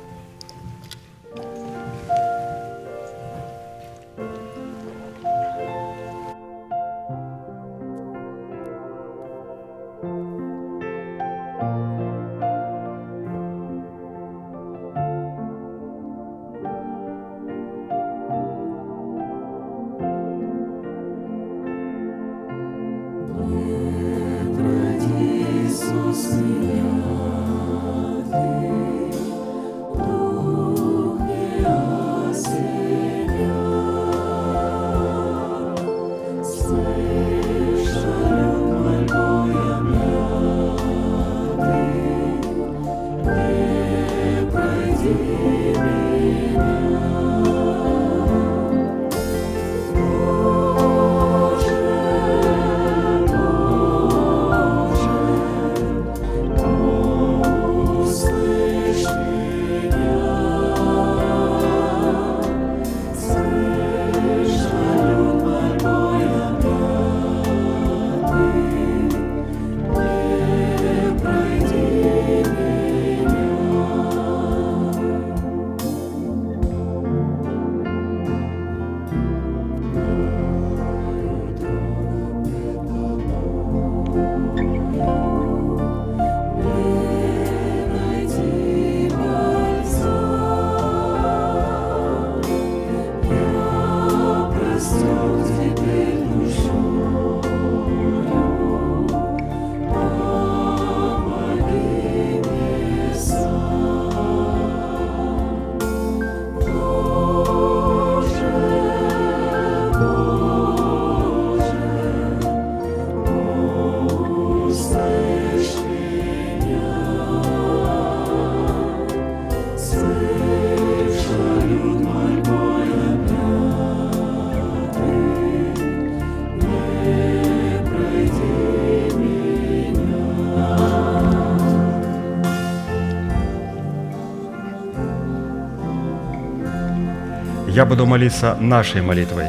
Я 137.81 137.86
буду 137.86 138.05
молиться 138.05 138.59
нашей 138.61 139.01
молитвой. 139.01 139.47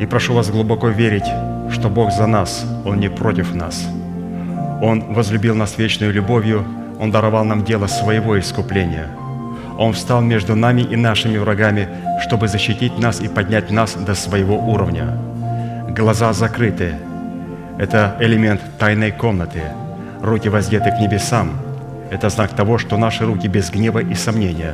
И 0.00 0.06
прошу 0.06 0.32
вас 0.32 0.48
глубоко 0.48 0.88
верить, 0.88 1.30
что 1.70 1.90
Бог 1.90 2.10
за 2.10 2.26
нас, 2.26 2.64
Он 2.86 2.98
не 2.98 3.10
против 3.10 3.54
нас. 3.54 3.86
Он 4.80 5.12
возлюбил 5.12 5.54
нас 5.54 5.76
вечной 5.76 6.12
любовью, 6.12 6.64
Он 6.98 7.10
даровал 7.10 7.44
нам 7.44 7.62
дело 7.62 7.88
своего 7.88 8.38
искупления. 8.38 9.08
Он 9.78 9.92
встал 9.92 10.22
между 10.22 10.56
нами 10.56 10.80
и 10.80 10.96
нашими 10.96 11.36
врагами, 11.36 11.88
чтобы 12.26 12.48
защитить 12.48 12.98
нас 12.98 13.20
и 13.20 13.28
поднять 13.28 13.70
нас 13.70 13.92
до 13.96 14.14
своего 14.14 14.56
уровня. 14.56 15.18
Глаза 15.90 16.32
закрыты– 16.32 16.94
это 17.78 18.16
элемент 18.18 18.62
тайной 18.78 19.12
комнаты. 19.12 19.60
Руки 20.22 20.48
воздеты 20.48 20.90
к 20.90 20.98
небесам– 21.00 21.50
это 22.10 22.30
знак 22.30 22.52
того, 22.52 22.78
что 22.78 22.96
наши 22.96 23.26
руки 23.26 23.46
без 23.46 23.70
гнева 23.70 23.98
и 23.98 24.14
сомнения. 24.14 24.72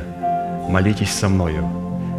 Молитесь 0.69 1.11
со 1.11 1.27
мною. 1.27 1.82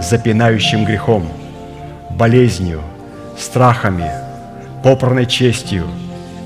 запинающим 0.00 0.84
грехом, 0.84 1.28
болезнью, 2.10 2.80
страхами, 3.38 4.10
попранной 4.82 5.26
честью 5.26 5.86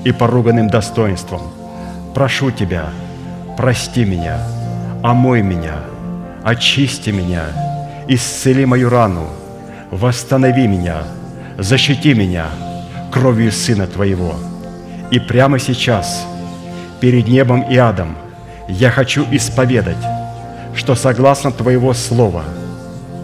и 0.03 0.11
поруганным 0.11 0.67
достоинством. 0.67 1.41
Прошу 2.13 2.51
Тебя, 2.51 2.89
прости 3.57 4.05
меня, 4.05 4.39
омой 5.03 5.41
меня, 5.41 5.79
очисти 6.43 7.09
меня, 7.09 7.43
исцели 8.07 8.65
мою 8.65 8.89
рану, 8.89 9.27
восстанови 9.91 10.67
меня, 10.67 11.03
защити 11.57 12.13
меня 12.13 12.47
кровью 13.11 13.51
Сына 13.51 13.87
Твоего. 13.87 14.35
И 15.11 15.19
прямо 15.19 15.59
сейчас, 15.59 16.25
перед 16.99 17.27
небом 17.27 17.61
и 17.61 17.75
адом, 17.77 18.15
я 18.67 18.91
хочу 18.91 19.25
исповедать, 19.31 19.97
что 20.75 20.95
согласно 20.95 21.51
Твоего 21.51 21.93
Слова 21.93 22.43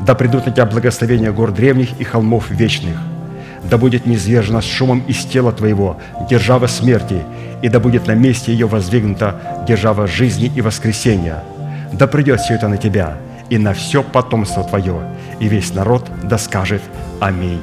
Да 0.00 0.14
придут 0.14 0.46
на 0.46 0.52
тебя 0.52 0.66
благословения 0.66 1.32
гор 1.32 1.52
древних 1.52 2.00
и 2.00 2.04
холмов 2.04 2.50
вечных. 2.50 2.96
Да 3.62 3.76
будет 3.76 4.06
низвержена 4.06 4.62
с 4.62 4.64
шумом 4.64 5.00
из 5.06 5.24
тела 5.24 5.52
твоего 5.52 5.98
держава 6.28 6.66
смерти, 6.66 7.22
и 7.62 7.68
да 7.68 7.78
будет 7.78 8.06
на 8.06 8.14
месте 8.14 8.52
ее 8.52 8.66
воздвигнута 8.66 9.64
держава 9.68 10.06
жизни 10.06 10.50
и 10.54 10.62
воскресения. 10.62 11.42
Да 11.92 12.06
придет 12.06 12.40
все 12.40 12.54
это 12.54 12.68
на 12.68 12.76
тебя 12.76 13.18
и 13.50 13.58
на 13.58 13.74
все 13.74 14.02
потомство 14.02 14.64
твое, 14.64 15.02
и 15.40 15.48
весь 15.48 15.74
народ 15.74 16.08
да 16.22 16.38
скажет 16.38 16.82
Аминь. 17.20 17.60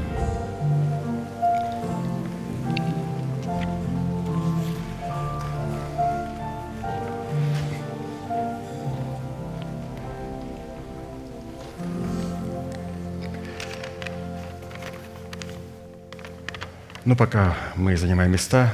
Ну, 17.08 17.16
пока 17.16 17.56
мы 17.78 17.96
занимаем 17.96 18.34
места, 18.34 18.74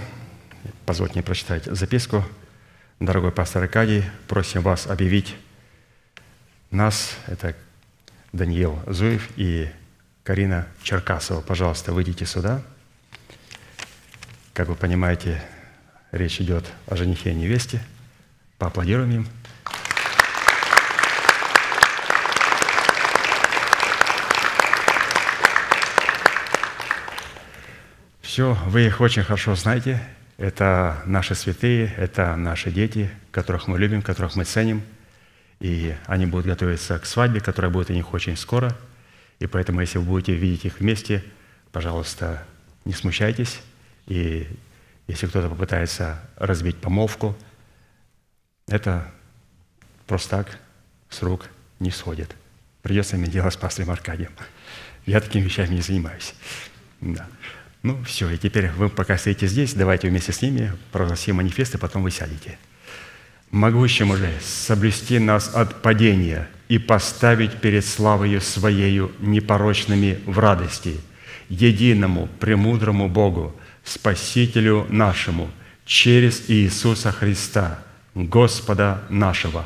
позвольте 0.88 1.14
мне 1.14 1.22
прочитать 1.22 1.66
записку. 1.66 2.26
Дорогой 3.00 3.32
пастор 3.32 3.62
Аркадий, 3.62 4.06
просим 4.28 4.64
вас 4.64 4.88
объявить 4.88 5.36
нас, 6.72 7.16
это 7.28 7.56
Даниил 8.32 8.82
Зуев 8.88 9.30
и 9.36 9.70
Карина 10.24 10.66
Черкасова. 10.82 11.42
Пожалуйста, 11.42 11.94
выйдите 11.94 12.26
сюда. 12.26 12.64
Как 14.54 14.68
вы 14.68 14.74
понимаете, 14.74 15.40
речь 16.12 16.42
идет 16.42 16.66
о 16.88 16.96
женихе 16.96 17.34
и 17.34 17.36
невесте. 17.36 17.84
Поаплодируем 18.58 19.12
им. 19.12 19.28
Все, 28.34 28.58
вы 28.66 28.88
их 28.88 29.00
очень 29.00 29.22
хорошо 29.22 29.54
знаете. 29.54 30.02
Это 30.38 31.04
наши 31.06 31.36
святые, 31.36 31.94
это 31.98 32.36
наши 32.36 32.72
дети, 32.72 33.12
которых 33.30 33.68
мы 33.68 33.78
любим, 33.78 34.02
которых 34.02 34.36
мы 34.36 34.44
ценим. 34.44 34.82
И 35.60 35.96
они 36.08 36.26
будут 36.26 36.48
готовиться 36.48 36.98
к 36.98 37.06
свадьбе, 37.06 37.42
которая 37.42 37.72
будет 37.72 37.92
у 37.92 37.94
них 37.94 38.12
очень 38.12 38.36
скоро. 38.36 38.76
И 39.38 39.46
поэтому, 39.46 39.82
если 39.82 40.00
вы 40.00 40.06
будете 40.06 40.34
видеть 40.34 40.66
их 40.66 40.80
вместе, 40.80 41.24
пожалуйста, 41.72 42.44
не 42.86 42.94
смущайтесь. 42.94 43.62
И 44.08 44.48
если 45.06 45.28
кто-то 45.28 45.48
попытается 45.48 46.20
разбить 46.38 46.78
помолвку, 46.78 47.38
это 48.68 49.12
просто 50.08 50.38
так 50.38 50.58
с 51.12 51.22
рук 51.22 51.46
не 51.80 51.92
сходит. 51.92 52.36
Придется 52.82 53.16
иметь 53.16 53.30
дело 53.30 53.52
с 53.52 53.58
пастором 53.58 53.92
Аркадием. 53.92 54.32
Я 55.06 55.22
такими 55.22 55.44
вещами 55.44 55.76
не 55.76 55.82
занимаюсь. 55.82 56.34
Да. 57.00 57.28
Ну, 57.84 58.02
все, 58.06 58.30
и 58.30 58.38
теперь 58.38 58.70
вы 58.72 58.88
пока 58.88 59.18
стоите 59.18 59.46
здесь, 59.46 59.74
давайте 59.74 60.08
вместе 60.08 60.32
с 60.32 60.42
ними 60.42 60.72
прогласим 60.94 61.36
манифест, 61.36 61.76
и 61.76 61.78
потом 61.78 62.04
вы 62.04 62.12
сядете. 62.12 62.58
Могущему 63.52 64.16
же 64.16 64.32
соблюсти 64.42 65.20
нас 65.20 65.54
от 65.54 65.82
падения 65.82 66.50
и 66.70 66.80
поставить 66.80 67.60
перед 67.60 67.86
славою 67.86 68.40
Своею 68.40 69.12
непорочными 69.20 70.20
в 70.26 70.40
радости, 70.40 70.96
единому, 71.50 72.30
премудрому 72.40 73.10
Богу, 73.10 73.56
Спасителю 73.84 74.88
нашему, 74.90 75.52
через 75.86 76.50
Иисуса 76.50 77.12
Христа, 77.12 77.80
Господа 78.16 79.04
нашего, 79.10 79.66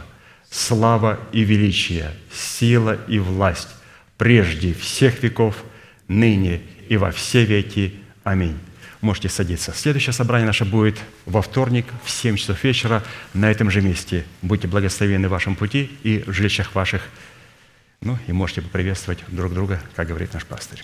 слава 0.50 1.20
и 1.32 1.42
величие, 1.42 2.12
сила 2.34 2.98
и 3.08 3.20
власть, 3.20 3.70
прежде 4.18 4.74
всех 4.74 5.22
веков, 5.22 5.64
ныне 6.08 6.62
и 6.90 6.98
во 6.98 7.12
все 7.12 7.46
веки. 7.46 7.94
Аминь. 8.28 8.60
Можете 9.00 9.30
садиться. 9.30 9.72
Следующее 9.72 10.12
собрание 10.12 10.46
наше 10.46 10.66
будет 10.66 10.98
во 11.26 11.42
вторник 11.42 11.86
в 12.04 12.10
7 12.10 12.36
часов 12.36 12.62
вечера 12.62 13.02
на 13.34 13.50
этом 13.50 13.72
же 13.72 13.82
месте. 13.82 14.26
Будьте 14.42 14.68
благословены 14.68 15.30
в 15.30 15.32
вашем 15.32 15.56
пути 15.56 15.90
и 16.04 16.26
в 16.28 16.34
жилищах 16.34 16.76
ваших. 16.76 17.04
Ну 18.02 18.18
и 18.28 18.34
можете 18.34 18.62
поприветствовать 18.62 19.20
друг 19.30 19.54
друга, 19.54 19.82
как 19.96 20.10
говорит 20.10 20.34
наш 20.34 20.46
пастырь. 20.46 20.84